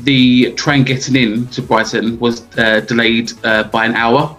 The 0.05 0.53
train 0.53 0.85
getting 0.85 1.17
in 1.17 1.49
to 1.49 1.63
Brighton 1.63 2.19
was 2.21 2.47
uh, 2.57 2.81
delayed 2.81 3.33
uh, 3.45 3.65
by 3.65 3.87
an 3.87 3.95
hour. 3.95 4.37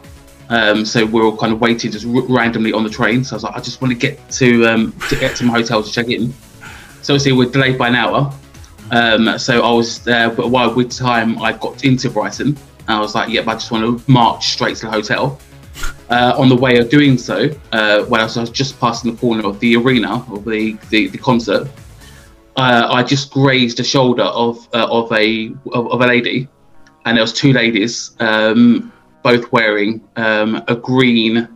Um, 0.49 0.83
so 0.85 1.05
we 1.05 1.19
are 1.19 1.25
all 1.25 1.37
kind 1.37 1.53
of 1.53 1.61
waiting 1.61 1.91
just 1.91 2.05
r- 2.05 2.21
randomly 2.21 2.73
on 2.73 2.83
the 2.83 2.89
train. 2.89 3.23
So 3.23 3.33
I 3.33 3.35
was 3.35 3.43
like, 3.43 3.55
I 3.55 3.59
just 3.59 3.81
want 3.81 3.91
to 3.91 3.97
get 3.97 4.29
to 4.31 4.65
um, 4.65 4.93
to 5.09 5.15
get 5.15 5.35
to 5.37 5.45
my 5.45 5.53
hotel 5.53 5.83
to 5.83 5.91
check 5.91 6.07
in. 6.07 6.33
So 7.01 7.13
obviously 7.13 7.33
we're 7.33 7.49
delayed 7.49 7.77
by 7.77 7.89
an 7.89 7.95
hour. 7.95 8.33
Um, 8.91 9.37
so 9.37 9.61
I 9.61 9.71
was 9.71 9.99
there, 10.03 10.29
but 10.29 10.49
while 10.49 10.73
with 10.73 10.91
time 10.91 11.41
I 11.41 11.53
got 11.53 11.83
into 11.83 12.09
Brighton, 12.09 12.57
I 12.87 12.99
was 12.99 13.13
like, 13.13 13.29
yep, 13.29 13.47
I 13.47 13.53
just 13.53 13.71
want 13.71 13.83
to 14.05 14.11
march 14.11 14.49
straight 14.49 14.77
to 14.77 14.85
the 14.87 14.91
hotel. 14.91 15.39
Uh, 16.09 16.33
on 16.37 16.49
the 16.49 16.55
way 16.55 16.77
of 16.77 16.89
doing 16.89 17.17
so, 17.17 17.49
uh, 17.71 18.03
when 18.05 18.19
I 18.19 18.23
was, 18.23 18.49
just 18.49 18.79
passing 18.79 19.11
the 19.11 19.17
corner 19.17 19.45
of 19.47 19.59
the 19.59 19.75
arena 19.75 20.25
of 20.31 20.43
the 20.43 20.75
the, 20.89 21.07
the 21.07 21.17
concert, 21.17 21.67
uh, 22.57 22.87
I 22.91 23.03
just 23.03 23.31
grazed 23.31 23.79
a 23.79 23.83
shoulder 23.83 24.23
of 24.23 24.67
uh, 24.73 24.87
of 24.89 25.11
a 25.11 25.51
of, 25.71 25.91
of 25.91 26.01
a 26.01 26.07
lady, 26.07 26.47
and 27.05 27.15
there 27.15 27.23
was 27.23 27.31
two 27.31 27.53
ladies, 27.53 28.15
um, 28.19 28.91
both 29.23 29.51
wearing 29.51 30.01
um, 30.15 30.63
a 30.67 30.75
green 30.75 31.47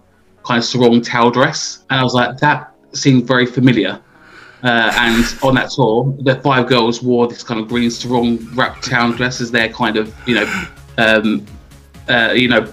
kind 0.45 0.59
of 0.59 0.65
sarong 0.65 1.01
towel 1.01 1.31
dress, 1.31 1.83
and 1.89 1.99
I 1.99 2.03
was 2.03 2.13
like, 2.13 2.37
that 2.37 2.73
seemed 2.93 3.25
very 3.25 3.47
familiar. 3.47 3.99
Uh, 4.63 4.93
and 4.97 5.25
on 5.43 5.55
that 5.55 5.69
tour, 5.71 6.15
the 6.21 6.35
five 6.41 6.67
girls 6.67 7.03
wore 7.03 7.27
this 7.27 7.43
kind 7.43 7.59
of 7.59 7.67
green 7.67 7.91
sarong 7.91 8.37
wrapped 8.55 8.89
town 8.89 9.11
dress 9.11 9.41
as 9.41 9.51
their 9.51 9.67
kind 9.67 9.97
of, 9.97 10.15
you 10.25 10.35
know, 10.35 10.65
um, 10.97 11.45
uh, 12.07 12.31
you 12.33 12.47
know, 12.47 12.65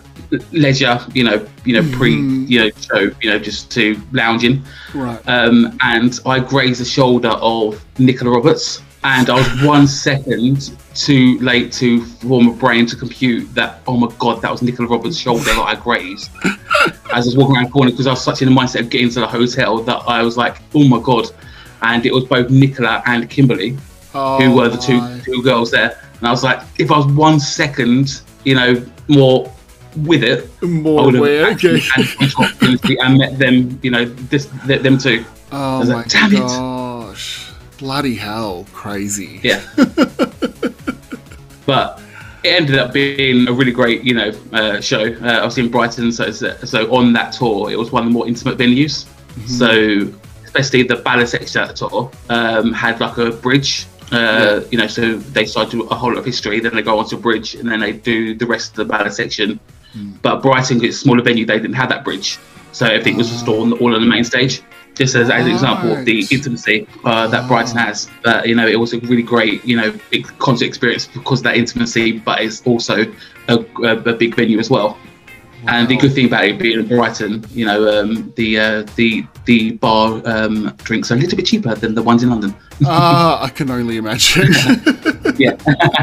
leisure, 0.53 1.01
you 1.15 1.25
know, 1.25 1.45
you 1.65 1.81
know, 1.81 1.97
pre, 1.97 2.15
you 2.15 2.61
know, 2.61 2.71
show, 2.81 3.11
you 3.21 3.31
know, 3.31 3.39
just 3.39 3.71
to 3.73 4.01
lounging. 4.13 4.63
Right. 4.95 5.21
Um, 5.29 5.77
and 5.83 6.19
I 6.27 6.39
grazed 6.39 6.81
the 6.81 6.85
shoulder 6.85 7.31
of 7.31 7.85
Nicola 7.99 8.37
Roberts, 8.37 8.83
and 9.03 9.29
I 9.29 9.35
was 9.35 9.65
one 9.65 9.87
second 9.89 10.77
too 10.95 11.39
late 11.41 11.73
to 11.73 12.05
form 12.05 12.49
a 12.49 12.53
brain 12.53 12.87
to 12.87 12.97
compute 12.97 13.53
that. 13.55 13.83
Oh 13.87 13.97
my 13.97 14.13
god, 14.19 14.43
that 14.43 14.51
was 14.51 14.63
Nicola 14.63 14.89
Roberts' 14.89 15.17
shoulder 15.17 15.45
that 15.45 15.59
I 15.59 15.75
grazed. 15.75 16.31
As 16.85 16.93
I 17.13 17.19
was 17.19 17.37
walking 17.37 17.57
around 17.57 17.67
the 17.67 17.71
corner, 17.71 17.91
because 17.91 18.07
I 18.07 18.11
was 18.11 18.23
such 18.23 18.43
in 18.43 18.49
the 18.49 18.55
mindset 18.55 18.81
of 18.81 18.91
getting 18.91 19.11
to 19.11 19.21
the 19.21 19.27
hotel 19.27 19.83
that 19.83 20.03
I 20.07 20.23
was 20.23 20.37
like, 20.37 20.59
oh 20.75 20.87
my 20.87 21.01
god. 21.01 21.27
And 21.83 22.05
it 22.07 22.13
was 22.13 22.25
both 22.25 22.51
Nicola 22.51 23.03
and 23.07 23.29
Kimberley 23.31 23.77
who 24.13 24.55
were 24.55 24.69
the 24.69 24.77
two 24.77 24.97
Oh 24.97 25.01
my. 25.01 25.21
two 25.25 25.43
girls 25.43 25.71
there. 25.71 25.99
And 26.19 26.27
I 26.29 26.31
was 26.31 26.43
like, 26.45 26.61
if 26.79 26.91
I 26.91 26.97
was 26.99 27.07
one 27.07 27.41
second, 27.41 28.23
you 28.45 28.55
know, 28.55 28.85
more 29.09 29.51
with 29.97 30.23
it, 30.23 30.49
I 30.63 30.67
More 30.67 31.05
would 31.05 31.15
have 31.15 31.65
Okay. 31.65 31.81
opportunity 32.39 32.99
and 32.99 33.19
met 33.19 33.39
them, 33.39 33.79
you 33.83 33.91
know, 33.91 34.05
this 34.05 34.47
them 34.67 34.99
too. 34.99 35.25
Oh 35.53 35.81
was 35.81 35.89
my 35.89 35.95
like, 35.97 36.09
"Damn 36.09 36.33
it." 36.33 36.39
gosh. 36.41 37.51
Bloody 37.79 38.15
hell, 38.15 38.67
crazy. 38.73 39.41
Yeah. 39.43 39.63
but 41.67 42.01
it 42.43 42.49
ended 42.49 42.79
up 42.79 42.93
being 42.93 43.49
a 43.49 43.53
really 43.53 43.73
great, 43.73 44.05
you 44.05 44.15
know, 44.15 44.33
uh, 44.53 44.81
show. 44.81 45.15
Uh, 45.23 45.27
I 45.27 45.45
was 45.45 45.59
in 45.59 45.71
Brighton, 45.71 46.13
so 46.13 46.31
so 46.31 46.95
on 46.95 47.13
that 47.15 47.33
tour, 47.33 47.71
it 47.71 47.77
was 47.79 47.91
one 47.93 48.03
of 48.05 48.09
the 48.09 48.13
more 48.13 48.27
intimate 48.29 48.59
venues. 48.59 49.07
Mm-hmm. 49.07 49.47
So 49.47 50.13
especially 50.55 50.83
the 50.83 50.97
ballad 50.97 51.29
section 51.29 51.69
um, 52.29 52.73
had 52.73 53.01
like 53.01 53.17
a 53.19 53.31
bridge. 53.31 53.87
Uh, 54.13 54.17
yeah. 54.17 54.69
You 54.73 54.79
know, 54.79 54.87
so 54.89 55.17
they 55.19 55.45
start 55.45 55.71
to 55.71 55.79
do 55.79 55.83
a 55.85 55.95
Whole 55.95 56.13
Lotta 56.13 56.27
History, 56.27 56.59
then 56.59 56.75
they 56.75 56.83
go 56.83 56.99
onto 56.99 57.17
a 57.17 57.21
bridge, 57.21 57.55
and 57.55 57.71
then 57.71 57.79
they 57.79 57.93
do 57.93 58.35
the 58.35 58.47
rest 58.47 58.71
of 58.71 58.77
the 58.77 58.85
ballad 58.85 59.13
section. 59.13 59.61
Mm. 59.95 60.21
But 60.21 60.43
Brighton, 60.43 60.85
it's 60.85 60.97
a 60.97 60.99
smaller 60.99 61.23
venue, 61.23 61.47
they 61.47 61.61
didn't 61.61 61.75
have 61.75 61.91
that 61.91 62.05
bridge, 62.05 62.39
so 62.73 62.87
everything 62.87 63.17
was 63.17 63.31
just 63.31 63.47
all 63.47 63.63
on, 63.63 63.73
all 63.75 63.95
on 63.95 64.01
the 64.01 64.09
main 64.09 64.25
stage 64.25 64.63
just 65.01 65.15
as, 65.15 65.31
as 65.31 65.47
an 65.47 65.51
example 65.51 65.93
of 65.97 66.05
the 66.05 66.27
intimacy 66.31 66.87
uh, 67.05 67.27
that 67.29 67.49
Brighton 67.49 67.77
has. 67.77 68.11
Uh, 68.25 68.43
you 68.45 68.55
know, 68.55 68.67
it 68.67 68.79
was 68.79 68.93
a 68.93 68.99
really 69.01 69.23
great, 69.23 69.65
you 69.65 69.77
know, 69.77 69.93
big 70.11 70.27
concert 70.39 70.67
experience 70.67 71.07
because 71.07 71.41
of 71.41 71.45
that 71.45 71.57
intimacy, 71.57 72.19
but 72.19 72.41
it's 72.41 72.67
also 72.67 73.07
a, 73.49 73.65
a, 73.83 73.97
a 73.97 74.13
big 74.13 74.35
venue 74.35 74.59
as 74.59 74.69
well. 74.69 74.99
Wow. 75.65 75.75
And 75.75 75.89
the 75.89 75.97
good 75.97 76.15
thing 76.15 76.27
about 76.27 76.45
it 76.45 76.59
being 76.59 76.81
in 76.81 76.89
Brighton, 76.89 77.45
you 77.51 77.67
know, 77.67 78.01
um, 78.01 78.33
the 78.37 78.59
uh, 78.59 78.83
the 78.97 79.27
the 79.45 79.73
bar 79.73 80.23
um, 80.25 80.75
drinks 80.79 81.11
are 81.11 81.15
a 81.15 81.19
little 81.19 81.37
bit 81.37 81.47
cheaper 81.47 81.75
than 81.75 81.95
the 81.95 82.03
ones 82.03 82.23
in 82.23 82.31
London. 82.31 82.55
Ah, 82.87 83.45
I 83.45 83.51
can 83.51 83.71
only 83.71 83.99
imagine. 83.99 84.55
yeah, 85.37 85.55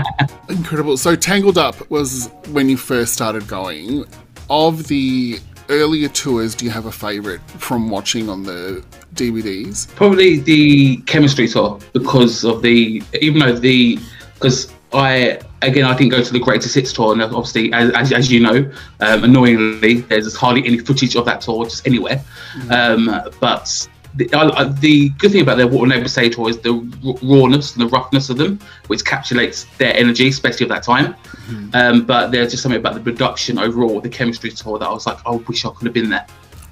incredible. 0.50 0.96
So, 0.96 1.16
Tangled 1.16 1.58
Up 1.58 1.90
was 1.90 2.30
when 2.52 2.70
you 2.70 2.78
first 2.78 3.14
started 3.14 3.48
going. 3.48 4.06
Of 4.50 4.88
the 4.88 5.40
earlier 5.70 6.08
tours 6.08 6.56
do 6.56 6.66
you 6.66 6.72
have 6.72 6.86
a 6.86 6.92
favourite 6.92 7.42
from 7.60 7.90
watching 7.90 8.30
on 8.30 8.44
the 8.44 8.86
DVDs? 9.16 9.94
Probably 9.96 10.40
the 10.40 10.98
chemistry 10.98 11.48
tour 11.48 11.80
because 11.94 12.46
of 12.46 12.62
the 12.62 13.02
even 13.22 13.40
though 13.40 13.54
the 13.54 14.00
because 14.36 14.72
I 14.94 15.40
again 15.62 15.86
I 15.86 15.96
didn't 15.96 16.12
go 16.12 16.24
to 16.24 16.34
the 16.34 16.40
greatest 16.40 16.76
hits 16.76 16.94
tour 16.94 17.14
and 17.14 17.22
obviously 17.22 17.72
as, 17.74 17.92
as, 17.92 18.12
as 18.14 18.32
you 18.32 18.40
know 18.40 18.72
um, 19.00 19.24
annoyingly 19.24 20.02
there's 20.02 20.36
hardly 20.36 20.66
any 20.66 20.78
footage 20.78 21.16
of 21.16 21.26
that 21.26 21.42
tour 21.42 21.66
just 21.66 21.88
anywhere 21.88 22.24
mm-hmm. 22.54 22.72
um, 22.72 23.32
but 23.40 23.88
the, 24.18 24.34
uh, 24.34 24.74
the, 24.80 25.10
good 25.10 25.32
thing 25.32 25.42
about 25.42 25.58
their 25.58 25.68
Water 25.68 25.88
Never 25.88 26.08
Say 26.08 26.28
tour 26.30 26.50
is 26.50 26.58
the 26.58 26.74
rawness 27.22 27.76
and 27.76 27.86
the 27.86 27.90
roughness 27.90 28.30
of 28.30 28.38
them, 28.38 28.60
which 28.88 29.04
encapsulates 29.04 29.66
their 29.78 29.96
energy, 29.96 30.28
especially 30.30 30.64
of 30.64 30.70
that 30.70 30.82
time. 30.82 31.14
Mm-hmm. 31.14 31.70
Um, 31.74 32.06
but 32.06 32.32
there's 32.32 32.50
just 32.52 32.64
something 32.64 32.80
about 32.80 32.96
the 32.96 33.00
production 33.00 33.60
overall, 33.60 34.02
the 34.02 34.10
chemistry 34.10 34.50
tour 34.50 34.80
that 34.80 34.88
I 34.88 34.92
was 34.92 35.06
like, 35.06 35.20
I 35.26 35.32
wish 35.36 35.66
I 35.66 35.70
could 35.70 35.86
have 35.86 35.94
been 35.94 36.10
there. 36.10 36.26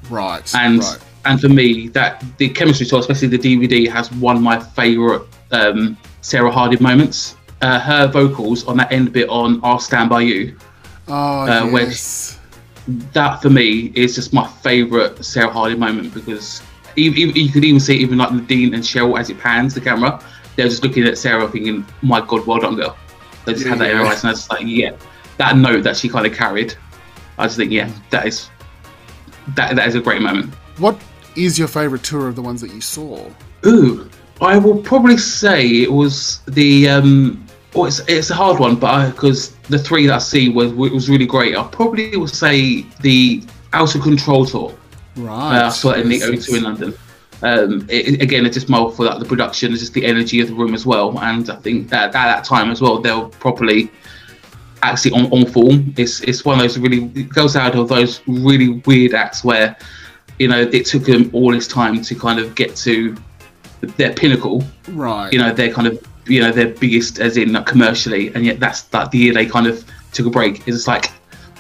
Right. 0.10 0.56
And 0.56 0.80
right. 0.80 1.00
and 1.26 1.40
for 1.40 1.50
me, 1.50 1.88
that 1.90 2.24
the 2.38 2.50
chemistry 2.50 2.86
tour, 2.86 3.00
especially 3.00 3.28
the 3.28 3.38
DVD, 3.38 3.88
has 3.90 4.12
one 4.14 4.38
of 4.38 4.42
my 4.42 4.60
favourite 4.60 5.22
um, 5.52 5.98
Sarah 6.22 6.52
Harding 6.52 6.82
moments. 6.82 7.35
Uh, 7.62 7.80
her 7.80 8.08
vocals 8.08 8.66
on 8.68 8.78
that 8.78 8.92
end 8.92 9.14
bit 9.14 9.30
on 9.30 9.60
"I'll 9.64 9.80
Stand 9.80 10.10
by 10.10 10.22
You." 10.22 10.58
Oh 11.08 11.42
uh, 11.42 11.66
yes. 11.72 12.40
that 13.14 13.42
for 13.42 13.50
me 13.50 13.92
is 13.96 14.16
just 14.16 14.34
my 14.34 14.48
favourite 14.48 15.24
Sarah 15.24 15.52
Harding 15.52 15.80
moment 15.80 16.14
because 16.14 16.62
even, 16.96 17.18
even, 17.18 17.36
you 17.36 17.52
could 17.52 17.64
even 17.64 17.80
see 17.80 17.96
even 17.98 18.18
like 18.18 18.32
Nadine 18.32 18.74
and 18.74 18.84
Cheryl 18.84 19.20
as 19.20 19.30
it 19.30 19.40
pans 19.40 19.74
the 19.74 19.82
camera, 19.82 20.22
they're 20.56 20.68
just 20.68 20.84
looking 20.84 21.06
at 21.06 21.18
Sarah 21.18 21.48
thinking, 21.48 21.86
"My 22.02 22.22
God, 22.22 22.46
well 22.46 22.60
done, 22.60 22.76
girl." 22.76 22.98
They 23.46 23.54
just 23.54 23.66
yeah, 23.66 23.72
had 23.72 23.80
that 23.80 23.92
in 23.92 23.98
her 23.98 24.06
eyes, 24.06 24.22
and 24.24 24.30
I 24.30 24.32
was 24.32 24.50
like, 24.50 24.66
"Yeah." 24.66 24.96
That 25.38 25.58
note 25.58 25.84
that 25.84 25.98
she 25.98 26.08
kind 26.08 26.26
of 26.26 26.34
carried, 26.34 26.76
I 27.38 27.46
just 27.46 27.58
think, 27.58 27.72
yeah, 27.72 27.92
that 28.10 28.26
is 28.26 28.50
that 29.56 29.76
that 29.76 29.88
is 29.88 29.96
a 29.96 30.02
great 30.02 30.22
moment. 30.22 30.54
What 30.78 30.98
is 31.36 31.60
your 31.60 31.68
favourite 31.68 32.04
tour 32.04 32.28
of 32.28 32.36
the 32.36 32.42
ones 32.42 32.62
that 32.62 32.74
you 32.74 32.82
saw? 32.82 33.30
Ooh, 33.66 34.10
I 34.42 34.58
will 34.58 34.82
probably 34.82 35.18
say 35.18 35.68
it 35.82 35.92
was 35.92 36.40
the. 36.48 36.90
um 36.90 37.45
oh, 37.76 37.86
it's, 37.86 38.00
it's 38.08 38.30
a 38.30 38.36
hard 38.36 38.60
one, 38.60 38.76
but 38.76 39.12
because 39.12 39.56
the 39.70 39.78
three 39.78 40.08
that 40.08 40.16
I 40.16 40.20
see 40.20 40.50
was 40.50 40.74
was 40.74 41.10
really 41.10 41.26
great. 41.26 41.56
I 41.56 41.64
probably 41.64 42.16
will 42.16 42.28
say 42.28 42.84
the 43.02 43.44
Out 43.74 43.96
of 43.96 44.02
Control 44.02 44.46
tour 44.46 44.76
Right. 45.16 45.62
Uh, 45.62 45.68
I 45.68 45.70
saw 45.70 45.92
it 45.92 46.02
in 46.02 46.10
the 46.10 46.20
O2 46.20 46.58
in 46.58 46.64
London. 46.64 46.94
Um, 47.42 47.86
it, 47.90 48.22
again, 48.22 48.46
it's 48.46 48.56
just 48.56 48.70
more 48.70 48.92
for 48.92 49.06
like, 49.06 49.20
the 49.20 49.26
production, 49.26 49.72
it's 49.72 49.82
just 49.82 49.94
the 49.94 50.06
energy 50.06 50.42
of 50.42 50.48
the 50.48 50.54
room 50.54 50.74
as 50.74 50.86
well. 50.86 51.18
And 51.20 51.50
I 51.50 51.56
think 51.58 51.90
that 51.90 52.08
at 52.08 52.12
that 52.14 52.44
time 52.44 52.72
as 52.72 52.82
well, 52.82 53.00
they'll 53.00 53.30
probably 53.30 53.92
actually 54.84 55.12
on, 55.12 55.26
on 55.32 55.46
form. 55.46 55.94
It's 55.98 56.22
it's 56.22 56.46
one 56.46 56.56
of 56.56 56.62
those 56.62 56.78
really 56.78 57.06
it 57.16 57.30
goes 57.30 57.56
out 57.56 57.76
of 57.76 57.88
those 57.88 58.22
really 58.28 58.82
weird 58.86 59.14
acts 59.14 59.44
where 59.44 59.76
you 60.40 60.48
know 60.48 60.62
it 60.62 60.86
took 60.86 61.04
them 61.04 61.30
all 61.34 61.52
this 61.52 61.68
time 61.68 62.02
to 62.02 62.16
kind 62.16 62.40
of 62.40 62.56
get 62.56 62.76
to 62.78 63.16
their 63.82 64.14
pinnacle. 64.14 64.64
Right. 64.90 65.32
You 65.32 65.40
know, 65.40 65.54
they're 65.54 65.74
kind 65.74 65.88
of 65.88 66.06
you 66.26 66.42
know 66.42 66.52
their 66.52 66.70
biggest 66.70 67.20
as 67.20 67.38
in 67.38 67.54
like, 67.54 67.66
commercially, 67.66 68.34
and 68.34 68.46
yet 68.46 68.60
that's 68.60 68.92
like 68.94 69.12
the 69.12 69.18
year 69.18 69.34
they 69.34 69.46
kind 69.46 69.68
of 69.68 69.86
took 70.12 70.26
a 70.26 70.30
break. 70.30 70.60
It's 70.60 70.78
just 70.78 70.88
like 70.88 71.12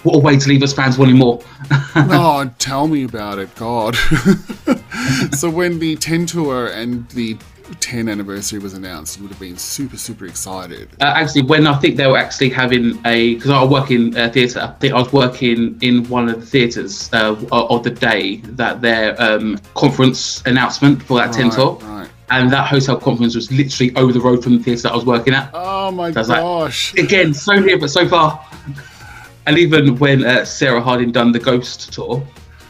what 0.05 0.15
a 0.15 0.19
way 0.19 0.37
to 0.37 0.49
leave 0.49 0.61
us 0.61 0.71
fans 0.71 0.97
wanting 0.97 1.17
more. 1.17 1.41
oh, 1.95 2.49
tell 2.59 2.87
me 2.87 3.03
about 3.03 3.39
it, 3.39 3.53
God. 3.55 3.95
so 5.31 5.49
when 5.49 5.79
the 5.79 5.95
10 5.95 6.27
tour 6.27 6.67
and 6.67 7.09
the 7.09 7.35
10 7.79 8.07
anniversary 8.07 8.59
was 8.59 8.75
announced, 8.75 9.17
you 9.17 9.23
would 9.23 9.31
have 9.31 9.39
been 9.39 9.57
super, 9.57 9.97
super 9.97 10.25
excited. 10.25 10.89
Uh, 11.01 11.05
actually, 11.05 11.41
when 11.41 11.65
I 11.65 11.75
think 11.79 11.97
they 11.97 12.05
were 12.05 12.19
actually 12.19 12.49
having 12.49 12.99
a, 13.05 13.33
because 13.33 13.49
I 13.49 13.63
work 13.63 13.89
in 13.89 14.15
uh, 14.15 14.29
theatre, 14.29 14.59
I 14.59 14.67
think 14.73 14.93
I 14.93 14.99
was 14.99 15.11
working 15.11 15.77
in 15.81 16.07
one 16.07 16.29
of 16.29 16.39
the 16.39 16.45
theatres 16.45 17.09
uh, 17.11 17.35
of 17.51 17.83
the 17.83 17.89
day 17.89 18.37
that 18.37 18.81
their 18.81 19.19
um, 19.19 19.57
conference 19.73 20.43
announcement 20.45 21.01
for 21.01 21.17
that 21.17 21.27
right, 21.27 21.49
10 21.49 21.49
tour. 21.49 21.73
Right. 21.81 22.04
And 22.29 22.51
that 22.51 22.67
hotel 22.67 22.97
conference 22.97 23.35
was 23.35 23.51
literally 23.51 23.95
over 23.95 24.11
the 24.11 24.19
road 24.19 24.43
from 24.43 24.57
the 24.57 24.63
theatre 24.63 24.83
that 24.83 24.93
I 24.93 24.95
was 24.95 25.05
working 25.05 25.33
at. 25.33 25.51
Oh 25.53 25.91
my 25.91 26.11
so 26.11 26.23
gosh. 26.23 26.95
Like, 26.95 27.03
again, 27.03 27.33
so 27.33 27.53
near, 27.53 27.77
but 27.77 27.89
so 27.91 28.07
far 28.09 28.43
and 29.45 29.57
even 29.57 29.97
when 29.97 30.25
uh, 30.25 30.45
Sarah 30.45 30.81
Harding 30.81 31.11
done 31.11 31.31
the 31.31 31.39
Ghost 31.39 31.93
tour, 31.93 32.25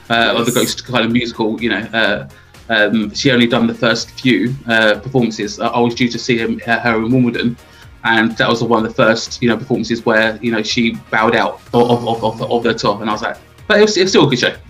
uh, 0.10 0.34
yes. 0.34 0.40
or 0.40 0.44
the 0.44 0.52
Ghost 0.52 0.86
kind 0.86 1.06
of 1.06 1.11
musical, 1.11 1.61
you 1.61 1.69
know, 1.69 1.77
uh, 1.94 2.27
um, 2.69 3.14
she 3.14 3.32
only 3.32 3.48
done 3.48 3.68
the 3.68 3.73
first 3.73 4.11
few 4.11 4.53
uh, 4.68 4.99
performances. 4.99 5.60
I 5.60 5.80
was 5.80 5.95
due 5.95 6.10
to 6.10 6.19
see 6.19 6.38
him, 6.38 6.60
her 6.60 6.98
in 6.98 7.11
Wimbledon, 7.11 7.57
and 8.03 8.36
that 8.38 8.49
was 8.49 8.64
one 8.64 8.86
of 8.86 8.90
the 8.90 8.95
first, 8.95 9.41
you 9.41 9.49
know, 9.49 9.57
performances 9.57 10.06
where 10.06 10.38
you 10.41 10.52
know 10.52 10.64
she 10.64 10.95
bowed 11.11 11.36
out 11.36 11.61
of 11.73 12.07
of, 12.07 12.23
of, 12.23 12.41
of 12.41 12.64
the 12.64 12.73
tour, 12.73 12.99
and 13.02 13.10
I 13.10 13.14
was 13.14 13.22
like, 13.22 13.38
but 13.68 13.77
it 13.77 13.82
was, 13.82 13.98
it 13.98 14.02
was 14.02 14.11
still 14.11 14.27
a 14.27 14.30
good 14.30 14.40
show. 14.40 14.56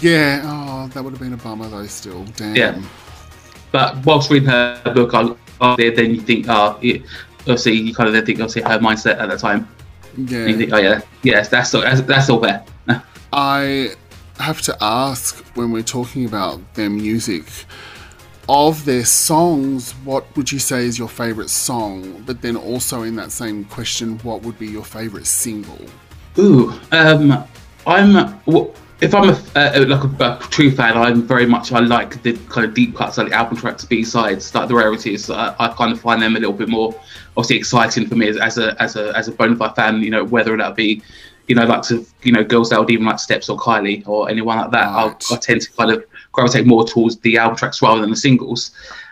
yeah, 0.00 0.42
oh, 0.44 0.88
that 0.88 1.02
would 1.02 1.12
have 1.12 1.20
been 1.20 1.34
a 1.34 1.36
bummer 1.36 1.68
though. 1.68 1.86
Still, 1.86 2.24
damn. 2.36 2.54
Yeah, 2.54 2.82
but 3.74 4.06
whilst 4.06 4.30
reading 4.30 4.48
her 4.48 4.80
book, 4.94 5.10
I, 5.60 5.74
then 5.76 6.14
you 6.14 6.20
think, 6.20 6.46
oh, 6.48 6.78
it, 6.80 7.02
obviously 7.40 7.72
you 7.72 7.92
kind 7.92 8.06
of 8.06 8.14
then 8.14 8.24
think, 8.24 8.38
obviously 8.38 8.62
her 8.62 8.78
mindset 8.78 9.18
at 9.18 9.28
that 9.30 9.40
time 9.40 9.66
yeah. 10.16 10.44
Think, 10.44 10.72
oh 10.72 10.76
yeah, 10.76 11.00
yes, 11.24 11.48
that's 11.48 11.74
all, 11.74 11.80
that's, 11.80 12.00
that's 12.02 12.30
all 12.30 12.38
there. 12.38 12.64
I 13.32 13.90
have 14.38 14.62
to 14.62 14.76
ask 14.80 15.44
when 15.56 15.72
we're 15.72 15.82
talking 15.82 16.24
about 16.24 16.60
their 16.74 16.88
music, 16.88 17.46
of 18.48 18.84
their 18.84 19.04
songs, 19.04 19.90
what 20.04 20.24
would 20.36 20.52
you 20.52 20.60
say 20.60 20.86
is 20.86 21.00
your 21.00 21.08
favorite 21.08 21.50
song? 21.50 22.22
But 22.24 22.42
then 22.42 22.56
also 22.56 23.02
in 23.02 23.16
that 23.16 23.32
same 23.32 23.64
question, 23.64 24.18
what 24.18 24.42
would 24.42 24.56
be 24.56 24.68
your 24.68 24.84
favorite 24.84 25.26
single? 25.26 25.80
Ooh, 26.38 26.72
um, 26.92 27.44
I'm. 27.88 28.40
Well, 28.46 28.72
if 29.00 29.14
I'm 29.14 29.28
a, 29.28 29.32
uh, 29.56 29.84
like 29.86 30.04
a, 30.04 30.24
a, 30.24 30.38
true 30.50 30.70
fan, 30.70 30.96
I'm 30.96 31.22
very 31.22 31.46
much 31.46 31.72
I 31.72 31.80
like 31.80 32.22
the 32.22 32.36
kind 32.48 32.66
of 32.66 32.74
deep 32.74 32.96
cuts, 32.96 33.18
like 33.18 33.28
the 33.28 33.34
album 33.34 33.56
tracks, 33.56 33.84
B 33.84 34.04
sides, 34.04 34.54
like 34.54 34.68
the 34.68 34.74
rarities. 34.74 35.28
I, 35.30 35.54
I, 35.58 35.68
kind 35.68 35.92
of 35.92 36.00
find 36.00 36.22
them 36.22 36.36
a 36.36 36.38
little 36.38 36.54
bit 36.54 36.68
more 36.68 36.94
obviously 37.36 37.56
exciting 37.56 38.06
for 38.06 38.14
me 38.14 38.28
as, 38.28 38.36
as 38.36 38.58
a 38.58 38.80
as 38.80 38.96
a 38.96 39.16
as 39.16 39.28
a 39.28 39.32
bona 39.32 39.56
fide 39.56 39.74
fan. 39.74 40.02
You 40.02 40.10
know, 40.10 40.24
whether 40.24 40.56
that 40.56 40.76
be 40.76 41.02
you 41.48 41.54
know 41.54 41.64
like 41.64 41.82
to 41.82 42.06
you 42.22 42.32
know 42.32 42.44
girls 42.44 42.70
that 42.70 42.78
would 42.78 42.90
even 42.90 43.06
like 43.06 43.18
Steps 43.18 43.48
or 43.48 43.58
Kylie 43.58 44.06
or 44.06 44.30
anyone 44.30 44.58
like 44.58 44.70
that. 44.70 44.86
Right. 44.86 45.24
I 45.32 45.36
tend 45.36 45.62
to 45.62 45.72
kind 45.72 45.90
of 45.90 46.04
gravitate 46.32 46.66
more 46.66 46.86
towards 46.86 47.18
the 47.18 47.36
album 47.38 47.56
tracks 47.56 47.82
rather 47.82 48.00
than 48.00 48.10
the 48.10 48.16
singles. 48.16 48.70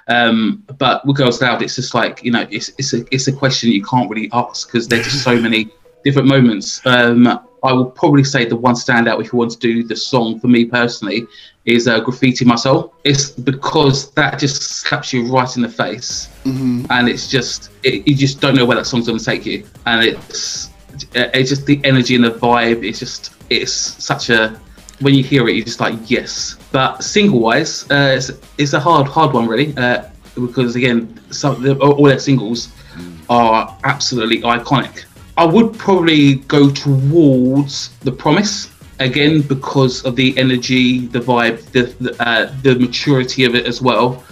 Um, 0.09 0.65
but 0.79 1.07
with 1.07 1.17
Girls 1.17 1.41
Aloud, 1.41 1.63
it's 1.63 1.77
just 1.77 1.95
like 1.95 2.23
you 2.23 2.31
know, 2.31 2.47
it's 2.51 2.71
it's 2.79 2.93
a 2.93 3.05
it's 3.13 3.27
a 3.29 3.33
question 3.33 3.71
you 3.71 3.85
can't 3.85 4.09
really 4.09 4.31
ask 4.33 4.69
because 4.69 4.89
there's 4.89 5.05
just 5.05 5.25
so 5.25 5.39
many 5.41 5.71
different 6.05 6.29
moments. 6.29 6.85
Um, 6.87 7.41
I 7.63 7.73
will 7.73 7.87
probably 7.87 8.25
say 8.25 8.45
the 8.45 8.57
one 8.57 8.75
standout 8.75 9.21
if 9.21 9.33
you 9.33 9.39
want 9.39 9.53
to 9.53 9.59
do 9.59 9.85
the 9.85 9.97
song 9.97 10.41
for 10.41 10.49
me 10.49 10.65
personally 10.65 11.27
is 11.65 11.87
uh, 11.87 12.01
Graffiti 12.01 12.45
My 12.45 12.57
Soul. 12.57 12.93
It's 13.05 13.31
because 13.31 14.11
that 14.13 14.39
just 14.39 14.63
slaps 14.63 15.13
you 15.13 15.33
right 15.33 15.55
in 15.57 15.63
the 15.63 15.69
face. 15.69 16.29
Mm-hmm. 16.45 16.87
And 16.91 17.09
it's 17.09 17.29
just, 17.29 17.71
it, 17.85 18.07
you 18.07 18.17
just 18.17 18.41
don't 18.41 18.57
know 18.57 18.67
where 18.67 18.77
that 18.77 18.87
song's 18.87 19.07
going 19.07 19.19
to 19.19 19.25
take 19.25 19.47
you. 19.47 19.65
And 19.87 20.05
it's, 20.05 20.71
it's 21.15 21.49
just 21.49 21.67
the 21.67 21.81
energy 21.85 22.17
and 22.17 22.25
the 22.25 22.31
vibe. 22.31 22.85
It's 22.85 22.99
just, 22.99 23.35
it's 23.49 23.73
such 23.73 24.31
a, 24.31 24.61
when 25.01 25.15
you 25.15 25.23
hear 25.23 25.49
it, 25.49 25.55
you're 25.55 25.65
just 25.65 25.79
like, 25.79 25.95
yes. 26.11 26.57
But 26.73 27.05
single 27.05 27.39
wise, 27.39 27.89
uh, 27.91 28.15
it's, 28.17 28.33
it's 28.59 28.73
a 28.73 28.81
hard, 28.81 29.07
hard 29.07 29.33
one 29.33 29.47
really. 29.47 29.77
Uh, 29.77 30.09
because 30.35 30.75
again, 30.75 31.21
some, 31.31 31.81
all 31.81 32.05
their 32.05 32.19
singles 32.19 32.69
mm. 32.95 33.17
are 33.31 33.79
absolutely 33.85 34.41
iconic. 34.43 35.05
I 35.37 35.47
would 35.47 35.73
probably 35.79 36.37
go 36.37 36.71
towards 36.71 37.91
the 38.01 38.13
promise 38.13 38.71
again 38.99 39.41
because 39.43 40.05
of 40.05 40.15
the 40.17 40.37
energy, 40.37 41.07
the 41.07 41.21
vibe, 41.21 41.65
the 41.73 41.83
the, 42.01 42.23
uh, 42.23 42.55
the 42.63 42.79
maturity 42.79 43.45
of 43.45 43.55
it 43.55 43.67
as 43.67 43.81
well. 43.81 44.23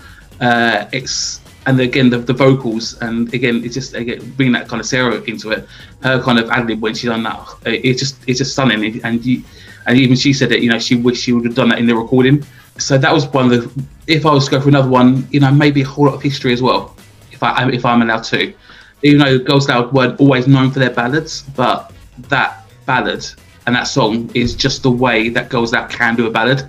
Uh, 0.41 0.87
it's 0.93 1.41
and 1.67 1.81
again 1.81 2.09
the, 2.09 2.19
the 2.19 2.33
vocals 2.33 2.99
and 3.03 3.33
again 3.35 3.63
it's 3.65 3.75
just 3.75 3.95
again 3.95 4.19
bringing 4.33 4.53
that 4.53 4.67
kind 4.69 4.81
of 4.81 4.87
Sarah 4.87 5.21
into 5.23 5.51
it 5.51 5.69
her 6.03 6.23
kind 6.23 6.39
of 6.39 6.49
ad 6.51 6.67
lib 6.67 6.81
when 6.81 6.95
she 6.95 7.07
done 7.07 7.23
that 7.23 7.47
it's 7.67 8.01
just 8.01 8.17
it's 8.27 8.39
just 8.39 8.53
stunning. 8.53 9.01
And 9.05 9.25
you 9.25 9.43
and 9.87 9.99
even 9.99 10.17
she 10.17 10.33
said 10.33 10.51
that 10.51 10.61
you 10.61 10.71
know 10.71 10.79
she 10.79 10.97
wished 10.97 11.23
she 11.23 11.33
would 11.33 11.45
have 11.45 11.55
done 11.55 11.71
that 11.71 11.79
in 11.79 11.87
the 11.87 11.95
recording. 11.95 12.45
So 12.79 12.97
that 12.99 13.13
was 13.13 13.27
one 13.29 13.53
of 13.53 13.75
the 13.75 13.85
if 14.07 14.27
I 14.27 14.33
was 14.33 14.47
to 14.47 14.51
go 14.53 14.61
for 14.61 14.69
another 14.69 14.89
one 14.89 15.27
you 15.31 15.41
know 15.41 15.51
maybe 15.51 15.81
a 15.83 15.87
Whole 15.87 16.07
Lotta 16.07 16.23
History 16.23 16.53
as 16.53 16.61
well 16.61 16.95
if 17.33 17.43
I 17.43 17.71
if 17.71 17.85
I'm 17.87 18.03
allowed 18.03 18.25
to 18.25 18.55
even 19.03 19.19
though 19.19 19.39
Girls 19.39 19.67
Aloud 19.67 19.93
weren't 19.93 20.21
always 20.21 20.47
known 20.47 20.71
for 20.71 20.79
their 20.79 20.91
ballads 20.91 21.43
but 21.57 21.93
that 22.29 22.65
ballad 22.87 23.25
and 23.67 23.75
that 23.75 23.85
song 23.85 24.31
is 24.35 24.55
just 24.55 24.83
the 24.83 24.91
way 24.91 25.29
that 25.29 25.49
Girls 25.49 25.73
Aloud 25.73 25.91
can 25.91 26.17
do 26.17 26.27
a 26.27 26.31
ballad 26.31 26.69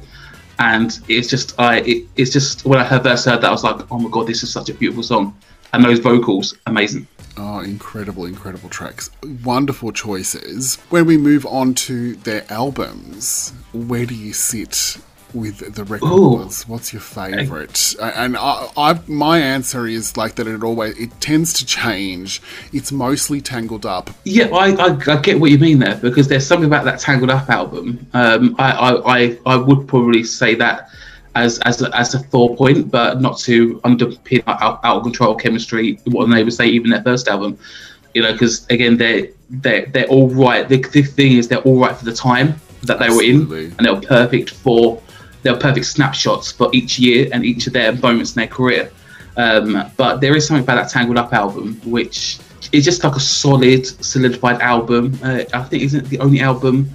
and 0.62 0.99
it's 1.08 1.28
just 1.28 1.60
I 1.60 1.80
it, 1.80 2.08
it's 2.16 2.32
just 2.32 2.66
when 2.66 2.80
I 2.80 2.84
heard 2.84 3.03
first 3.03 3.26
heard 3.26 3.41
that 3.41 3.48
I 3.48 3.52
was 3.52 3.64
like, 3.64 3.91
oh 3.91 3.99
my 3.99 4.10
god, 4.10 4.28
this 4.28 4.44
is 4.44 4.52
such 4.52 4.70
a 4.70 4.74
beautiful 4.74 5.03
song, 5.03 5.36
and 5.74 5.84
those 5.84 5.99
vocals, 5.99 6.56
amazing. 6.68 7.08
Oh, 7.38 7.60
incredible, 7.60 8.26
incredible 8.26 8.70
tracks. 8.70 9.10
Wonderful 9.44 9.91
choices. 9.91 10.76
When 10.90 11.06
we 11.06 11.18
move 11.18 11.45
on 11.45 11.74
to 11.76 12.16
their 12.16 12.45
albums, 12.52 13.53
where 13.74 14.06
do 14.06 14.14
you 14.14 14.34
sit 14.34 14.98
with 15.34 15.76
the 15.76 15.84
records? 15.84 16.64
Ooh. 16.64 16.72
What's 16.72 16.94
your 16.94 17.02
favorite? 17.02 17.95
And 17.99 18.38
I, 18.38 18.70
I, 18.78 18.99
my 19.08 19.40
answer 19.40 19.88
is 19.88 20.18
like 20.18 20.36
that. 20.36 20.48
It 20.48 20.64
always 20.64 20.98
it 20.99 21.12
tends 21.20 21.53
to 21.53 21.66
change. 21.66 22.41
It's 22.74 22.91
mostly 22.91 23.41
Tangled 23.41 23.86
Up. 23.86 24.10
Yeah, 24.24 24.48
I, 24.48 24.72
I, 24.72 24.98
I 25.08 25.22
get 25.22 25.40
what 25.40 25.52
you 25.52 25.60
mean 25.60 25.80
there 25.80 25.95
because 25.95 26.28
there's 26.28 26.45
something 26.45 26.68
about 26.68 26.86
that 26.86 26.99
Tangled 26.99 27.30
Up 27.30 27.49
album. 27.49 28.06
Um, 28.14 28.56
I, 28.60 28.72
I, 28.72 29.18
I, 29.18 29.40
I 29.45 29.56
would 29.58 29.88
probably 29.88 30.24
say 30.24 30.56
that 30.56 30.90
as 31.36 31.60
as 31.60 31.82
a, 31.82 31.98
as 31.98 32.14
a 32.14 32.20
thought 32.20 32.58
point, 32.58 32.91
but 32.91 33.22
not 33.22 33.38
to 33.40 33.80
underpin 33.80 34.44
out, 34.48 34.80
out 34.84 34.98
of 34.98 35.03
control 35.03 35.36
chemistry. 35.36 35.99
What 36.06 36.30
they 36.30 36.44
would 36.44 36.53
say, 36.53 36.68
even 36.68 36.90
their 36.90 37.03
first 37.03 37.28
album, 37.28 37.58
you 38.14 38.22
know, 38.22 38.34
because 38.34 38.68
again, 38.70 38.98
they're 38.98 39.28
they 39.49 39.86
they're 39.86 40.08
all 40.08 40.30
right. 40.30 40.68
The, 40.68 40.78
the 40.78 41.03
thing 41.03 41.38
is, 41.38 41.48
they're 41.48 41.60
all 41.60 41.80
right 41.80 41.95
for 41.95 42.06
the 42.06 42.14
time 42.14 42.56
that 42.84 42.99
they 42.99 43.06
Absolutely. 43.06 43.45
were 43.45 43.62
in, 43.64 43.76
and 43.78 43.88
they 43.88 43.91
were 43.91 44.02
perfect 44.02 44.49
for 44.49 45.02
they're 45.43 45.55
perfect 45.55 45.85
snapshots 45.85 46.51
for 46.51 46.69
each 46.73 46.99
year 46.99 47.30
and 47.31 47.45
each 47.45 47.68
of 47.68 47.73
their 47.73 47.93
moments 47.93 48.35
in 48.35 48.41
their 48.41 48.47
career. 48.47 48.91
Um, 49.38 49.91
but 49.97 50.22
there 50.22 50.35
is 50.35 50.45
something 50.45 50.63
about 50.63 50.76
that 50.76 50.89
Tangled 50.89 51.18
Up 51.18 51.34
album 51.34 51.80
which 51.85 52.39
is 52.72 52.85
just 52.85 53.03
like 53.03 53.15
a 53.15 53.19
solid, 53.19 53.85
solidified 53.85 54.61
album. 54.61 55.18
Uh, 55.23 55.43
I 55.53 55.63
think 55.63 55.84
isn't 55.84 56.09
the 56.09 56.19
only 56.19 56.39
album 56.39 56.89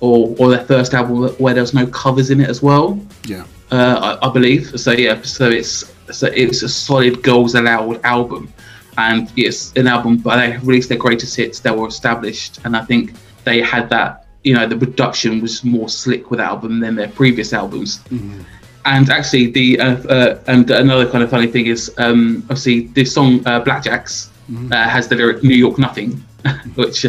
or 0.00 0.34
or 0.38 0.50
their 0.50 0.64
first 0.64 0.94
album 0.94 1.28
where 1.38 1.54
there's 1.54 1.74
no 1.74 1.86
covers 1.86 2.30
in 2.30 2.40
it 2.40 2.48
as 2.48 2.62
well. 2.62 2.98
Yeah, 3.26 3.44
uh, 3.70 4.18
I, 4.22 4.28
I, 4.28 4.32
believe 4.32 4.78
so. 4.78 4.92
Yeah, 4.92 5.20
so 5.22 5.48
it's 5.48 5.92
so 6.10 6.28
it's 6.28 6.62
a 6.62 6.68
solid 6.68 7.22
Girls 7.22 7.54
Aloud 7.54 8.02
album, 8.04 8.52
and 8.98 9.30
it's 9.36 9.72
an 9.74 9.86
album. 9.86 10.18
But 10.18 10.36
they 10.36 10.56
released 10.58 10.88
their 10.88 10.98
greatest 10.98 11.36
hits 11.36 11.60
that 11.60 11.76
were 11.76 11.88
established, 11.88 12.60
and 12.64 12.76
I 12.76 12.84
think 12.84 13.12
they 13.44 13.60
had 13.60 13.90
that 13.90 14.19
you 14.44 14.54
know 14.54 14.66
the 14.66 14.76
production 14.76 15.40
was 15.40 15.64
more 15.64 15.88
slick 15.88 16.30
with 16.30 16.38
the 16.38 16.44
album 16.44 16.80
than 16.80 16.94
their 16.94 17.08
previous 17.08 17.52
albums. 17.52 17.98
Mm-hmm. 18.10 18.42
And 18.86 19.10
actually, 19.10 19.50
the 19.50 19.78
uh, 19.78 19.96
uh, 20.08 20.42
and 20.46 20.70
another 20.70 21.08
kind 21.10 21.22
of 21.22 21.30
funny 21.30 21.46
thing 21.46 21.66
is 21.66 21.92
um, 21.98 22.38
obviously 22.44 22.86
the 22.88 23.04
song 23.04 23.46
uh, 23.46 23.60
Black 23.60 23.84
Jacks 23.84 24.30
mm-hmm. 24.50 24.72
Uh, 24.72 24.88
has 24.88 25.08
the 25.08 25.16
lyric 25.16 25.42
New 25.42 25.54
York 25.54 25.78
Nothing, 25.78 26.12
which 26.76 27.04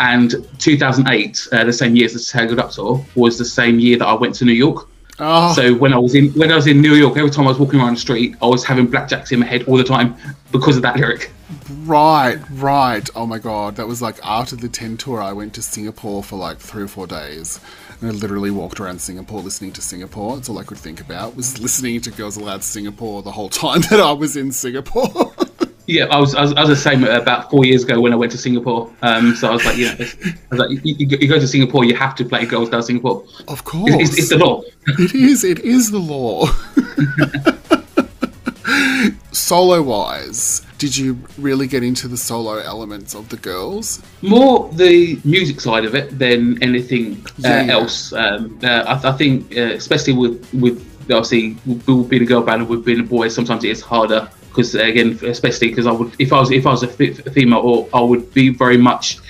and 0.00 0.34
2008, 0.58 1.48
uh, 1.52 1.64
the 1.64 1.72
same 1.72 1.96
year 1.96 2.06
as 2.06 2.12
the 2.12 2.20
Tangled 2.20 2.58
Up 2.58 2.70
tour, 2.72 3.04
was 3.14 3.38
the 3.38 3.44
same 3.44 3.78
year 3.78 3.98
that 3.98 4.06
I 4.06 4.14
went 4.14 4.34
to 4.36 4.44
New 4.44 4.52
York. 4.52 4.88
Oh. 5.18 5.52
So 5.54 5.74
when 5.74 5.92
I 5.92 5.98
was 5.98 6.14
in 6.14 6.32
when 6.32 6.50
I 6.50 6.56
was 6.56 6.66
in 6.66 6.80
New 6.80 6.94
York, 6.94 7.16
every 7.16 7.30
time 7.30 7.46
I 7.46 7.48
was 7.48 7.58
walking 7.58 7.80
around 7.80 7.94
the 7.94 8.00
street, 8.00 8.34
I 8.42 8.46
was 8.46 8.64
having 8.64 8.88
blackjacks 8.88 9.32
in 9.32 9.40
my 9.40 9.46
head 9.46 9.62
all 9.64 9.76
the 9.76 9.84
time 9.84 10.16
because 10.50 10.76
of 10.76 10.82
that 10.82 10.96
lyric. 10.96 11.30
Right, 11.84 12.38
right. 12.50 13.08
Oh 13.14 13.26
my 13.26 13.38
god, 13.38 13.76
that 13.76 13.86
was 13.86 14.00
like 14.00 14.18
after 14.24 14.56
the 14.56 14.68
10 14.68 14.96
tour, 14.96 15.22
I 15.22 15.32
went 15.32 15.54
to 15.54 15.62
Singapore 15.62 16.22
for 16.22 16.36
like 16.36 16.58
three 16.58 16.82
or 16.82 16.88
four 16.88 17.06
days. 17.06 17.60
And 18.00 18.10
I 18.10 18.12
literally 18.14 18.50
walked 18.50 18.80
around 18.80 19.00
Singapore 19.00 19.40
listening 19.40 19.72
to 19.72 19.82
Singapore. 19.82 20.36
That's 20.36 20.48
all 20.48 20.58
I 20.58 20.64
could 20.64 20.78
think 20.78 21.00
about 21.00 21.36
was 21.36 21.60
listening 21.62 22.00
to 22.02 22.10
Girls 22.10 22.36
Aloud 22.36 22.62
Singapore 22.64 23.22
the 23.22 23.30
whole 23.30 23.48
time 23.48 23.80
that 23.90 24.00
I 24.00 24.12
was 24.12 24.36
in 24.36 24.52
Singapore. 24.52 25.32
yeah, 25.86 26.04
I 26.06 26.18
was, 26.18 26.34
I 26.34 26.42
was, 26.42 26.52
I 26.54 26.60
was 26.60 26.70
the 26.70 26.76
same 26.76 27.04
about 27.04 27.50
four 27.50 27.64
years 27.64 27.84
ago 27.84 28.00
when 28.00 28.12
I 28.12 28.16
went 28.16 28.32
to 28.32 28.38
Singapore. 28.38 28.90
Um, 29.02 29.34
so 29.34 29.48
I 29.48 29.52
was 29.52 29.64
like, 29.64 29.76
you 29.76 29.86
know, 29.86 29.96
I 29.98 30.34
was 30.50 30.58
like, 30.58 30.70
you, 30.70 30.94
you, 30.98 31.28
go 31.28 31.38
to 31.38 31.48
Singapore, 31.48 31.84
you 31.84 31.94
have 31.94 32.14
to 32.16 32.24
play 32.24 32.46
Girls 32.46 32.68
Aloud 32.68 32.84
Singapore. 32.84 33.24
Of 33.48 33.64
course, 33.64 33.92
it's, 33.94 34.10
it's, 34.10 34.18
it's 34.18 34.28
the 34.30 34.38
law. 34.38 34.62
it 34.86 35.14
is. 35.14 35.44
It 35.44 35.60
is 35.60 35.90
the 35.90 35.98
law. 35.98 36.46
Solo 39.32 39.82
wise, 39.82 40.64
did 40.84 40.94
you 40.98 41.18
really 41.38 41.66
get 41.66 41.82
into 41.82 42.08
the 42.08 42.16
solo 42.16 42.58
elements 42.58 43.14
of 43.14 43.30
the 43.30 43.38
girls? 43.38 44.02
More 44.20 44.70
the 44.74 45.18
music 45.24 45.58
side 45.62 45.86
of 45.86 45.94
it 45.94 46.18
than 46.18 46.62
anything 46.62 47.24
uh, 47.42 47.48
yeah. 47.48 47.76
else. 47.76 48.12
Um, 48.12 48.58
uh, 48.62 48.84
I, 48.92 49.08
I, 49.08 49.12
think, 49.12 49.56
uh, 49.56 49.72
especially 49.82 50.12
with 50.12 50.36
with 50.52 50.78
obviously 51.04 51.56
we've 51.64 52.08
been 52.10 52.22
a 52.22 52.26
girl 52.26 52.42
band 52.42 52.60
and 52.60 52.68
we've 52.68 52.84
been 52.84 53.00
a 53.00 53.08
boy. 53.16 53.28
Sometimes 53.28 53.64
it 53.64 53.70
is 53.70 53.80
harder 53.80 54.28
because 54.48 54.74
again, 54.74 55.18
especially 55.22 55.68
because 55.68 55.86
I 55.86 55.92
would 55.92 56.12
if 56.18 56.34
I 56.34 56.40
was 56.40 56.50
if 56.50 56.66
I 56.66 56.72
was 56.72 56.82
a 56.82 56.88
female, 56.88 57.60
or 57.60 57.88
I 57.94 58.02
would 58.02 58.34
be 58.34 58.50
very 58.50 58.76
much 58.76 59.20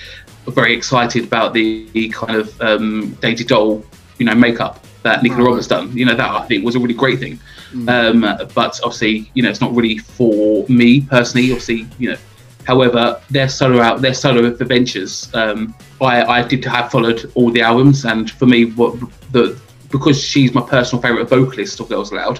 very 0.47 0.73
excited 0.75 1.23
about 1.23 1.53
the, 1.53 1.87
the 1.93 2.09
kind 2.09 2.35
of 2.35 2.61
um, 2.61 3.11
Dainty 3.21 3.45
Doll, 3.45 3.81
you 4.17 4.25
know, 4.25 4.35
makeup 4.35 4.83
that 5.03 5.23
Nicola 5.23 5.43
right. 5.43 5.49
Roberts 5.51 5.67
done. 5.67 5.97
You 5.97 6.03
know, 6.03 6.15
that 6.15 6.29
I 6.29 6.45
think 6.47 6.65
was 6.65 6.75
a 6.75 6.79
really 6.79 6.93
great 6.93 7.19
thing. 7.19 7.39
Mm. 7.75 7.89
Um, 7.89 8.47
but 8.53 8.79
obviously, 8.83 9.29
you 9.33 9.43
know, 9.43 9.49
it's 9.49 9.61
not 9.61 9.75
really 9.75 9.97
for 9.97 10.65
me 10.69 11.01
personally. 11.01 11.51
Obviously, 11.51 11.87
you 11.99 12.11
know, 12.11 12.17
however, 12.65 13.21
their 13.29 13.49
solo 13.49 13.81
out, 13.81 14.01
their 14.01 14.13
solo 14.13 14.45
adventures. 14.45 15.29
Um, 15.33 15.75
I, 16.01 16.23
I 16.23 16.47
did 16.47 16.63
have 16.65 16.89
followed 16.91 17.29
all 17.35 17.51
the 17.51 17.61
albums, 17.61 18.05
and 18.05 18.31
for 18.31 18.45
me, 18.45 18.65
what 18.65 18.97
the 19.31 19.59
because 19.91 20.21
she's 20.21 20.53
my 20.53 20.61
personal 20.61 21.01
favorite 21.01 21.29
vocalist 21.29 21.79
of 21.79 21.89
Girls 21.89 22.11
Aloud, 22.11 22.39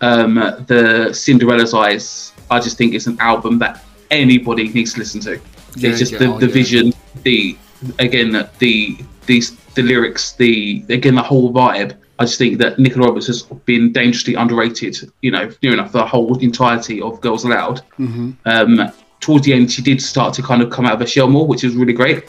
um, 0.00 0.34
the 0.66 1.12
Cinderella's 1.12 1.72
Eyes. 1.74 2.32
I 2.50 2.60
just 2.60 2.76
think 2.76 2.94
it's 2.94 3.06
an 3.06 3.18
album 3.20 3.58
that 3.60 3.84
anybody 4.10 4.68
needs 4.68 4.94
to 4.94 5.00
listen 5.00 5.20
to. 5.22 5.40
Yeah, 5.76 5.90
it's 5.90 5.98
just 5.98 6.12
yeah, 6.12 6.18
the, 6.18 6.26
oh, 6.26 6.38
the 6.38 6.46
yeah. 6.46 6.52
vision, 6.52 6.92
the 7.22 7.56
again 8.00 8.48
the 8.58 8.98
these 9.26 9.56
the 9.74 9.82
lyrics, 9.82 10.32
the 10.32 10.84
again 10.88 11.14
the 11.14 11.22
whole 11.22 11.52
vibe. 11.52 11.96
I 12.18 12.24
just 12.24 12.38
think 12.38 12.58
that 12.58 12.78
Nicola 12.78 13.08
Roberts 13.08 13.26
has 13.26 13.42
been 13.42 13.92
dangerously 13.92 14.34
underrated, 14.34 14.96
you 15.22 15.30
know, 15.30 15.50
near 15.62 15.72
enough 15.72 15.92
the 15.92 16.06
whole 16.06 16.38
entirety 16.38 17.02
of 17.02 17.20
Girls 17.20 17.44
Aloud. 17.44 17.82
Mm-hmm. 17.98 18.30
Um, 18.44 18.92
towards 19.20 19.44
the 19.44 19.52
end, 19.52 19.72
she 19.72 19.82
did 19.82 20.00
start 20.00 20.34
to 20.34 20.42
kind 20.42 20.62
of 20.62 20.70
come 20.70 20.86
out 20.86 20.94
of 20.94 21.00
her 21.00 21.06
shell 21.06 21.28
more, 21.28 21.46
which 21.46 21.64
is 21.64 21.74
really 21.74 21.92
great. 21.92 22.24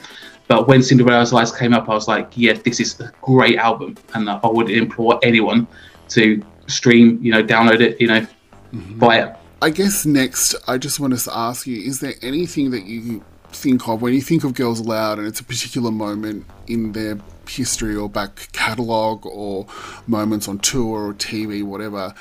But 0.47 0.67
when 0.67 0.81
Cinderella's 0.81 1.33
Eyes 1.33 1.51
came 1.51 1.73
up, 1.73 1.89
I 1.89 1.93
was 1.93 2.07
like, 2.07 2.31
yeah, 2.35 2.53
this 2.53 2.79
is 2.79 2.99
a 2.99 3.11
great 3.21 3.57
album. 3.57 3.95
And 4.13 4.29
I 4.29 4.39
would 4.43 4.69
implore 4.69 5.19
anyone 5.23 5.67
to 6.09 6.43
stream, 6.67 7.19
you 7.21 7.31
know, 7.31 7.43
download 7.43 7.81
it, 7.81 7.99
you 7.99 8.07
know, 8.07 8.21
mm-hmm. 8.21 8.99
buy 8.99 9.19
it. 9.19 9.35
I 9.61 9.69
guess 9.69 10.05
next, 10.05 10.55
I 10.67 10.77
just 10.77 10.99
want 10.99 11.17
to 11.17 11.31
ask 11.35 11.65
you 11.65 11.81
is 11.81 11.99
there 11.99 12.13
anything 12.21 12.71
that 12.71 12.85
you 12.85 13.23
think 13.49 13.87
of 13.87 14.01
when 14.01 14.13
you 14.13 14.21
think 14.21 14.43
of 14.43 14.53
Girls 14.53 14.79
Aloud 14.79 15.17
and 15.17 15.27
it's 15.27 15.39
a 15.39 15.43
particular 15.43 15.91
moment 15.91 16.45
in 16.67 16.91
their 16.91 17.17
history 17.49 17.95
or 17.95 18.09
back 18.09 18.49
catalogue 18.51 19.25
or 19.25 19.67
moments 20.07 20.47
on 20.47 20.59
tour 20.59 21.09
or 21.09 21.13
TV, 21.13 21.63
whatever, 21.63 22.13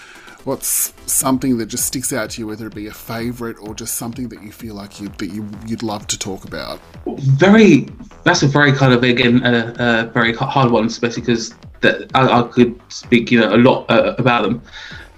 what's 0.45 0.93
something 1.07 1.59
that 1.59 1.67
just 1.67 1.87
sticks 1.87 2.13
out 2.13 2.31
to 2.31 2.41
you, 2.41 2.47
whether 2.47 2.67
it 2.67 2.75
be 2.75 2.87
a 2.87 2.93
favourite 2.93 3.57
or 3.61 3.75
just 3.75 3.95
something 3.95 4.29
that 4.29 4.43
you 4.43 4.53
feel 4.53 4.75
like 4.75 5.01
you 5.01 5.09
that 5.19 5.29
you 5.29 5.49
you'd 5.67 5.83
love 5.83 6.07
to 6.09 6.19
talk 6.19 6.45
about? 6.45 6.81
Very, 7.07 7.89
that's 8.25 8.43
a 8.43 8.47
very 8.47 8.73
kind 8.73 8.93
of 8.93 9.03
again 9.03 9.43
a 9.45 10.11
very 10.13 10.35
hard 10.35 10.71
one, 10.71 10.87
especially 10.87 11.23
because 11.23 11.55
that 11.81 12.11
I, 12.15 12.41
I, 12.41 12.43
could 12.45 12.81
speak 12.89 13.31
you 13.31 13.41
know 13.41 13.55
a 13.55 13.59
lot 13.59 13.91
uh, 13.91 14.15
about 14.19 14.43
them. 14.43 14.63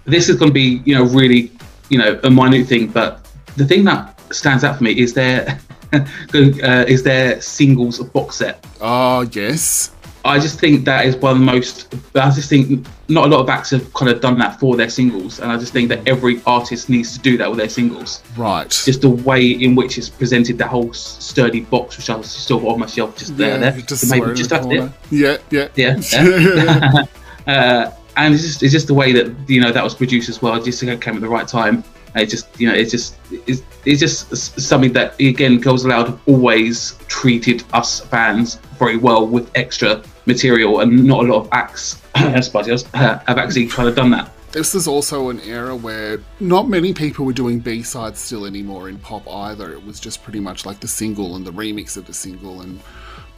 This 0.04 0.28
is 0.28 0.36
going 0.36 0.50
to 0.50 0.54
be 0.54 0.82
you 0.84 0.94
know 0.94 1.04
really 1.04 1.50
you 1.88 1.98
know 1.98 2.18
a 2.22 2.30
minute 2.30 2.66
thing, 2.66 2.88
but 2.88 3.26
the 3.56 3.64
thing 3.64 3.84
that 3.84 4.18
stands 4.32 4.64
out 4.64 4.78
for 4.78 4.84
me 4.84 4.98
is 4.98 5.14
their 5.14 5.58
uh, 5.92 6.84
is 6.88 7.02
their 7.02 7.40
singles 7.40 7.98
box 7.98 8.36
set. 8.36 8.64
Oh 8.80 9.22
yes. 9.32 9.90
I 10.26 10.38
just 10.38 10.60
think 10.60 10.84
that 10.84 11.06
is 11.06 11.16
one 11.16 11.32
of 11.32 11.38
the 11.38 11.44
most. 11.44 11.94
I 12.14 12.30
just 12.30 12.48
think 12.48 12.86
not 13.08 13.26
a 13.26 13.28
lot 13.28 13.40
of 13.40 13.48
acts 13.48 13.70
have 13.70 13.92
kind 13.94 14.10
of 14.10 14.20
done 14.20 14.38
that 14.38 14.58
for 14.58 14.76
their 14.76 14.88
singles, 14.88 15.40
and 15.40 15.50
I 15.50 15.58
just 15.58 15.72
think 15.72 15.88
that 15.88 16.06
every 16.06 16.40
artist 16.46 16.88
needs 16.88 17.12
to 17.14 17.18
do 17.18 17.36
that 17.38 17.48
with 17.48 17.58
their 17.58 17.68
singles. 17.68 18.22
Right. 18.36 18.68
Just 18.70 19.02
the 19.02 19.10
way 19.10 19.50
in 19.50 19.74
which 19.74 19.98
it's 19.98 20.08
presented, 20.08 20.58
that 20.58 20.68
whole 20.68 20.92
sturdy 20.92 21.60
box, 21.60 21.96
which 21.96 22.10
I 22.10 22.20
still 22.22 22.68
on 22.68 22.80
my 22.80 22.86
shelf, 22.86 23.16
just 23.16 23.32
yeah, 23.32 23.56
there, 23.56 23.72
there. 23.72 23.80
Just 23.82 24.10
maybe 24.10 24.34
just 24.34 24.50
that's 24.50 24.66
it. 24.66 24.90
Yeah, 25.10 25.36
yeah, 25.50 25.68
yeah. 25.74 26.00
yeah. 26.12 27.04
uh, 27.46 27.92
and 28.16 28.34
it's 28.34 28.42
just, 28.42 28.62
it's 28.62 28.72
just 28.72 28.86
the 28.86 28.94
way 28.94 29.12
that 29.12 29.34
you 29.48 29.60
know 29.60 29.72
that 29.72 29.84
was 29.84 29.94
produced 29.94 30.28
as 30.28 30.40
well. 30.40 30.60
Just 30.62 30.80
think 30.80 30.92
it 30.92 31.00
came 31.00 31.14
at 31.14 31.20
the 31.20 31.28
right 31.28 31.46
time. 31.46 31.84
It 32.14 32.26
just 32.26 32.48
you 32.58 32.68
know 32.68 32.74
it's 32.74 32.90
just 32.90 33.16
it's, 33.30 33.62
it's 33.84 34.00
just 34.00 34.34
something 34.60 34.92
that 34.94 35.20
again 35.20 35.60
Girls 35.60 35.84
Aloud 35.84 36.18
always 36.26 36.98
treated 37.08 37.62
us 37.72 38.00
fans 38.00 38.56
very 38.78 38.96
well 38.96 39.26
with 39.26 39.50
extra 39.54 40.02
material, 40.26 40.80
and 40.80 41.04
not 41.04 41.24
a 41.24 41.28
lot 41.32 41.42
of 41.42 41.48
acts, 41.52 42.02
suppose, 42.42 42.82
have 42.94 43.22
actually 43.28 43.66
kind 43.66 43.88
of 43.88 43.94
done 43.96 44.10
that. 44.10 44.30
this 44.52 44.74
is 44.74 44.88
also 44.88 45.28
an 45.28 45.40
era 45.40 45.74
where 45.76 46.20
not 46.40 46.68
many 46.68 46.92
people 46.94 47.24
were 47.26 47.32
doing 47.32 47.58
B 47.60 47.82
sides 47.82 48.18
still 48.20 48.44
anymore 48.46 48.88
in 48.88 48.98
pop 48.98 49.28
either. 49.28 49.72
It 49.72 49.84
was 49.84 50.00
just 50.00 50.22
pretty 50.22 50.40
much 50.40 50.64
like 50.66 50.80
the 50.80 50.88
single 50.88 51.36
and 51.36 51.46
the 51.46 51.52
remix 51.52 51.96
of 51.96 52.06
the 52.06 52.14
single 52.14 52.60
and 52.62 52.80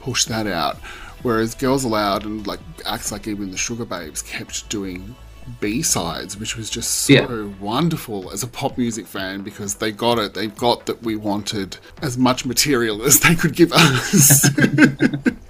push 0.00 0.24
that 0.26 0.46
out. 0.46 0.76
Whereas 1.22 1.54
Girls 1.56 1.82
Aloud 1.84 2.24
and 2.24 2.46
like 2.46 2.60
acts 2.86 3.10
like 3.10 3.26
even 3.26 3.50
the 3.50 3.56
Sugababes 3.56 4.24
kept 4.24 4.68
doing 4.68 5.16
B 5.60 5.82
sides, 5.82 6.36
which 6.36 6.56
was 6.56 6.70
just 6.70 6.90
so 6.92 7.12
Yeah. 7.14 7.48
wonderful 7.58 8.30
as 8.30 8.42
a 8.44 8.46
pop 8.46 8.78
music 8.78 9.06
fan 9.06 9.40
because 9.42 9.74
they 9.76 9.90
got 9.90 10.18
it. 10.20 10.34
They 10.34 10.46
got 10.46 10.86
that 10.86 11.02
we 11.02 11.16
wanted 11.16 11.78
as 12.02 12.16
much 12.16 12.44
material 12.44 13.02
as 13.02 13.18
they 13.20 13.34
could 13.34 13.54
give 13.56 13.72
us. 13.72 14.48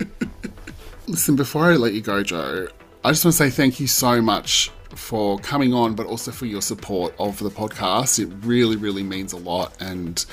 Listen, 1.18 1.34
before 1.34 1.64
I 1.64 1.74
let 1.74 1.94
you 1.94 2.00
go, 2.00 2.22
Joe, 2.22 2.68
I 3.04 3.10
just 3.10 3.24
want 3.24 3.32
to 3.32 3.38
say 3.38 3.50
thank 3.50 3.80
you 3.80 3.88
so 3.88 4.22
much 4.22 4.70
for 4.90 5.36
coming 5.40 5.74
on, 5.74 5.96
but 5.96 6.06
also 6.06 6.30
for 6.30 6.46
your 6.46 6.62
support 6.62 7.12
of 7.18 7.40
the 7.40 7.50
podcast. 7.50 8.20
It 8.20 8.26
really, 8.46 8.76
really 8.76 9.02
means 9.02 9.32
a 9.32 9.36
lot, 9.36 9.74
and 9.82 10.24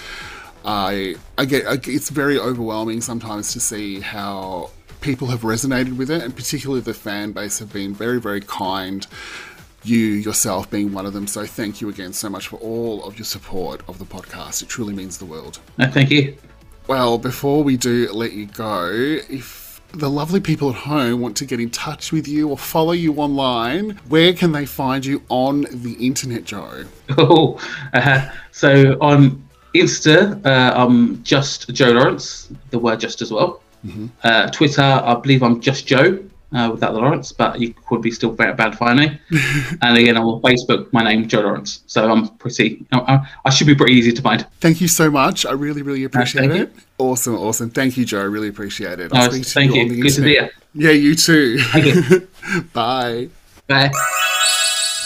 I, 0.63 1.15
I 1.39 1.45
get, 1.45 1.65
I 1.65 1.79
it's 1.85 2.11
very 2.11 2.37
overwhelming 2.37 3.01
sometimes 3.01 3.51
to 3.53 3.59
see 3.59 3.99
how 3.99 4.69
people 5.01 5.29
have 5.29 5.41
resonated 5.41 5.97
with 5.97 6.11
it, 6.11 6.21
and 6.21 6.35
particularly 6.35 6.81
the 6.81 6.93
fan 6.93 7.31
base 7.31 7.57
have 7.57 7.73
been 7.73 7.95
very, 7.95 8.21
very 8.21 8.41
kind. 8.41 9.07
You 9.83 9.97
yourself 9.97 10.69
being 10.69 10.93
one 10.93 11.07
of 11.07 11.13
them. 11.13 11.25
So 11.25 11.47
thank 11.47 11.81
you 11.81 11.89
again 11.89 12.13
so 12.13 12.29
much 12.29 12.47
for 12.47 12.57
all 12.57 13.03
of 13.05 13.17
your 13.17 13.25
support 13.25 13.81
of 13.87 13.97
the 13.97 14.05
podcast. 14.05 14.61
It 14.61 14.69
truly 14.69 14.93
means 14.93 15.17
the 15.17 15.25
world. 15.25 15.57
No, 15.79 15.89
thank 15.89 16.11
you. 16.11 16.37
Well, 16.85 17.17
before 17.17 17.63
we 17.63 17.75
do 17.75 18.07
let 18.13 18.33
you 18.33 18.45
go, 18.45 18.91
if 18.91 19.64
the 19.93 20.09
lovely 20.09 20.39
people 20.39 20.69
at 20.69 20.75
home 20.75 21.21
want 21.21 21.37
to 21.37 21.45
get 21.45 21.59
in 21.59 21.69
touch 21.69 22.11
with 22.11 22.27
you 22.27 22.49
or 22.49 22.57
follow 22.57 22.91
you 22.91 23.13
online, 23.15 23.91
where 24.09 24.33
can 24.33 24.51
they 24.51 24.65
find 24.65 25.05
you 25.05 25.21
on 25.29 25.61
the 25.71 25.95
internet, 25.99 26.45
Joe? 26.45 26.85
Oh, 27.17 27.59
uh, 27.93 28.29
so 28.51 28.97
on 28.99 29.47
Insta, 29.75 30.43
uh, 30.45 30.73
I'm 30.75 31.23
just 31.23 31.69
Joe 31.69 31.91
Lawrence, 31.91 32.49
the 32.71 32.79
word 32.79 32.99
just 32.99 33.21
as 33.21 33.31
well. 33.31 33.61
Uh, 34.23 34.49
Twitter, 34.49 34.81
I 34.81 35.13
believe 35.15 35.43
I'm 35.43 35.61
just 35.61 35.85
Joe 35.85 36.23
uh, 36.55 36.71
without 36.71 36.93
the 36.93 36.99
Lawrence, 36.99 37.31
but 37.31 37.59
you 37.59 37.73
could 37.85 38.01
be 38.01 38.11
still 38.11 38.31
very 38.31 38.53
bad 38.53 38.71
to 38.71 38.77
find 38.77 38.99
me. 38.99 39.19
and 39.81 39.97
again, 39.97 40.17
on 40.17 40.41
Facebook, 40.41 40.91
my 40.93 41.03
name 41.03 41.27
Joe 41.27 41.41
Lawrence. 41.41 41.83
So 41.87 42.09
I'm 42.09 42.29
pretty, 42.37 42.85
I, 42.93 43.27
I 43.43 43.49
should 43.49 43.67
be 43.67 43.75
pretty 43.75 43.93
easy 43.93 44.13
to 44.13 44.21
find. 44.21 44.47
Thank 44.61 44.79
you 44.79 44.87
so 44.87 45.11
much. 45.11 45.45
I 45.45 45.51
really, 45.51 45.81
really 45.81 46.05
appreciate 46.05 46.49
thank 46.49 46.69
it. 46.69 46.73
Awesome, 46.97 47.35
awesome. 47.35 47.69
Thank 47.69 47.97
you, 47.97 48.05
Joe. 48.05 48.21
I 48.21 48.23
Really 48.23 48.47
appreciate 48.47 48.99
it. 48.99 49.13
No, 49.13 49.29
speak 49.29 49.43
to 49.43 49.49
thank 49.49 49.75
you. 49.75 49.81
on 49.81 49.87
the 49.89 49.95
Good 50.01 50.03
to 50.03 50.09
see 50.09 50.37
internet. 50.37 50.53
Yeah, 50.73 50.91
you 50.91 51.15
too. 51.15 51.59
Thank 51.59 51.85
you. 51.85 52.27
Bye. 52.73 53.29
Bye. 53.67 53.91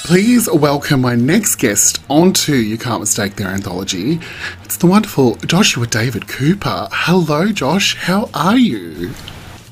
Please 0.04 0.50
welcome 0.52 1.02
my 1.02 1.16
next 1.16 1.58
guest 1.58 2.02
onto 2.10 2.54
You 2.56 2.78
Can't 2.78 3.02
Mistake 3.02 3.36
Their 3.36 3.50
Anthology. 3.50 4.20
It's 4.64 4.78
the 4.78 4.88
wonderful 4.88 5.36
Joshua 5.36 5.86
David 5.86 6.28
Cooper. 6.28 6.88
Hello, 6.92 7.52
Josh. 7.52 7.96
How 7.96 8.30
are 8.34 8.58
you? 8.58 9.14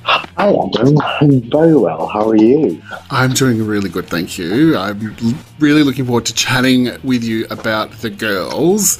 Hi, 0.09 0.53
Adem. 0.53 0.97
I'm 1.21 1.41
very 1.51 1.75
well. 1.75 2.07
How 2.07 2.29
are 2.29 2.35
you? 2.37 2.81
I'm 3.11 3.33
doing 3.33 3.65
really 3.65 3.89
good, 3.89 4.05
thank 4.07 4.37
you. 4.37 4.77
I'm 4.77 5.15
really 5.59 5.83
looking 5.83 6.05
forward 6.05 6.25
to 6.27 6.33
chatting 6.33 6.89
with 7.03 7.23
you 7.23 7.45
about 7.49 7.91
the 7.99 8.09
girls. 8.09 8.99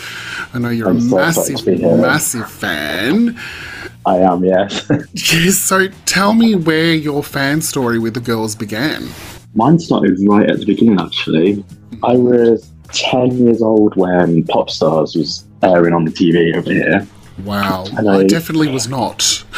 I 0.54 0.60
know 0.60 0.70
you're 0.70 0.90
I'm 0.90 0.98
a 0.98 1.02
so 1.02 1.16
massive, 1.16 1.58
to 1.60 1.66
be 1.66 1.78
here. 1.78 1.96
massive 1.98 2.52
fan. 2.52 3.40
I 4.06 4.18
am, 4.18 4.44
yes. 4.44 4.90
Yes, 5.14 5.58
so 5.58 5.88
tell 6.06 6.34
me 6.34 6.56
where 6.56 6.94
your 6.94 7.24
fan 7.24 7.62
story 7.62 8.00
with 8.00 8.14
the 8.14 8.20
girls 8.20 8.56
began. 8.56 9.08
Mine 9.56 9.80
started 9.80 10.18
right 10.28 10.50
at 10.50 10.60
the 10.60 10.66
beginning, 10.66 11.00
actually. 11.00 11.64
I 12.04 12.14
was 12.18 12.70
10 12.92 13.38
years 13.38 13.62
old 13.62 13.96
when 13.96 14.44
Popstars 14.44 15.16
was 15.16 15.46
airing 15.64 15.94
on 15.94 16.04
the 16.06 16.12
TV 16.12 16.56
over 16.56 16.72
here. 16.72 17.08
Wow, 17.46 17.86
And 17.98 18.10
I 18.10 18.20
I- 18.20 18.28
definitely 18.28 18.68
was 18.68 18.90
not. 18.90 19.46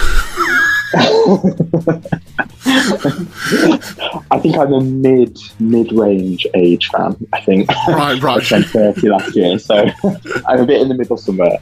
I 4.32 4.40
think 4.40 4.57
I'm 4.57 4.74
a 4.74 4.82
mid 4.82 5.38
mid 5.60 5.91
range 5.91 6.48
age 6.53 6.88
fan. 6.90 7.16
I 7.34 7.41
think 7.41 7.70
Right, 7.88 8.20
right. 8.22 8.41
I 8.41 8.44
turned 8.44 8.66
30 8.66 9.10
last 9.10 9.36
year, 9.36 9.60
so 9.60 9.86
I'm 10.48 10.60
a 10.60 10.66
bit 10.66 10.82
in 10.82 10.90
the 10.90 10.95
middle 10.95 11.18
somewhere. 11.18 11.60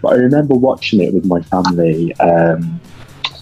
But 0.00 0.08
I 0.12 0.16
remember 0.16 0.54
watching 0.54 1.00
it 1.00 1.12
with 1.12 1.24
my 1.24 1.42
family 1.42 2.14
um, 2.20 2.80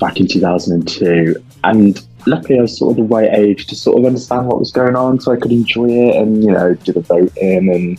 back 0.00 0.18
in 0.20 0.26
2002, 0.26 1.36
and 1.64 2.06
luckily 2.26 2.58
I 2.58 2.62
was 2.62 2.76
sort 2.76 2.92
of 2.92 2.96
the 2.96 3.14
right 3.14 3.32
age 3.32 3.66
to 3.66 3.74
sort 3.74 3.98
of 3.98 4.04
understand 4.04 4.46
what 4.46 4.58
was 4.58 4.72
going 4.72 4.96
on, 4.96 5.20
so 5.20 5.32
I 5.32 5.36
could 5.36 5.52
enjoy 5.52 5.88
it 5.88 6.16
and 6.16 6.42
you 6.42 6.50
know 6.50 6.74
do 6.74 6.92
the 6.92 7.00
voting 7.00 7.72
and 7.72 7.98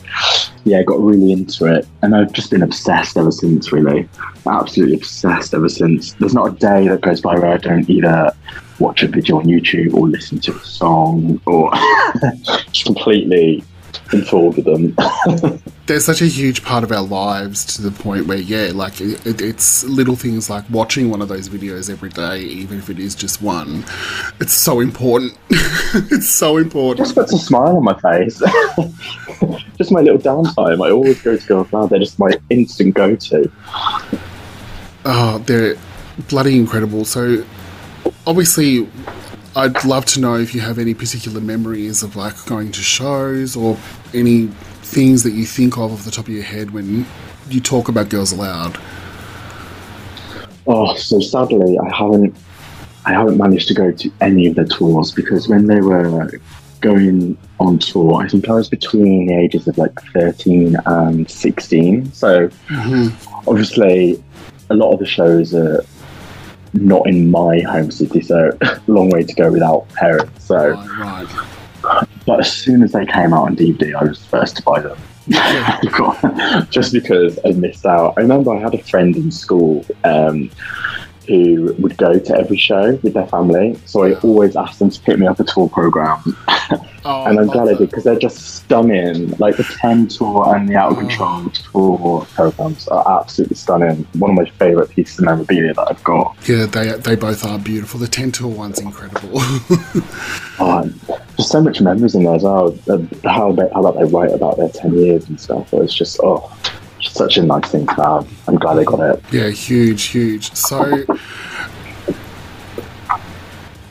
yeah, 0.65 0.83
got 0.83 0.99
really 0.99 1.31
into 1.31 1.65
it, 1.65 1.87
and 2.01 2.15
I've 2.15 2.33
just 2.33 2.51
been 2.51 2.61
obsessed 2.61 3.17
ever 3.17 3.31
since. 3.31 3.71
Really, 3.71 4.07
absolutely 4.45 4.95
obsessed 4.95 5.53
ever 5.53 5.69
since. 5.69 6.13
There's 6.13 6.33
not 6.33 6.53
a 6.53 6.55
day 6.55 6.87
that 6.87 7.01
goes 7.01 7.21
by 7.21 7.35
where 7.35 7.51
I 7.51 7.57
don't 7.57 7.89
either 7.89 8.31
watch 8.79 9.01
a 9.01 9.07
video 9.07 9.39
on 9.39 9.45
YouTube 9.45 9.93
or 9.93 10.07
listen 10.07 10.39
to 10.39 10.55
a 10.55 10.59
song 10.59 11.41
or 11.45 11.71
just 12.71 12.85
completely 12.85 13.63
enthralled 14.13 14.55
with 14.57 14.65
them. 14.65 15.59
They're 15.85 15.99
such 16.01 16.21
a 16.21 16.25
huge 16.25 16.63
part 16.63 16.83
of 16.83 16.91
our 16.91 17.01
lives 17.01 17.63
to 17.77 17.81
the 17.81 17.91
point 17.91 18.27
where, 18.27 18.37
yeah, 18.37 18.71
like 18.73 18.99
it, 18.99 19.25
it- 19.25 19.41
it's 19.41 19.83
little 19.85 20.15
things 20.15 20.49
like 20.49 20.65
watching 20.69 21.09
one 21.09 21.21
of 21.21 21.29
those 21.29 21.47
videos 21.49 21.89
every 21.89 22.09
day, 22.09 22.39
even 22.41 22.77
if 22.79 22.89
it 22.89 22.99
is 22.99 23.15
just 23.15 23.41
one. 23.41 23.85
It's 24.39 24.53
so 24.53 24.79
important. 24.81 25.37
it's 25.49 26.27
so 26.29 26.57
important. 26.57 27.05
just 27.05 27.15
puts 27.15 27.33
a 27.33 27.37
smile 27.37 27.77
on 27.77 27.83
my 27.83 27.97
face. 27.99 28.39
just 29.77 29.91
my 29.91 30.01
little 30.01 30.19
downtime. 30.19 30.85
I 30.85 30.91
always 30.91 31.21
go 31.21 31.37
to 31.37 31.47
Girls 31.47 31.71
Aloud. 31.71 31.89
They're 31.89 31.99
just 31.99 32.19
my 32.19 32.31
instant 32.49 32.93
go-to. 32.95 33.49
Oh, 35.05 35.37
they're 35.45 35.75
bloody 36.27 36.57
incredible. 36.57 37.05
So, 37.05 37.45
obviously, 38.25 38.89
I'd 39.57 39.83
love 39.85 40.05
to 40.05 40.19
know 40.19 40.35
if 40.35 40.53
you 40.53 40.61
have 40.61 40.77
any 40.77 40.93
particular 40.93 41.41
memories 41.41 42.03
of 42.03 42.15
like 42.15 42.45
going 42.45 42.71
to 42.73 42.81
shows 42.83 43.55
or 43.55 43.75
any 44.13 44.45
things 44.83 45.23
that 45.23 45.31
you 45.31 45.45
think 45.47 45.77
of 45.77 45.91
off 45.91 46.05
the 46.05 46.11
top 46.11 46.27
of 46.27 46.33
your 46.33 46.43
head 46.43 46.69
when 46.69 47.07
you 47.49 47.59
talk 47.59 47.89
about 47.89 48.09
Girls 48.09 48.31
Aloud. 48.31 48.79
Oh, 50.67 50.93
so 50.93 51.19
sadly, 51.19 51.75
I 51.79 51.89
haven't. 51.89 52.35
I 53.05 53.13
haven't 53.13 53.37
managed 53.37 53.67
to 53.69 53.73
go 53.73 53.91
to 53.91 54.11
any 54.21 54.45
of 54.45 54.55
their 54.55 54.65
tours 54.65 55.11
because 55.11 55.47
when 55.47 55.65
they 55.65 55.81
were 55.81 56.29
going 56.81 57.35
on 57.59 57.79
tour, 57.79 58.21
I 58.21 58.27
think 58.27 58.47
I 58.47 58.53
was 58.53 58.69
between 58.69 59.25
the 59.25 59.33
ages 59.33 59.67
of 59.67 59.77
like 59.79 59.99
13 60.13 60.75
and 60.85 61.31
16. 61.31 62.11
So 62.11 62.49
mm-hmm. 62.49 63.49
obviously, 63.49 64.21
a 64.69 64.75
lot 64.75 64.93
of 64.93 64.99
the 64.99 65.07
shows 65.07 65.55
are 65.55 65.83
not 66.85 67.07
in 67.07 67.29
my 67.31 67.59
home 67.61 67.91
city, 67.91 68.21
so 68.21 68.51
long 68.87 69.09
way 69.09 69.23
to 69.23 69.33
go 69.33 69.51
without 69.51 69.87
parents. 69.89 70.45
So, 70.45 70.71
Right, 70.71 71.27
right. 71.83 72.07
but 72.25 72.39
as 72.41 72.51
soon 72.51 72.83
as 72.83 72.91
they 72.91 73.05
came 73.05 73.33
out 73.33 73.43
on 73.47 73.55
DVD, 73.55 73.95
I 73.95 74.03
was 74.03 74.23
first 74.25 74.57
to 74.57 74.63
buy 74.63 74.81
them. 74.81 74.97
just 76.69 76.93
because 76.93 77.37
I 77.45 77.51
missed 77.51 77.85
out. 77.85 78.13
I 78.17 78.21
remember 78.21 78.53
I 78.55 78.59
had 78.61 78.73
a 78.73 78.81
friend 78.83 79.15
in 79.15 79.29
school 79.29 79.85
um, 80.05 80.49
who 81.27 81.75
would 81.79 81.97
go 81.97 82.17
to 82.19 82.37
every 82.37 82.57
show 82.57 82.95
with 83.03 83.13
their 83.13 83.27
family, 83.27 83.77
so 83.85 84.03
I 84.03 84.13
always 84.21 84.55
asked 84.55 84.79
them 84.79 84.89
to 84.89 85.01
pick 85.01 85.17
me 85.19 85.27
up 85.27 85.39
a 85.39 85.43
tour 85.43 85.69
program, 85.69 86.21
Oh, 87.05 87.25
and 87.27 87.39
I'm 87.39 87.47
glad 87.47 87.67
I 87.67 87.73
did 87.73 87.89
because 87.89 88.03
they're 88.03 88.19
just 88.19 88.55
stunning. 88.55 89.29
Like 89.37 89.57
the 89.57 89.63
Ten 89.63 90.07
tour 90.07 90.55
and 90.55 90.67
the 90.67 90.75
Out 90.75 90.91
of 90.91 90.97
oh. 90.97 91.01
Control 91.01 91.49
tour 91.49 92.27
programs 92.33 92.87
are 92.87 93.21
absolutely 93.21 93.55
stunning. 93.55 94.07
One 94.13 94.31
of 94.31 94.37
my 94.37 94.45
favourite 94.51 94.89
pieces 94.89 95.19
of 95.19 95.25
memorabilia 95.25 95.73
that 95.73 95.87
I've 95.89 96.03
got. 96.03 96.35
Yeah, 96.47 96.65
they 96.65 96.91
they 96.93 97.15
both 97.15 97.45
are 97.45 97.59
beautiful. 97.59 97.99
The 97.99 98.07
ten 98.07 98.31
tour 98.31 98.49
one's 98.49 98.79
incredible. 98.79 99.41
Oh, 100.59 100.81
there's 101.37 101.51
so 101.51 101.61
much 101.61 101.81
memories 101.81 102.15
in 102.15 102.23
there 102.23 102.33
as 102.33 102.41
well. 102.41 102.75
How 103.25 103.51
they, 103.51 103.69
how 103.69 103.85
about 103.85 103.95
they 103.95 104.05
write 104.05 104.31
about 104.31 104.57
their 104.57 104.69
ten 104.69 104.97
years 104.97 105.29
and 105.29 105.39
stuff. 105.39 105.71
It's 105.71 105.93
just 105.93 106.19
oh, 106.23 106.51
such 107.01 107.37
a 107.37 107.43
nice 107.43 107.71
thing 107.71 107.85
to 107.87 107.93
have. 107.93 108.47
I'm 108.47 108.55
glad 108.55 108.75
they 108.75 108.85
got 108.85 108.99
it. 108.99 109.23
yeah, 109.31 109.49
huge, 109.49 110.03
huge. 110.03 110.53
So 110.53 111.05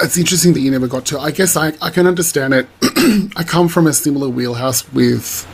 it's 0.00 0.18
interesting 0.18 0.52
that 0.52 0.60
you 0.60 0.70
never 0.70 0.88
got 0.88 1.06
to. 1.06 1.18
I 1.18 1.30
guess 1.30 1.56
I, 1.56 1.72
I 1.80 1.90
can 1.90 2.06
understand 2.06 2.54
it. 2.54 2.68
I 3.36 3.44
come 3.44 3.68
from 3.68 3.86
a 3.86 3.92
similar 3.92 4.28
wheelhouse 4.28 4.90
with 4.92 5.46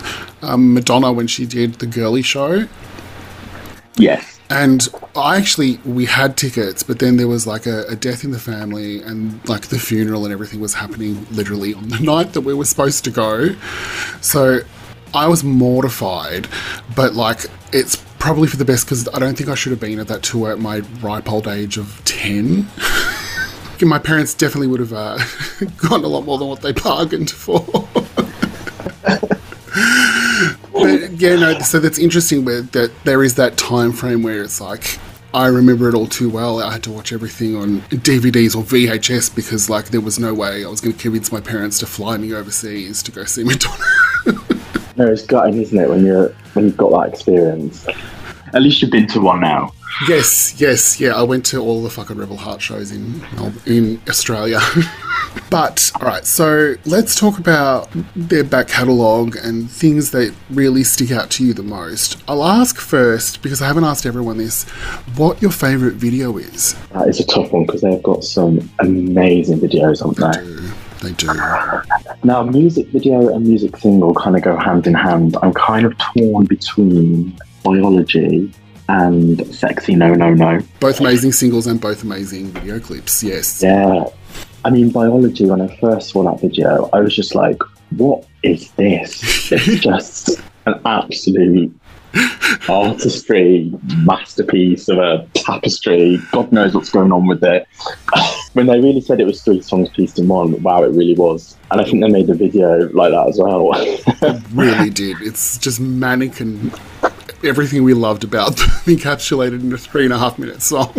um, 0.42 0.74
Madonna 0.74 1.12
when 1.12 1.26
she 1.26 1.46
did 1.46 1.74
the 1.74 1.86
girly 1.86 2.22
show. 2.22 2.66
Yes. 3.96 4.40
And 4.50 4.86
I 5.16 5.38
actually, 5.38 5.78
we 5.84 6.04
had 6.04 6.36
tickets, 6.36 6.82
but 6.82 6.98
then 6.98 7.16
there 7.16 7.28
was 7.28 7.46
like 7.46 7.66
a, 7.66 7.84
a 7.88 7.96
death 7.96 8.22
in 8.22 8.32
the 8.32 8.38
family, 8.38 9.00
and 9.00 9.46
like 9.48 9.68
the 9.68 9.78
funeral 9.78 10.24
and 10.24 10.32
everything 10.32 10.60
was 10.60 10.74
happening 10.74 11.26
literally 11.30 11.72
on 11.72 11.88
the 11.88 11.98
night 12.00 12.34
that 12.34 12.42
we 12.42 12.52
were 12.52 12.64
supposed 12.64 13.04
to 13.04 13.10
go. 13.10 13.54
So 14.20 14.60
I 15.14 15.26
was 15.28 15.44
mortified, 15.44 16.48
but 16.97 17.14
like 17.14 17.40
it's 17.72 17.97
probably 18.18 18.48
for 18.48 18.56
the 18.56 18.64
best 18.64 18.86
because 18.86 19.09
I 19.12 19.18
don't 19.18 19.36
think 19.36 19.48
I 19.48 19.55
should 19.55 19.72
have 19.72 19.80
been 19.80 19.98
at 19.98 20.09
that 20.09 20.22
tour 20.22 20.52
at 20.52 20.59
my 20.59 20.78
ripe 21.01 21.30
old 21.30 21.48
age 21.48 21.76
of 21.76 22.01
10. 22.05 22.66
My 23.82 23.98
parents 23.98 24.32
definitely 24.32 24.68
would 24.68 24.78
have 24.78 24.93
uh, 24.93 25.18
gotten 25.76 26.05
a 26.05 26.09
lot 26.09 26.24
more 26.24 26.39
than 26.39 26.47
what 26.47 26.60
they 26.60 26.70
bargained 26.70 27.32
for. 27.32 27.89
Yeah, 31.22 31.36
no. 31.36 31.59
So 31.60 31.78
that's 31.78 31.98
interesting. 32.01 32.44
Where 32.44 32.62
that 32.62 32.90
there 33.05 33.22
is 33.22 33.36
that 33.36 33.56
time 33.56 33.93
frame 33.93 34.24
where 34.24 34.43
it's 34.43 34.60
like 34.60 34.98
I 35.32 35.47
remember 35.47 35.89
it 35.89 35.94
all 35.94 36.09
too 36.09 36.28
well. 36.28 36.60
I 36.60 36.72
had 36.72 36.82
to 36.82 36.90
watch 36.90 37.12
everything 37.12 37.55
on 37.55 37.80
DVDs 37.82 38.56
or 38.56 38.64
VHS 38.64 39.32
because 39.34 39.70
like 39.70 39.90
there 39.90 40.01
was 40.01 40.18
no 40.18 40.34
way 40.34 40.64
I 40.64 40.68
was 40.68 40.80
going 40.80 40.97
to 40.97 41.01
convince 41.01 41.30
my 41.30 41.40
parents 41.40 41.78
to 41.78 41.86
fly 41.86 42.16
me 42.16 42.34
overseas 42.34 43.05
to 43.05 43.12
go 43.12 43.24
see 43.24 43.44
Madonna. 43.44 44.59
No, 44.97 45.06
it's 45.06 45.24
gutting, 45.24 45.60
isn't 45.60 45.78
it, 45.78 45.89
when 45.89 46.05
you're 46.05 46.28
when 46.55 46.66
you've 46.66 46.77
got 46.77 46.90
that 46.90 47.12
experience. 47.12 47.86
At 48.55 48.60
least 48.60 48.82
you've 48.82 48.90
been 48.90 49.06
to 49.09 49.20
one 49.20 49.40
now. 49.40 49.73
yes, 50.09 50.60
yes, 50.60 51.01
yeah. 51.01 51.14
I 51.14 51.23
went 51.23 51.47
to 51.47 51.59
all 51.59 51.82
the 51.82 51.89
fucking 51.89 52.16
Rebel 52.16 52.36
Heart 52.36 52.60
shows 52.60 52.90
in 52.93 53.23
in 53.64 54.01
Australia. 54.09 54.60
but 55.51 55.90
all 55.98 56.06
right, 56.06 56.27
so 56.27 56.74
let's 56.85 57.14
talk 57.14 57.39
about 57.39 57.89
their 58.14 58.44
back 58.44 58.69
catalogue 58.69 59.36
and 59.43 59.70
things 59.70 60.10
that 60.10 60.35
really 60.51 60.85
stick 60.85 61.10
out 61.10 61.31
to 61.31 61.47
you 61.47 61.55
the 61.55 61.62
most. 61.62 62.23
I'll 62.28 62.44
ask 62.44 62.77
first 62.78 63.43
because 63.43 63.62
I 63.62 63.66
haven't 63.66 63.85
asked 63.85 64.05
everyone 64.05 64.36
this. 64.36 64.64
What 65.16 65.40
your 65.40 65.51
favourite 65.51 65.94
video 65.94 66.36
is? 66.36 66.74
That 66.93 67.09
is 67.09 67.20
a 67.20 67.27
tough 67.27 67.51
one 67.52 67.64
because 67.64 67.81
they've 67.81 68.02
got 68.02 68.24
some 68.24 68.69
amazing 68.81 69.60
videos, 69.60 70.01
haven't 70.01 70.19
they? 70.19 70.81
They 71.02 71.12
do. 71.12 71.26
Now, 72.22 72.44
music 72.44 72.86
video 72.88 73.34
and 73.34 73.44
music 73.44 73.76
single 73.76 74.14
kind 74.14 74.36
of 74.36 74.42
go 74.42 74.56
hand 74.56 74.86
in 74.86 74.94
hand. 74.94 75.36
I'm 75.42 75.52
kind 75.52 75.84
of 75.84 75.98
torn 75.98 76.44
between 76.44 77.36
biology 77.64 78.52
and 78.88 79.54
sexy 79.54 79.94
no 79.94 80.14
no 80.14 80.32
no. 80.32 80.60
Both 80.78 81.00
amazing 81.00 81.32
singles 81.32 81.66
and 81.66 81.80
both 81.80 82.04
amazing 82.04 82.48
video 82.48 82.78
clips. 82.78 83.22
Yes. 83.22 83.62
Yeah. 83.62 84.04
I 84.64 84.70
mean, 84.70 84.90
biology, 84.90 85.44
when 85.46 85.60
I 85.60 85.76
first 85.78 86.10
saw 86.10 86.22
that 86.30 86.40
video, 86.40 86.88
I 86.92 87.00
was 87.00 87.16
just 87.16 87.34
like, 87.34 87.60
what 87.96 88.24
is 88.44 88.70
this? 88.72 89.50
It's 89.50 89.82
just 89.82 90.40
an 90.66 90.80
absolute 90.84 91.74
artistry 92.68 93.72
masterpiece 93.98 94.89
of 94.89 94.98
a 94.98 95.26
tapestry. 95.34 96.18
God 96.30 96.52
knows 96.52 96.74
what's 96.74 96.90
going 96.90 97.12
on 97.12 97.26
with 97.26 97.43
it. 97.43 97.66
when 98.52 98.66
they 98.66 98.80
really 98.80 99.01
said 99.01 99.20
it 99.20 99.26
was 99.26 99.43
three 99.43 99.62
songs 99.62 99.89
pieced 99.90 100.18
in 100.18 100.28
one, 100.28 100.62
wow, 100.62 100.82
it 100.82 100.89
really 100.89 101.14
was. 101.14 101.56
And 101.70 101.80
I 101.80 101.84
think 101.84 102.02
they 102.02 102.09
made 102.09 102.26
the 102.26 102.34
video 102.34 102.89
like 102.93 103.12
that 103.12 103.28
as 103.28 103.39
well. 103.39 103.70
really 104.52 104.90
did. 104.90 105.20
It's 105.22 105.59
just 105.59 105.80
manic 105.80 106.40
and 106.40 106.72
everything 107.44 107.82
we 107.82 107.94
loved 107.94 108.24
about 108.24 108.56
them 108.56 108.68
encapsulated 108.86 109.60
in 109.60 109.72
a 109.72 109.78
three 109.78 110.05
and 110.05 110.12
a 110.12 110.18
half 110.18 110.39
minute 110.39 110.62
song. 110.62 110.93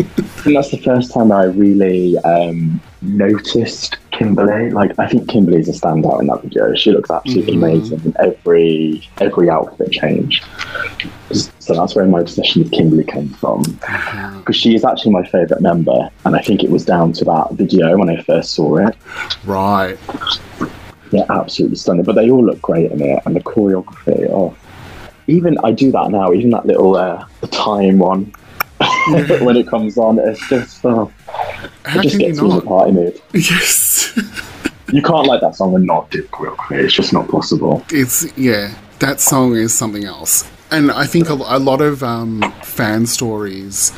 And 0.45 0.56
that's 0.56 0.72
the 0.72 0.81
first 0.84 1.14
time 1.14 1.31
I 1.31 1.45
really 1.45 2.18
um, 2.19 2.81
noticed 3.02 3.98
Kimberley. 4.14 4.69
Like, 4.72 4.98
I 4.99 5.07
think 5.07 5.27
Kimberley's 5.30 5.68
a 5.69 5.73
standout 5.73 6.22
in 6.22 6.27
that 6.27 6.41
video. 6.44 6.73
She 6.76 6.91
looks 6.91 7.10
absolutely 7.11 7.53
Mhm. 7.53 7.57
amazing 7.57 8.02
in 8.06 8.15
every 8.19 9.07
every 9.19 9.49
outfit 9.49 9.91
change. 9.91 10.41
So 11.60 11.73
that's 11.73 11.95
where 11.95 12.06
my 12.06 12.22
obsession 12.22 12.64
with 12.64 12.72
Kimberley 12.72 13.03
came 13.03 13.30
from. 13.30 13.64
Because 14.38 14.56
she 14.56 14.76
is 14.76 14.85
actually 14.85 15.11
my 15.14 15.23
favourite 15.26 15.61
member, 15.61 16.10
and 16.26 16.35
I 16.35 16.41
think 16.41 16.64
it 16.64 16.69
was 16.69 16.85
down 16.85 17.11
to 17.14 17.26
that 17.26 17.48
video 17.53 17.98
when 17.98 18.10
I 18.10 18.22
first 18.22 18.53
saw 18.53 18.77
it. 18.77 18.95
right. 19.45 19.98
Yeah, 21.11 21.26
absolutely 21.30 21.77
stunning. 21.77 22.03
But 22.06 22.15
they 22.15 22.30
all 22.31 22.44
look 22.44 22.60
great 22.61 22.91
in 22.91 22.99
it, 23.02 23.19
and 23.26 23.35
the 23.35 23.40
choreography. 23.41 24.27
Oh, 24.31 24.56
even 25.27 25.57
I 25.64 25.72
do 25.72 25.91
that 25.91 26.10
now. 26.11 26.34
Even 26.34 26.49
that 26.52 26.65
little 26.65 26.95
uh, 26.95 27.23
the 27.41 27.48
time 27.48 27.99
one 27.99 28.31
when 29.41 29.56
it 29.56 29.68
comes 29.68 29.98
on, 29.98 30.18
it's 30.19 30.48
just 30.49 30.84
oh, 30.85 31.11
How 31.84 31.99
it 31.99 32.03
just 32.03 32.18
gets 32.18 32.41
me 32.41 32.49
in 32.49 32.56
the 32.56 32.61
party 32.61 32.91
mood. 32.94 33.22
Yes. 33.34 33.93
You 34.91 35.01
can't 35.01 35.25
like 35.25 35.41
that 35.41 35.55
song 35.55 35.73
and 35.75 35.85
not 35.85 36.11
do 36.11 36.21
choreography. 36.23 36.84
It's 36.84 36.93
just 36.93 37.13
not 37.13 37.27
possible. 37.27 37.84
It's, 37.89 38.25
yeah, 38.38 38.75
that 38.99 39.19
song 39.19 39.55
is 39.55 39.73
something 39.73 40.05
else. 40.05 40.49
And 40.71 40.91
I 40.91 41.05
think 41.05 41.30
a, 41.30 41.34
a 41.34 41.59
lot 41.59 41.81
of 41.81 42.03
um, 42.03 42.41
fan 42.63 43.05
stories, 43.07 43.91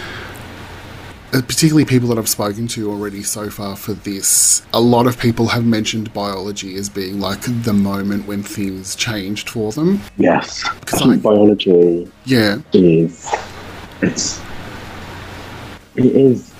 uh, 1.34 1.42
particularly 1.42 1.86
people 1.86 2.08
that 2.10 2.18
I've 2.18 2.30
spoken 2.30 2.68
to 2.70 2.90
already 2.90 3.24
so 3.24 3.50
far 3.50 3.76
for 3.76 3.94
this, 3.94 4.62
a 4.74 4.80
lot 4.80 5.06
of 5.06 5.20
people 5.20 5.48
have 5.48 5.66
mentioned 5.66 6.14
biology 6.14 6.76
as 6.76 6.88
being 6.90 7.20
like 7.20 7.42
the 7.64 7.74
moment 7.74 8.26
when 8.28 8.44
things 8.44 8.96
changed 8.96 9.50
for 9.50 9.72
them. 9.74 10.02
Yes, 10.18 10.64
I 10.66 10.74
Because 10.80 11.00
think 11.02 11.14
I, 11.14 11.18
biology 11.18 12.10
yeah, 12.26 12.60
is 12.74 13.34
it's 14.02 14.40
it 15.96 16.06
is, 16.06 16.54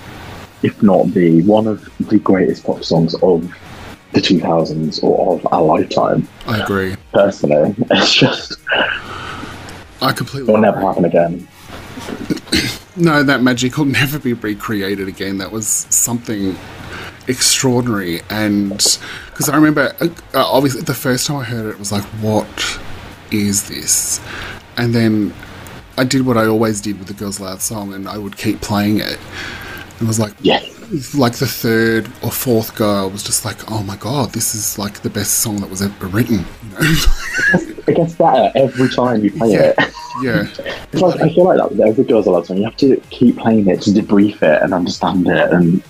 if 0.66 0.82
not 0.82 1.08
the 1.14 1.44
one 1.44 1.68
of 1.68 1.88
the 2.10 2.18
greatest 2.20 2.64
pop 2.64 2.84
songs 2.84 3.14
of 3.22 3.42
the 4.14 4.20
2000s 4.20 5.04
or 5.04 5.36
of 5.36 5.48
our 5.52 5.62
lifetime. 5.62 6.28
I 6.48 6.64
agree. 6.64 6.96
Personally, 7.14 7.76
it's 7.92 8.14
just 8.14 8.58
I 10.02 10.12
completely. 10.12 10.50
it 10.50 10.54
will 10.54 10.62
never 10.62 10.82
happen 10.82 11.06
again. 11.06 11.48
No, 12.96 13.24
that 13.24 13.44
magic 13.44 13.78
will 13.78 13.86
never 14.02 14.18
be 14.18 14.34
recreated 14.34 15.08
again. 15.08 15.38
That 15.38 15.52
was 15.52 15.68
something 15.68 16.56
extraordinary. 17.28 18.22
And 18.30 18.72
because 19.28 19.50
I 19.50 19.56
remember, 19.56 19.96
uh, 20.00 20.08
uh, 20.34 20.46
obviously, 20.46 20.82
the 20.82 20.94
first 20.94 21.28
time 21.28 21.38
I 21.38 21.44
heard 21.44 21.66
it, 21.68 21.70
it 21.70 21.80
was 21.80 21.92
like, 21.92 22.06
what 22.22 22.80
is 23.32 23.70
this? 23.70 24.20
And 24.78 24.96
then 24.96 25.34
I 25.98 26.06
did 26.06 26.26
what 26.26 26.38
I 26.38 26.48
always 26.48 26.82
did 26.82 26.98
with 26.98 27.08
the 27.08 27.14
Girls 27.14 27.40
Aloud 27.40 27.62
song, 27.62 27.94
and 27.94 28.08
I 28.08 28.18
would 28.18 28.38
keep 28.38 28.62
playing 28.62 29.00
it. 29.00 29.20
And 30.00 30.02
it 30.02 30.08
was 30.08 30.20
like, 30.20 30.34
Yeah. 30.42 30.62
like 31.16 31.34
the 31.36 31.48
third 31.48 32.08
or 32.22 32.32
fourth 32.32 32.76
go, 32.76 33.04
I 33.04 33.06
was 33.06 33.24
just 33.24 33.46
like, 33.46 33.72
oh 33.72 33.82
my 33.84 33.96
god, 33.96 34.32
this 34.34 34.54
is 34.56 34.78
like 34.78 35.02
the 35.02 35.10
best 35.10 35.40
song 35.40 35.58
that 35.62 35.70
was 35.70 35.82
ever 35.82 36.08
written. 36.08 36.40
You 36.64 36.70
know? 36.72 36.94
It 37.88 37.96
gets 37.96 38.14
better 38.16 38.52
every 38.56 38.90
time 38.90 39.24
you 39.24 39.32
play 39.32 39.52
Yeah. 39.54 39.74
it. 39.78 39.94
yeah. 40.24 40.48
It's 40.92 41.02
like, 41.02 41.22
I 41.22 41.30
feel 41.34 41.46
like 41.46 41.58
that 41.58 41.72
with 41.72 41.80
every 41.82 42.04
Girls 42.04 42.26
Aloud 42.28 42.46
song. 42.48 42.58
You 42.58 42.64
have 42.66 42.78
to 42.78 42.98
keep 43.10 43.38
playing 43.38 43.68
it 43.68 43.82
to 43.84 43.90
debrief 43.92 44.42
it 44.42 44.62
and 44.62 44.74
understand 44.74 45.28
it 45.28 45.52
and 45.52 45.84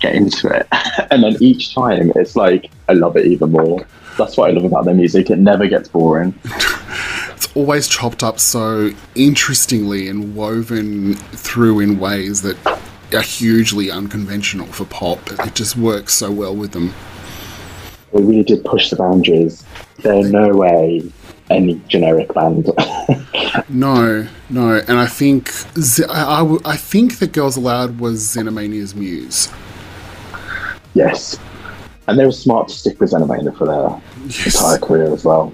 get 0.00 0.14
into 0.14 0.48
it. 0.48 0.66
and 1.10 1.22
then 1.24 1.36
each 1.40 1.74
time, 1.74 2.12
it's 2.16 2.36
like, 2.36 2.70
I 2.88 2.92
love 2.92 3.16
it 3.16 3.26
even 3.26 3.50
more. 3.52 3.84
That's 4.16 4.36
what 4.36 4.48
I 4.50 4.52
love 4.52 4.64
about 4.64 4.84
their 4.84 4.94
music. 4.94 5.30
It 5.30 5.38
never 5.38 5.66
gets 5.66 5.88
boring. 5.88 6.34
it's 6.44 7.48
always 7.56 7.88
chopped 7.88 8.22
up 8.22 8.38
so 8.38 8.90
interestingly 9.16 10.08
and 10.08 10.36
woven 10.36 11.14
through 11.14 11.80
in 11.80 11.98
ways 11.98 12.42
that 12.42 12.56
are 13.14 13.22
hugely 13.22 13.90
unconventional 13.90 14.66
for 14.66 14.84
pop. 14.86 15.20
It 15.46 15.54
just 15.54 15.76
works 15.76 16.14
so 16.14 16.30
well 16.30 16.54
with 16.54 16.72
them. 16.72 16.92
They 18.12 18.22
really 18.22 18.44
did 18.44 18.64
push 18.64 18.90
the 18.90 18.96
boundaries. 18.96 19.64
There's 20.02 20.30
no 20.30 20.48
way 20.54 21.02
any 21.50 21.80
generic 21.88 22.32
band. 22.34 22.70
No, 23.68 24.26
no, 24.50 24.82
and 24.88 24.98
I 24.98 25.06
think 25.06 25.50
Z- 25.78 26.04
I, 26.08 26.36
I 26.36 26.38
w- 26.40 26.60
I 26.64 26.76
think 26.76 27.18
that 27.18 27.32
Girls 27.32 27.56
Aloud 27.56 28.00
was 28.00 28.20
Xenomania's 28.20 28.94
muse. 28.94 29.48
yes. 30.94 31.38
And 32.06 32.18
they 32.18 32.26
were 32.26 32.32
smart 32.32 32.68
to 32.68 32.74
stick 32.74 33.00
with 33.00 33.12
Xenomania 33.12 33.56
for 33.56 33.66
their 33.66 34.00
Yes. 34.26 34.56
entire 34.56 34.78
career 34.78 35.12
as 35.12 35.24
well. 35.24 35.52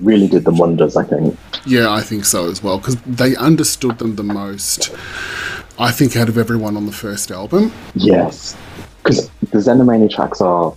Really 0.00 0.28
did 0.28 0.44
them 0.44 0.56
wonders, 0.58 0.96
I 0.96 1.04
think. 1.04 1.36
Yeah, 1.66 1.90
I 1.90 2.00
think 2.02 2.24
so 2.24 2.48
as 2.50 2.62
well 2.62 2.78
because 2.78 2.96
they 3.06 3.34
understood 3.36 3.98
them 3.98 4.16
the 4.16 4.22
most. 4.24 4.94
I 5.78 5.90
think 5.90 6.16
out 6.16 6.28
of 6.28 6.38
everyone 6.38 6.76
on 6.76 6.86
the 6.86 6.92
first 6.92 7.30
album. 7.30 7.72
Yes. 7.94 8.56
Because 9.02 9.30
the 9.40 9.58
Xenomania 9.58 10.10
tracks 10.10 10.40
are 10.40 10.74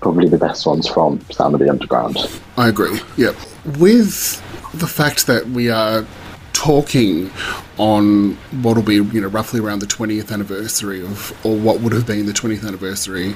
probably 0.00 0.28
the 0.28 0.38
best 0.38 0.66
ones 0.66 0.88
from 0.88 1.20
Sound 1.30 1.54
of 1.54 1.60
the 1.60 1.70
Underground. 1.70 2.18
I 2.56 2.68
agree. 2.68 3.00
Yep. 3.16 3.36
With 3.78 4.42
the 4.74 4.86
fact 4.86 5.26
that 5.26 5.46
we 5.46 5.70
are 5.70 6.04
talking 6.52 7.30
on 7.78 8.34
what 8.62 8.76
will 8.76 8.82
be, 8.82 8.94
you 8.94 9.20
know, 9.20 9.28
roughly 9.28 9.60
around 9.60 9.78
the 9.78 9.86
20th 9.86 10.30
anniversary 10.30 11.02
of, 11.02 11.32
or 11.44 11.56
what 11.56 11.80
would 11.80 11.92
have 11.92 12.06
been 12.06 12.26
the 12.26 12.32
20th 12.32 12.66
anniversary 12.66 13.34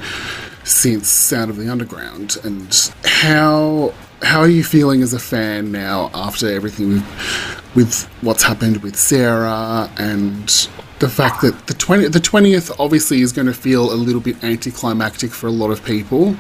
since 0.65 1.09
Sound 1.09 1.51
of 1.51 1.57
the 1.57 1.71
Underground, 1.71 2.37
and 2.45 2.93
how 3.05 3.95
how 4.23 4.41
are 4.41 4.49
you 4.49 4.65
feeling 4.65 5.03
as 5.03 5.13
a 5.13 5.19
fan 5.19 5.71
now 5.71 6.11
after 6.15 6.49
everything 6.49 6.95
with, 6.95 7.75
with 7.75 8.05
what's 8.23 8.43
happened 8.43 8.79
with 8.79 8.97
Sarah 8.97 9.91
and 9.99 10.69
the 10.99 11.09
fact 11.09 11.43
that 11.43 11.67
the 11.67 11.75
20, 11.75 12.09
the 12.09 12.19
20th 12.19 12.75
obviously 12.79 13.21
is 13.21 13.33
going 13.33 13.47
to 13.47 13.55
feel 13.55 13.93
a 13.93 13.95
little 13.97 14.21
bit 14.21 14.43
anticlimactic 14.43 15.31
for 15.31 15.47
a 15.47 15.51
lot 15.51 15.71
of 15.71 15.85
people. 15.85 16.35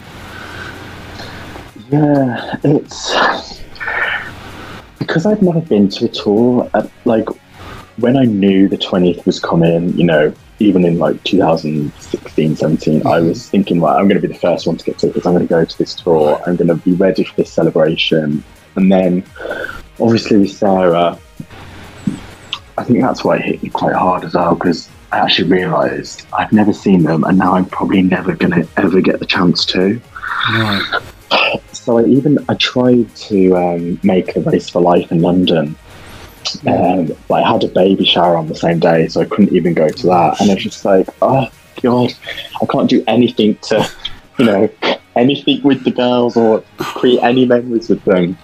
Yeah, 1.90 2.56
it's 2.64 3.14
because 4.98 5.26
I've 5.26 5.42
never 5.42 5.60
been 5.60 5.88
to 5.90 6.06
a 6.06 6.08
tour. 6.08 6.68
uh, 6.74 6.88
Like 7.04 7.28
when 7.98 8.16
I 8.16 8.24
knew 8.24 8.68
the 8.68 8.76
twentieth 8.76 9.24
was 9.24 9.38
coming, 9.38 9.96
you 9.96 10.04
know, 10.04 10.34
even 10.58 10.84
in 10.84 10.98
like 10.98 11.22
2016, 11.24 12.56
17, 12.56 13.06
I 13.06 13.20
was 13.20 13.48
thinking, 13.48 13.80
well, 13.80 13.96
I'm 13.96 14.08
going 14.08 14.20
to 14.20 14.26
be 14.26 14.32
the 14.32 14.40
first 14.40 14.66
one 14.66 14.76
to 14.76 14.84
get 14.84 14.98
tickets. 14.98 15.26
I'm 15.26 15.34
going 15.34 15.46
to 15.46 15.50
go 15.50 15.64
to 15.64 15.78
this 15.78 15.94
tour. 15.94 16.40
I'm 16.46 16.56
going 16.56 16.68
to 16.68 16.76
be 16.76 16.94
ready 16.94 17.24
for 17.24 17.36
this 17.36 17.52
celebration. 17.52 18.42
And 18.74 18.90
then, 18.90 19.24
obviously, 20.00 20.38
with 20.38 20.52
Sarah, 20.52 21.18
I 22.78 22.84
think 22.84 23.00
that's 23.00 23.24
why 23.24 23.36
it 23.36 23.44
hit 23.44 23.62
me 23.62 23.70
quite 23.70 23.94
hard 23.94 24.24
as 24.24 24.34
well 24.34 24.54
because 24.54 24.88
I 25.12 25.18
actually 25.18 25.48
realised 25.48 26.26
I've 26.36 26.52
never 26.52 26.72
seen 26.72 27.02
them, 27.02 27.24
and 27.24 27.38
now 27.38 27.54
I'm 27.54 27.66
probably 27.66 28.02
never 28.02 28.34
going 28.34 28.52
to 28.52 28.68
ever 28.76 29.00
get 29.00 29.18
the 29.18 29.26
chance 29.26 29.64
to. 29.66 30.00
Right. 30.50 31.02
So 31.72 31.98
I 31.98 32.04
even 32.04 32.38
I 32.48 32.54
tried 32.54 33.14
to 33.16 33.56
um, 33.56 34.00
make 34.02 34.36
a 34.36 34.40
race 34.40 34.68
for 34.68 34.82
life 34.82 35.10
in 35.12 35.22
London, 35.22 35.76
um, 36.66 37.16
but 37.28 37.42
I 37.42 37.52
had 37.52 37.64
a 37.64 37.68
baby 37.68 38.04
shower 38.04 38.36
on 38.36 38.48
the 38.48 38.54
same 38.54 38.80
day, 38.80 39.08
so 39.08 39.20
I 39.20 39.24
couldn't 39.24 39.54
even 39.54 39.74
go 39.74 39.88
to 39.88 40.06
that. 40.08 40.40
And 40.40 40.50
I 40.50 40.54
was 40.54 40.62
just 40.64 40.84
like, 40.84 41.08
oh 41.22 41.48
god, 41.82 42.12
I 42.60 42.66
can't 42.66 42.90
do 42.90 43.04
anything 43.06 43.56
to, 43.68 43.88
you 44.38 44.44
know, 44.44 44.70
anything 45.14 45.62
with 45.62 45.84
the 45.84 45.92
girls 45.92 46.36
or 46.36 46.62
create 46.78 47.22
any 47.22 47.46
memories 47.46 47.88
with 47.88 48.04
them. 48.04 48.36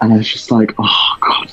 And 0.00 0.12
I 0.12 0.16
was 0.16 0.28
just 0.28 0.50
like, 0.50 0.74
oh 0.78 1.16
god. 1.20 1.50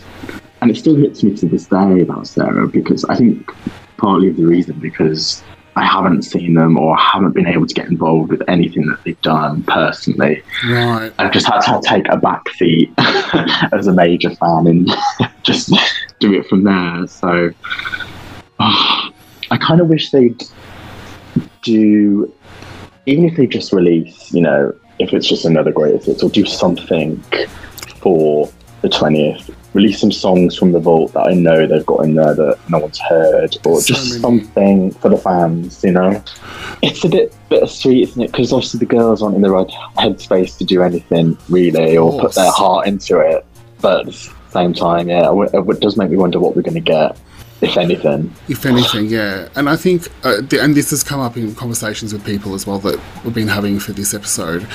And 0.61 0.69
it 0.69 0.77
still 0.77 0.95
hits 0.95 1.23
me 1.23 1.35
to 1.37 1.47
this 1.47 1.65
day 1.65 2.01
about 2.01 2.27
Sarah 2.27 2.67
because 2.67 3.03
I 3.05 3.15
think 3.15 3.49
partly 3.97 4.29
of 4.29 4.37
the 4.37 4.45
reason 4.45 4.79
because 4.79 5.43
I 5.75 5.85
haven't 5.85 6.23
seen 6.23 6.53
them 6.53 6.77
or 6.77 6.97
haven't 6.97 7.31
been 7.31 7.47
able 7.47 7.65
to 7.65 7.73
get 7.73 7.87
involved 7.87 8.31
with 8.31 8.41
anything 8.47 8.85
that 8.87 9.03
they've 9.03 9.21
done 9.21 9.63
personally. 9.63 10.43
Right. 10.67 11.11
I've 11.17 11.31
just 11.31 11.47
had 11.47 11.61
to 11.61 11.81
take 11.83 12.07
a 12.09 12.17
back 12.17 12.47
seat 12.55 12.93
as 12.97 13.87
a 13.87 13.93
major 13.93 14.35
fan 14.35 14.67
and 14.67 14.89
just 15.43 15.73
do 16.19 16.33
it 16.33 16.45
from 16.47 16.63
there. 16.63 17.07
So 17.07 17.51
oh, 18.59 19.09
I 19.51 19.57
kind 19.57 19.81
of 19.81 19.87
wish 19.87 20.11
they'd 20.11 20.43
do, 21.61 22.33
even 23.05 23.25
if 23.25 23.37
they 23.37 23.47
just 23.47 23.73
release, 23.73 24.31
you 24.33 24.41
know, 24.41 24.73
if 24.99 25.13
it's 25.13 25.27
just 25.27 25.45
another 25.45 25.71
greatest 25.71 26.05
hits 26.05 26.23
or 26.23 26.29
do 26.29 26.45
something 26.45 27.17
for 27.97 28.51
the 28.81 28.89
20th. 28.89 29.55
Release 29.73 30.01
some 30.01 30.11
songs 30.11 30.57
from 30.57 30.73
the 30.73 30.79
vault 30.79 31.13
that 31.13 31.27
I 31.27 31.33
know 31.33 31.65
they've 31.65 31.85
got 31.85 32.03
in 32.03 32.15
there 32.15 32.33
that 32.33 32.57
no 32.69 32.79
one's 32.79 32.99
heard, 32.99 33.55
or 33.65 33.79
So 33.79 33.93
just 33.93 34.09
many. 34.09 34.21
something 34.21 34.91
for 34.91 35.07
the 35.09 35.17
fans, 35.17 35.81
you 35.83 35.91
know? 35.91 36.21
It's 36.81 37.05
a 37.05 37.09
bit 37.09 37.33
bittersweet, 37.49 38.09
isn't 38.09 38.21
it? 38.21 38.31
Because 38.31 38.51
obviously 38.51 38.79
the 38.79 38.85
girls 38.85 39.21
aren't 39.23 39.35
in 39.35 39.41
the 39.41 39.49
right 39.51 39.67
headspace 39.97 40.57
to 40.57 40.65
do 40.65 40.81
anything 40.83 41.37
really, 41.47 41.97
or 41.97 42.19
put 42.19 42.35
their 42.35 42.51
heart 42.51 42.87
into 42.87 43.19
it. 43.19 43.45
But 43.79 44.01
at 44.01 44.05
the 44.07 44.31
same 44.51 44.73
time, 44.73 45.07
yeah, 45.07 45.19
it, 45.21 45.35
w- 45.35 45.49
it 45.53 45.79
does 45.79 45.95
make 45.95 46.09
me 46.09 46.17
wonder 46.17 46.39
what 46.39 46.55
we're 46.55 46.63
going 46.63 46.73
to 46.73 46.81
get, 46.81 47.17
if 47.61 47.77
anything. 47.77 48.33
If 48.49 48.65
anything, 48.65 49.05
yeah. 49.05 49.47
And 49.55 49.69
I 49.69 49.77
think, 49.77 50.07
uh, 50.25 50.41
th- 50.41 50.61
and 50.61 50.75
this 50.75 50.89
has 50.89 51.01
come 51.01 51.19
up 51.21 51.37
in 51.37 51.55
conversations 51.55 52.11
with 52.11 52.25
people 52.25 52.55
as 52.55 52.67
well 52.67 52.79
that 52.79 52.99
we've 53.23 53.33
been 53.33 53.47
having 53.47 53.79
for 53.79 53.93
this 53.93 54.13
episode. 54.13 54.67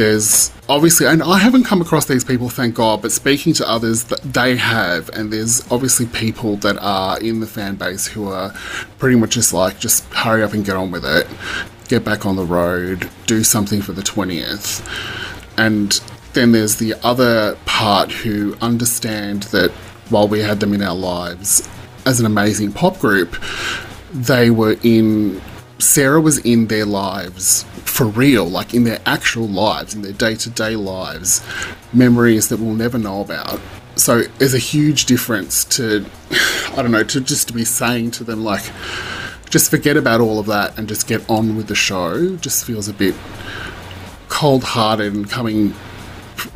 There's 0.00 0.50
obviously, 0.66 1.06
and 1.06 1.22
I 1.22 1.36
haven't 1.36 1.64
come 1.64 1.82
across 1.82 2.06
these 2.06 2.24
people, 2.24 2.48
thank 2.48 2.74
God, 2.74 3.02
but 3.02 3.12
speaking 3.12 3.52
to 3.52 3.68
others, 3.68 4.04
that 4.04 4.22
they 4.22 4.56
have, 4.56 5.10
and 5.10 5.30
there's 5.30 5.60
obviously 5.70 6.06
people 6.06 6.56
that 6.56 6.78
are 6.78 7.20
in 7.20 7.40
the 7.40 7.46
fan 7.46 7.74
base 7.74 8.06
who 8.06 8.30
are 8.30 8.50
pretty 8.98 9.16
much 9.16 9.32
just 9.32 9.52
like, 9.52 9.78
just 9.78 10.10
hurry 10.14 10.42
up 10.42 10.54
and 10.54 10.64
get 10.64 10.74
on 10.74 10.90
with 10.90 11.04
it, 11.04 11.26
get 11.88 12.02
back 12.02 12.24
on 12.24 12.36
the 12.36 12.46
road, 12.46 13.10
do 13.26 13.44
something 13.44 13.82
for 13.82 13.92
the 13.92 14.00
20th. 14.00 14.80
And 15.58 16.00
then 16.32 16.52
there's 16.52 16.76
the 16.76 16.94
other 17.04 17.58
part 17.66 18.10
who 18.10 18.56
understand 18.62 19.42
that 19.54 19.70
while 20.08 20.28
we 20.28 20.38
had 20.38 20.60
them 20.60 20.72
in 20.72 20.80
our 20.80 20.96
lives 20.96 21.68
as 22.06 22.20
an 22.20 22.24
amazing 22.24 22.72
pop 22.72 22.98
group, 22.98 23.36
they 24.14 24.48
were 24.48 24.76
in. 24.82 25.42
Sarah 25.80 26.20
was 26.20 26.38
in 26.38 26.66
their 26.66 26.84
lives 26.84 27.64
for 27.84 28.06
real, 28.06 28.46
like 28.46 28.74
in 28.74 28.84
their 28.84 29.00
actual 29.06 29.48
lives, 29.48 29.94
in 29.94 30.02
their 30.02 30.12
day 30.12 30.34
to 30.36 30.50
day 30.50 30.76
lives, 30.76 31.42
memories 31.92 32.48
that 32.48 32.60
we'll 32.60 32.74
never 32.74 32.98
know 32.98 33.20
about. 33.20 33.60
So 33.96 34.22
there's 34.38 34.54
a 34.54 34.58
huge 34.58 35.06
difference 35.06 35.64
to, 35.76 36.06
I 36.30 36.76
don't 36.76 36.92
know, 36.92 37.04
to 37.04 37.20
just 37.20 37.48
to 37.48 37.54
be 37.54 37.64
saying 37.64 38.12
to 38.12 38.24
them, 38.24 38.44
like, 38.44 38.70
just 39.50 39.70
forget 39.70 39.96
about 39.96 40.20
all 40.20 40.38
of 40.38 40.46
that 40.46 40.78
and 40.78 40.88
just 40.88 41.08
get 41.08 41.28
on 41.28 41.56
with 41.56 41.66
the 41.66 41.74
show. 41.74 42.36
Just 42.36 42.64
feels 42.64 42.88
a 42.88 42.92
bit 42.92 43.14
cold 44.28 44.62
hearted 44.62 45.12
and 45.12 45.28
coming 45.28 45.74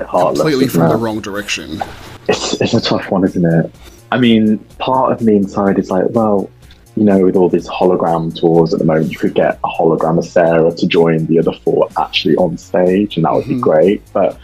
Heartless, 0.07 0.41
completely 0.41 0.69
from 0.69 0.89
the 0.89 0.97
wrong 0.97 1.21
direction. 1.21 1.83
It's, 2.29 2.61
it's 2.61 2.73
a 2.73 2.81
tough 2.81 3.11
one, 3.11 3.25
isn't 3.25 3.45
it? 3.45 3.71
I 4.13 4.19
mean, 4.19 4.59
part 4.79 5.13
of 5.13 5.23
me 5.23 5.37
inside 5.37 5.79
is 5.79 5.91
like, 5.91 6.07
well, 6.11 6.49
you 6.97 7.05
know, 7.05 7.25
with 7.25 7.37
all 7.37 7.49
these 7.49 7.69
hologram 7.69 8.35
tours 8.39 8.73
at 8.73 8.79
the 8.79 8.85
moment, 8.85 9.11
you 9.11 9.19
could 9.19 9.35
get 9.35 9.59
a 9.65 9.69
hologram 9.69 10.19
of 10.19 10.25
Sarah 10.25 10.73
to 10.73 10.87
join 10.87 11.27
the 11.27 11.39
other 11.39 11.53
four 11.53 11.89
actually 11.99 12.37
on 12.37 12.57
stage, 12.57 13.17
and 13.17 13.25
that 13.25 13.33
would 13.33 13.49
be 13.49 13.59
great. 13.59 14.03
But 14.13 14.39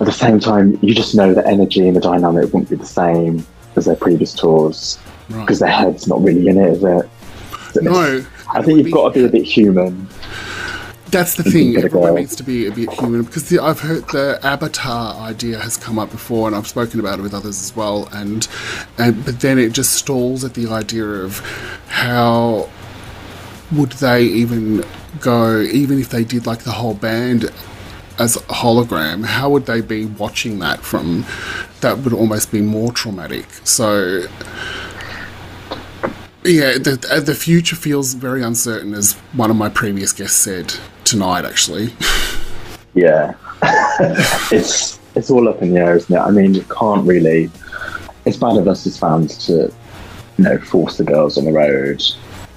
at 0.00 0.06
the 0.06 0.12
same 0.12 0.40
time, 0.40 0.78
you 0.82 0.94
just 0.94 1.14
know 1.14 1.32
the 1.32 1.46
energy 1.46 1.86
and 1.86 1.96
the 1.96 2.00
dynamic 2.00 2.44
wouldn't 2.46 2.70
be 2.70 2.76
the 2.76 2.86
same 2.86 3.46
as 3.76 3.84
their 3.84 3.96
previous 3.96 4.34
tours 4.34 4.98
Right. 5.28 5.40
because 5.42 5.60
their 5.60 5.70
head's 5.70 6.08
not 6.08 6.20
really 6.22 6.48
in 6.48 6.58
it, 6.58 6.72
is 6.72 6.82
it? 6.82 7.08
No, 7.82 8.24
I 8.52 8.62
think 8.62 8.78
you've 8.82 8.92
got 8.92 9.14
to 9.14 9.20
be 9.20 9.24
a 9.24 9.28
bit 9.28 9.44
human. 9.44 10.08
That's 11.10 11.34
the 11.34 11.42
thing. 11.42 11.76
Everyone 11.76 12.14
needs 12.14 12.36
to 12.36 12.42
be 12.42 12.66
a 12.66 12.72
bit 12.72 12.90
human 12.92 13.24
because 13.24 13.48
the, 13.48 13.58
I've 13.58 13.80
heard 13.80 14.08
the 14.08 14.38
avatar 14.42 15.14
idea 15.16 15.58
has 15.58 15.76
come 15.76 15.98
up 15.98 16.10
before, 16.10 16.46
and 16.46 16.54
I've 16.54 16.68
spoken 16.68 17.00
about 17.00 17.18
it 17.18 17.22
with 17.22 17.34
others 17.34 17.60
as 17.60 17.74
well. 17.74 18.08
And 18.12 18.46
and 18.98 19.24
but 19.24 19.40
then 19.40 19.58
it 19.58 19.72
just 19.72 19.92
stalls 19.92 20.44
at 20.44 20.54
the 20.54 20.68
idea 20.68 21.04
of 21.04 21.40
how 21.88 22.68
would 23.72 23.92
they 23.92 24.22
even 24.24 24.84
go, 25.20 25.60
even 25.60 25.98
if 25.98 26.10
they 26.10 26.24
did 26.24 26.46
like 26.46 26.60
the 26.60 26.72
whole 26.72 26.94
band 26.94 27.50
as 28.18 28.36
a 28.36 28.40
hologram, 28.40 29.24
how 29.24 29.48
would 29.50 29.66
they 29.66 29.80
be 29.80 30.06
watching 30.06 30.58
that 30.60 30.80
from? 30.80 31.24
That 31.80 31.98
would 31.98 32.12
almost 32.12 32.52
be 32.52 32.60
more 32.60 32.92
traumatic. 32.92 33.46
So. 33.64 34.26
Yeah, 36.44 36.78
the, 36.78 37.06
uh, 37.10 37.20
the 37.20 37.34
future 37.34 37.76
feels 37.76 38.14
very 38.14 38.42
uncertain, 38.42 38.94
as 38.94 39.12
one 39.34 39.50
of 39.50 39.56
my 39.56 39.68
previous 39.68 40.12
guests 40.12 40.38
said 40.38 40.72
tonight, 41.04 41.44
actually. 41.44 41.92
Yeah, 42.94 43.34
it's 44.50 44.98
it's 45.14 45.30
all 45.30 45.48
up 45.48 45.60
in 45.60 45.74
the 45.74 45.80
air, 45.80 45.96
isn't 45.96 46.14
it? 46.14 46.18
I 46.18 46.30
mean, 46.30 46.54
you 46.54 46.62
can't 46.62 47.06
really. 47.06 47.50
It's 48.24 48.36
bad 48.36 48.56
of 48.56 48.68
us 48.68 48.86
as 48.86 48.98
fans 48.98 49.46
to, 49.46 49.72
you 50.38 50.44
know, 50.44 50.58
force 50.58 50.96
the 50.96 51.04
girls 51.04 51.36
on 51.36 51.44
the 51.44 51.52
road. 51.52 52.02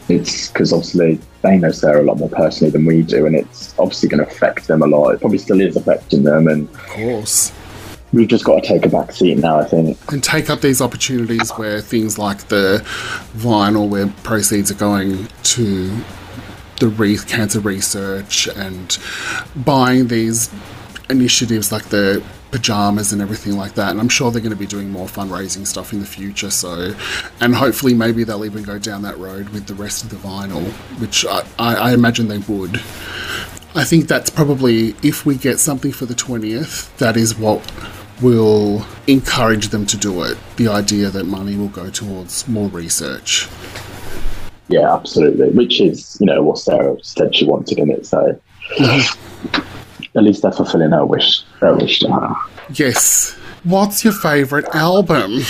It's 0.09 0.49
because 0.49 0.73
obviously 0.73 1.19
they 1.41 1.57
know 1.57 1.71
Sarah 1.71 2.01
a 2.01 2.05
lot 2.05 2.17
more 2.17 2.29
personally 2.29 2.71
than 2.71 2.85
we 2.85 3.01
do, 3.01 3.25
and 3.25 3.35
it's 3.35 3.77
obviously 3.77 4.09
going 4.09 4.23
to 4.23 4.29
affect 4.29 4.67
them 4.67 4.81
a 4.81 4.87
lot. 4.87 5.11
It 5.11 5.19
probably 5.19 5.37
still 5.37 5.59
is 5.59 5.75
affecting 5.75 6.23
them, 6.23 6.47
and 6.47 6.69
Of 6.69 6.87
course. 6.87 7.51
We've 8.13 8.27
just 8.27 8.45
got 8.45 8.61
to 8.61 8.67
take 8.67 8.85
a 8.85 8.89
back 8.89 9.11
seat 9.11 9.39
now. 9.39 9.59
I 9.59 9.65
think. 9.65 9.97
And 10.11 10.23
take 10.23 10.49
up 10.49 10.61
these 10.61 10.81
opportunities 10.81 11.51
where 11.51 11.81
things 11.81 12.17
like 12.17 12.47
the 12.47 12.81
vinyl, 13.35 13.89
where 13.89 14.07
proceeds 14.23 14.71
are 14.71 14.75
going 14.75 15.27
to 15.43 16.03
the 16.79 16.87
re- 16.87 17.17
cancer 17.17 17.59
research 17.59 18.47
and 18.47 18.97
buying 19.55 20.07
these 20.07 20.53
initiatives 21.09 21.71
like 21.71 21.85
the 21.85 22.23
pajamas 22.51 23.11
and 23.11 23.21
everything 23.21 23.57
like 23.57 23.73
that. 23.73 23.91
And 23.91 23.99
I'm 23.99 24.09
sure 24.09 24.31
they're 24.31 24.41
going 24.41 24.51
to 24.53 24.57
be 24.57 24.67
doing 24.67 24.89
more 24.89 25.07
fundraising 25.07 25.65
stuff 25.65 25.91
in 25.91 25.99
the 25.99 26.05
future. 26.05 26.51
So, 26.51 26.93
and 27.41 27.55
hopefully, 27.55 27.93
maybe 27.93 28.23
they'll 28.23 28.45
even 28.45 28.63
go 28.63 28.77
down 28.77 29.01
that 29.01 29.17
road 29.17 29.49
with 29.49 29.65
the 29.67 29.73
rest 29.73 30.03
of 30.03 30.09
the 30.09 30.15
vinyl, 30.15 30.63
which 30.99 31.25
I, 31.25 31.43
I, 31.57 31.75
I 31.75 31.93
imagine 31.93 32.27
they 32.27 32.37
would. 32.37 32.77
I 33.75 33.83
think 33.83 34.07
that's 34.07 34.29
probably 34.29 34.89
if 35.01 35.25
we 35.25 35.35
get 35.35 35.59
something 35.59 35.91
for 35.91 36.05
the 36.05 36.13
20th, 36.13 36.95
that 36.97 37.17
is 37.17 37.35
what 37.35 37.61
will 38.21 38.85
encourage 39.07 39.69
them 39.69 39.85
to 39.87 39.97
do 39.97 40.23
it. 40.23 40.37
The 40.57 40.67
idea 40.67 41.09
that 41.09 41.25
money 41.25 41.55
will 41.55 41.69
go 41.69 41.89
towards 41.89 42.47
more 42.47 42.69
research. 42.69 43.47
Yeah, 44.69 44.93
absolutely. 44.93 45.49
Which 45.49 45.81
is, 45.81 46.17
you 46.19 46.25
know, 46.25 46.41
what 46.41 46.57
Sarah 46.57 46.95
said 47.03 47.35
she 47.35 47.45
wanted 47.45 47.79
in 47.79 47.91
it. 47.91 48.05
So 48.05 48.39
at 48.79 50.23
least 50.23 50.41
they're 50.41 50.51
fulfilling 50.51 50.91
her 50.91 51.05
wish. 51.05 51.43
Her 51.59 51.75
wish 51.75 51.99
to 51.99 52.11
her. 52.11 52.35
Yes. 52.73 53.33
What's 53.63 54.03
your 54.03 54.13
favourite 54.13 54.65
album? 54.75 55.41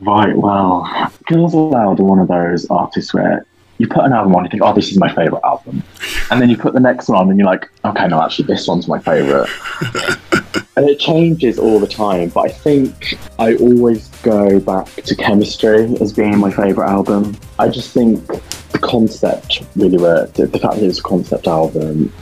Right, 0.00 0.36
well, 0.36 1.10
Girls 1.26 1.54
Aloud 1.54 2.00
are 2.00 2.04
one 2.04 2.18
of 2.18 2.28
those 2.28 2.66
artists 2.68 3.14
where 3.14 3.46
you 3.84 3.94
put 3.94 4.04
an 4.04 4.12
album 4.12 4.34
on, 4.34 4.44
you 4.44 4.50
think, 4.50 4.62
oh, 4.62 4.72
this 4.74 4.90
is 4.90 4.98
my 4.98 5.12
favourite 5.14 5.44
album. 5.44 5.82
And 6.30 6.40
then 6.40 6.48
you 6.48 6.56
put 6.56 6.72
the 6.72 6.80
next 6.80 7.08
one 7.08 7.18
on, 7.18 7.30
and 7.30 7.38
you're 7.38 7.46
like, 7.46 7.70
okay, 7.84 8.08
no, 8.08 8.22
actually, 8.22 8.46
this 8.46 8.66
one's 8.66 8.88
my 8.88 8.98
favourite. 8.98 9.48
and 10.76 10.88
it 10.88 10.98
changes 10.98 11.58
all 11.58 11.78
the 11.78 11.86
time, 11.86 12.30
but 12.30 12.46
I 12.46 12.48
think 12.48 13.18
I 13.38 13.54
always 13.56 14.08
go 14.22 14.58
back 14.58 14.86
to 14.86 15.14
Chemistry 15.14 15.96
as 16.00 16.12
being 16.12 16.38
my 16.38 16.50
favourite 16.50 16.90
album. 16.90 17.36
I 17.58 17.68
just 17.68 17.92
think 17.92 18.26
the 18.72 18.78
concept 18.78 19.62
really 19.76 19.98
worked. 19.98 20.34
The 20.34 20.46
fact 20.48 20.76
that 20.76 20.82
it's 20.82 20.98
a 20.98 21.02
concept 21.02 21.46
album, 21.46 22.12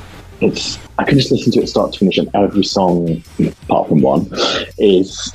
it's 0.40 0.78
I 0.98 1.05
can 1.05 1.16
just 1.16 1.30
listen 1.30 1.52
to 1.52 1.60
it 1.60 1.68
start 1.68 1.93
to 1.93 1.98
finish, 2.01 2.18
and 2.18 2.28
every 2.34 2.64
song, 2.64 3.22
apart 3.62 3.89
from 3.89 4.02
one, 4.02 4.28
is 4.78 5.32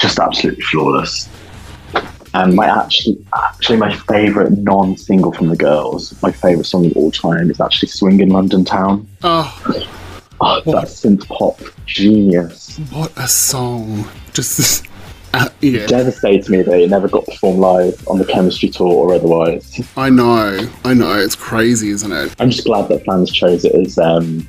just 0.00 0.18
absolutely 0.18 0.62
flawless. 0.64 1.28
And 2.34 2.54
my 2.54 2.66
actually, 2.66 3.16
actually 3.34 3.76
my 3.78 3.94
favourite 3.94 4.50
non-single 4.52 5.32
from 5.32 5.48
the 5.48 5.56
girls, 5.56 6.20
my 6.20 6.32
favourite 6.32 6.66
song 6.66 6.86
of 6.86 6.96
all 6.96 7.10
time 7.12 7.50
is 7.50 7.60
actually 7.60 7.88
"Swinging 7.88 8.28
London 8.30 8.64
Town." 8.64 9.06
Oh, 9.22 9.50
Oh, 10.40 10.60
that 10.72 10.88
synth 10.88 11.26
pop 11.28 11.60
genius. 11.86 12.76
what 12.90 13.12
a 13.16 13.28
song. 13.28 14.04
Just, 14.32 14.84
uh, 15.32 15.48
yeah. 15.60 15.86
Devastates 15.86 16.48
me 16.48 16.60
that 16.62 16.78
it 16.80 16.90
never 16.90 17.06
got 17.08 17.24
performed 17.24 17.60
live 17.60 18.06
on 18.08 18.18
the 18.18 18.24
Chemistry 18.24 18.68
tour 18.68 18.88
or 18.88 19.14
otherwise. 19.14 19.80
I 19.96 20.10
know. 20.10 20.68
I 20.84 20.92
know. 20.92 21.12
It's 21.16 21.36
crazy, 21.36 21.90
isn't 21.90 22.10
it? 22.12 22.34
I'm 22.40 22.50
just 22.50 22.66
glad 22.66 22.88
that 22.88 23.04
fans 23.06 23.30
chose 23.30 23.64
it 23.64 23.74
as 23.76 23.96
um, 23.96 24.46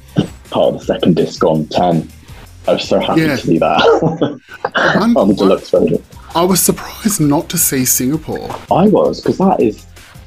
part 0.49 0.73
of 0.73 0.79
the 0.79 0.85
second 0.85 1.15
disc 1.17 1.43
on 1.43 1.67
10. 1.67 2.09
I 2.67 2.73
was 2.73 2.87
so 2.89 2.99
happy 2.99 3.21
Yeah. 3.21 3.35
to 3.35 3.37
see 3.37 3.59
that 3.59 3.81
on 5.15 5.27
the 5.27 5.35
deluxe 5.35 5.69
version. 5.69 6.03
I 6.35 6.43
was 6.43 6.61
surprised 6.61 7.21
not 7.21 7.49
to 7.49 7.57
see 7.57 7.85
Singapore. 7.85 8.51
I 8.69 8.87
was 8.87 9.21
because 9.21 9.37
that 9.37 9.61
is 9.61 9.85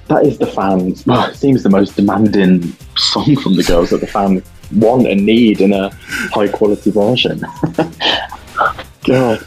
that 0.09 0.25
is 0.25 0.39
the 0.39 0.47
fans. 0.47 1.07
Well, 1.07 1.29
it 1.29 1.37
seems 1.37 1.63
the 1.63 1.69
most 1.69 1.97
demanding 1.97 2.75
song 2.97 3.37
from 3.37 3.57
the 3.57 3.63
girls 3.63 3.91
that 3.91 4.01
the 4.01 4.07
fans 4.07 4.43
want 4.73 5.07
and 5.07 5.27
need 5.27 5.61
in 5.61 5.75
a 5.75 5.91
high 6.33 6.49
quality 6.49 6.91
version. 6.91 7.43
God, 9.05 9.47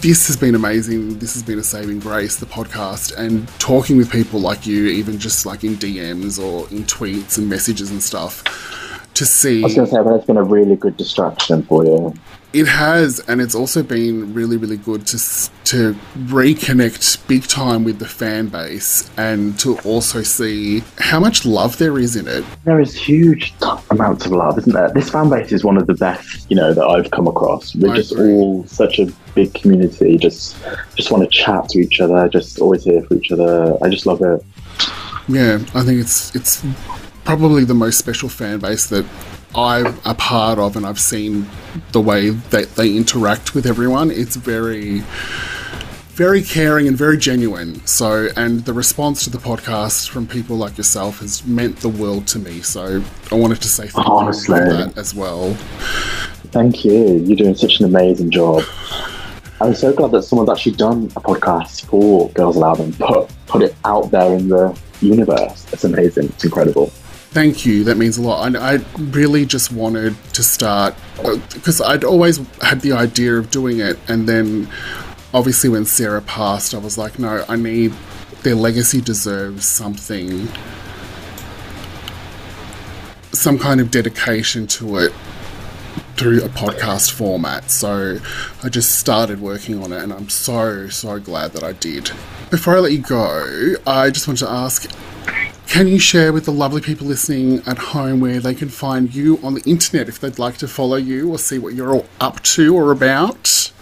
This 0.00 0.26
has 0.26 0.36
been 0.36 0.54
amazing. 0.54 1.18
This 1.18 1.32
has 1.34 1.42
been 1.42 1.58
a 1.58 1.62
saving 1.62 2.00
grace, 2.00 2.36
the 2.36 2.46
podcast, 2.46 3.16
and 3.16 3.48
talking 3.58 3.96
with 3.96 4.10
people 4.10 4.38
like 4.38 4.66
you, 4.66 4.86
even 4.86 5.18
just 5.18 5.46
like 5.46 5.64
in 5.64 5.76
DMs 5.76 6.38
or 6.38 6.68
in 6.68 6.84
tweets 6.84 7.38
and 7.38 7.48
messages 7.48 7.90
and 7.90 8.02
stuff, 8.02 8.44
to 9.14 9.24
see. 9.24 9.62
I 9.62 9.64
was 9.64 9.74
going 9.74 9.88
to 9.88 9.94
say, 9.94 10.02
but 10.02 10.14
it's 10.14 10.26
been 10.26 10.36
a 10.36 10.44
really 10.44 10.76
good 10.76 10.96
distraction 10.96 11.62
for 11.62 11.84
you. 11.84 12.14
It 12.56 12.68
has, 12.68 13.20
and 13.28 13.42
it's 13.42 13.54
also 13.54 13.82
been 13.82 14.32
really, 14.32 14.56
really 14.56 14.78
good 14.78 15.06
to 15.08 15.18
to 15.64 15.94
reconnect 16.16 17.28
big 17.28 17.46
time 17.46 17.84
with 17.84 17.98
the 17.98 18.06
fan 18.06 18.48
base, 18.48 19.10
and 19.18 19.58
to 19.60 19.78
also 19.80 20.22
see 20.22 20.82
how 20.96 21.20
much 21.20 21.44
love 21.44 21.76
there 21.76 21.98
is 21.98 22.16
in 22.16 22.26
it. 22.26 22.46
There 22.64 22.80
is 22.80 22.94
huge 22.94 23.52
amounts 23.90 24.24
of 24.24 24.32
love, 24.32 24.56
isn't 24.56 24.72
there? 24.72 24.88
This 24.88 25.10
fan 25.10 25.28
base 25.28 25.52
is 25.52 25.64
one 25.64 25.76
of 25.76 25.86
the 25.86 25.92
best, 25.92 26.50
you 26.50 26.56
know, 26.56 26.72
that 26.72 26.82
I've 26.82 27.10
come 27.10 27.28
across. 27.28 27.74
We're 27.74 27.92
I 27.92 27.96
just 27.96 28.12
agree. 28.12 28.32
all 28.32 28.66
such 28.66 29.00
a 29.00 29.12
big 29.34 29.52
community. 29.52 30.16
Just, 30.16 30.56
just 30.94 31.10
want 31.10 31.24
to 31.24 31.28
chat 31.28 31.68
to 31.68 31.78
each 31.78 32.00
other. 32.00 32.26
Just 32.30 32.58
always 32.58 32.84
here 32.84 33.02
for 33.02 33.16
each 33.16 33.32
other. 33.32 33.76
I 33.84 33.90
just 33.90 34.06
love 34.06 34.22
it. 34.22 34.42
Yeah, 35.28 35.58
I 35.74 35.82
think 35.82 36.00
it's 36.00 36.34
it's 36.34 36.64
probably 37.24 37.64
the 37.64 37.74
most 37.74 37.98
special 37.98 38.30
fan 38.30 38.60
base 38.60 38.86
that 38.86 39.04
I'm 39.56 39.98
a 40.04 40.14
part 40.14 40.58
of, 40.58 40.76
and 40.76 40.84
I've 40.84 41.00
seen 41.00 41.48
the 41.92 42.00
way 42.00 42.30
that 42.30 42.74
they 42.74 42.94
interact 42.94 43.54
with 43.54 43.64
everyone. 43.64 44.10
It's 44.10 44.36
very, 44.36 45.00
very 46.10 46.42
caring 46.42 46.86
and 46.86 46.96
very 46.96 47.16
genuine. 47.16 47.84
So, 47.86 48.28
and 48.36 48.66
the 48.66 48.74
response 48.74 49.24
to 49.24 49.30
the 49.30 49.38
podcast 49.38 50.10
from 50.10 50.26
people 50.26 50.56
like 50.56 50.76
yourself 50.76 51.20
has 51.20 51.46
meant 51.46 51.78
the 51.78 51.88
world 51.88 52.26
to 52.28 52.38
me. 52.38 52.60
So, 52.60 53.02
I 53.32 53.34
wanted 53.34 53.62
to 53.62 53.68
say 53.68 53.86
thank 53.86 54.06
Honestly. 54.06 54.58
you 54.58 54.64
for 54.64 54.72
that 54.72 54.98
as 54.98 55.14
well. 55.14 55.54
Thank 56.52 56.84
you. 56.84 57.16
You're 57.24 57.36
doing 57.36 57.54
such 57.54 57.80
an 57.80 57.86
amazing 57.86 58.30
job. 58.30 58.62
I'm 59.62 59.74
so 59.74 59.90
glad 59.90 60.10
that 60.10 60.22
someone's 60.24 60.50
actually 60.50 60.72
done 60.72 61.04
a 61.16 61.20
podcast 61.20 61.86
for 61.86 62.28
Girls 62.32 62.56
Aloud 62.56 62.80
and 62.80 62.94
put 62.98 63.30
put 63.46 63.62
it 63.62 63.74
out 63.86 64.10
there 64.10 64.34
in 64.34 64.48
the 64.48 64.78
universe. 65.00 65.66
It's 65.72 65.84
amazing. 65.84 66.26
It's 66.26 66.44
incredible. 66.44 66.92
Thank 67.36 67.66
you. 67.66 67.84
That 67.84 67.98
means 67.98 68.16
a 68.16 68.22
lot. 68.22 68.56
I, 68.56 68.76
I 68.76 68.78
really 68.98 69.44
just 69.44 69.70
wanted 69.70 70.16
to 70.32 70.42
start 70.42 70.94
uh, 71.22 71.36
because 71.52 71.82
I'd 71.82 72.02
always 72.02 72.38
had 72.62 72.80
the 72.80 72.92
idea 72.92 73.34
of 73.34 73.50
doing 73.50 73.78
it, 73.78 73.98
and 74.08 74.26
then 74.26 74.70
obviously 75.34 75.68
when 75.68 75.84
Sarah 75.84 76.22
passed, 76.22 76.74
I 76.74 76.78
was 76.78 76.96
like, 76.96 77.18
no, 77.18 77.44
I 77.46 77.56
need 77.56 77.92
their 78.42 78.54
legacy 78.54 79.02
deserves 79.02 79.66
something, 79.66 80.48
some 83.32 83.58
kind 83.58 83.82
of 83.82 83.90
dedication 83.90 84.66
to 84.68 84.96
it 84.96 85.12
through 86.16 86.42
a 86.42 86.48
podcast 86.48 87.12
format. 87.12 87.70
So 87.70 88.18
I 88.64 88.70
just 88.70 88.98
started 88.98 89.42
working 89.42 89.84
on 89.84 89.92
it, 89.92 90.02
and 90.02 90.10
I'm 90.10 90.30
so 90.30 90.88
so 90.88 91.20
glad 91.20 91.52
that 91.52 91.62
I 91.62 91.72
did. 91.72 92.10
Before 92.50 92.76
I 92.76 92.78
let 92.78 92.92
you 92.92 93.02
go, 93.02 93.74
I 93.86 94.08
just 94.08 94.26
want 94.26 94.38
to 94.38 94.48
ask 94.48 94.90
can 95.66 95.88
you 95.88 95.98
share 95.98 96.32
with 96.32 96.44
the 96.44 96.52
lovely 96.52 96.80
people 96.80 97.06
listening 97.06 97.62
at 97.66 97.78
home 97.78 98.20
where 98.20 98.40
they 98.40 98.54
can 98.54 98.68
find 98.68 99.14
you 99.14 99.38
on 99.42 99.54
the 99.54 99.62
internet 99.62 100.08
if 100.08 100.20
they'd 100.20 100.38
like 100.38 100.56
to 100.58 100.68
follow 100.68 100.96
you 100.96 101.30
or 101.30 101.38
see 101.38 101.58
what 101.58 101.74
you're 101.74 101.92
all 101.92 102.06
up 102.20 102.42
to 102.42 102.74
or 102.74 102.92
about? 102.92 103.72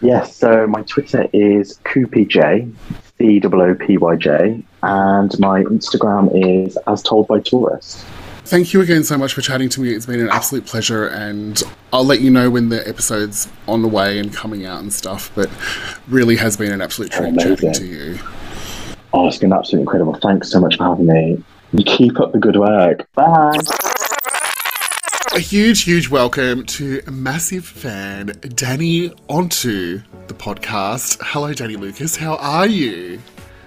Yes, 0.00 0.36
so 0.36 0.66
my 0.66 0.82
Twitter 0.82 1.26
is 1.32 1.78
CoopyJ, 1.84 2.72
C 3.18 3.40
O 3.42 3.60
O 3.60 3.74
P 3.74 3.96
Y 3.96 4.16
J, 4.16 4.62
and 4.82 5.38
my 5.38 5.62
Instagram 5.62 6.64
is 6.64 6.76
as 6.86 7.02
told 7.02 7.28
by 7.28 7.40
tourists. 7.40 8.04
Thank 8.44 8.72
you 8.72 8.80
again 8.80 9.02
so 9.02 9.18
much 9.18 9.32
for 9.32 9.40
chatting 9.40 9.68
to 9.70 9.80
me. 9.80 9.92
It's 9.92 10.06
been 10.06 10.20
an 10.20 10.28
absolute 10.28 10.66
pleasure, 10.66 11.08
and 11.08 11.60
I'll 11.92 12.04
let 12.04 12.20
you 12.20 12.30
know 12.30 12.50
when 12.50 12.68
the 12.68 12.86
episode's 12.86 13.48
on 13.66 13.82
the 13.82 13.88
way 13.88 14.20
and 14.20 14.32
coming 14.32 14.66
out 14.66 14.80
and 14.80 14.92
stuff. 14.92 15.32
But 15.34 15.50
really 16.08 16.36
has 16.36 16.56
been 16.56 16.70
an 16.70 16.80
absolute 16.80 17.10
treat 17.10 17.30
Amazing. 17.30 17.56
chatting 17.56 17.72
to 17.72 17.86
you. 17.86 18.18
Oh, 19.18 19.26
it's 19.26 19.38
been 19.38 19.50
absolutely 19.50 19.84
incredible. 19.84 20.12
Thanks 20.12 20.50
so 20.50 20.60
much 20.60 20.76
for 20.76 20.84
having 20.84 21.06
me. 21.06 21.42
You 21.72 21.84
keep 21.84 22.20
up 22.20 22.32
the 22.32 22.38
good 22.38 22.56
work. 22.56 23.10
Bye. 23.14 23.56
A 25.34 25.38
huge, 25.38 25.84
huge 25.84 26.10
welcome 26.10 26.66
to 26.66 27.00
a 27.06 27.10
massive 27.10 27.64
fan, 27.64 28.38
Danny, 28.54 29.10
onto 29.28 30.02
the 30.26 30.34
podcast. 30.34 31.16
Hello, 31.22 31.54
Danny 31.54 31.76
Lucas. 31.76 32.16
How 32.16 32.36
are 32.36 32.66
you? 32.66 33.18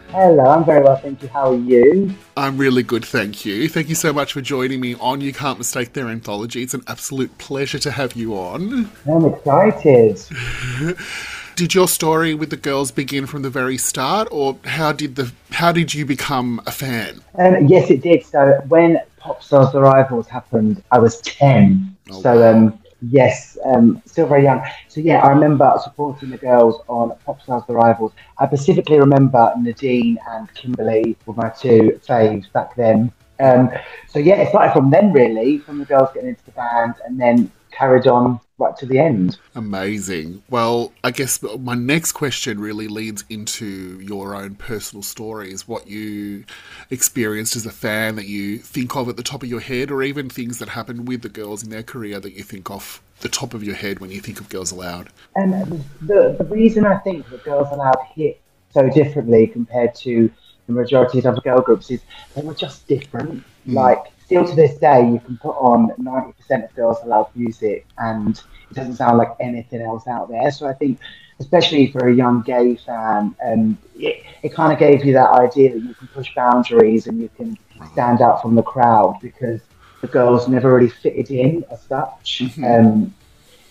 Hello, 0.09 0.45
I'm 0.45 0.63
very 0.65 0.83
well, 0.83 0.97
thank 0.97 1.23
you. 1.23 1.29
How 1.29 1.51
are 1.51 1.55
you? 1.55 2.13
I'm 2.37 2.55
really 2.55 2.83
good, 2.83 3.03
thank 3.03 3.43
you. 3.43 3.67
Thank 3.69 3.89
you 3.89 3.95
so 3.95 4.13
much 4.13 4.33
for 4.33 4.41
joining 4.41 4.79
me 4.79 4.93
on 4.99 5.19
You 5.19 5.33
Can't 5.33 5.57
Mistake 5.57 5.93
Their 5.93 6.09
Anthology. 6.09 6.61
It's 6.61 6.75
an 6.75 6.83
absolute 6.87 7.35
pleasure 7.39 7.79
to 7.79 7.89
have 7.89 8.13
you 8.13 8.35
on. 8.35 8.91
I'm 9.07 9.25
excited. 9.25 10.21
Did 11.59 11.75
your 11.75 11.89
story 11.89 12.33
with 12.33 12.51
the 12.51 12.55
girls 12.55 12.89
begin 12.89 13.25
from 13.25 13.41
the 13.41 13.49
very 13.49 13.77
start, 13.77 14.29
or 14.31 14.57
how 14.63 14.93
did 14.93 15.17
the 15.17 15.33
how 15.51 15.73
did 15.73 15.93
you 15.93 16.05
become 16.05 16.61
a 16.65 16.71
fan? 16.71 17.19
Um, 17.37 17.67
yes, 17.67 17.91
it 17.91 18.01
did. 18.01 18.25
So 18.25 18.61
when 18.69 19.01
Popstars 19.19 19.73
The 19.73 19.81
Rivals 19.81 20.29
happened, 20.29 20.81
I 20.89 20.99
was 20.99 21.19
10. 21.19 21.97
Oh, 22.11 22.21
so, 22.21 22.49
um, 22.49 22.79
yes, 23.01 23.57
um, 23.65 24.01
still 24.05 24.25
very 24.25 24.43
young. 24.43 24.65
So, 24.87 25.01
yeah, 25.01 25.17
I 25.17 25.31
remember 25.31 25.69
supporting 25.83 26.29
the 26.29 26.37
girls 26.37 26.81
on 26.87 27.11
Popstars 27.27 27.67
The 27.67 27.73
Rivals. 27.73 28.13
I 28.37 28.47
specifically 28.47 28.97
remember 28.97 29.53
Nadine 29.59 30.17
and 30.29 30.47
Kimberley 30.53 31.17
were 31.25 31.33
my 31.33 31.49
two 31.49 31.99
faves 32.07 32.49
back 32.53 32.73
then. 32.77 33.11
Um, 33.41 33.69
so, 34.07 34.19
yeah, 34.19 34.35
it 34.35 34.47
started 34.47 34.71
from 34.71 34.91
then, 34.91 35.11
really, 35.11 35.57
from 35.57 35.79
the 35.79 35.85
girls 35.85 36.07
getting 36.13 36.29
into 36.29 36.45
the 36.45 36.51
band 36.51 36.93
and 37.05 37.19
then 37.19 37.51
carried 37.69 38.07
on 38.07 38.39
right 38.59 38.75
to 38.77 38.85
the 38.85 38.99
end. 38.99 39.37
Amazing. 39.55 40.43
Well, 40.49 40.91
I 41.03 41.11
guess 41.11 41.41
my 41.59 41.75
next 41.75 42.11
question 42.11 42.59
really 42.59 42.87
leads 42.87 43.23
into 43.29 43.99
your 44.01 44.35
own 44.35 44.55
personal 44.55 45.01
stories, 45.01 45.67
what 45.67 45.87
you 45.87 46.43
experienced 46.89 47.55
as 47.55 47.65
a 47.65 47.71
fan 47.71 48.15
that 48.17 48.27
you 48.27 48.57
think 48.57 48.95
of 48.95 49.09
at 49.09 49.17
the 49.17 49.23
top 49.23 49.41
of 49.43 49.49
your 49.49 49.61
head, 49.61 49.89
or 49.89 50.03
even 50.03 50.29
things 50.29 50.59
that 50.59 50.69
happened 50.69 51.07
with 51.07 51.21
the 51.21 51.29
girls 51.29 51.63
in 51.63 51.69
their 51.69 51.83
career 51.83 52.19
that 52.19 52.33
you 52.33 52.43
think 52.43 52.69
off 52.69 53.01
the 53.21 53.29
top 53.29 53.53
of 53.53 53.63
your 53.63 53.75
head 53.75 53.99
when 53.99 54.11
you 54.11 54.21
think 54.21 54.39
of 54.39 54.49
Girls 54.49 54.71
Aloud. 54.71 55.09
And 55.35 55.53
uh, 55.53 55.65
the, 56.01 56.35
the 56.37 56.45
reason 56.45 56.85
I 56.85 56.97
think 56.99 57.29
that 57.29 57.43
Girls 57.43 57.67
Aloud 57.71 57.97
hit 58.15 58.39
so 58.71 58.89
differently 58.89 59.47
compared 59.47 59.95
to 59.95 60.31
the 60.67 60.73
majority 60.73 61.19
of 61.19 61.25
other 61.25 61.41
girl 61.41 61.61
groups 61.61 61.89
is 61.91 62.01
they 62.35 62.41
were 62.41 62.53
just 62.53 62.87
different. 62.87 63.43
Hmm. 63.65 63.73
Like, 63.73 64.05
still 64.29 64.45
to 64.45 64.55
this 64.55 64.77
day, 64.77 65.09
you 65.09 65.19
can 65.25 65.39
put 65.39 65.57
on 65.57 65.89
90% 65.99 66.63
of 66.63 66.75
Girls 66.75 66.97
Aloud 67.03 67.29
music 67.33 67.87
and 67.97 68.39
it 68.69 68.75
doesn't 68.75 68.93
sound 68.93 69.17
like 69.17 69.29
anything 69.39 69.81
else 69.81 70.05
out 70.05 70.29
there. 70.29 70.51
So 70.51 70.67
I 70.67 70.73
think, 70.73 70.99
especially 71.39 71.91
for 71.91 72.09
a 72.09 72.13
young 72.13 72.43
gay 72.43 72.75
fan, 72.75 73.35
um, 73.43 73.75
it, 73.95 74.23
it 74.43 74.53
kind 74.53 74.71
of 74.71 74.77
gave 74.77 75.03
you 75.03 75.13
that 75.13 75.31
idea 75.31 75.73
that 75.73 75.79
you 75.79 75.95
can 75.95 76.07
push 76.09 76.31
boundaries 76.35 77.07
and 77.07 77.19
you 77.19 77.29
can 77.35 77.57
stand 77.91 78.21
out 78.21 78.39
from 78.39 78.53
the 78.53 78.61
crowd 78.61 79.17
because 79.19 79.61
the 80.01 80.07
girls 80.07 80.47
never 80.47 80.75
really 80.75 80.91
fitted 80.91 81.31
in 81.31 81.65
as 81.71 81.81
such. 81.81 82.43
Um, 82.63 83.11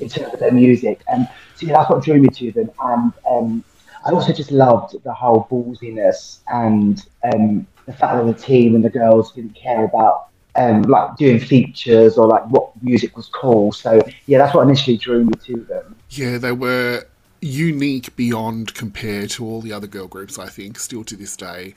in 0.01 0.09
terms 0.09 0.33
of 0.33 0.39
their 0.39 0.53
music. 0.53 1.03
And 1.09 1.29
so 1.57 1.67
yeah, 1.67 1.73
that's 1.75 1.91
what 1.91 2.05
drew 2.05 2.21
me 2.21 2.29
to 2.29 2.53
them. 2.53 2.71
And 2.81 3.13
um, 3.29 3.65
I 4.07 4.11
also 4.11 4.33
just 4.33 4.53
loved 4.53 5.03
the 5.03 5.13
whole 5.13 5.49
ballsiness 5.51 6.39
and 6.47 7.05
um, 7.33 7.67
the 7.87 7.93
fact 7.93 8.17
that 8.17 8.27
the 8.27 8.41
team 8.41 8.77
and 8.77 8.85
the 8.85 8.91
girls 8.91 9.33
didn't 9.33 9.57
care 9.57 9.85
about 9.85 10.29
um, 10.59 10.83
like 10.83 11.17
doing 11.17 11.39
features 11.39 12.19
or 12.19 12.27
like 12.27 12.45
what 12.47 12.71
music 12.83 13.17
was 13.17 13.29
cool. 13.29 13.73
So 13.73 14.03
yeah, 14.27 14.39
that's 14.39 14.55
what 14.55 14.63
initially 14.63 14.97
drew 14.97 15.25
me 15.25 15.33
to 15.45 15.57
them. 15.65 15.97
Yeah, 16.11 16.39
they 16.39 16.53
were 16.53 17.05
unique 17.41 18.15
beyond 18.17 18.75
compared 18.75 19.31
to 19.31 19.45
all 19.45 19.61
the 19.61 19.73
other 19.73 19.87
girl 19.87 20.09
groups, 20.09 20.39
I 20.39 20.49
think, 20.49 20.79
still 20.79 21.05
to 21.05 21.17
this 21.17 21.37
day. 21.37 21.75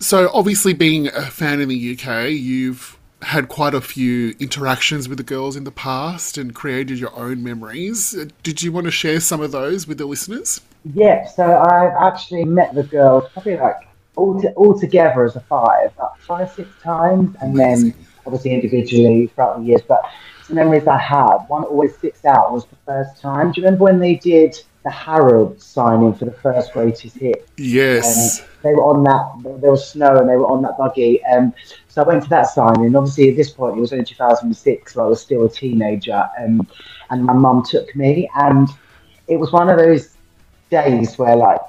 So, 0.00 0.30
obviously, 0.32 0.74
being 0.74 1.08
a 1.08 1.22
fan 1.22 1.60
in 1.60 1.68
the 1.68 1.98
UK, 1.98 2.30
you've 2.30 2.96
had 3.22 3.48
quite 3.48 3.74
a 3.74 3.80
few 3.80 4.36
interactions 4.38 5.08
with 5.08 5.18
the 5.18 5.24
girls 5.24 5.56
in 5.56 5.64
the 5.64 5.72
past 5.72 6.38
and 6.38 6.54
created 6.54 7.00
your 7.00 7.14
own 7.18 7.42
memories. 7.42 8.14
Did 8.44 8.62
you 8.62 8.70
want 8.70 8.84
to 8.84 8.92
share 8.92 9.18
some 9.18 9.40
of 9.40 9.50
those 9.50 9.88
with 9.88 9.98
the 9.98 10.06
listeners? 10.06 10.60
Yeah, 10.94 11.26
so 11.26 11.58
I've 11.58 11.92
actually 12.00 12.44
met 12.44 12.74
the 12.74 12.84
girls 12.84 13.24
probably 13.32 13.56
like 13.56 13.87
all, 14.18 14.40
to, 14.40 14.52
all 14.52 14.78
together 14.78 15.24
as 15.24 15.36
a 15.36 15.40
five, 15.40 15.92
like 15.98 16.16
five, 16.18 16.52
six 16.52 16.68
times, 16.82 17.36
and 17.40 17.58
then 17.58 17.94
obviously 18.26 18.52
individually 18.52 19.28
throughout 19.34 19.58
the 19.58 19.64
years. 19.64 19.82
But 19.86 20.02
some 20.44 20.56
memories 20.56 20.86
I 20.86 20.98
have, 20.98 21.44
one 21.48 21.64
always 21.64 21.96
sticks 21.96 22.24
out 22.24 22.52
was 22.52 22.66
the 22.66 22.76
first 22.86 23.20
time. 23.20 23.52
Do 23.52 23.60
you 23.60 23.64
remember 23.64 23.84
when 23.84 23.98
they 23.98 24.16
did 24.16 24.56
the 24.88 24.90
Harrods 24.90 25.64
signing 25.64 26.14
for 26.14 26.24
the 26.24 26.32
first 26.32 26.72
greatest 26.72 27.16
hit. 27.16 27.48
Yes. 27.58 28.40
And 28.40 28.48
they 28.62 28.74
were 28.74 28.84
on 28.84 29.04
that. 29.04 29.60
There 29.60 29.70
was 29.70 29.90
snow, 29.90 30.16
and 30.16 30.28
they 30.28 30.36
were 30.36 30.46
on 30.46 30.62
that 30.62 30.78
buggy. 30.78 31.22
Um, 31.26 31.52
so 31.88 32.02
I 32.02 32.06
went 32.06 32.22
to 32.22 32.28
that 32.30 32.44
signing. 32.44 32.96
Obviously, 32.96 33.28
at 33.30 33.36
this 33.36 33.50
point, 33.50 33.76
it 33.76 33.80
was 33.80 33.92
only 33.92 34.04
2006, 34.04 34.94
so 34.94 35.04
I 35.04 35.06
was 35.06 35.20
still 35.20 35.44
a 35.44 35.50
teenager. 35.50 36.24
Um, 36.40 36.66
and 37.10 37.24
my 37.24 37.34
mum 37.34 37.64
took 37.68 37.94
me, 37.94 38.30
and 38.36 38.68
it 39.26 39.36
was 39.36 39.52
one 39.52 39.68
of 39.68 39.78
those 39.78 40.16
days 40.70 41.18
where, 41.18 41.36
like, 41.36 41.60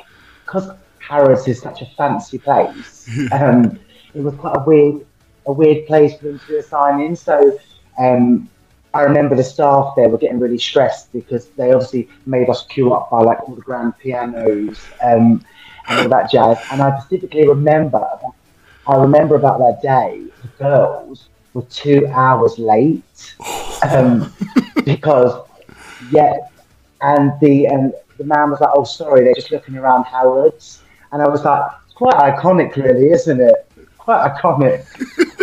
because 0.45 0.69
Harrods 1.09 1.47
is 1.47 1.59
such 1.59 1.81
a 1.81 1.87
fancy 1.97 2.37
place, 2.37 3.09
um, 3.31 3.79
it 4.13 4.21
was 4.21 4.35
quite 4.35 4.57
a 4.57 4.63
weird, 4.65 5.05
a 5.47 5.51
weird 5.51 5.87
place 5.87 6.15
for 6.17 6.25
them 6.25 6.39
to 6.39 6.47
do 6.47 6.57
a 6.57 6.63
signing. 6.63 7.15
So. 7.15 7.59
Um, 7.97 8.49
I 8.91 9.01
remember 9.01 9.35
the 9.35 9.43
staff 9.43 9.93
there 9.95 10.09
were 10.09 10.17
getting 10.17 10.39
really 10.39 10.57
stressed 10.57 11.13
because 11.13 11.49
they 11.49 11.71
obviously 11.73 12.09
made 12.25 12.49
us 12.49 12.65
queue 12.65 12.91
up 12.91 13.11
by 13.11 13.19
like 13.21 13.47
all 13.47 13.53
the 13.53 13.61
grand 13.61 13.95
pianos 13.99 14.79
um, 15.03 15.45
and 15.87 15.99
all 15.99 16.09
that 16.09 16.31
jazz. 16.31 16.57
And 16.71 16.81
I 16.81 16.97
specifically 17.01 17.47
remember, 17.47 18.03
I 18.87 18.95
remember 18.95 19.35
about 19.35 19.59
that 19.59 19.79
day, 19.83 20.23
the 20.41 20.47
girls 20.57 21.29
were 21.53 21.61
two 21.63 22.07
hours 22.07 22.57
late 22.57 23.35
um, 23.87 24.33
because, 24.85 25.47
yeah, 26.11 26.33
and 27.01 27.31
the 27.41 27.67
and 27.67 27.93
the 28.17 28.23
man 28.23 28.49
was 28.51 28.59
like, 28.59 28.71
"Oh, 28.73 28.83
sorry, 28.83 29.23
they're 29.23 29.33
just 29.33 29.51
looking 29.51 29.77
around 29.77 30.03
Harrods," 30.05 30.81
and 31.11 31.21
I 31.21 31.27
was 31.27 31.43
like, 31.43 31.71
"It's 31.85 31.93
quite 31.95 32.15
iconic, 32.15 32.75
really, 32.75 33.11
isn't 33.11 33.39
it? 33.39 33.71
Quite 33.97 34.33
iconic." 34.33 34.85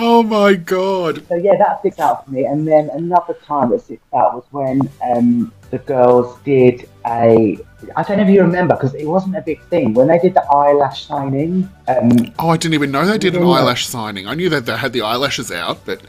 Oh 0.00 0.22
my 0.22 0.54
god! 0.54 1.26
So 1.28 1.34
yeah, 1.34 1.56
that 1.56 1.80
sticks 1.80 1.98
out 1.98 2.24
for 2.24 2.30
me. 2.30 2.44
And 2.44 2.66
then 2.68 2.88
another 2.90 3.34
time 3.44 3.70
that 3.70 3.80
sticks 3.80 4.04
out 4.14 4.34
was 4.34 4.44
when 4.52 4.88
um, 5.02 5.52
the 5.70 5.78
girls 5.78 6.38
did 6.44 6.88
a. 7.04 7.58
I 7.96 8.02
don't 8.02 8.18
know 8.18 8.22
if 8.22 8.28
you 8.28 8.42
remember 8.42 8.74
because 8.76 8.94
it 8.94 9.06
wasn't 9.06 9.36
a 9.36 9.40
big 9.40 9.60
thing 9.64 9.94
when 9.94 10.06
they 10.06 10.18
did 10.18 10.34
the 10.34 10.44
eyelash 10.52 11.06
signing. 11.06 11.68
Um, 11.88 12.10
Oh, 12.38 12.50
I 12.50 12.56
didn't 12.56 12.74
even 12.74 12.92
know 12.92 13.06
they 13.06 13.18
did 13.18 13.34
an 13.34 13.42
eyelash 13.42 13.86
signing. 13.86 14.28
I 14.28 14.34
knew 14.34 14.48
that 14.50 14.66
they 14.66 14.76
had 14.76 14.92
the 14.92 15.02
eyelashes 15.02 15.50
out, 15.50 15.84
but 15.84 16.00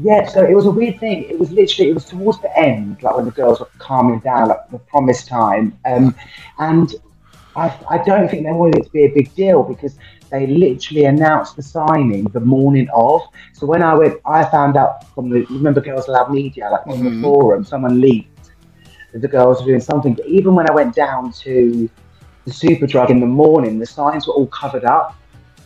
yeah, 0.00 0.26
so 0.26 0.42
it 0.44 0.54
was 0.54 0.64
a 0.66 0.70
weird 0.70 0.98
thing. 0.98 1.24
It 1.24 1.38
was 1.38 1.50
literally 1.50 1.90
it 1.90 1.94
was 1.94 2.04
towards 2.06 2.40
the 2.40 2.58
end, 2.58 3.02
like 3.02 3.14
when 3.14 3.26
the 3.26 3.30
girls 3.30 3.60
were 3.60 3.68
calming 3.78 4.20
down, 4.20 4.48
like 4.48 4.70
the 4.70 4.78
promised 4.78 5.28
time. 5.28 5.76
Um, 5.84 6.14
and 6.58 6.94
I, 7.56 7.74
I 7.88 8.04
don't 8.04 8.28
think 8.28 8.44
they 8.44 8.52
wanted 8.52 8.80
it 8.80 8.84
to 8.84 8.90
be 8.90 9.04
a 9.04 9.08
big 9.08 9.34
deal 9.34 9.62
because 9.62 9.96
they 10.30 10.46
literally 10.46 11.04
announced 11.04 11.56
the 11.56 11.62
signing 11.62 12.24
the 12.24 12.40
morning 12.40 12.88
of. 12.94 13.22
So 13.54 13.66
when 13.66 13.82
I 13.82 13.94
went, 13.94 14.20
I 14.26 14.44
found 14.44 14.76
out 14.76 15.08
from 15.14 15.30
the 15.30 15.44
remember 15.46 15.80
Girls 15.80 16.08
Lab 16.08 16.30
Media, 16.30 16.68
like 16.70 16.86
on 16.86 17.04
the 17.04 17.22
forum, 17.22 17.64
someone 17.64 18.00
leaked 18.00 18.50
that 19.12 19.22
the 19.22 19.28
girls 19.28 19.60
were 19.60 19.68
doing 19.68 19.80
something. 19.80 20.14
But 20.14 20.26
even 20.26 20.54
when 20.54 20.68
I 20.68 20.74
went 20.74 20.94
down 20.94 21.32
to 21.32 21.88
the 22.44 22.50
Superdrug 22.50 23.10
in 23.10 23.20
the 23.20 23.26
morning, 23.26 23.78
the 23.78 23.86
signs 23.86 24.26
were 24.26 24.34
all 24.34 24.48
covered 24.48 24.84
up. 24.84 25.16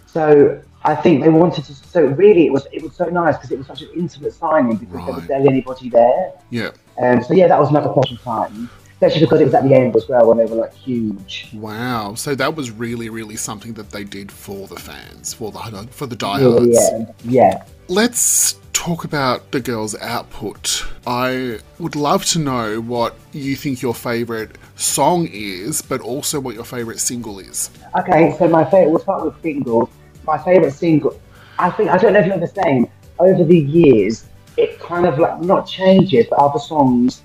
So 0.07 0.62
I 0.85 0.95
think 0.95 1.23
they 1.23 1.29
wanted 1.29 1.65
to. 1.65 1.75
So 1.75 2.05
really, 2.05 2.47
it 2.47 2.53
was 2.53 2.67
it 2.73 2.83
was 2.83 2.95
so 2.95 3.07
nice 3.07 3.37
because 3.37 3.51
it 3.51 3.59
was 3.59 3.67
such 3.67 3.83
an 3.83 3.91
intimate 3.97 4.33
signing 4.33 4.77
because 4.77 5.05
there 5.05 5.15
was 5.15 5.25
barely 5.25 5.49
anybody 5.49 5.91
there. 5.91 6.33
yeah. 6.51 6.71
Um, 7.03 7.23
so 7.23 7.33
yeah, 7.35 7.49
that 7.49 7.59
was 7.59 7.71
another 7.71 7.89
question 7.89 8.19
time, 8.19 8.69
especially 9.01 9.20
because 9.27 9.40
it 9.40 9.44
was 9.44 9.55
at 9.55 9.64
the 9.64 9.74
end 9.74 9.97
as 9.97 10.06
well 10.09 10.28
when 10.28 10.36
they 10.36 10.44
were 10.44 10.56
like 10.56 10.74
huge. 10.74 11.48
Wow. 11.55 12.14
So 12.14 12.35
that 12.35 12.55
was 12.55 12.70
really, 12.70 13.09
really 13.09 13.36
something 13.36 13.72
that 13.74 13.90
they 13.90 14.05
did 14.05 14.31
for 14.31 14.66
the 14.66 14.77
fans, 14.77 15.32
for 15.32 15.51
the 15.51 15.89
for 15.90 16.06
the 16.06 16.16
Yeah, 16.16 16.39
diehards. 16.39 16.78
yeah, 16.93 17.12
yeah. 17.24 17.64
Let's 17.89 18.56
talk 18.74 19.05
about 19.05 19.52
the 19.52 19.60
girls' 19.60 19.97
output. 19.97 20.85
I 21.06 21.60
would 21.78 21.97
love 21.97 22.27
to 22.27 22.39
know 22.39 22.81
what 22.82 23.14
you 23.32 23.56
think 23.56 23.81
your 23.81 23.94
favorite 23.94 24.56
song 24.77 25.28
is, 25.32 25.81
but 25.81 26.02
also 26.02 26.39
what 26.39 26.55
your 26.55 26.64
favorite 26.64 27.01
single 27.01 27.39
is. 27.39 27.70
Okay, 27.98 28.36
so 28.39 28.48
my 28.48 28.64
favorite. 28.64 28.90
We'll 28.90 29.01
start 29.01 29.24
with 29.24 29.40
singles. 29.40 29.89
My 30.24 30.36
favorite 30.36 30.72
single. 30.72 31.18
I 31.59 31.70
think 31.70 31.89
I 31.89 31.97
don't 31.97 32.12
know 32.12 32.20
if 32.20 32.27
you're 32.27 32.39
the 32.39 32.47
same. 32.47 32.86
Over 33.18 33.44
the 33.44 33.59
years, 33.59 34.27
it 34.59 34.78
kind 34.78 35.06
of 35.06 35.18
like 35.18 35.40
not 35.40 35.66
changes, 35.66 36.27
but 36.28 36.39
other 36.39 36.59
songs 36.59 37.22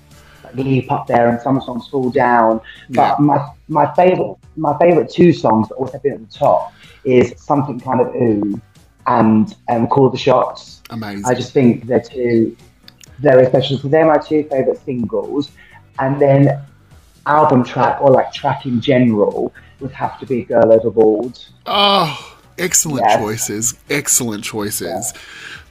leap 0.56 0.90
up 0.90 1.06
there 1.06 1.28
and 1.28 1.40
some 1.40 1.60
songs 1.60 1.88
fall 1.88 2.10
down. 2.10 2.60
Yeah. 2.88 3.14
But 3.16 3.20
my 3.20 3.48
my 3.68 3.94
favorite 3.94 4.36
my 4.56 4.76
favorite 4.78 5.10
two 5.10 5.32
songs 5.32 5.68
that 5.68 5.74
always 5.74 5.92
have 5.92 6.02
been 6.02 6.14
at 6.14 6.30
the 6.30 6.38
top 6.38 6.72
is 7.04 7.34
something 7.36 7.78
kind 7.80 8.00
of 8.00 8.08
ooh 8.14 8.60
and 9.06 9.54
um, 9.68 9.86
call 9.86 10.10
the 10.10 10.18
shots. 10.18 10.82
Amazing. 10.90 11.24
I 11.26 11.34
just 11.34 11.52
think 11.52 11.86
they're 11.86 12.00
two 12.00 12.56
very 13.18 13.46
special. 13.46 13.78
So 13.78 13.88
they're 13.88 14.06
my 14.06 14.18
two 14.18 14.44
favorite 14.44 14.78
singles, 14.84 15.50
and 15.98 16.20
then 16.20 16.60
album 17.26 17.64
track 17.64 18.00
or 18.00 18.10
like 18.10 18.32
track 18.32 18.66
in 18.66 18.80
general 18.80 19.52
would 19.80 19.92
have 19.92 20.18
to 20.20 20.26
be 20.26 20.42
Girl 20.44 20.72
Overboard. 20.72 21.38
Oh, 21.66 22.36
excellent 22.58 23.06
Yes. 23.08 23.18
choices. 23.18 23.74
Excellent 23.90 24.44
choices. 24.44 25.12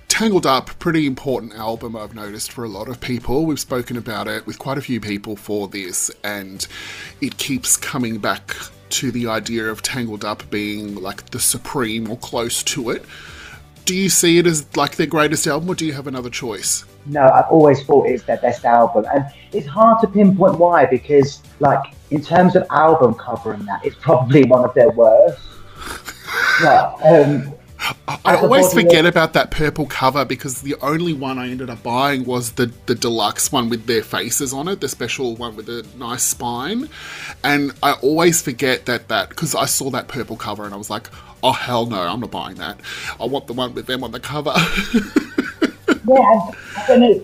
Tangled 0.07 0.45
Up, 0.45 0.67
pretty 0.79 1.05
important 1.05 1.53
album 1.55 1.95
I've 1.95 2.15
noticed 2.15 2.51
for 2.51 2.63
a 2.63 2.69
lot 2.69 2.87
of 2.87 3.01
people. 3.01 3.45
We've 3.45 3.59
spoken 3.59 3.97
about 3.97 4.27
it 4.27 4.45
with 4.45 4.59
quite 4.59 4.77
a 4.77 4.81
few 4.81 5.01
people 5.01 5.35
for 5.35 5.67
this, 5.67 6.09
and 6.23 6.65
it 7.21 7.37
keeps 7.37 7.75
coming 7.75 8.19
back 8.19 8.55
to 8.91 9.11
the 9.11 9.27
idea 9.27 9.65
of 9.65 9.81
Tangled 9.81 10.23
Up 10.23 10.49
being 10.49 10.95
like 10.95 11.31
the 11.31 11.39
supreme 11.39 12.09
or 12.09 12.17
close 12.17 12.63
to 12.63 12.91
it. 12.91 13.03
Do 13.83 13.95
you 13.95 14.09
see 14.09 14.37
it 14.37 14.47
as 14.47 14.65
like 14.77 14.95
their 14.95 15.07
greatest 15.07 15.47
album, 15.47 15.69
or 15.69 15.75
do 15.75 15.85
you 15.85 15.93
have 15.93 16.07
another 16.07 16.29
choice? 16.29 16.85
No, 17.07 17.21
I've 17.21 17.51
always 17.51 17.83
thought 17.83 18.07
it's 18.07 18.23
their 18.23 18.37
best 18.37 18.63
album, 18.65 19.05
and 19.13 19.25
it's 19.51 19.67
hard 19.67 19.99
to 20.01 20.07
pinpoint 20.07 20.57
why 20.57 20.85
because, 20.85 21.41
like, 21.59 21.93
in 22.09 22.21
terms 22.21 22.55
of 22.55 22.65
album 22.71 23.13
cover 23.15 23.53
and 23.53 23.67
that, 23.67 23.85
it's 23.85 23.95
probably 23.97 24.43
one 24.45 24.63
of 24.63 24.73
their 24.73 24.89
worst. 24.91 25.39
But, 26.61 26.95
um, 27.03 27.53
I 28.07 28.35
always 28.37 28.69
suppose- 28.69 28.83
forget 28.83 29.05
about 29.05 29.33
that 29.33 29.51
purple 29.51 29.85
cover 29.85 30.25
because 30.25 30.61
the 30.61 30.75
only 30.81 31.13
one 31.13 31.37
I 31.37 31.49
ended 31.49 31.69
up 31.69 31.83
buying 31.83 32.25
was 32.25 32.53
the, 32.53 32.71
the 32.85 32.95
deluxe 32.95 33.51
one 33.51 33.69
with 33.69 33.85
their 33.85 34.03
faces 34.03 34.53
on 34.53 34.67
it, 34.67 34.81
the 34.81 34.89
special 34.89 35.35
one 35.35 35.55
with 35.55 35.67
the 35.67 35.85
nice 35.97 36.23
spine. 36.23 36.89
And 37.43 37.73
I 37.83 37.93
always 37.93 38.41
forget 38.41 38.85
that 38.85 39.07
that 39.09 39.29
because 39.29 39.55
I 39.55 39.65
saw 39.65 39.89
that 39.91 40.07
purple 40.07 40.37
cover 40.37 40.65
and 40.65 40.73
I 40.73 40.77
was 40.77 40.89
like, 40.89 41.09
oh 41.43 41.51
hell 41.51 41.85
no, 41.85 42.01
I'm 42.01 42.19
not 42.19 42.31
buying 42.31 42.55
that. 42.55 42.79
I 43.19 43.25
want 43.25 43.47
the 43.47 43.53
one 43.53 43.73
with 43.73 43.85
them 43.85 44.03
on 44.03 44.11
the 44.11 44.19
cover. 44.19 44.53
yeah, 46.07 46.51
and 46.89 47.03
I. 47.03 47.21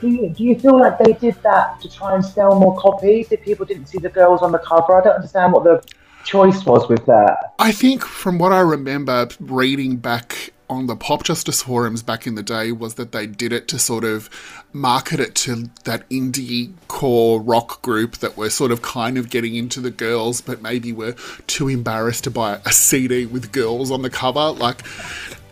Do 0.00 0.08
you, 0.08 0.30
do 0.30 0.42
you 0.42 0.58
feel 0.58 0.80
like 0.80 0.98
they 0.98 1.12
did 1.12 1.40
that 1.44 1.80
to 1.80 1.88
try 1.88 2.16
and 2.16 2.24
sell 2.24 2.58
more 2.58 2.76
copies 2.76 3.30
if 3.30 3.40
people 3.42 3.64
didn't 3.64 3.86
see 3.86 3.98
the 3.98 4.08
girls 4.08 4.42
on 4.42 4.50
the 4.50 4.58
cover? 4.58 4.96
I 4.96 5.04
don't 5.04 5.14
understand 5.14 5.52
what 5.52 5.62
the 5.62 5.80
choice 6.24 6.64
was 6.64 6.88
with 6.88 7.06
that. 7.06 7.54
I 7.58 7.72
think 7.72 8.04
from 8.04 8.38
what 8.38 8.52
I 8.52 8.60
remember 8.60 9.28
reading 9.40 9.96
back 9.96 10.52
on 10.72 10.86
the 10.86 10.96
Popjustice 10.96 11.62
forums 11.62 12.02
back 12.02 12.26
in 12.26 12.34
the 12.34 12.42
day 12.42 12.72
was 12.72 12.94
that 12.94 13.12
they 13.12 13.26
did 13.26 13.52
it 13.52 13.68
to 13.68 13.78
sort 13.78 14.04
of 14.04 14.30
market 14.72 15.20
it 15.20 15.34
to 15.34 15.68
that 15.84 16.08
indie 16.08 16.72
core 16.88 17.40
rock 17.40 17.82
group 17.82 18.16
that 18.18 18.36
were 18.38 18.48
sort 18.48 18.72
of 18.72 18.80
kind 18.80 19.18
of 19.18 19.28
getting 19.28 19.54
into 19.54 19.80
the 19.80 19.90
girls, 19.90 20.40
but 20.40 20.62
maybe 20.62 20.92
were 20.92 21.14
too 21.46 21.68
embarrassed 21.68 22.24
to 22.24 22.30
buy 22.30 22.58
a 22.64 22.72
CD 22.72 23.26
with 23.26 23.52
girls 23.52 23.90
on 23.90 24.00
the 24.00 24.08
cover. 24.08 24.50
Like, 24.50 24.82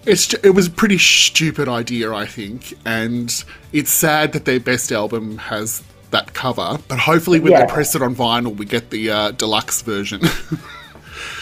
it's 0.07 0.33
it 0.35 0.55
was 0.55 0.69
a 0.69 0.71
pretty 0.71 0.97
stupid 0.97 1.69
idea, 1.69 2.13
I 2.13 2.25
think, 2.25 2.75
and 2.87 3.45
it's 3.73 3.91
sad 3.91 4.33
that 4.33 4.47
their 4.47 4.61
best 4.61 4.91
album 4.91 5.37
has 5.37 5.83
that 6.11 6.33
cover. 6.35 6.79
But 6.89 6.99
hopefully, 6.99 7.41
when 7.41 7.53
Yeah. 7.53 7.67
they 7.67 7.73
press 7.73 7.95
it 7.95 8.03
on 8.03 8.15
vinyl, 8.15 8.57
we 8.57 8.67
get 8.67 8.91
the 8.91 9.11
uh, 9.11 9.31
deluxe 9.33 9.83
version. 9.83 10.21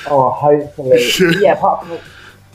Oh, 0.07 0.31
hopefully. 0.31 1.11
yeah, 1.41 1.53
apart 1.53 1.81
from 1.81 1.91
the, 1.91 2.01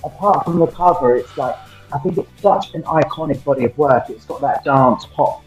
apart 0.04 0.46
from 0.46 0.60
the 0.60 0.68
cover, 0.68 1.16
it's 1.16 1.38
like 1.38 1.56
I 1.94 2.00
think 2.00 2.18
it's 2.18 2.42
such 2.42 2.74
an 2.74 2.84
iconic 2.84 3.44
body 3.44 3.66
of 3.66 3.78
work. 3.78 4.10
It's 4.10 4.26
got 4.26 4.42
that 4.42 4.64
dance 4.64 5.06
pop 5.14 5.44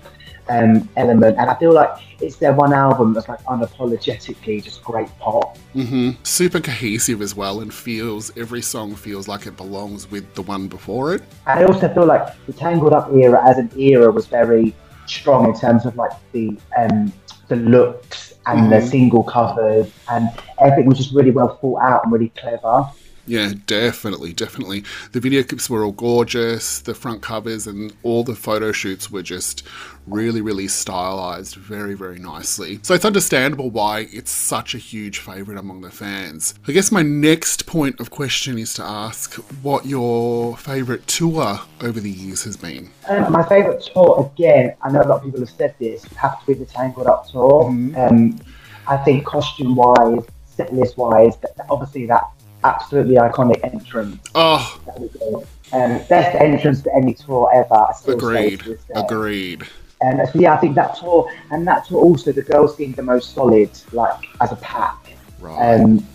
um, 0.49 0.89
element, 0.97 1.37
and 1.39 1.51
I 1.51 1.55
feel 1.57 1.73
like 1.73 1.91
it's 2.21 2.37
their 2.37 2.53
one 2.53 2.73
album 2.73 3.13
that's 3.13 3.29
like 3.29 3.43
unapologetically 3.45 4.63
just 4.63 4.83
great 4.85 5.09
pop. 5.19 5.59
Mm-hmm. 5.75 6.23
Super 6.23 6.61
cohesive 6.61 7.21
as 7.21 7.35
well, 7.35 7.61
and 7.61 7.75
feels 7.75 8.31
every 8.37 8.63
song 8.63 8.95
feels 8.95 9.27
like 9.27 9.47
it 9.47 9.57
belongs 9.57 10.09
with 10.11 10.33
the 10.35 10.43
one 10.43 10.69
before 10.69 11.15
it. 11.15 11.23
And 11.47 11.61
I 11.61 11.65
also 11.65 11.93
feel 11.93 12.07
like 12.07 12.29
the 12.47 12.53
Tangled 12.53 12.93
Up 12.93 13.13
era 13.13 13.43
as 13.49 13.59
an 13.59 13.71
era 13.77 14.11
was 14.11 14.27
very 14.27 14.73
strong 15.09 15.47
in 15.47 15.59
terms 15.59 15.87
of 15.87 15.97
like 15.97 16.13
the 16.33 16.57
um, 16.77 17.13
the 17.49 17.57
looks 17.57 18.35
and 18.47 18.71
the 18.73 18.77
Mhm. 18.77 18.89
single 18.91 19.23
covers, 19.23 19.93
and 20.11 20.29
everything 20.59 20.87
was 20.87 20.99
just 20.99 21.15
really 21.15 21.31
well 21.31 21.57
thought 21.61 21.81
out 21.83 22.05
and 22.05 22.13
really 22.13 22.33
clever. 22.37 22.85
Yeah, 23.27 23.55
definitely, 23.67 24.33
definitely. 24.33 24.85
The 25.13 25.21
video 25.21 25.43
clips 25.43 25.69
were 25.69 25.85
all 25.85 25.93
gorgeous. 25.93 26.81
The 26.81 26.95
front 26.95 27.23
covers 27.23 27.67
and 27.67 27.93
all 28.03 28.23
the 28.23 28.37
photo 28.37 28.73
shoots 28.73 29.11
were 29.11 29.23
just 29.23 29.65
really, 30.07 30.41
really 30.41 30.69
stylized 30.69 31.57
very, 31.57 31.95
very 31.95 32.19
nicely. 32.19 32.79
So 32.83 32.95
it's 32.95 33.05
understandable 33.05 33.71
why 33.71 34.07
it's 34.13 34.31
such 34.31 34.75
a 34.75 34.79
huge 34.79 35.19
favorite 35.19 35.59
among 35.59 35.81
the 35.81 35.91
fans. 35.91 36.55
I 36.69 36.73
guess 36.73 36.93
my 36.93 37.03
next 37.03 37.67
point 37.67 37.99
of 37.99 38.11
question 38.11 38.59
is 38.59 38.73
to 38.75 38.85
ask 38.85 39.35
what 39.63 39.87
your 39.87 40.57
favorite 40.57 41.07
tour 41.09 41.61
over 41.81 41.99
the 41.99 42.11
years 42.11 42.45
has 42.45 42.57
been. 42.57 42.91
Um, 43.09 43.33
my 43.33 43.43
favourite 43.49 43.83
tour, 43.93 44.31
again, 44.35 44.75
I 44.83 44.91
know 44.93 45.03
a 45.03 45.09
lot 45.09 45.19
of 45.19 45.25
people 45.25 45.41
have 45.41 45.51
said 45.51 45.75
this, 45.81 46.05
have 46.15 46.41
to 46.41 46.47
be 46.47 46.55
the 46.55 46.67
Tangled 46.67 47.09
Up 47.09 47.29
tour. 47.29 47.67
Um, 47.67 48.39
I 48.87 48.97
think 48.99 49.27
costume 49.27 49.75
wise, 49.75 50.25
set 50.45 50.73
list 50.73 50.97
wise, 50.97 51.37
obviously 51.69 52.07
that 52.07 52.23
absolutely 52.67 53.17
iconic 53.17 53.61
entrance. 53.65 54.19
Oh, 54.35 54.81
uh, 54.89 55.77
um, 55.77 56.01
best 56.09 56.37
entrance 56.41 56.83
to 56.83 56.95
any 56.95 57.15
tour 57.15 57.51
ever. 57.55 57.75
I 57.75 57.93
agreed, 58.13 58.61
to 58.61 58.79
agreed. 58.95 59.63
Um, 60.05 60.21
so 60.33 60.39
yeah, 60.39 60.55
I 60.55 60.59
think 60.59 60.75
that 60.75 60.97
tour 60.97 61.31
and 61.51 61.67
that 61.67 61.87
tour 61.87 62.01
also 62.03 62.33
the 62.33 62.43
girls 62.43 62.77
seemed 62.77 62.97
the 62.97 63.03
most 63.03 63.35
solid, 63.35 63.71
like 63.93 64.25
as 64.41 64.53
a 64.53 64.57
pack. 64.57 64.99
Right. 65.41 65.81
Um, 65.81 66.07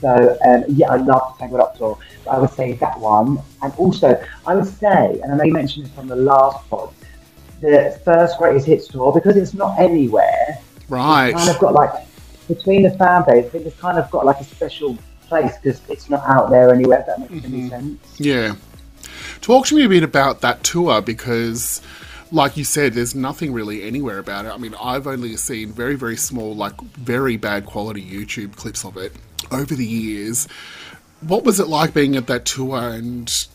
so 0.00 0.38
um, 0.44 0.64
yeah, 0.68 0.90
I 0.90 0.96
love 0.96 1.34
the 1.34 1.40
Tangled 1.40 1.60
Up 1.60 1.76
tour. 1.76 1.98
But 2.24 2.30
I 2.32 2.38
would 2.38 2.50
say 2.50 2.72
that 2.74 2.98
one, 2.98 3.38
and 3.62 3.72
also 3.76 4.22
I 4.46 4.54
would 4.54 4.66
say, 4.66 5.20
and 5.22 5.32
I 5.32 5.36
know 5.36 5.44
you 5.44 5.52
mentioned 5.52 5.86
this 5.86 5.92
from 5.92 6.08
the 6.08 6.16
last 6.16 6.68
pod, 6.68 6.92
the 7.60 7.98
first 8.04 8.38
greatest 8.38 8.66
hits 8.66 8.88
tour 8.88 9.12
because 9.12 9.36
it's 9.36 9.54
not 9.54 9.78
anywhere. 9.78 10.58
Right. 10.88 11.30
It's 11.30 11.38
kind 11.38 11.50
of 11.50 11.58
got 11.58 11.74
like 11.74 12.06
between 12.48 12.82
the 12.82 12.90
fan 12.92 13.24
base, 13.26 13.46
I 13.46 13.48
think 13.48 13.66
it's 13.66 13.80
kind 13.80 13.98
of 13.98 14.10
got 14.10 14.24
like 14.24 14.40
a 14.40 14.44
special 14.44 14.96
place 15.28 15.52
because 15.58 15.80
it's 15.88 16.08
not 16.10 16.22
out 16.26 16.50
there 16.50 16.72
anywhere. 16.72 17.00
If 17.00 17.06
that 17.06 17.18
makes 17.20 17.32
Mm-hmm. 17.32 17.54
any 17.54 17.68
sense. 17.68 18.20
Yeah. 18.20 18.54
Talk 19.40 19.66
to 19.66 19.76
me 19.76 19.84
a 19.84 19.88
bit 19.88 20.02
about 20.02 20.40
that 20.40 20.62
tour 20.64 21.00
because, 21.02 21.80
like 22.32 22.56
you 22.56 22.64
said, 22.64 22.94
there's 22.94 23.14
nothing 23.14 23.52
really 23.52 23.82
anywhere 23.82 24.18
about 24.18 24.44
it. 24.46 24.48
I 24.52 24.56
mean, 24.56 24.74
I've 24.82 25.06
only 25.06 25.36
seen 25.36 25.72
very, 25.72 25.94
very 25.94 26.16
small, 26.16 26.54
like 26.54 26.80
very 26.80 27.36
bad 27.36 27.66
quality 27.66 28.02
YouTube 28.04 28.56
clips 28.56 28.84
of 28.84 28.96
it 28.96 29.12
over 29.52 29.74
the 29.74 29.86
years. 29.86 30.48
What 31.20 31.44
was 31.44 31.60
it 31.60 31.68
like 31.68 31.94
being 31.94 32.16
at 32.16 32.26
that 32.26 32.44
tour 32.44 32.78
and 32.78 33.46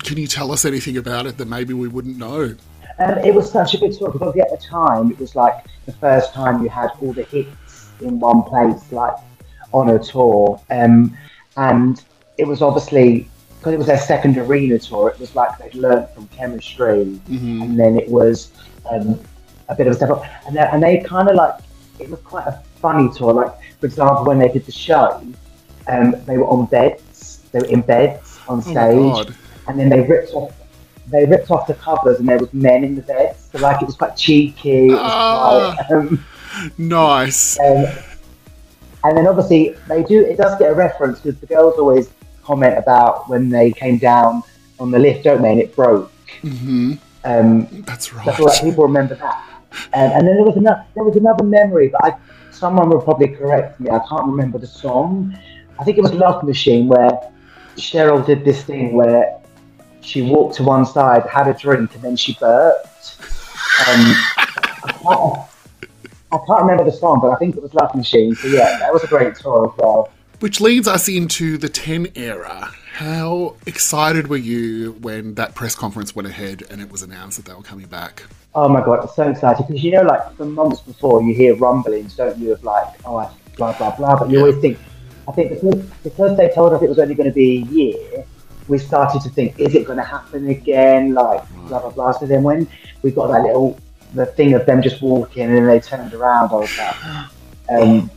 can 0.00 0.18
you 0.18 0.26
tell 0.26 0.52
us 0.52 0.64
anything 0.64 0.96
about 0.96 1.26
it 1.26 1.36
that 1.38 1.48
maybe 1.48 1.74
we 1.74 1.88
wouldn't 1.88 2.16
know? 2.18 2.54
Um, 2.98 3.18
it 3.18 3.34
was 3.34 3.50
such 3.50 3.74
a 3.74 3.78
good 3.78 3.92
tour 3.96 4.10
because 4.10 4.34
at 4.36 4.50
the 4.50 4.56
time 4.56 5.10
it 5.12 5.18
was 5.18 5.36
like 5.36 5.64
the 5.86 5.92
first 5.92 6.32
time 6.34 6.62
you 6.62 6.68
had 6.68 6.90
all 7.00 7.12
the 7.12 7.22
hits 7.24 7.88
in 8.00 8.18
one 8.18 8.42
place, 8.42 8.90
like 8.92 9.14
on 9.72 9.90
a 9.90 9.98
tour. 9.98 10.60
Um, 10.70 11.16
and 11.56 12.02
it 12.38 12.46
was 12.46 12.62
obviously 12.62 13.28
because 13.58 13.72
it 13.74 13.78
was 13.78 13.86
their 13.88 13.98
second 13.98 14.38
arena 14.38 14.78
tour. 14.78 15.10
It 15.10 15.18
was 15.18 15.34
like 15.34 15.58
they'd 15.58 15.74
learnt 15.74 16.10
from 16.14 16.28
chemistry, 16.28 17.02
and 17.28 17.78
then 17.78 17.98
it 17.98 18.08
was 18.08 18.52
um, 18.90 19.18
a 19.68 19.74
bit 19.74 19.86
of 19.88 19.94
a 19.94 19.96
step 19.96 20.10
up. 20.10 20.24
And 20.46 20.56
they, 20.56 20.60
and 20.72 20.82
they 20.82 20.98
kind 21.00 21.28
of 21.28 21.34
like 21.36 21.54
it 21.98 22.08
was 22.08 22.20
quite 22.20 22.46
a 22.46 22.62
funny 22.80 23.10
tour. 23.14 23.32
Like 23.32 23.52
for 23.80 23.86
example, 23.86 24.24
when 24.24 24.38
they 24.38 24.48
did 24.48 24.64
the 24.66 24.72
show, 24.72 25.20
um, 25.88 26.14
they 26.26 26.38
were 26.38 26.46
on 26.46 26.66
beds. 26.66 27.42
They 27.52 27.58
were 27.60 27.66
in 27.66 27.80
beds 27.80 28.38
on 28.48 28.58
Oh 28.58 28.60
stage 28.60 29.26
god. 29.26 29.34
and 29.66 29.78
then 29.80 29.88
they 29.88 30.00
ripped 30.02 30.32
off 30.34 30.52
they 31.10 31.24
ripped 31.26 31.50
off 31.50 31.66
the 31.66 31.72
covers 31.74 32.18
and 32.18 32.28
there 32.28 32.38
was 32.38 32.52
men 32.52 32.84
in 32.84 32.94
the 32.94 33.02
beds. 33.02 33.48
So 33.50 33.58
like 33.58 33.80
it 33.82 33.86
was 33.86 33.96
quite 33.96 34.14
cheeky. 34.16 34.88
It 34.88 34.92
was 34.92 35.00
Ah. 35.02 35.74
quite, 35.88 35.96
um, 35.98 36.24
Nice. 36.76 37.58
And 39.04 39.16
then 39.16 39.26
obviously 39.26 39.76
they 39.88 40.02
do 40.02 40.24
it 40.24 40.36
does 40.36 40.58
get 40.58 40.70
a 40.70 40.74
reference 40.74 41.20
because 41.20 41.38
the 41.40 41.46
girls 41.46 41.78
always 41.78 42.10
comment 42.42 42.76
about 42.78 43.28
when 43.28 43.48
they 43.48 43.70
came 43.72 43.98
down 43.98 44.42
on 44.80 44.90
the 44.90 44.98
lift, 44.98 45.24
don't 45.24 45.42
they? 45.42 45.52
And 45.52 45.60
it 45.60 45.74
broke. 45.76 46.10
hmm 46.42 46.94
Um, 47.24 47.66
That's 48.26 48.40
right. 48.40 48.60
people 48.62 48.84
remember 48.84 49.14
that. 49.16 49.44
Um, 49.92 50.10
and 50.16 50.26
then 50.26 50.34
there 50.36 50.44
was 50.44 50.56
another 50.56 50.84
there 50.94 51.04
was 51.04 51.16
another 51.16 51.44
memory, 51.44 51.88
but 51.88 52.04
I, 52.04 52.16
someone 52.50 52.88
will 52.88 53.02
probably 53.02 53.28
correct 53.28 53.80
me. 53.80 53.90
I 53.90 54.00
can't 54.08 54.26
remember 54.26 54.58
the 54.58 54.66
song. 54.66 55.36
I 55.78 55.84
think 55.84 55.98
it 55.98 56.02
was 56.02 56.12
Love 56.12 56.42
Machine 56.42 56.88
where 56.88 57.10
Cheryl 57.76 58.24
did 58.24 58.44
this 58.44 58.62
thing 58.64 58.94
where 58.94 59.38
she 60.00 60.22
walked 60.22 60.56
to 60.56 60.62
one 60.64 60.86
side, 60.86 61.26
had 61.26 61.48
a 61.48 61.54
drink, 61.54 61.94
and 61.94 62.02
then 62.02 62.16
she 62.16 62.34
burped. 62.40 63.16
Um, 63.88 64.00
I, 65.06 65.46
I 66.30 66.38
can't 66.46 66.60
remember 66.60 66.84
the 66.84 66.92
song, 66.92 67.20
but 67.20 67.30
I 67.30 67.36
think 67.36 67.56
it 67.56 67.62
was 67.62 67.72
Love 67.74 67.94
Machine. 67.94 68.34
So 68.34 68.48
yeah, 68.48 68.78
that 68.78 68.92
was 68.92 69.02
a 69.02 69.06
great 69.06 69.34
tour 69.36 69.70
as 69.72 69.78
well. 69.78 70.10
Which 70.40 70.60
leads 70.60 70.86
us 70.86 71.08
into 71.08 71.56
the 71.58 71.68
10 71.68 72.08
era. 72.14 72.70
How 72.92 73.56
excited 73.66 74.28
were 74.28 74.36
you 74.36 74.92
when 75.00 75.34
that 75.34 75.54
press 75.54 75.74
conference 75.74 76.14
went 76.14 76.28
ahead 76.28 76.62
and 76.70 76.80
it 76.80 76.90
was 76.92 77.02
announced 77.02 77.38
that 77.38 77.46
they 77.46 77.54
were 77.54 77.62
coming 77.62 77.86
back? 77.86 78.24
Oh 78.54 78.68
my 78.68 78.84
god, 78.84 79.06
so 79.10 79.28
excited 79.30 79.66
because 79.66 79.82
you 79.82 79.92
know, 79.92 80.02
like 80.02 80.34
for 80.36 80.44
months 80.44 80.80
before, 80.80 81.22
you 81.22 81.34
hear 81.34 81.54
rumblings, 81.56 82.16
don't 82.16 82.36
you, 82.38 82.52
of 82.52 82.62
like, 82.64 82.86
oh, 83.04 83.16
I- 83.16 83.30
blah 83.56 83.76
blah 83.76 83.94
blah. 83.96 84.18
But 84.18 84.30
you 84.30 84.38
always 84.40 84.58
think, 84.60 84.78
I 85.28 85.32
think 85.32 85.50
because, 85.50 85.82
because 86.02 86.36
they 86.36 86.48
told 86.50 86.72
us 86.72 86.82
it 86.82 86.88
was 86.88 86.98
only 86.98 87.14
going 87.14 87.28
to 87.28 87.34
be 87.34 87.58
a 87.58 87.60
year, 87.72 88.24
we 88.68 88.78
started 88.78 89.20
to 89.22 89.28
think, 89.30 89.58
is 89.58 89.74
it 89.74 89.86
going 89.86 89.98
to 89.98 90.04
happen 90.04 90.48
again? 90.48 91.14
Like 91.14 91.42
blah 91.68 91.80
blah 91.80 91.90
blah. 91.90 92.12
So 92.12 92.26
then 92.26 92.42
when 92.42 92.66
we 93.02 93.10
got 93.10 93.28
that 93.28 93.42
little 93.42 93.78
the 94.14 94.26
thing 94.26 94.54
of 94.54 94.66
them 94.66 94.82
just 94.82 95.02
walking 95.02 95.44
and 95.44 95.54
then 95.56 95.66
they 95.66 95.80
turned 95.80 96.14
around, 96.14 96.50
I 96.50 96.54
was 96.54 96.78
like, 96.78 96.96
um, 97.70 98.10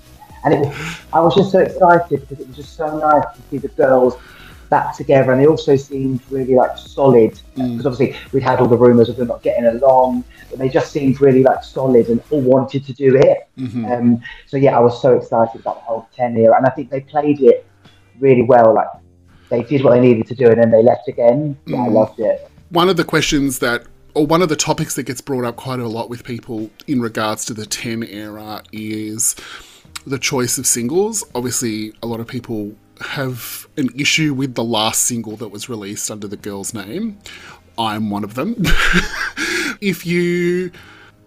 and 0.44 0.54
it 0.54 0.60
was, 0.60 1.00
I 1.14 1.20
was 1.20 1.36
just 1.36 1.52
so 1.52 1.60
excited 1.60 2.22
because 2.22 2.40
it 2.40 2.48
was 2.48 2.56
just 2.56 2.76
so 2.76 2.98
nice 2.98 3.36
to 3.36 3.42
see 3.50 3.58
the 3.58 3.68
girls 3.70 4.16
back 4.70 4.96
together, 4.96 5.34
and 5.34 5.42
they 5.42 5.48
also 5.48 5.76
seemed 5.76 6.22
really 6.32 6.56
like 6.56 6.78
solid. 6.78 7.38
Because 7.56 7.86
obviously 7.86 8.16
we'd 8.32 8.42
had 8.42 8.60
all 8.60 8.68
the 8.68 8.78
rumours 8.78 9.10
of 9.10 9.18
them 9.18 9.28
not 9.28 9.44
getting 9.44 9.66
along, 9.66 10.24
but 10.50 10.58
they 10.60 10.70
just 10.70 10.92
seemed 10.92 11.20
really 11.20 11.44
like 11.44 11.64
solid 11.64 12.08
and 12.08 12.24
all 12.32 12.42
wanted 12.42 12.86
to 12.86 12.94
do 12.94 13.18
it. 13.18 13.50
Um, 13.92 14.22
so 14.48 14.58
yeah, 14.58 14.78
I 14.78 14.80
was 14.80 15.02
so 15.02 15.18
excited 15.18 15.60
about 15.62 15.76
the 15.76 15.82
whole 15.82 16.08
ten 16.16 16.36
year, 16.36 16.56
and 16.56 16.66
I 16.66 16.70
think 16.70 16.90
they 16.90 17.02
played 17.02 17.42
it 17.42 17.68
really 18.20 18.44
well. 18.44 18.74
Like 18.74 18.88
they 19.50 19.62
did 19.62 19.84
what 19.84 19.92
they 19.92 20.00
needed 20.00 20.26
to 20.28 20.36
do, 20.36 20.48
and 20.48 20.58
then 20.58 20.72
they 20.72 20.82
left 20.82 21.08
again. 21.10 21.58
Yeah, 21.68 21.84
I 21.84 21.88
loved 21.90 22.20
it. 22.20 22.50
One 22.70 22.88
of 22.88 22.96
the 22.96 23.04
questions 23.04 23.60
that, 23.60 23.84
or 24.14 24.26
one 24.26 24.42
of 24.42 24.50
the 24.50 24.56
topics 24.56 24.96
that 24.96 25.04
gets 25.04 25.22
brought 25.22 25.46
up 25.46 25.56
quite 25.56 25.80
a 25.80 25.88
lot 25.88 26.10
with 26.10 26.24
people 26.24 26.70
in 26.88 27.02
regards 27.02 27.46
to 27.46 27.54
the 27.54 27.66
10 27.66 28.04
era 28.04 28.62
is 28.72 29.36
the 30.06 30.20
choice 30.20 30.58
of 30.58 30.66
singles. 30.68 31.24
Obviously, 31.36 31.94
a 32.02 32.08
lot 32.08 32.20
of 32.20 32.28
people 32.28 32.76
have 33.02 33.68
an 33.78 33.90
issue 33.96 34.34
with 34.34 34.56
the 34.56 34.64
last 34.64 35.04
single 35.04 35.36
that 35.38 35.50
was 35.50 35.70
released 35.70 36.12
under 36.12 36.28
the 36.28 36.38
girl's 36.38 36.74
name. 36.74 37.18
I'm 37.78 38.10
one 38.10 38.24
of 38.24 38.36
them. 38.36 38.56
if 39.82 40.06
you 40.06 40.72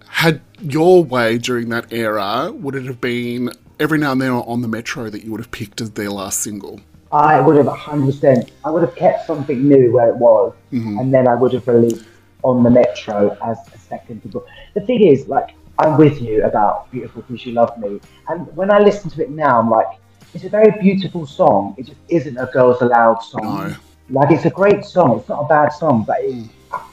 had 0.08 0.40
your 0.60 1.02
way 1.02 1.38
during 1.38 1.70
that 1.70 1.92
era, 1.92 2.52
would 2.52 2.74
it 2.74 2.84
have 2.84 3.00
been 3.00 3.50
every 3.80 3.98
now 3.98 4.12
and 4.12 4.20
then 4.20 4.30
on 4.30 4.62
the 4.62 4.68
Metro 4.68 5.10
that 5.10 5.24
you 5.24 5.30
would 5.32 5.40
have 5.40 5.50
picked 5.50 5.80
as 5.80 5.92
their 5.92 6.10
last 6.10 6.40
single? 6.40 6.80
I 7.10 7.40
would 7.40 7.56
have 7.56 7.66
100%. 7.66 8.50
I 8.64 8.70
would 8.70 8.82
have 8.82 8.94
kept 8.96 9.26
something 9.26 9.68
new 9.68 9.92
where 9.92 10.08
it 10.08 10.16
was, 10.16 10.52
mm-hmm. 10.72 10.98
and 10.98 11.14
then 11.14 11.28
I 11.28 11.34
would 11.34 11.52
have 11.52 11.66
released 11.66 12.04
on 12.44 12.62
the 12.62 12.70
Metro 12.70 13.36
as 13.42 13.58
a 13.74 13.78
second 13.78 14.22
single. 14.22 14.46
The 14.74 14.82
thing 14.82 15.06
is, 15.06 15.28
like, 15.28 15.54
I'm 15.78 15.96
with 15.98 16.20
you 16.20 16.44
about 16.44 16.90
Beautiful 16.92 17.22
Because 17.22 17.44
You 17.44 17.52
Love 17.52 17.76
Me. 17.78 18.00
And 18.28 18.46
when 18.56 18.70
I 18.70 18.78
listen 18.78 19.10
to 19.10 19.22
it 19.22 19.30
now, 19.30 19.58
I'm 19.60 19.70
like, 19.70 19.86
it's 20.34 20.44
a 20.44 20.48
very 20.48 20.72
beautiful 20.80 21.26
song. 21.26 21.74
It 21.78 21.86
just 21.86 22.00
isn't 22.08 22.36
a 22.36 22.46
Girls 22.52 22.80
Aloud 22.80 23.22
song. 23.22 23.42
No. 23.42 23.76
Like, 24.10 24.30
it's 24.30 24.44
a 24.44 24.50
great 24.50 24.84
song. 24.84 25.18
It's 25.18 25.28
not 25.28 25.40
a 25.40 25.48
bad 25.48 25.70
song, 25.70 26.04
but 26.06 26.18
it, 26.20 26.48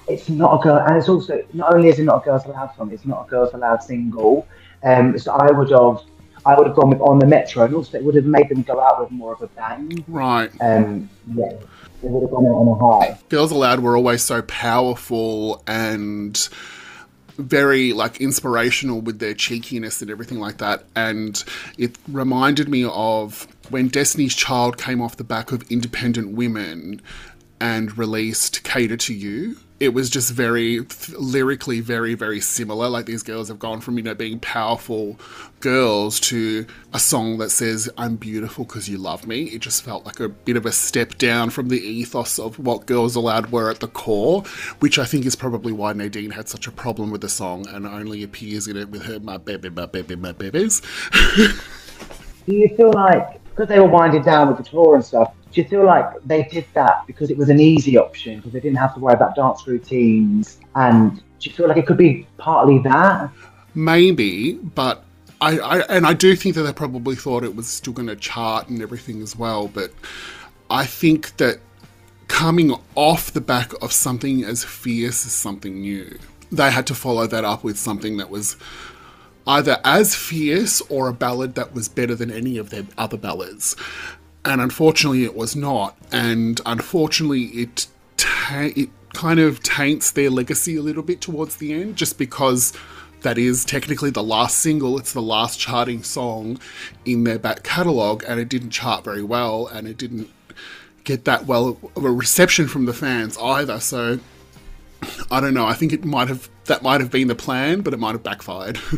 it's 0.08 0.30
not 0.30 0.60
a 0.60 0.64
girl. 0.64 0.78
And 0.88 0.98
it's 0.98 1.10
also, 1.10 1.44
not 1.54 1.74
only 1.74 1.90
is 1.90 2.00
it 2.00 2.04
not 2.04 2.22
a 2.22 2.26
Girls 2.26 2.46
Aloud 2.46 2.76
song, 2.76 2.92
it's 2.92 3.06
not 3.06 3.28
a 3.28 3.30
Girls 3.30 3.54
Aloud 3.54 3.84
single. 3.84 4.48
Um, 4.84 5.18
so 5.18 5.32
I 5.34 5.52
would 5.52 5.72
have. 5.72 6.02
I 6.44 6.56
would 6.56 6.66
have 6.66 6.76
gone 6.76 6.90
with 6.90 7.02
on 7.02 7.20
the 7.20 7.28
metro, 7.28 7.66
and 7.66 7.76
also 7.76 8.00
it 8.00 8.04
would 8.04 8.16
have 8.16 8.26
made 8.26 8.50
them 8.50 8.64
go 8.64 8.80
out 8.82 9.00
with 9.00 9.12
more 9.12 9.34
of 9.34 9.44
a 9.44 9.48
bang. 9.50 10.04
Right. 10.08 10.50
Um, 10.60 11.08
yeah, 11.36 11.54
on 12.04 12.68
a 12.68 12.76
high. 12.76 13.18
Girls 13.30 13.52
Aloud 13.52 13.80
were 13.80 13.96
always 13.96 14.22
so 14.24 14.42
powerful 14.42 15.64
and 15.68 16.50
very 17.38 17.94
like 17.94 18.22
inspirational 18.22 19.02
with 19.02 19.20
their 19.20 19.34
cheekiness 19.34 20.02
and 20.02 20.12
everything 20.12 20.40
like 20.40 20.58
that. 20.58 20.84
And 20.96 21.44
it 21.78 21.98
reminded 22.08 22.70
me 22.70 22.86
of 22.86 23.48
when 23.70 23.88
Destiny's 23.88 24.36
Child 24.36 24.78
came 24.78 25.02
off 25.02 25.18
the 25.18 25.24
back 25.24 25.52
of 25.52 25.70
Independent 25.72 26.32
Women 26.32 27.02
and 27.60 27.98
released 27.98 28.64
Cater 28.64 28.98
to 28.98 29.14
You. 29.14 29.58
It 29.82 29.96
was 29.96 30.12
just 30.12 30.32
very 30.32 30.86
th- 30.86 31.18
lyrically 31.18 31.80
very 31.80 32.14
very 32.14 32.40
similar. 32.40 32.88
Like 32.88 33.08
these 33.08 33.24
girls 33.24 33.48
have 33.48 33.58
gone 33.58 33.82
from 33.82 33.98
you 33.98 34.04
know 34.04 34.14
being 34.14 34.40
powerful 34.40 35.20
girls 35.60 36.20
to 36.20 36.68
a 36.94 37.00
song 37.00 37.40
that 37.40 37.50
says 37.50 37.90
"I'm 37.98 38.16
beautiful 38.16 38.64
because 38.64 38.88
you 38.88 39.00
love 39.00 39.26
me." 39.26 39.46
It 39.46 39.62
just 39.62 39.84
felt 39.84 40.06
like 40.06 40.20
a 40.20 40.30
bit 40.30 40.56
of 40.56 40.68
a 40.68 40.72
step 40.72 41.18
down 41.18 41.50
from 41.50 41.70
the 41.70 41.82
ethos 41.82 42.38
of 42.38 42.60
what 42.60 42.86
Girls 42.86 43.16
Aloud 43.16 43.52
were 43.52 43.72
at 43.72 43.80
the 43.80 43.88
core, 43.88 44.44
which 44.82 45.00
I 45.00 45.06
think 45.06 45.26
is 45.26 45.36
probably 45.36 45.72
why 45.72 45.94
Nadine 45.94 46.30
had 46.30 46.48
such 46.48 46.68
a 46.68 46.72
problem 46.72 47.10
with 47.10 47.22
the 47.22 47.30
song 47.30 47.68
and 47.68 47.88
only 47.88 48.22
appears 48.22 48.68
in 48.68 48.78
it 48.78 48.90
with 48.90 49.06
her 49.06 49.20
"my 49.20 49.38
baby, 49.38 49.72
my 49.72 49.88
baby, 49.88 50.16
my 50.16 50.32
babies." 50.32 50.84
Do 52.46 52.56
you 52.56 52.70
feel 52.78 52.92
like 52.94 53.44
because 53.46 53.68
they 53.68 53.80
were 53.80 53.88
winding 53.88 54.22
down 54.22 54.48
with 54.50 54.58
the 54.58 54.64
tour 54.64 54.94
and 54.94 55.04
stuff? 55.04 55.34
Do 55.52 55.62
you 55.62 55.68
feel 55.68 55.86
like 55.86 56.06
they 56.26 56.44
did 56.44 56.66
that 56.74 57.06
because 57.08 57.30
it 57.30 57.38
was 57.38 57.50
an 57.50 57.60
easy 57.60 57.98
option 57.98 58.38
because 58.38 58.54
they 58.54 58.60
didn't 58.60 58.78
have 58.78 58.94
to 58.94 59.00
worry 59.00 59.14
about 59.14 59.36
dance 59.36 59.68
routines? 59.68 60.60
And 60.76 61.16
do 61.18 61.50
you 61.50 61.52
feel 61.52 61.68
like 61.68 61.78
it 61.78 61.86
could 61.86 61.98
be 61.98 62.28
partly 62.38 62.80
that? 62.80 63.30
Maybe, 63.76 64.54
but 64.54 65.04
I, 65.42 65.60
I 65.60 65.80
and 65.90 66.06
I 66.06 66.14
do 66.14 66.36
think 66.36 66.56
that 66.56 66.64
they 66.64 66.74
probably 66.74 67.16
thought 67.16 67.44
it 67.44 67.56
was 67.56 67.68
still 67.68 67.94
going 67.94 68.08
to 68.08 68.16
chart 68.16 68.70
and 68.70 68.82
everything 68.82 69.22
as 69.22 69.36
well. 69.36 69.68
But 69.68 69.92
I 70.70 70.86
think 70.86 71.36
that 71.38 71.60
coming 72.28 72.74
off 72.96 73.34
the 73.34 73.42
back 73.42 73.74
of 73.82 73.92
something 73.92 74.44
as 74.44 74.64
fierce 74.64 75.26
as 75.26 75.34
something 75.34 75.82
new, 75.82 76.18
they 76.52 76.72
had 76.72 76.88
to 76.88 76.96
follow 76.96 77.28
that 77.28 77.44
up 77.44 77.64
with 77.64 77.78
something 77.78 78.18
that 78.18 78.30
was 78.30 78.56
either 79.48 79.80
as 79.84 80.16
fierce 80.16 80.82
or 80.90 81.08
a 81.08 81.14
ballad 81.14 81.56
that 81.56 81.74
was 81.74 81.90
better 81.90 82.16
than 82.16 82.32
any 82.32 82.58
of 82.58 82.70
their 82.70 82.86
other 82.98 83.18
ballads. 83.18 83.76
And 84.44 84.60
unfortunately, 84.60 85.24
it 85.24 85.36
was 85.36 85.56
not. 85.56 85.98
And 86.12 86.60
unfortunately, 86.66 87.44
it 87.46 87.88
ta- 88.18 88.72
it 88.76 88.90
kind 89.14 89.40
of 89.40 89.62
taints 89.62 90.12
their 90.12 90.30
legacy 90.30 90.76
a 90.76 90.82
little 90.82 91.04
bit 91.04 91.22
towards 91.22 91.58
the 91.58 91.74
end, 91.74 91.96
just 91.96 92.18
because 92.18 92.74
that 93.22 93.38
is 93.38 93.64
technically 93.64 94.10
the 94.10 94.24
last 94.24 94.58
single. 94.60 94.98
It's 94.98 95.14
the 95.14 95.22
last 95.22 95.60
charting 95.60 96.04
song 96.04 96.60
in 97.06 97.24
their 97.24 97.40
back 97.40 97.64
catalogue, 97.64 98.24
and 98.28 98.40
it 98.40 98.50
didn't 98.50 98.72
chart 98.72 99.04
very 99.04 99.24
well, 99.24 99.68
and 99.68 99.88
it 99.88 99.98
didn't 99.98 100.30
get 101.04 101.26
that 101.26 101.46
well 101.46 101.78
of 101.96 102.04
a 102.04 102.12
reception 102.12 102.68
from 102.68 102.86
the 102.86 102.94
fans 102.94 103.38
either. 103.38 103.80
So 103.80 104.20
I 105.30 105.40
don't 105.40 105.54
know. 105.54 105.66
I 105.66 105.74
think 105.74 105.94
it 105.94 106.04
might 106.04 106.28
have 106.28 106.50
that 106.66 106.82
might 106.82 107.02
have 107.02 107.12
been 107.12 107.28
the 107.28 107.36
plan, 107.36 107.82
but 107.82 107.94
it 107.94 108.00
might 108.00 108.14
have 108.14 108.24
backfired. 108.24 108.80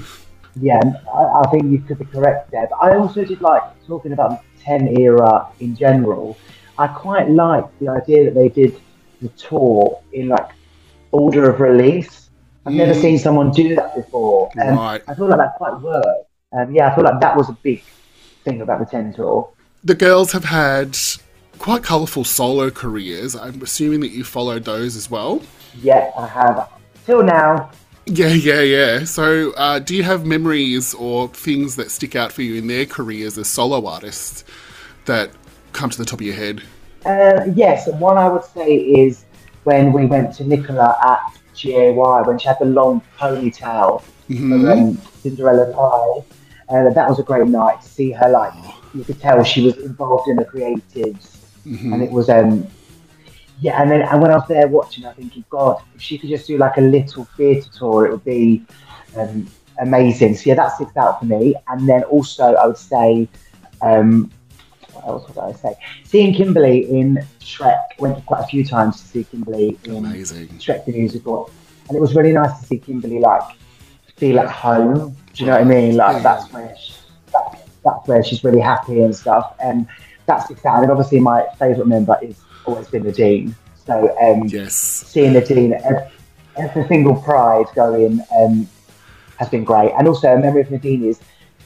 Yeah, 0.56 0.80
I, 1.12 1.48
think 1.50 1.72
you 1.72 1.80
could 1.80 1.98
be 1.98 2.06
correct 2.06 2.52
there. 2.52 2.70
I 2.80 2.96
also 2.96 3.26
did 3.26 3.42
like 3.42 3.64
talking 3.88 4.12
about 4.12 4.44
10 4.64 5.00
era 5.00 5.48
in 5.60 5.76
general. 5.76 6.38
I 6.78 6.88
quite 6.88 7.30
liked 7.30 7.78
the 7.80 7.90
idea 7.90 8.26
that 8.26 8.34
they 8.36 8.50
did 8.50 8.80
the 9.22 9.30
tour 9.30 10.00
in 10.12 10.30
like 10.30 10.50
order 11.12 11.50
of 11.50 11.60
release. 11.60 12.30
I've 12.66 12.74
never 12.74 12.94
Mm. 12.94 13.02
seen 13.02 13.20
someone 13.20 13.52
do 13.52 13.76
that 13.76 13.96
before. 13.96 14.50
Um, 14.62 14.76
Right. 14.78 15.02
I 15.08 15.14
feel 15.14 15.28
like 15.28 15.38
that 15.40 15.56
quite 15.58 15.80
worked. 15.82 16.28
Um, 16.58 16.74
yeah, 16.74 16.92
I 16.92 16.96
feel 16.96 17.04
like 17.04 17.20
that 17.20 17.36
was 17.36 17.50
a 17.50 17.58
big 17.62 17.84
thing 18.46 18.62
about 18.62 18.80
the 18.80 18.86
10 18.86 19.14
tour. 19.14 19.50
the 19.86 19.96
girls 19.96 20.32
have 20.32 20.46
had 20.46 20.98
quite 21.60 21.84
colourful 21.84 22.24
solo 22.24 22.70
careers. 22.70 23.36
I'm 23.36 23.62
assuming 23.62 24.00
that 24.00 24.12
you 24.12 24.24
followed 24.24 24.64
those 24.64 24.96
as 24.96 25.12
well. 25.12 25.42
Yeah, 25.82 26.10
I 26.18 26.26
have. 26.26 26.70
Till 27.06 27.22
now, 27.22 27.70
Yeah, 28.06 28.28
yeah, 28.30 28.62
yeah. 28.62 29.04
So, 29.06 29.52
uh, 29.54 29.80
do 29.80 29.96
you 29.96 30.04
have 30.04 30.26
memories 30.26 30.94
or 30.94 31.30
things 31.30 31.78
that 31.78 31.90
stick 31.90 32.16
out 32.16 32.32
for 32.34 32.42
you 32.42 32.56
in 32.56 32.68
their 32.68 32.86
careers 32.86 33.38
as 33.38 33.48
solo 33.48 33.86
artists 33.86 34.44
that 35.06 35.32
come 35.72 35.90
to 35.90 35.98
the 35.98 36.06
top 36.06 36.20
of 36.20 36.26
your 36.26 36.36
head? 36.36 36.62
Uh, 37.06 37.46
yes, 37.56 37.88
and 37.88 38.00
one 38.00 38.18
I 38.18 38.28
would 38.28 38.44
say 38.44 38.76
is 38.76 39.24
when 39.64 39.94
we 39.94 40.06
went 40.06 40.34
to 40.36 40.44
Nicola 40.44 40.98
at 41.02 41.40
GAY 41.56 41.92
when 41.94 42.40
she 42.40 42.48
had 42.48 42.58
the 42.60 42.66
long 42.66 43.02
ponytail 43.18 44.02
Mhm. 44.30 44.62
for 44.64 44.72
um, 44.72 44.98
Cinderella's 45.22 45.74
Eyes. 45.76 46.24
Uh, 46.70 46.90
that 46.94 47.10
was 47.10 47.20
a 47.20 47.24
great 47.24 47.48
night 47.48 47.82
to 47.82 47.88
see 47.88 48.12
her. 48.12 48.30
Like 48.30 48.54
you 48.94 49.04
could 49.04 49.20
tell 49.22 49.44
she 49.44 49.62
was 49.66 49.78
involved 49.78 50.28
in 50.30 50.38
the 50.38 50.46
creatives, 50.46 51.38
Mhm. 51.66 51.94
and 51.94 52.04
it 52.04 52.12
was 52.12 52.30
um 52.30 52.68
yeah. 53.60 53.82
And 53.82 53.90
then 53.92 54.02
and 54.02 54.22
when 54.22 54.32
I 54.32 54.36
was 54.36 54.48
there 54.48 54.68
watching, 54.68 55.06
I 55.06 55.14
thinking, 55.14 55.46
God, 55.50 55.82
if 55.96 56.02
she 56.02 56.18
could 56.18 56.30
just 56.30 56.48
do 56.48 56.58
like 56.58 56.78
a 56.78 56.82
little 56.82 57.26
theatre 57.38 57.70
tour, 57.78 58.08
it 58.08 58.12
would 58.12 58.26
be 58.26 58.66
um, 59.18 59.48
amazing. 59.80 60.36
So 60.36 60.44
yeah, 60.50 60.56
that 60.56 60.76
sticks 60.76 60.96
out 60.98 61.20
for 61.20 61.26
me. 61.26 61.56
And 61.68 61.88
then 61.88 62.04
also 62.04 62.54
I 62.56 62.68
would 62.68 62.78
say. 62.78 63.28
Um, 63.82 64.32
what 64.94 65.06
else 65.06 65.28
would 65.28 65.38
I 65.38 65.52
say? 65.54 65.76
Seeing 66.04 66.34
Kimberley 66.34 66.90
in 66.90 67.26
Shrek 67.40 67.82
went 68.00 68.26
quite 68.26 68.42
a 68.42 68.48
few 68.48 68.64
times 68.64 69.02
to 69.02 69.08
see 69.08 69.24
Kimberley 69.24 69.78
in 69.84 69.98
Amazing. 69.98 70.48
Shrek 70.60 70.86
the 70.86 70.92
musical, 70.94 71.52
and 71.88 71.98
it 71.98 72.00
was 72.00 72.16
really 72.16 72.32
nice 72.32 72.60
to 72.60 72.66
see 72.66 72.78
Kimberley 72.78 73.20
like 73.20 73.42
feel 74.16 74.40
at 74.40 74.50
home. 74.50 75.16
Do 75.34 75.44
you 75.44 75.48
know 75.48 75.54
what 75.54 75.62
I 75.62 75.66
mean? 75.66 75.98
Like 75.98 76.18
Yeah. 76.18 76.24
that's 76.24 76.54
where 76.54 76.76
she, 76.78 76.94
that, 77.34 77.68
that's 77.84 78.08
where 78.08 78.24
she's 78.24 78.44
really 78.44 78.62
happy 78.62 79.02
and 79.02 79.16
stuff, 79.16 79.56
and 79.62 79.88
that's 80.26 80.50
exciting. 80.50 80.84
And 80.84 80.92
obviously, 80.92 81.20
my 81.20 81.46
favourite 81.60 81.88
member 81.88 82.18
is 82.22 82.38
always 82.66 82.88
been 82.88 83.04
Nadine. 83.04 83.56
So 83.86 84.16
um, 84.22 84.44
Yes. 84.48 84.76
seeing 84.76 85.34
Nadine 85.34 85.74
every, 85.74 86.08
every 86.58 86.88
single 86.88 87.16
Pride 87.22 87.66
going 87.76 88.22
um, 88.38 88.68
has 89.38 89.50
been 89.50 89.64
great, 89.64 89.92
and 89.98 90.08
also 90.08 90.34
a 90.34 90.38
memory 90.40 90.62
of 90.62 90.72
Nadine 90.72 91.04
is 91.04 91.20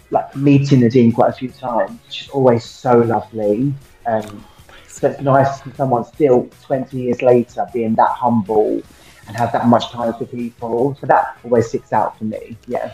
like 0.10 0.36
meeting 0.36 0.80
Nadine 0.82 1.11
quite 1.11 1.30
a 1.30 1.34
few 1.34 1.49
times. 1.49 1.99
She's 2.10 2.30
always 2.30 2.64
so 2.64 2.99
lovely. 2.99 3.74
Um, 4.06 4.44
so 4.88 5.10
it's 5.10 5.22
nice 5.22 5.60
to 5.61 5.76
someone 5.76 6.06
still 6.06 6.49
20 6.64 6.98
years 6.98 7.22
later 7.22 7.68
being 7.74 7.94
that 7.95 8.10
humble 8.10 8.82
and 9.28 9.36
have 9.36 9.52
that 9.52 9.68
much 9.68 9.91
time 9.91 10.14
for 10.14 10.26
people. 10.26 10.98
So 10.99 11.07
that 11.07 11.38
always 11.44 11.68
sticks 11.68 11.91
out 11.94 12.18
for 12.18 12.24
me. 12.24 12.57
Yeah. 12.68 12.94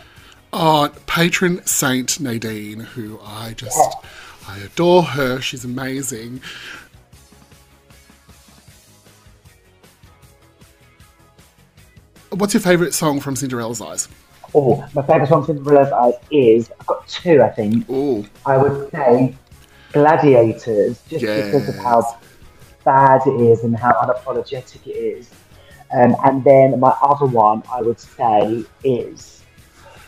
Oh, 0.51 0.91
patron 1.07 1.65
saint 1.65 2.19
Nadine, 2.19 2.79
who 2.81 3.19
I 3.23 3.53
just 3.53 3.95
I 4.47 4.57
adore 4.59 5.03
her. 5.03 5.39
She's 5.39 5.63
amazing. 5.63 6.41
What's 12.35 12.53
your 12.53 12.61
favourite 12.61 12.93
song 12.93 13.19
from 13.19 13.35
Cinderella's 13.35 13.81
Eyes? 13.81 14.07
Oh, 14.55 14.87
my 14.95 15.01
favourite 15.03 15.29
song 15.29 15.45
from 15.45 15.57
Cinderella's 15.57 15.91
Eyes 15.91 16.13
is 16.31 16.71
I've 16.79 16.87
got 16.87 17.07
two, 17.07 17.41
I 17.41 17.49
think. 17.49 17.85
Oh, 17.89 18.25
I 18.45 18.57
would 18.57 18.89
say 18.91 19.35
Gladiators, 19.91 21.01
just 21.07 21.21
because 21.21 21.69
of 21.69 21.75
how 21.75 22.19
bad 22.83 23.21
it 23.27 23.39
is 23.39 23.63
and 23.63 23.77
how 23.77 23.91
unapologetic 23.93 24.87
it 24.87 24.91
is. 24.91 25.29
Um, 25.93 26.15
and 26.23 26.43
then 26.43 26.79
my 26.79 26.95
other 27.01 27.27
one 27.27 27.61
I 27.71 27.81
would 27.81 27.99
say 27.99 28.63
is, 28.83 29.43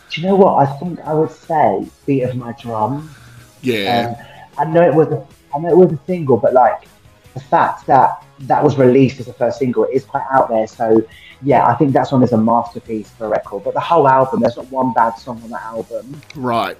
do 0.10 0.22
you 0.22 0.27
know 0.27 0.35
what? 0.35 0.68
I 0.68 0.77
think 0.80 0.99
I 1.02 1.14
would 1.14 1.31
say 1.31 1.88
Beat 2.07 2.23
of 2.23 2.35
My 2.35 2.53
Drum. 2.60 3.14
yeah. 3.61 4.15
Um, 4.18 4.26
I 4.57 4.72
know 4.72 4.81
it 4.81 4.95
was 4.95 5.10
a, 5.10 5.27
I 5.53 5.60
know 5.60 5.69
it 5.69 5.77
was 5.77 5.91
a 5.91 5.99
single, 6.07 6.38
but 6.38 6.53
like 6.53 6.88
the 7.36 7.41
fact 7.41 7.86
that 7.86 8.26
that 8.40 8.64
was 8.64 8.78
released 8.78 9.20
as 9.20 9.28
a 9.28 9.34
first 9.34 9.60
single 9.60 9.86
is 9.86 10.03
quite 10.03 10.26
out 10.32 10.49
there. 10.49 10.66
So 10.66 11.06
yeah, 11.44 11.68
I 11.68 11.76
think 11.76 11.94
that 11.94 12.07
song 12.07 12.24
is 12.24 12.32
a 12.32 12.38
masterpiece 12.38 13.10
for 13.12 13.28
a 13.28 13.30
record. 13.30 13.64
But 13.64 13.76
the 13.76 13.80
whole 13.80 14.07
album, 14.07 14.40
there's 14.40 14.57
not 14.57 14.72
one 14.72 14.94
bad 14.94 15.12
song 15.12 15.41
on 15.44 15.52
that 15.52 15.62
album. 15.62 16.20
Right. 16.36 16.78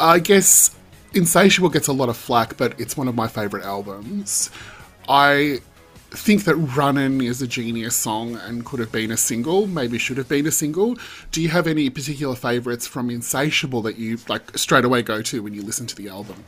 I 0.00 0.18
guess 0.18 0.74
Insatiable 1.12 1.68
gets 1.68 1.88
a 1.88 1.92
lot 1.92 2.08
of 2.08 2.16
flack, 2.16 2.56
but 2.56 2.80
it's 2.80 2.96
one 2.96 3.08
of 3.08 3.14
my 3.14 3.28
favourite 3.28 3.66
albums. 3.66 4.50
I 5.08 5.60
think 6.10 6.44
that 6.44 6.56
Runnin' 6.56 7.20
is 7.20 7.42
a 7.42 7.46
genius 7.46 7.96
song 7.96 8.36
and 8.36 8.64
could 8.64 8.80
have 8.80 8.92
been 8.92 9.10
a 9.10 9.16
single, 9.16 9.66
maybe 9.66 9.98
should 9.98 10.18
have 10.18 10.28
been 10.28 10.46
a 10.46 10.50
single. 10.50 10.96
Do 11.30 11.42
you 11.42 11.48
have 11.48 11.66
any 11.66 11.90
particular 11.90 12.34
favourites 12.34 12.86
from 12.86 13.10
Insatiable 13.10 13.82
that 13.82 13.98
you 13.98 14.18
like 14.28 14.56
straight 14.56 14.84
away 14.84 15.02
go 15.02 15.22
to 15.22 15.42
when 15.42 15.52
you 15.52 15.62
listen 15.62 15.86
to 15.86 15.96
the 15.96 16.08
album? 16.08 16.44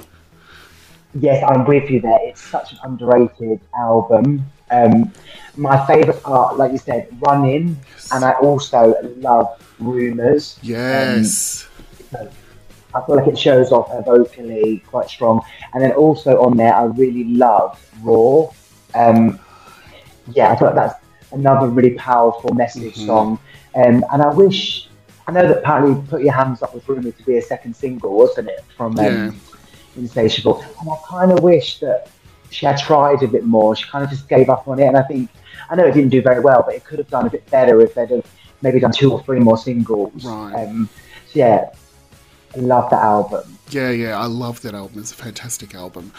Yes, 1.14 1.44
I'm 1.46 1.64
with 1.64 1.90
you 1.90 2.00
there. 2.00 2.18
It's 2.22 2.40
such 2.40 2.72
an 2.72 2.78
underrated 2.82 3.60
album. 3.78 4.44
Um, 4.70 5.12
my 5.56 5.84
favourite 5.86 6.22
part, 6.22 6.56
like 6.56 6.72
you 6.72 6.78
said, 6.78 7.08
Runnin', 7.20 7.76
and 8.12 8.24
I 8.24 8.32
also 8.32 8.94
love 9.18 9.46
Rumours. 9.78 10.58
Yes. 10.62 11.68
I 12.94 13.00
feel 13.06 13.16
like 13.16 13.26
it 13.28 13.38
shows 13.38 13.72
off 13.72 13.90
her 13.90 14.02
vocally 14.02 14.82
quite 14.88 15.08
strong. 15.08 15.40
And 15.72 15.82
then 15.82 15.92
also 15.92 16.40
on 16.42 16.56
there, 16.56 16.74
I 16.74 16.84
really 16.84 17.24
love 17.24 17.80
Raw. 18.02 18.48
Um, 18.94 19.38
yeah, 20.32 20.50
I 20.52 20.56
feel 20.56 20.68
like 20.68 20.76
that's 20.76 20.94
another 21.32 21.68
really 21.68 21.90
powerful 21.94 22.54
message 22.54 22.94
Mhm. 22.96 23.06
song. 23.06 23.38
Um, 23.74 24.04
and 24.12 24.22
I 24.22 24.28
wish, 24.32 24.88
I 25.26 25.32
know 25.32 25.46
that 25.46 25.58
apparently 25.58 26.00
Put 26.08 26.22
Your 26.22 26.32
Hands 26.32 26.62
Up 26.62 26.72
was 26.74 26.88
rumoured 26.88 27.18
to 27.18 27.24
be 27.24 27.36
a 27.38 27.42
second 27.42 27.74
single, 27.74 28.14
wasn't 28.16 28.48
it? 28.48 28.64
From 28.76 28.96
um, 28.98 29.04
Yeah. 29.04 29.30
Insatiable. 29.96 30.60
And 30.80 30.90
I 30.90 30.96
kind 31.08 31.32
of 31.32 31.42
wish 31.42 31.78
that 31.80 32.10
she 32.50 32.66
had 32.66 32.78
tried 32.78 33.22
a 33.22 33.28
bit 33.28 33.44
more. 33.44 33.74
She 33.76 33.88
kind 33.88 34.04
of 34.04 34.10
just 34.10 34.28
gave 34.28 34.48
up 34.48 34.66
on 34.68 34.78
it. 34.78 34.86
And 34.86 34.96
I 34.96 35.02
think, 35.02 35.30
I 35.70 35.76
know 35.76 35.84
it 35.86 35.92
didn't 35.92 36.10
do 36.10 36.22
very 36.22 36.40
well, 36.40 36.62
but 36.64 36.74
it 36.74 36.84
could 36.84 36.98
have 36.98 37.08
done 37.10 37.26
a 37.26 37.30
bit 37.30 37.48
better 37.50 37.80
if 37.80 37.94
they'd 37.94 38.10
have 38.10 38.26
maybe 38.62 38.80
done 38.80 38.92
two 38.92 39.12
or 39.12 39.22
three 39.22 39.40
more 39.40 39.58
singles. 39.58 40.24
Right. 40.24 40.66
Um, 40.66 40.88
so 41.26 41.38
yeah, 41.38 41.70
I 42.54 42.58
love 42.58 42.90
that 42.90 43.02
album. 43.02 43.58
Yeah, 43.70 43.90
yeah, 43.90 44.18
I 44.18 44.26
love 44.26 44.60
that 44.62 44.74
album. 44.74 45.00
It's 45.00 45.12
a 45.12 45.16
fantastic 45.16 45.74
album. 45.74 46.12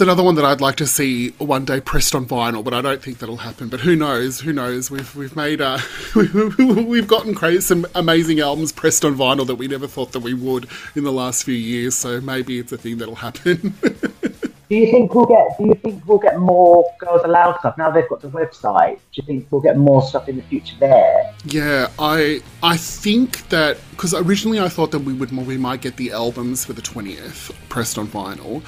It's 0.00 0.06
another 0.06 0.22
one 0.22 0.34
that 0.36 0.46
I'd 0.46 0.62
like 0.62 0.76
to 0.76 0.86
see 0.86 1.32
one 1.32 1.66
day 1.66 1.78
pressed 1.78 2.14
on 2.14 2.24
vinyl, 2.24 2.64
but 2.64 2.72
I 2.72 2.80
don't 2.80 3.02
think 3.02 3.18
that'll 3.18 3.36
happen. 3.36 3.68
But 3.68 3.80
who 3.80 3.94
knows? 3.94 4.40
Who 4.40 4.50
knows? 4.50 4.90
We've 4.90 5.14
we've 5.14 5.36
made 5.36 5.60
uh, 5.60 5.78
we've 6.14 7.06
gotten 7.06 7.34
crazy, 7.34 7.60
some 7.60 7.86
amazing 7.94 8.40
albums 8.40 8.72
pressed 8.72 9.04
on 9.04 9.14
vinyl 9.14 9.46
that 9.46 9.56
we 9.56 9.68
never 9.68 9.86
thought 9.86 10.12
that 10.12 10.20
we 10.20 10.32
would 10.32 10.68
in 10.94 11.04
the 11.04 11.12
last 11.12 11.44
few 11.44 11.52
years. 11.52 11.96
So 11.96 12.18
maybe 12.18 12.58
it's 12.58 12.72
a 12.72 12.78
thing 12.78 12.96
that'll 12.96 13.16
happen. 13.16 13.74
Do 14.70 14.76
you 14.76 14.88
think 14.88 15.12
we'll 15.16 15.26
get? 15.26 15.58
Do 15.58 15.66
you 15.66 15.74
think 15.74 16.06
we'll 16.06 16.18
get 16.18 16.38
more 16.38 16.84
Girls 17.00 17.22
Aloud 17.24 17.58
stuff 17.58 17.76
now 17.76 17.90
they've 17.90 18.08
got 18.08 18.20
the 18.20 18.28
website? 18.28 18.98
Do 19.12 19.20
you 19.20 19.24
think 19.24 19.48
we'll 19.50 19.60
get 19.60 19.76
more 19.76 20.00
stuff 20.00 20.28
in 20.28 20.36
the 20.36 20.42
future 20.44 20.76
there? 20.78 21.34
Yeah, 21.44 21.90
I 21.98 22.40
I 22.62 22.76
think 22.76 23.48
that 23.48 23.78
because 23.90 24.14
originally 24.14 24.60
I 24.60 24.68
thought 24.68 24.92
that 24.92 25.00
we 25.00 25.12
would 25.12 25.32
we 25.32 25.58
might 25.58 25.80
get 25.82 25.96
the 25.96 26.12
albums 26.12 26.64
for 26.64 26.72
the 26.72 26.82
twentieth 26.82 27.50
pressed 27.68 27.98
on 27.98 28.06
vinyl, 28.06 28.62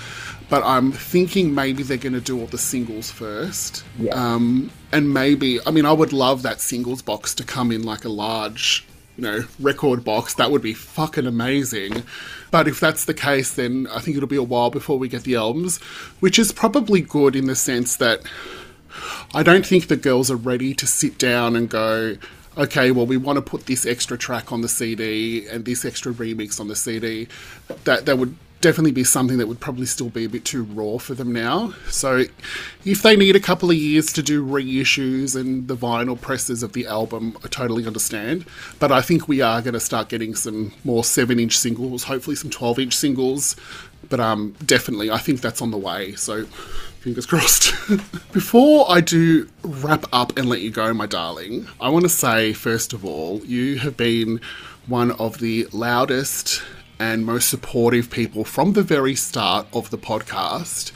but 0.52 0.62
I'm 0.66 0.92
thinking 0.92 1.54
maybe 1.54 1.82
they're 1.82 1.96
going 1.96 2.12
to 2.12 2.20
do 2.20 2.38
all 2.38 2.46
the 2.46 2.58
singles 2.58 3.10
first. 3.10 3.84
Yeah. 3.98 4.12
Um, 4.12 4.70
and 4.92 5.10
maybe, 5.10 5.58
I 5.64 5.70
mean, 5.70 5.86
I 5.86 5.92
would 5.92 6.12
love 6.12 6.42
that 6.42 6.60
singles 6.60 7.00
box 7.00 7.34
to 7.36 7.42
come 7.42 7.72
in 7.72 7.84
like 7.84 8.04
a 8.04 8.10
large, 8.10 8.86
you 9.16 9.22
know, 9.22 9.44
record 9.58 10.04
box. 10.04 10.34
That 10.34 10.50
would 10.50 10.60
be 10.60 10.74
fucking 10.74 11.26
amazing. 11.26 12.02
But 12.50 12.68
if 12.68 12.80
that's 12.80 13.06
the 13.06 13.14
case, 13.14 13.54
then 13.54 13.86
I 13.90 14.00
think 14.00 14.18
it'll 14.18 14.28
be 14.28 14.36
a 14.36 14.42
while 14.42 14.68
before 14.68 14.98
we 14.98 15.08
get 15.08 15.22
the 15.22 15.36
albums, 15.36 15.78
which 16.20 16.38
is 16.38 16.52
probably 16.52 17.00
good 17.00 17.34
in 17.34 17.46
the 17.46 17.56
sense 17.56 17.96
that 17.96 18.20
I 19.32 19.42
don't 19.42 19.64
think 19.64 19.88
the 19.88 19.96
girls 19.96 20.30
are 20.30 20.36
ready 20.36 20.74
to 20.74 20.86
sit 20.86 21.16
down 21.16 21.56
and 21.56 21.66
go, 21.70 22.18
okay, 22.58 22.90
well, 22.90 23.06
we 23.06 23.16
want 23.16 23.38
to 23.38 23.42
put 23.42 23.64
this 23.64 23.86
extra 23.86 24.18
track 24.18 24.52
on 24.52 24.60
the 24.60 24.68
CD 24.68 25.48
and 25.48 25.64
this 25.64 25.86
extra 25.86 26.12
remix 26.12 26.60
on 26.60 26.68
the 26.68 26.76
CD. 26.76 27.28
That 27.84 28.04
that 28.04 28.18
would 28.18 28.36
definitely 28.62 28.92
be 28.92 29.04
something 29.04 29.36
that 29.36 29.48
would 29.48 29.60
probably 29.60 29.84
still 29.84 30.08
be 30.08 30.24
a 30.24 30.28
bit 30.28 30.44
too 30.46 30.62
raw 30.62 30.96
for 30.96 31.14
them 31.14 31.32
now. 31.32 31.74
So 31.88 32.24
if 32.84 33.02
they 33.02 33.16
need 33.16 33.36
a 33.36 33.40
couple 33.40 33.70
of 33.70 33.76
years 33.76 34.12
to 34.14 34.22
do 34.22 34.44
reissues 34.44 35.38
and 35.38 35.68
the 35.68 35.76
vinyl 35.76 36.18
presses 36.18 36.62
of 36.62 36.72
the 36.72 36.86
album, 36.86 37.36
I 37.44 37.48
totally 37.48 37.86
understand. 37.86 38.46
But 38.78 38.90
I 38.90 39.02
think 39.02 39.28
we 39.28 39.42
are 39.42 39.60
going 39.60 39.74
to 39.74 39.80
start 39.80 40.08
getting 40.08 40.34
some 40.34 40.72
more 40.84 41.04
7 41.04 41.38
inch 41.38 41.58
singles, 41.58 42.04
hopefully 42.04 42.36
some 42.36 42.50
12 42.50 42.78
inch 42.78 42.96
singles. 42.96 43.56
But 44.08 44.20
um, 44.20 44.54
definitely, 44.64 45.10
I 45.10 45.18
think 45.18 45.40
that's 45.40 45.60
on 45.60 45.70
the 45.70 45.78
way. 45.78 46.14
So 46.14 46.44
fingers 46.44 47.26
crossed. 47.26 47.72
Before 48.32 48.90
I 48.90 49.00
do 49.00 49.48
wrap 49.62 50.06
up 50.12 50.38
and 50.38 50.48
let 50.48 50.60
you 50.60 50.70
go, 50.70 50.94
my 50.94 51.06
darling, 51.06 51.66
I 51.80 51.88
want 51.90 52.04
to 52.04 52.08
say, 52.08 52.52
first 52.52 52.92
of 52.92 53.04
all, 53.04 53.40
you 53.44 53.78
have 53.80 53.96
been 53.96 54.40
one 54.86 55.12
of 55.12 55.38
the 55.38 55.66
loudest 55.72 56.62
and 57.02 57.26
most 57.26 57.50
supportive 57.50 58.08
people 58.10 58.44
from 58.44 58.74
the 58.74 58.82
very 58.82 59.16
start 59.16 59.66
of 59.72 59.90
the 59.90 59.98
podcast. 59.98 60.92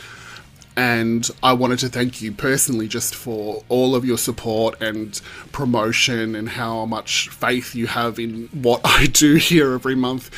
And 0.76 1.28
I 1.42 1.52
wanted 1.52 1.80
to 1.80 1.88
thank 1.88 2.22
you 2.22 2.30
personally 2.30 2.86
just 2.86 3.12
for 3.12 3.64
all 3.68 3.96
of 3.96 4.04
your 4.04 4.16
support 4.16 4.80
and 4.80 5.20
promotion 5.50 6.36
and 6.36 6.48
how 6.48 6.86
much 6.86 7.28
faith 7.30 7.74
you 7.74 7.88
have 7.88 8.20
in 8.20 8.46
what 8.52 8.82
I 8.84 9.06
do 9.06 9.34
here 9.34 9.72
every 9.72 9.96
month. 9.96 10.30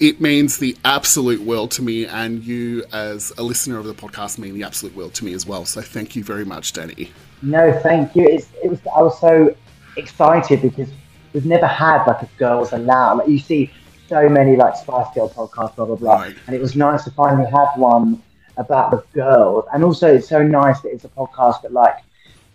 It 0.00 0.20
means 0.20 0.58
the 0.58 0.76
absolute 0.84 1.42
world 1.42 1.70
to 1.72 1.82
me, 1.82 2.04
and 2.04 2.42
you, 2.42 2.82
as 2.92 3.32
a 3.38 3.44
listener 3.44 3.78
of 3.78 3.84
the 3.84 3.94
podcast, 3.94 4.38
mean 4.38 4.54
the 4.54 4.64
absolute 4.64 4.96
world 4.96 5.14
to 5.14 5.24
me 5.24 5.34
as 5.34 5.46
well. 5.46 5.64
So 5.64 5.82
thank 5.82 6.16
you 6.16 6.24
very 6.24 6.44
much, 6.44 6.72
Danny. 6.72 7.12
No, 7.42 7.72
thank 7.84 8.16
you. 8.16 8.24
It's, 8.24 8.48
it 8.60 8.70
was 8.70 8.80
I 8.92 9.02
was 9.02 9.20
so 9.20 9.54
excited 9.96 10.62
because 10.62 10.88
we've 11.32 11.46
never 11.46 11.68
had 11.68 12.04
like 12.06 12.22
a 12.22 12.28
girls 12.38 12.72
aloud. 12.72 13.18
Like 13.18 13.28
you 13.28 13.38
see 13.38 13.70
so 14.12 14.28
many 14.28 14.56
like 14.56 14.76
Spice 14.76 15.06
Girl 15.14 15.28
podcasts, 15.30 15.74
blah 15.76 15.86
blah 15.86 15.96
blah, 15.96 16.14
Right. 16.24 16.36
and 16.46 16.54
it 16.54 16.60
was 16.60 16.76
nice 16.76 17.04
to 17.04 17.10
finally 17.12 17.50
have 17.50 17.68
one 17.76 18.22
about 18.58 18.90
the 18.90 19.02
girls. 19.14 19.64
And 19.72 19.82
also, 19.82 20.06
it's 20.16 20.28
so 20.28 20.42
nice 20.42 20.78
that 20.82 20.90
it's 20.94 21.04
a 21.04 21.08
podcast 21.08 21.62
that 21.62 21.72
like 21.72 21.96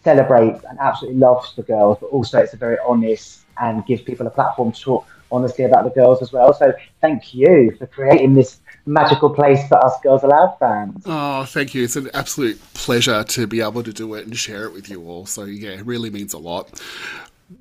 celebrates 0.04 0.64
and 0.70 0.78
absolutely 0.80 1.20
loves 1.20 1.56
the 1.56 1.64
girls, 1.64 1.98
but 2.00 2.08
also 2.18 2.38
it's 2.40 2.54
a 2.54 2.58
very 2.58 2.78
honest 2.88 3.40
and 3.60 3.84
gives 3.88 4.02
people 4.04 4.28
a 4.28 4.30
platform 4.30 4.72
to 4.72 4.80
talk 4.80 5.08
honestly 5.32 5.66
about 5.66 5.84
the 5.84 5.90
girls 6.02 6.22
as 6.22 6.32
well. 6.32 6.54
So 6.54 6.74
thank 7.02 7.34
you 7.34 7.76
for 7.80 7.88
creating 7.88 8.36
this 8.36 8.60
magical 8.86 9.30
place 9.30 9.68
for 9.68 9.84
us 9.84 9.94
Girls 10.02 10.24
Aloud 10.24 10.56
fans. 10.60 11.04
Oh, 11.06 11.44
thank 11.46 11.74
you. 11.74 11.84
It's 11.84 11.98
an 11.98 12.10
absolute 12.14 12.62
pleasure 12.74 13.24
to 13.24 13.48
be 13.48 13.60
able 13.62 13.84
to 13.84 13.92
do 13.92 14.14
it 14.14 14.26
and 14.26 14.38
share 14.38 14.66
it 14.66 14.74
with 14.74 14.90
you 14.90 15.04
all. 15.10 15.26
So, 15.26 15.44
yeah, 15.44 15.72
it 15.72 15.86
really 15.86 16.10
means 16.12 16.34
a 16.34 16.38
lot. 16.38 16.82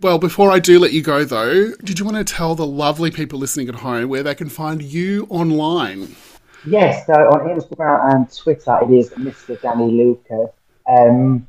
Well, 0.01 0.19
before 0.19 0.51
I 0.51 0.59
do 0.59 0.79
let 0.79 0.93
you 0.93 1.03
go, 1.03 1.25
though, 1.25 1.73
did 1.85 1.99
you 1.99 2.05
want 2.05 2.17
to 2.17 2.25
tell 2.25 2.55
the 2.55 2.67
lovely 2.67 3.11
people 3.11 3.39
listening 3.39 3.69
at 3.69 3.77
home 3.77 4.09
where 4.09 4.23
they 4.23 4.35
can 4.35 4.49
find 4.49 4.83
you 4.83 5.27
online? 5.31 6.17
Yes, 6.67 7.07
so 7.07 7.13
on 7.13 7.49
Instagram 7.49 8.13
and 8.13 8.37
Twitter, 8.37 8.79
it 8.83 8.91
is 8.91 9.11
Mr. 9.11 9.61
Danny 9.61 9.93
Lucas. 9.93 10.51
Um, 10.89 11.47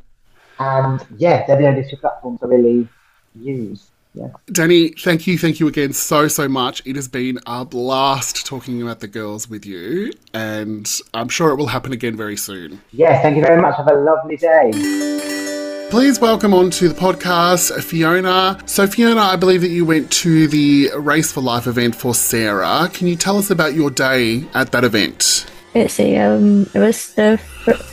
and 0.60 1.06
yeah, 1.18 1.46
they're 1.48 1.58
the 1.58 1.68
only 1.68 1.90
two 1.90 1.98
platforms 1.98 2.40
I 2.44 2.48
really 2.48 2.88
use. 3.36 3.88
Yeah. 4.14 4.30
Danny, 4.52 4.90
thank 4.90 5.28
you, 5.28 5.38
thank 5.38 5.60
you 5.60 5.68
again 5.68 5.94
so, 5.94 6.28
so 6.28 6.48
much. 6.48 6.82
It 6.86 6.96
has 6.96 7.08
been 7.08 7.40
a 7.46 7.66
blast 7.66 8.46
talking 8.46 8.82
about 8.82 9.00
the 9.00 9.08
girls 9.08 9.50
with 9.50 9.66
you, 9.66 10.12
and 10.34 10.92
I'm 11.14 11.30
sure 11.30 11.50
it 11.52 11.56
will 11.56 11.68
happen 11.68 11.94
again 11.94 12.16
very 12.16 12.38
soon. 12.38 12.82
Yeah, 12.92 13.22
thank 13.22 13.36
you 13.36 13.42
very 13.42 13.62
much. 13.62 13.76
Have 13.78 13.88
a 13.88 13.96
lovely 13.96 14.38
day. 14.38 15.56
Please 15.90 16.20
welcome 16.20 16.54
onto 16.54 16.90
the 16.90 16.94
podcast 16.94 17.82
Fiona. 17.82 18.62
So, 18.66 18.86
Fiona, 18.88 19.22
I 19.22 19.38
believe 19.38 19.62
that 19.62 19.70
you 19.70 19.86
went 19.86 20.12
to 20.12 20.50
the 20.50 20.92
Race 20.98 21.32
for 21.32 21.40
Life 21.40 21.66
event 21.66 21.96
for 21.96 22.14
Sarah. 22.14 22.90
Can 22.94 23.08
you 23.08 23.16
tell 23.16 23.38
us 23.38 23.52
about 23.52 23.74
your 23.74 23.90
day 23.90 24.46
at 24.54 24.74
that 24.74 24.84
event? 24.84 25.46
Let's 25.74 25.94
see. 25.94 26.18
Um, 26.18 26.70
it 26.74 26.80
was 26.80 27.14
the 27.14 27.38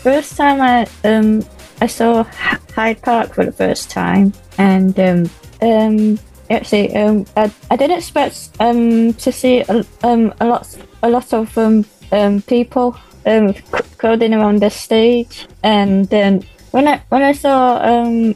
first 0.03 0.37
time 0.37 0.61
I 0.61 0.89
um 1.05 1.45
I 1.81 1.87
saw 1.87 2.25
Hyde 2.75 3.01
Park 3.01 3.33
for 3.33 3.45
the 3.45 3.53
first 3.53 3.91
time, 3.91 4.33
and 4.59 4.99
um 4.99 5.31
um 5.63 6.19
actually 6.51 6.97
um 6.97 7.27
I, 7.37 7.53
I 7.71 7.77
didn't 7.77 7.99
expect 7.99 8.51
um 8.59 9.15
to 9.15 9.31
see 9.31 9.61
a, 9.61 9.87
um 10.03 10.35
a 10.41 10.47
lot 10.47 10.77
a 11.05 11.09
lot 11.09 11.33
of 11.33 11.57
um 11.57 11.85
um 12.11 12.43
people 12.43 12.97
um 13.25 13.55
crowding 13.99 14.35
around 14.35 14.63
the 14.63 14.71
stage, 14.71 15.47
and 15.63 16.09
then 16.09 16.45
when 16.75 16.89
I 16.89 17.01
when 17.09 17.23
I 17.23 17.33
saw 17.33 17.79
um 17.79 18.35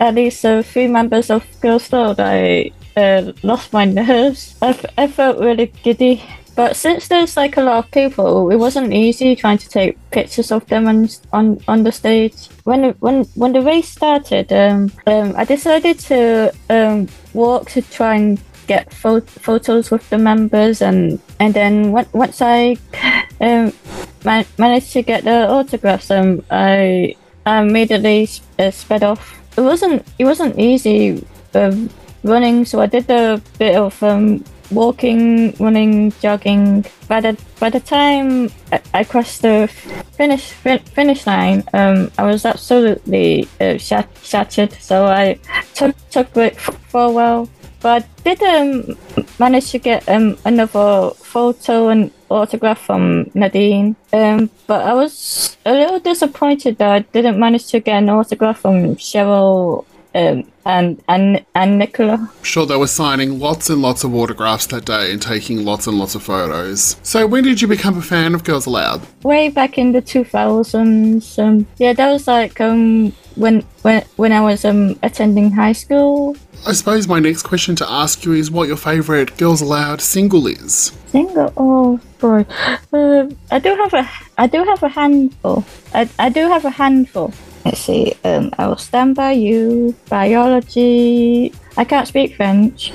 at 0.00 0.14
least 0.14 0.40
three 0.72 0.88
members 0.88 1.28
of 1.30 1.44
Girls 1.60 1.92
Aloud, 1.92 2.18
I 2.18 2.72
uh, 2.96 3.32
lost 3.42 3.72
my 3.72 3.84
nerves. 3.84 4.56
I, 4.62 5.06
felt 5.06 5.38
really 5.38 5.66
giddy. 5.82 6.22
But 6.56 6.76
since 6.76 7.08
there's 7.08 7.36
like 7.36 7.56
a 7.56 7.62
lot 7.62 7.84
of 7.84 7.90
people, 7.90 8.50
it 8.50 8.56
wasn't 8.56 8.92
easy 8.94 9.36
trying 9.36 9.58
to 9.58 9.68
take 9.68 9.98
pictures 10.12 10.50
of 10.52 10.64
them 10.66 10.86
on 10.86 11.08
on, 11.32 11.60
on 11.68 11.82
the 11.82 11.92
stage. 11.92 12.48
When 12.64 12.94
when 13.00 13.24
when 13.34 13.52
the 13.52 13.60
race 13.60 13.88
started, 13.90 14.52
um, 14.52 14.90
um, 15.06 15.34
I 15.36 15.44
decided 15.44 15.98
to 16.10 16.52
um, 16.70 17.08
walk 17.34 17.70
to 17.70 17.82
try 17.82 18.14
and 18.14 18.40
get 18.66 18.92
pho- 18.92 19.20
photos 19.20 19.90
with 19.90 20.08
the 20.08 20.18
members, 20.18 20.80
and 20.80 21.18
and 21.38 21.52
then 21.52 21.92
on- 21.94 22.12
once 22.12 22.40
I 22.40 22.76
um, 23.40 23.72
man- 24.24 24.46
managed 24.56 24.92
to 24.92 25.02
get 25.02 25.24
the 25.24 25.48
autographs, 25.50 26.10
um, 26.10 26.44
I 26.50 27.16
immediately 27.46 28.28
uh, 28.58 28.70
sped 28.70 29.02
off. 29.02 29.40
It 29.56 29.60
wasn't 29.60 30.06
it 30.18 30.24
wasn't 30.24 30.58
easy 30.58 31.24
um, 31.54 31.90
running, 32.22 32.64
so 32.64 32.80
I 32.80 32.86
did 32.86 33.08
a 33.10 33.40
bit 33.58 33.76
of 33.76 34.02
um, 34.02 34.44
walking, 34.70 35.54
running, 35.58 36.12
jogging. 36.20 36.84
By 37.08 37.20
the 37.20 37.36
by 37.60 37.70
the 37.70 37.80
time 37.80 38.50
I, 38.72 38.80
I 38.92 39.04
crossed 39.04 39.42
the 39.42 39.68
finish 40.16 40.50
fin- 40.50 40.84
finish 40.94 41.26
line, 41.26 41.62
um, 41.72 42.10
I 42.18 42.24
was 42.24 42.44
absolutely 42.44 43.48
uh, 43.60 43.78
shat- 43.78 44.08
shattered. 44.22 44.72
So 44.80 45.06
I 45.06 45.38
took 45.74 45.94
took 46.10 46.36
it 46.36 46.60
for 46.60 47.04
a 47.04 47.10
while, 47.10 47.48
but 47.80 48.04
I 48.26 48.34
did 48.34 48.42
um, 48.42 49.23
manage 49.38 49.70
to 49.72 49.78
get 49.78 50.08
um, 50.08 50.36
another 50.44 51.10
photo 51.16 51.88
and 51.88 52.10
autograph 52.30 52.80
from 52.80 53.30
Nadine. 53.34 53.96
Um, 54.12 54.50
but 54.66 54.84
I 54.84 54.94
was 54.94 55.56
a 55.64 55.72
little 55.72 56.00
disappointed 56.00 56.78
that 56.78 56.90
I 56.90 56.98
didn't 57.00 57.38
manage 57.38 57.66
to 57.68 57.80
get 57.80 57.98
an 58.02 58.10
autograph 58.10 58.60
from 58.60 58.96
Cheryl 58.96 59.84
um, 60.14 60.44
and 60.64 61.02
and 61.08 61.44
and 61.54 61.78
Nicola. 61.78 62.30
Sure 62.42 62.66
they 62.66 62.76
were 62.76 62.86
signing 62.86 63.40
lots 63.40 63.68
and 63.68 63.82
lots 63.82 64.04
of 64.04 64.14
autographs 64.14 64.66
that 64.66 64.84
day 64.84 65.10
and 65.12 65.20
taking 65.20 65.64
lots 65.64 65.86
and 65.88 65.98
lots 65.98 66.14
of 66.14 66.22
photos. 66.22 66.96
So, 67.02 67.26
when 67.26 67.42
did 67.42 67.60
you 67.60 67.66
become 67.68 67.98
a 67.98 68.02
fan 68.02 68.34
of 68.34 68.44
Girls 68.44 68.66
Aloud? 68.66 69.02
way 69.24 69.48
back 69.48 69.78
in 69.78 69.92
the 69.92 70.02
2000s 70.02 71.38
um 71.38 71.66
yeah 71.78 71.94
that 71.94 72.12
was 72.12 72.26
like 72.26 72.60
um 72.60 73.10
when 73.36 73.62
when 73.82 74.04
when 74.16 74.32
i 74.32 74.40
was 74.40 74.64
um 74.64 74.98
attending 75.02 75.50
high 75.50 75.72
school. 75.72 76.36
I 76.66 76.72
suppose 76.72 77.06
my 77.06 77.18
next 77.20 77.42
question 77.42 77.76
to 77.76 77.90
ask 77.90 78.24
you 78.24 78.32
is 78.32 78.50
what 78.50 78.68
your 78.68 78.78
favourite 78.78 79.36
Girls 79.36 79.60
Aloud 79.60 80.00
single 80.00 80.46
is. 80.46 80.92
single? 81.08 81.52
Oh 81.56 82.00
boy. 82.18 82.46
Um 82.92 83.36
i 83.50 83.58
do 83.58 83.74
have 83.76 83.92
a 83.92 84.08
i 84.38 84.46
do 84.46 84.64
have 84.64 84.82
a 84.82 84.88
handful. 84.88 85.64
I, 85.92 86.08
I 86.18 86.28
do 86.30 86.48
have 86.48 86.64
a 86.64 86.70
handful. 86.70 87.32
Let's 87.64 87.80
see. 87.80 88.14
Um 88.24 88.50
i 88.58 88.66
will 88.66 88.78
stand 88.78 89.14
by 89.16 89.32
you 89.32 89.94
biology. 90.08 91.52
I 91.76 91.84
can't 91.84 92.08
speak 92.08 92.36
french. 92.36 92.92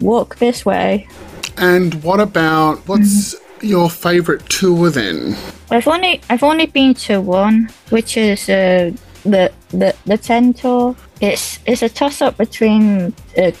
Walk 0.00 0.36
this 0.36 0.64
way. 0.64 1.08
And 1.56 2.02
what 2.04 2.20
about 2.20 2.86
what's 2.86 3.34
your 3.60 3.90
favourite 3.90 4.48
tour 4.48 4.90
then? 4.90 5.36
I've 5.70 5.88
only 5.88 6.20
I've 6.30 6.42
only 6.42 6.66
been 6.66 6.94
to 7.06 7.20
one, 7.20 7.70
which 7.90 8.16
is 8.16 8.48
uh, 8.48 8.92
the 9.24 9.52
the 9.70 9.94
the 10.06 10.16
ten 10.18 10.52
tour. 10.54 10.94
It's 11.20 11.58
it's 11.66 11.82
a 11.82 11.88
toss 11.88 12.22
up 12.22 12.36
between 12.36 13.12
uh, 13.36 13.52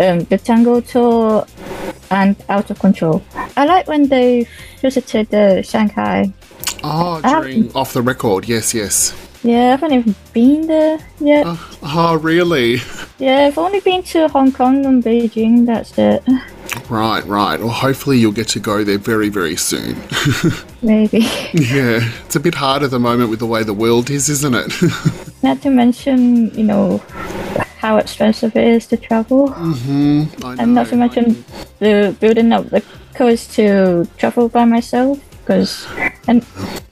um, 0.00 0.20
the 0.24 0.38
Tango 0.38 0.80
tour 0.80 1.46
and 2.10 2.36
Out 2.48 2.70
of 2.70 2.78
Control. 2.78 3.22
I 3.56 3.64
like 3.64 3.88
when 3.88 4.08
they 4.08 4.46
visited 4.82 5.32
uh, 5.34 5.62
Shanghai. 5.62 6.32
Oh, 6.84 7.20
Ah. 7.24 7.40
during 7.40 7.72
Off 7.74 7.92
the 7.94 8.02
Record, 8.02 8.46
yes, 8.48 8.74
yes. 8.74 9.12
Yeah, 9.42 9.66
I 9.66 9.70
haven't 9.70 9.92
even 9.92 10.14
been 10.32 10.66
there 10.66 10.98
yet. 11.20 11.44
Oh, 11.82 12.18
really? 12.20 12.80
Yeah, 13.18 13.46
I've 13.46 13.58
only 13.58 13.80
been 13.80 14.02
to 14.12 14.28
Hong 14.28 14.52
Kong 14.52 14.84
and 14.84 15.02
Beijing. 15.02 15.66
That's 15.66 15.96
it. 15.98 16.22
Right, 16.88 17.24
right. 17.26 17.58
Well, 17.58 17.70
hopefully 17.70 18.18
you'll 18.18 18.32
get 18.32 18.48
to 18.48 18.60
go 18.60 18.84
there 18.84 18.98
very, 18.98 19.28
very 19.28 19.56
soon. 19.56 19.96
Maybe. 20.82 21.18
yeah, 21.52 22.00
it's 22.24 22.36
a 22.36 22.40
bit 22.40 22.54
hard 22.54 22.82
at 22.82 22.90
the 22.90 22.98
moment 23.00 23.30
with 23.30 23.40
the 23.40 23.46
way 23.46 23.62
the 23.62 23.74
world 23.74 24.10
is, 24.10 24.28
isn't 24.28 24.54
it? 24.54 24.72
Not 25.42 25.62
to 25.62 25.70
mention, 25.70 26.50
you 26.54 26.64
know, 26.64 26.98
how 27.78 27.98
expensive 27.98 28.56
it 28.56 28.66
is 28.66 28.86
to 28.88 28.96
travel. 28.96 29.48
hmm 29.50 30.24
and 30.58 30.74
not 30.74 30.88
to 30.88 30.96
mention 30.96 31.44
the 31.78 32.16
building 32.20 32.52
up 32.52 32.68
the 32.70 32.82
courage 33.14 33.46
to 33.48 34.08
travel 34.16 34.48
by 34.48 34.64
myself 34.64 35.20
because 35.40 35.86
and 36.26 36.44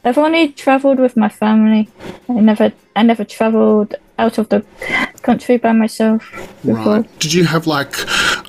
I've 0.04 0.18
only 0.18 0.52
traveled 0.52 0.98
with 1.00 1.16
my 1.16 1.28
family. 1.28 1.88
I 2.28 2.34
never 2.34 2.72
I 2.94 3.02
never 3.02 3.24
traveled 3.24 3.94
out 4.18 4.38
of 4.38 4.48
the 4.48 4.64
country 5.22 5.56
by 5.56 5.72
myself 5.72 6.30
before. 6.64 7.00
Right. 7.00 7.18
Did 7.18 7.32
you 7.32 7.44
have 7.44 7.66
like 7.66 7.94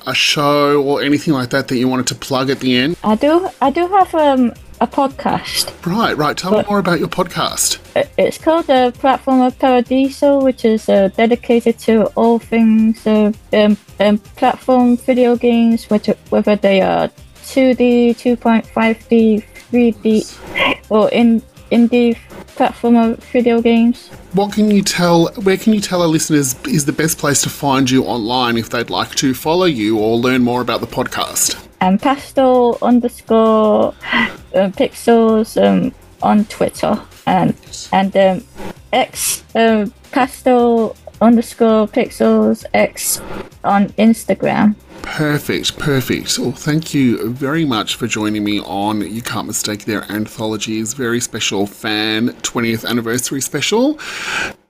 a 0.06 0.14
show 0.14 0.82
or 0.82 1.02
anything 1.02 1.34
like 1.34 1.50
that 1.50 1.68
that 1.68 1.76
you 1.76 1.88
wanted 1.88 2.06
to 2.08 2.14
plug 2.14 2.50
at 2.50 2.60
the 2.60 2.76
end? 2.76 2.96
I 3.02 3.16
do 3.16 3.48
I 3.60 3.70
do 3.70 3.86
have 3.88 4.14
um 4.14 4.52
a 4.80 4.86
podcast. 4.86 5.72
Right, 5.86 6.16
right. 6.16 6.36
Tell 6.36 6.52
me 6.52 6.62
more 6.68 6.78
about 6.78 6.98
your 6.98 7.08
podcast. 7.08 7.78
It's 8.18 8.38
called 8.38 8.66
the 8.66 8.92
Platform 8.98 9.40
of 9.40 9.58
Paradiso, 9.58 10.42
which 10.42 10.64
is 10.64 10.88
uh, 10.88 11.08
dedicated 11.16 11.78
to 11.80 12.04
all 12.14 12.38
things 12.38 13.06
uh, 13.06 13.32
um, 13.52 13.76
um, 14.00 14.18
platform 14.18 14.96
video 14.98 15.36
games, 15.36 15.88
which, 15.88 16.08
whether 16.28 16.56
they 16.56 16.82
are 16.82 17.08
2D, 17.44 18.16
2.5D, 18.16 19.44
3D, 19.70 20.90
or 20.90 21.08
in 21.10 21.42
indie 21.70 22.16
platform 22.56 22.96
of 22.96 23.18
video 23.24 23.60
games. 23.60 24.08
What 24.32 24.52
can 24.52 24.70
you 24.70 24.82
tell? 24.82 25.28
Where 25.34 25.56
can 25.56 25.72
you 25.74 25.80
tell 25.80 26.02
our 26.02 26.08
listeners 26.08 26.54
is 26.66 26.84
the 26.84 26.92
best 26.92 27.18
place 27.18 27.42
to 27.42 27.50
find 27.50 27.90
you 27.90 28.04
online 28.04 28.56
if 28.56 28.70
they'd 28.70 28.90
like 28.90 29.14
to 29.16 29.34
follow 29.34 29.66
you 29.66 29.98
or 29.98 30.16
learn 30.16 30.42
more 30.42 30.60
about 30.60 30.80
the 30.80 30.86
podcast? 30.86 31.62
And 31.80 32.00
pastel 32.00 32.78
underscore 32.80 33.94
uh, 34.12 34.70
pixels 34.70 35.62
um, 35.62 35.92
on 36.22 36.44
Twitter 36.46 37.00
and 37.26 37.54
and 37.92 38.16
um, 38.16 38.44
X 38.92 39.44
uh, 39.54 39.86
pastel 40.12 40.96
underscore 41.20 41.86
pixels 41.88 42.64
X 42.72 43.20
on 43.64 43.88
Instagram. 43.90 44.74
Perfect, 45.06 45.78
perfect. 45.78 46.38
Well, 46.38 46.52
thank 46.52 46.92
you 46.92 47.30
very 47.30 47.64
much 47.64 47.94
for 47.94 48.06
joining 48.06 48.44
me 48.44 48.60
on 48.60 49.00
You 49.00 49.22
Can't 49.22 49.46
Mistake 49.46 49.84
Their 49.84 50.02
Anthology's 50.10 50.92
very 50.92 51.20
special 51.20 51.66
fan 51.66 52.30
20th 52.42 52.84
anniversary 52.84 53.40
special. 53.40 53.98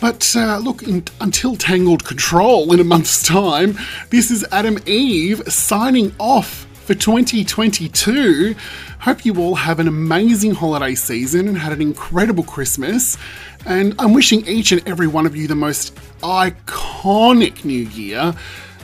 But 0.00 0.34
uh, 0.36 0.58
look, 0.58 0.82
in, 0.82 1.04
until 1.20 1.56
Tangled 1.56 2.04
Control 2.04 2.72
in 2.72 2.80
a 2.80 2.84
month's 2.84 3.22
time, 3.22 3.78
this 4.10 4.30
is 4.30 4.44
Adem 4.44 4.86
Eve 4.88 5.42
signing 5.46 6.14
off 6.18 6.66
for 6.72 6.94
2022. 6.94 8.54
Hope 9.00 9.24
you 9.24 9.36
all 9.36 9.56
have 9.56 9.78
an 9.78 9.88
amazing 9.88 10.54
holiday 10.54 10.94
season 10.94 11.48
and 11.48 11.58
had 11.58 11.72
an 11.72 11.82
incredible 11.82 12.44
Christmas. 12.44 13.18
And 13.66 13.94
I'm 13.98 14.14
wishing 14.14 14.46
each 14.46 14.72
and 14.72 14.86
every 14.88 15.06
one 15.06 15.26
of 15.26 15.36
you 15.36 15.46
the 15.46 15.54
most 15.54 15.94
iconic 16.22 17.64
new 17.64 17.86
year. 17.88 18.34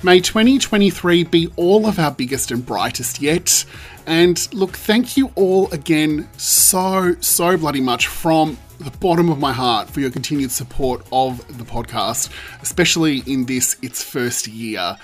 May 0.02 0.20
2023 0.20 1.24
be 1.24 1.50
all 1.56 1.86
of 1.86 1.98
our 1.98 2.10
biggest 2.10 2.50
and 2.50 2.66
brightest 2.66 3.22
yet. 3.22 3.64
And 4.06 4.52
look, 4.52 4.76
thank 4.76 5.16
you 5.16 5.32
all 5.34 5.70
again 5.72 6.28
so, 6.36 7.16
so 7.20 7.56
bloody 7.56 7.80
much 7.80 8.06
from 8.06 8.58
the 8.78 8.90
bottom 8.98 9.30
of 9.30 9.38
my 9.38 9.52
heart 9.52 9.88
for 9.88 10.00
your 10.00 10.10
continued 10.10 10.50
support 10.50 11.06
of 11.12 11.38
the 11.58 11.64
podcast, 11.64 12.30
especially 12.60 13.22
in 13.26 13.46
this 13.46 13.76
its 13.82 14.02
first 14.02 14.46
year. 14.46 14.96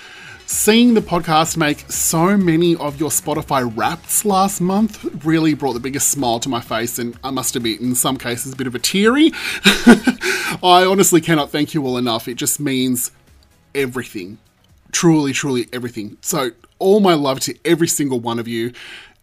Seeing 0.47 0.95
the 0.95 1.01
podcast 1.01 1.57
make 1.57 1.89
so 1.91 2.37
many 2.37 2.75
of 2.75 2.99
your 2.99 3.11
Spotify 3.11 3.71
wraps 3.77 4.25
last 4.25 4.61
month 4.61 5.25
really 5.25 5.55
brought 5.55 5.75
the 5.75 5.81
biggest 5.81 6.09
smile 6.09 6.41
to 6.41 6.49
my 6.49 6.61
face, 6.61 6.99
and 6.99 7.17
I 7.23 7.31
must 7.31 7.55
admit, 7.55 7.81
in 7.81 7.95
some 7.95 8.17
cases, 8.17 8.53
a 8.53 8.57
bit 8.57 8.67
of 8.67 8.75
a 8.75 8.81
teary. 8.81 9.31
I 10.61 10.85
honestly 10.89 11.21
cannot 11.21 11.51
thank 11.51 11.73
you 11.73 11.87
all 11.87 11.97
enough. 11.97 12.27
It 12.27 12.35
just 12.35 12.59
means 12.59 13.13
everything. 13.77 14.39
Truly, 14.91 15.33
truly 15.33 15.69
everything. 15.73 16.19
So, 16.21 16.51
all 16.81 16.99
my 17.01 17.15
love 17.15 17.39
to 17.41 17.55
every 17.65 17.87
single 17.87 18.19
one 18.19 18.39
of 18.39 18.49
you. 18.49 18.73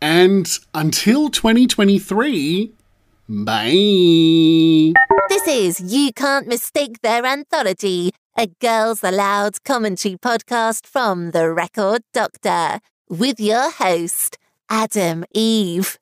And 0.01 0.47
until 0.73 1.29
2023, 1.29 2.71
bye. 3.27 4.93
This 5.29 5.47
is 5.47 5.93
You 5.93 6.13
Can't 6.13 6.47
Mistake 6.47 7.01
Their 7.01 7.25
Anthology, 7.25 8.11
a 8.37 8.47
Girls 8.61 9.03
Aloud 9.03 9.63
commentary 9.65 10.15
podcast 10.15 10.85
from 10.87 11.31
The 11.31 11.51
Record 11.51 12.03
Doctor, 12.13 12.79
with 13.09 13.39
your 13.39 13.71
host, 13.71 14.37
Adem 14.69 15.25
Eve. 15.33 15.97